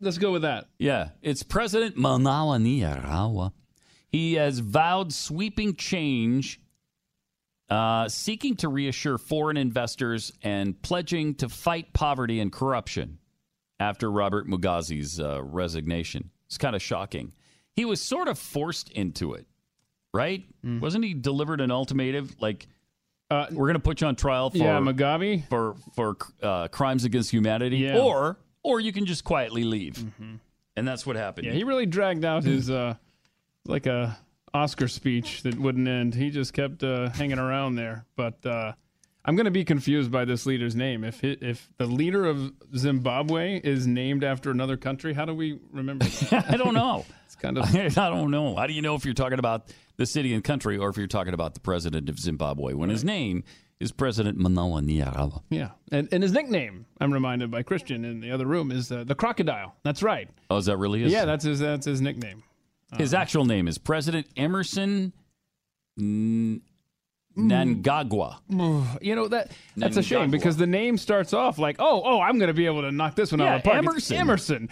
Let's 0.00 0.18
go 0.18 0.32
with 0.32 0.42
that. 0.42 0.66
Yeah, 0.78 1.10
it's 1.22 1.42
President 1.42 1.96
Manalaniarawa. 1.96 3.52
He 4.08 4.34
has 4.34 4.58
vowed 4.58 5.12
sweeping 5.12 5.76
change, 5.76 6.60
uh, 7.72 8.08
seeking 8.08 8.54
to 8.56 8.68
reassure 8.68 9.16
foreign 9.18 9.56
investors 9.56 10.32
and 10.42 10.80
pledging 10.82 11.34
to 11.36 11.48
fight 11.48 11.92
poverty 11.94 12.38
and 12.40 12.52
corruption 12.52 13.18
after 13.80 14.10
Robert 14.10 14.46
Mugabe's 14.46 15.18
uh, 15.18 15.42
resignation. 15.42 16.30
It's 16.46 16.58
kind 16.58 16.76
of 16.76 16.82
shocking. 16.82 17.32
He 17.74 17.84
was 17.86 18.00
sort 18.02 18.28
of 18.28 18.38
forced 18.38 18.90
into 18.90 19.32
it, 19.32 19.46
right? 20.12 20.44
Mm. 20.64 20.80
Wasn't 20.80 21.02
he 21.04 21.14
delivered 21.14 21.60
an 21.62 21.70
ultimatum 21.70 22.28
like, 22.40 22.66
we're 23.30 23.48
going 23.48 23.72
to 23.74 23.80
put 23.80 24.02
you 24.02 24.06
on 24.06 24.14
trial 24.16 24.50
for 24.50 24.58
Uh, 24.58 24.60
yeah, 24.60 24.78
Mugabe 24.80 25.48
for 25.48 25.74
for 25.94 26.18
uh, 26.42 26.68
crimes 26.68 27.04
against 27.06 27.30
humanity, 27.30 27.78
Yeah. 27.78 27.92
Mm-hmm. 27.92 28.00
or 28.06 28.38
or 28.62 28.78
you 28.80 28.92
can 28.92 29.06
just 29.06 29.24
quietly 29.24 29.64
leave, 29.64 30.04
and 30.76 30.86
that's 30.86 31.06
what 31.06 31.16
happened. 31.16 31.46
Yeah, 31.46 31.54
he 31.54 31.64
really 31.64 31.86
dragged 31.86 32.26
out 32.26 32.44
his 32.44 32.68
uh, 32.68 32.94
like 33.64 33.86
a 33.86 34.18
Oscar 34.54 34.88
speech 34.88 35.42
that 35.42 35.58
wouldn't 35.58 35.88
end. 35.88 36.14
He 36.14 36.30
just 36.30 36.52
kept 36.52 36.82
uh, 36.82 37.10
hanging 37.10 37.38
around 37.38 37.76
there. 37.76 38.04
But 38.16 38.44
uh, 38.44 38.72
I'm 39.24 39.36
going 39.36 39.46
to 39.46 39.50
be 39.50 39.64
confused 39.64 40.10
by 40.10 40.24
this 40.24 40.46
leader's 40.46 40.74
name. 40.76 41.04
If 41.04 41.20
he, 41.20 41.32
if 41.40 41.68
the 41.78 41.86
leader 41.86 42.26
of 42.26 42.52
Zimbabwe 42.76 43.60
is 43.62 43.86
named 43.86 44.24
after 44.24 44.50
another 44.50 44.76
country, 44.76 45.14
how 45.14 45.24
do 45.24 45.34
we 45.34 45.58
remember? 45.70 46.06
I 46.32 46.56
don't 46.56 46.74
know. 46.74 47.04
it's 47.24 47.36
kind 47.36 47.56
of 47.56 47.64
I 47.74 47.88
don't 47.88 48.30
know. 48.30 48.56
How 48.56 48.66
do 48.66 48.72
you 48.72 48.82
know 48.82 48.94
if 48.94 49.04
you're 49.04 49.14
talking 49.14 49.38
about 49.38 49.72
the 49.96 50.06
city 50.06 50.34
and 50.34 50.42
country 50.42 50.76
or 50.76 50.88
if 50.90 50.96
you're 50.96 51.06
talking 51.06 51.34
about 51.34 51.54
the 51.54 51.60
president 51.60 52.08
of 52.08 52.18
Zimbabwe 52.18 52.74
when 52.74 52.90
his 52.90 53.04
name 53.04 53.44
is 53.80 53.90
President 53.92 54.38
Manoa 54.38 54.80
Niarawa? 54.80 55.42
yeah. 55.50 55.70
And 55.90 56.08
and 56.12 56.22
his 56.22 56.32
nickname, 56.32 56.86
I'm 57.00 57.12
reminded 57.12 57.50
by 57.50 57.62
Christian 57.62 58.04
in 58.04 58.20
the 58.20 58.30
other 58.32 58.46
room, 58.46 58.70
is 58.70 58.92
uh, 58.92 59.04
the 59.04 59.14
crocodile. 59.14 59.76
That's 59.82 60.02
right. 60.02 60.28
Oh, 60.50 60.56
is 60.56 60.66
that 60.66 60.76
really 60.76 61.00
his? 61.00 61.12
yeah, 61.12 61.24
that's 61.24 61.44
his 61.44 61.60
that's 61.60 61.86
his 61.86 62.00
nickname. 62.00 62.42
His 62.96 63.14
uh-huh. 63.14 63.22
actual 63.22 63.44
name 63.44 63.68
is 63.68 63.78
President 63.78 64.26
Emerson 64.36 65.12
N- 65.98 66.62
mm. 67.36 67.82
Nangagwa. 67.82 68.38
You 69.02 69.14
know 69.14 69.28
that 69.28 69.50
that's 69.76 69.96
a 69.96 70.02
shame 70.02 70.28
Nangagwa. 70.28 70.30
because 70.32 70.56
the 70.56 70.66
name 70.66 70.98
starts 70.98 71.32
off 71.32 71.58
like, 71.58 71.76
oh, 71.78 72.02
oh, 72.04 72.20
I'm 72.20 72.38
going 72.38 72.48
to 72.48 72.54
be 72.54 72.66
able 72.66 72.82
to 72.82 72.92
knock 72.92 73.14
this 73.14 73.32
one 73.32 73.40
out 73.40 73.56
of 73.56 73.62
the 73.62 73.70
park. 73.70 73.84
It's 73.96 74.10
Emerson. 74.10 74.16
Emerson. 74.16 74.68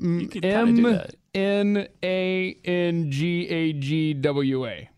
Mm, 0.00 0.20
you 0.22 0.28
could 0.28 0.42
kinda 0.42 0.72
do 0.72 0.88
M 0.88 0.92
that. 0.94 1.14
N 1.34 1.88
A 2.02 2.56
N 2.64 3.10
G 3.10 3.48
A 3.48 3.72
G 3.72 4.14
W 4.14 4.66
A. 4.66 4.88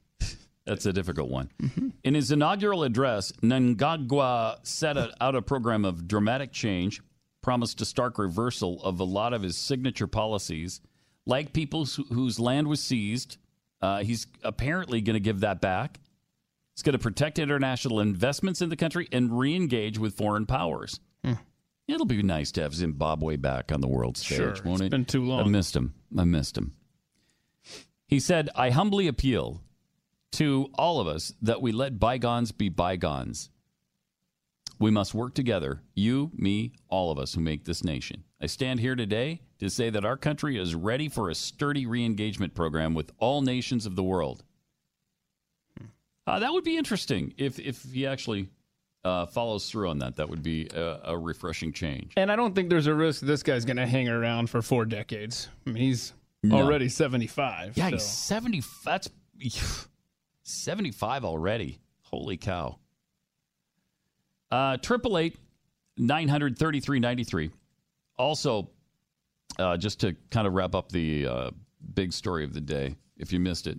That's 0.65 0.85
a 0.85 0.93
difficult 0.93 1.31
one. 1.31 1.51
Mm-hmm. 1.63 1.89
In 2.03 2.15
his 2.15 2.33
inaugural 2.33 2.83
address, 2.83 3.31
Nangagwa 3.43 4.67
set 4.67 4.97
a- 4.97 5.15
out 5.21 5.37
a 5.37 5.43
program 5.43 5.85
of 5.85 6.09
dramatic 6.09 6.51
change, 6.53 7.01
promised 7.41 7.81
a 7.81 7.85
stark 7.85 8.19
reversal 8.19 8.83
of 8.83 8.99
a 8.99 9.05
lot 9.05 9.33
of 9.33 9.43
his 9.43 9.57
signature 9.57 10.09
policies, 10.09 10.81
like 11.27 11.53
people 11.53 11.85
whose- 11.85 12.39
land 12.41 12.69
was 12.69 12.83
seized. 12.83 13.37
Uh, 13.83 14.03
he's 14.03 14.27
apparently 14.43 15.01
going 15.01 15.15
to 15.15 15.21
give 15.21 15.41
that 15.41 15.61
back. 15.61 16.01
He's 16.75 16.83
going 16.83 16.93
to 16.95 16.99
protect 16.99 17.39
international 17.39 18.01
investments 18.01 18.63
in 18.63 18.69
the 18.69 18.77
country 18.77 19.09
and 19.13 19.39
re-engage 19.39 19.99
with 19.99 20.15
foreign 20.17 20.47
powers. 20.47 21.01
Hmm. 21.25 21.35
It'll 21.89 22.07
be 22.07 22.23
nice 22.23 22.51
to 22.53 22.63
have 22.63 22.75
Zimbabwe 22.75 23.37
back 23.37 23.71
on 23.73 23.81
the 23.81 23.87
world 23.89 24.17
stage, 24.17 24.37
Sure. 24.39 24.55
won't 24.65 24.81
It's 24.81 24.87
it? 24.87 24.91
been 24.91 25.05
too 25.05 25.25
long. 25.25 25.41
I 25.47 25.49
missed 25.49 25.77
him. 25.77 25.95
I 26.17 26.25
missed 26.25 26.57
him. 26.57 26.73
He 28.09 28.21
said, 28.21 28.51
I 28.55 28.71
humbly 28.71 29.07
appeal 29.09 29.63
to 30.33 30.69
all 30.75 31.01
of 31.01 31.07
us 31.07 31.33
that 31.43 31.63
we 31.63 31.73
let 31.73 31.99
bygones 31.99 32.53
be 32.53 32.69
bygones. 32.69 33.51
We 34.79 34.91
must 34.91 35.15
work 35.15 35.35
together, 35.35 35.81
you, 35.95 36.31
me, 36.35 36.73
all 36.89 37.11
of 37.11 37.19
us 37.19 37.35
who 37.35 37.41
make 37.41 37.65
this 37.65 37.83
nation. 37.83 38.25
I 38.41 38.47
stand 38.47 38.81
here 38.81 38.95
today 38.95 39.41
to 39.59 39.71
say 39.71 39.91
that 39.91 40.05
our 40.05 40.17
country 40.17 40.59
is 40.59 40.75
ready 40.75 41.09
for 41.09 41.31
a 41.31 41.35
sturdy 41.35 41.87
re 41.87 42.05
engagement 42.05 42.55
program 42.55 42.95
with 42.95 43.13
all 43.19 43.43
nations 43.43 43.87
of 43.87 43.97
the 43.97 44.03
world. 44.03 44.43
Uh, 46.27 46.39
that 46.41 46.53
would 46.53 46.65
be 46.65 46.77
interesting 46.77 47.33
if, 47.37 47.59
if 47.61 47.83
he 47.85 48.05
actually 48.07 48.49
uh, 49.05 49.27
follows 49.27 49.71
through 49.71 49.89
on 49.89 50.01
that. 50.01 50.17
That 50.17 50.29
would 50.29 50.43
be 50.43 50.67
a, 50.75 51.01
a 51.05 51.19
refreshing 51.19 51.73
change. 51.73 52.13
And 52.17 52.33
I 52.33 52.37
don't 52.37 52.55
think 52.55 52.69
there's 52.69 52.89
a 52.89 52.95
risk 52.95 53.21
this 53.23 53.43
guy's 53.45 53.65
going 53.65 53.77
to 53.77 53.87
hang 53.87 54.09
around 54.09 54.51
for 54.51 54.61
four 54.61 54.85
decades. 54.85 55.49
I 55.67 55.71
mean, 55.71 55.83
he's 55.83 56.13
No. 56.43 56.57
already 56.57 56.89
75. 56.89 57.77
Yeah, 57.77 57.87
so. 57.87 57.91
he's 57.93 58.05
70. 58.05 58.63
That's 58.85 59.09
75 60.43 61.25
already. 61.25 61.79
Holy 62.03 62.37
cow. 62.37 62.79
Uh, 64.51 64.77
Triple 64.79 65.19
eight 65.19 65.37
nine 65.97 66.29
hundred 66.29 66.57
thirty 66.57 66.79
three 66.79 67.01
ninety 67.01 67.25
three. 67.25 67.51
Also, 68.17 68.71
uh, 69.59 69.77
just 69.77 70.01
to 70.01 70.15
kind 70.31 70.47
of 70.47 70.53
wrap 70.55 70.75
up 70.75 70.91
the 70.93 71.27
uh, 71.27 71.51
big 71.95 72.13
story 72.13 72.45
of 72.45 72.53
the 72.55 72.61
day, 72.61 72.97
if 73.17 73.33
you 73.33 73.41
missed 73.41 73.67
it, 73.67 73.79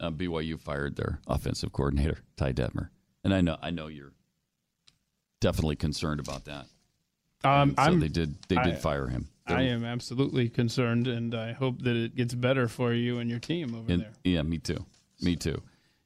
uh, 0.00 0.10
BYU 0.10 0.58
fired 0.60 0.96
their 0.96 1.20
offensive 1.26 1.72
coordinator 1.72 2.18
Ty 2.36 2.52
Detmer, 2.52 2.88
and 3.24 3.34
I 3.34 3.40
know 3.40 3.56
I 3.60 3.70
know 3.70 3.88
you're 3.88 4.12
definitely 5.40 5.76
concerned 5.76 6.20
about 6.20 6.44
that. 6.46 6.66
Um, 7.44 7.70
so 7.70 7.82
I'm- 7.82 8.00
they 8.00 8.08
did 8.08 8.40
they 8.48 8.56
did 8.56 8.74
I- 8.74 8.76
fire 8.76 9.08
him. 9.08 9.28
I 9.50 9.62
am 9.62 9.82
absolutely 9.82 10.50
concerned, 10.50 11.06
and 11.08 11.34
I 11.34 11.52
hope 11.52 11.80
that 11.82 11.96
it 11.96 12.14
gets 12.14 12.34
better 12.34 12.68
for 12.68 12.92
you 12.92 13.18
and 13.18 13.30
your 13.30 13.38
team 13.38 13.74
over 13.74 13.90
In- 13.90 14.00
there. 14.00 14.12
Yeah, 14.22 14.42
me 14.42 14.58
too. 14.58 14.84
Me 15.22 15.36
too. 15.36 15.62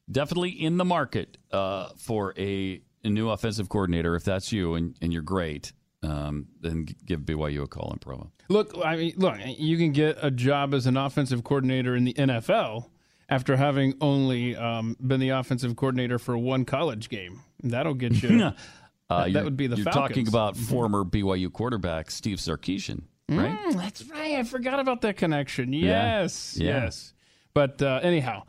Definitely 0.09 0.51
in 0.51 0.76
the 0.76 0.84
market 0.84 1.39
uh, 1.51 1.89
for 1.97 2.34
a, 2.39 2.81
a 3.02 3.10
new 3.10 3.31
offensive 3.31 3.68
coordinator. 3.68 4.15
If 4.15 4.23
that's 4.23 4.52
you 4.52 4.75
and, 4.76 4.94
and 5.02 5.12
you're 5.12 5.23
great, 5.23 5.73
um, 6.02 6.47
then 6.60 6.86
give 7.06 7.20
BYU 7.20 7.62
a 7.64 7.66
call 7.66 7.90
in 7.92 7.98
Provo. 7.98 8.31
Look, 8.48 8.74
I 8.84 8.97
mean, 8.97 9.14
look, 9.16 9.36
you 9.44 9.76
can 9.76 9.92
get 9.92 10.18
a 10.20 10.31
job 10.31 10.74
as 10.74 10.86
an 10.86 10.97
offensive 10.97 11.44
coordinator 11.44 11.94
in 11.97 12.05
the 12.05 12.14
NFL 12.14 12.86
after 13.28 13.56
having 13.56 13.94
only 14.00 14.56
um, 14.56 14.97
been 15.05 15.20
the 15.20 15.31
offensive 15.31 15.74
coordinator 15.76 16.18
for 16.18 16.36
one 16.36 16.64
college 16.64 17.08
game. 17.08 17.40
That'll 17.62 17.94
get 17.94 18.22
you. 18.22 18.52
Uh, 19.10 19.24
that, 19.24 19.32
that 19.34 19.44
would 19.44 19.56
be 19.58 19.66
the 19.66 19.76
You're 19.76 19.84
Falcons. 19.84 20.08
talking 20.08 20.28
about 20.28 20.56
former 20.70 21.05
BYU 21.05 21.52
quarterback 21.52 22.10
Steve 22.10 22.39
Sarkisian, 22.39 23.02
right? 23.28 23.58
Mm, 23.58 23.74
that's 23.76 24.02
right. 24.08 24.36
I 24.36 24.42
forgot 24.44 24.81
about 24.81 25.02
that 25.02 25.18
connection. 25.18 25.74
Yeah. 25.74 26.22
Yes, 26.22 26.56
Yeah. 26.58 26.84
yes. 26.84 27.12
But 27.52 27.82
uh, 27.82 28.00
anyhow, 28.02 28.44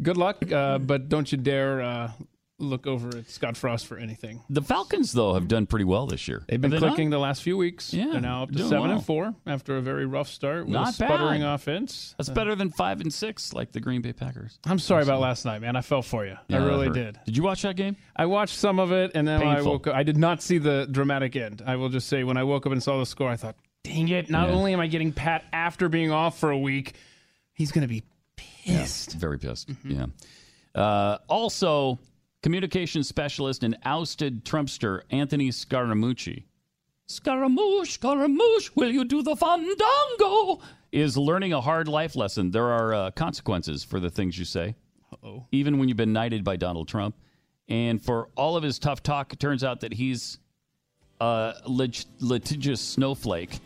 good 0.00 0.16
luck. 0.16 0.50
Uh, 0.50 0.78
but 0.78 1.10
don't 1.10 1.30
you 1.30 1.36
dare 1.36 1.82
uh, 1.82 2.12
look 2.60 2.86
over 2.88 3.16
at 3.16 3.30
Scott 3.30 3.56
Frost 3.56 3.86
for 3.86 3.96
anything. 3.98 4.42
The 4.50 4.60
Falcons, 4.62 5.12
though, 5.12 5.34
have 5.34 5.46
done 5.46 5.66
pretty 5.66 5.84
well 5.84 6.06
this 6.06 6.26
year. 6.26 6.42
They've 6.48 6.60
been 6.60 6.72
they 6.72 6.78
clicking 6.78 7.08
not? 7.10 7.16
the 7.16 7.20
last 7.20 7.42
few 7.42 7.56
weeks. 7.56 7.94
Yeah, 7.94 8.08
they're 8.12 8.20
now 8.20 8.42
up 8.42 8.50
to 8.52 8.58
seven 8.58 8.80
well. 8.80 8.90
and 8.92 9.04
four 9.04 9.34
after 9.46 9.76
a 9.76 9.80
very 9.80 10.06
rough 10.06 10.28
start 10.28 10.64
with 10.64 10.72
Not 10.72 10.88
a 10.88 10.92
sputtering 10.92 11.42
bad. 11.42 11.54
offense. 11.54 12.14
That's 12.18 12.28
Uh, 12.30 12.34
better 12.34 12.54
than 12.56 12.70
five 12.70 13.00
and 13.00 13.14
six, 13.14 13.52
like 13.52 13.70
the 13.72 13.80
Green 13.80 14.02
Bay 14.02 14.12
Packers. 14.12 14.58
I'm 14.66 14.78
sorry 14.80 15.04
about 15.04 15.20
last 15.20 15.44
night, 15.44 15.60
man. 15.60 15.76
I 15.76 15.82
fell 15.82 16.02
for 16.02 16.26
you. 16.26 16.36
Yeah, 16.48 16.62
I 16.62 16.66
really 16.66 16.90
did. 16.90 17.18
Did 17.24 17.36
you 17.36 17.42
watch 17.44 17.62
that 17.62 17.76
game? 17.76 17.96
I 18.16 18.26
watched 18.26 18.56
some 18.56 18.80
of 18.80 18.90
it, 18.90 19.12
and 19.14 19.26
then 19.28 19.40
I 19.42 19.62
woke 19.62 19.86
up, 19.86 19.94
I 19.94 20.02
did 20.02 20.16
not 20.16 20.42
see 20.42 20.58
the 20.58 20.88
dramatic 20.90 21.36
end. 21.36 21.62
I 21.64 21.76
will 21.76 21.88
just 21.90 22.08
say, 22.08 22.24
when 22.24 22.36
I 22.36 22.42
woke 22.42 22.66
up 22.66 22.72
and 22.72 22.82
saw 22.82 22.98
the 22.98 23.06
score, 23.06 23.30
I 23.30 23.36
thought, 23.36 23.54
"Dang 23.84 24.08
it! 24.08 24.28
Not 24.30 24.48
Yeah. 24.48 24.54
only 24.56 24.72
am 24.72 24.80
I 24.80 24.88
getting 24.88 25.12
Pat 25.12 25.44
after 25.52 25.88
being 25.88 26.10
off 26.10 26.38
for 26.38 26.50
a 26.50 26.58
week, 26.58 26.94
he's 27.54 27.70
going 27.70 27.82
to 27.82 27.88
be 27.88 28.02
pissed." 28.36 29.12
Very 29.12 29.38
pissed. 29.38 29.68
Mm-hmm. 29.68 29.90
Yeah. 29.92 30.06
Uh, 30.74 31.18
also, 31.28 31.98
communications 32.48 33.06
specialist 33.06 33.62
and 33.62 33.76
ousted 33.84 34.42
Trumpster 34.42 35.02
Anthony 35.10 35.50
Scaramucci. 35.50 36.44
Scaramouche, 37.04 37.90
Scaramouche, 37.90 38.70
will 38.74 38.90
you 38.90 39.04
do 39.04 39.22
the 39.22 39.36
fandango? 39.36 40.58
Is 40.90 41.18
learning 41.18 41.52
a 41.52 41.60
hard 41.60 41.88
life 41.88 42.16
lesson. 42.16 42.50
There 42.50 42.70
are 42.70 42.94
uh, 42.94 43.10
consequences 43.10 43.84
for 43.84 44.00
the 44.00 44.08
things 44.08 44.38
you 44.38 44.46
say, 44.46 44.76
Uh-oh. 45.12 45.44
even 45.52 45.76
when 45.76 45.90
you've 45.90 45.98
been 45.98 46.14
knighted 46.14 46.42
by 46.42 46.56
Donald 46.56 46.88
Trump. 46.88 47.16
And 47.68 48.02
for 48.02 48.30
all 48.34 48.56
of 48.56 48.62
his 48.62 48.78
tough 48.78 49.02
talk, 49.02 49.34
it 49.34 49.38
turns 49.38 49.62
out 49.62 49.80
that 49.80 49.92
he's 49.92 50.38
a 51.20 51.52
lit- 51.66 52.06
litigious 52.18 52.80
snowflake. 52.80 53.58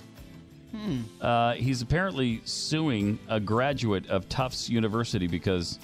Hmm. 0.72 1.02
Uh, 1.20 1.52
he's 1.52 1.82
apparently 1.82 2.40
suing 2.44 3.20
a 3.28 3.38
graduate 3.38 4.08
of 4.08 4.28
Tufts 4.28 4.68
University 4.68 5.28
because 5.28 5.78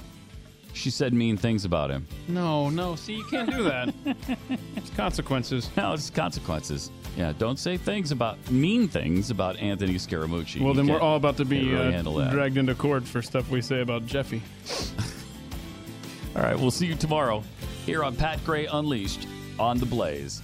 she 0.78 0.90
said 0.90 1.12
mean 1.12 1.36
things 1.36 1.64
about 1.64 1.90
him. 1.90 2.06
No, 2.28 2.70
no. 2.70 2.94
See, 2.94 3.14
you 3.16 3.24
can't 3.24 3.50
do 3.50 3.64
that. 3.64 3.92
it's 4.76 4.90
consequences. 4.90 5.68
No, 5.76 5.92
it's 5.92 6.08
consequences. 6.10 6.90
Yeah, 7.16 7.32
don't 7.36 7.58
say 7.58 7.76
things 7.76 8.12
about 8.12 8.38
mean 8.50 8.86
things 8.88 9.30
about 9.30 9.56
Anthony 9.58 9.94
Scaramucci. 9.94 10.60
Well, 10.60 10.68
You 10.70 10.74
then 10.76 10.86
we're 10.86 10.92
can't- 10.94 11.02
all 11.02 11.16
about 11.16 11.36
to 11.38 11.44
be 11.44 11.68
can't 11.70 12.06
really 12.06 12.22
uh, 12.22 12.24
that. 12.26 12.30
dragged 12.32 12.56
into 12.56 12.74
court 12.74 13.04
for 13.04 13.20
stuff 13.22 13.50
we 13.50 13.60
say 13.60 13.80
about 13.80 14.06
Jeffy. 14.06 14.40
All 16.36 16.42
right, 16.42 16.56
we'll 16.56 16.70
see 16.70 16.86
you 16.86 16.94
tomorrow 16.94 17.42
here 17.84 18.04
on 18.04 18.14
Pat 18.14 18.44
Gray 18.44 18.66
Unleashed 18.66 19.26
on 19.58 19.78
the 19.78 19.86
Blaze. 19.86 20.40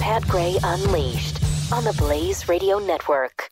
Pat 0.00 0.22
Gray 0.28 0.56
Unleashed 0.62 1.38
on 1.72 1.84
the 1.84 1.94
Blaze 1.94 2.48
Radio 2.48 2.78
Network. 2.78 3.48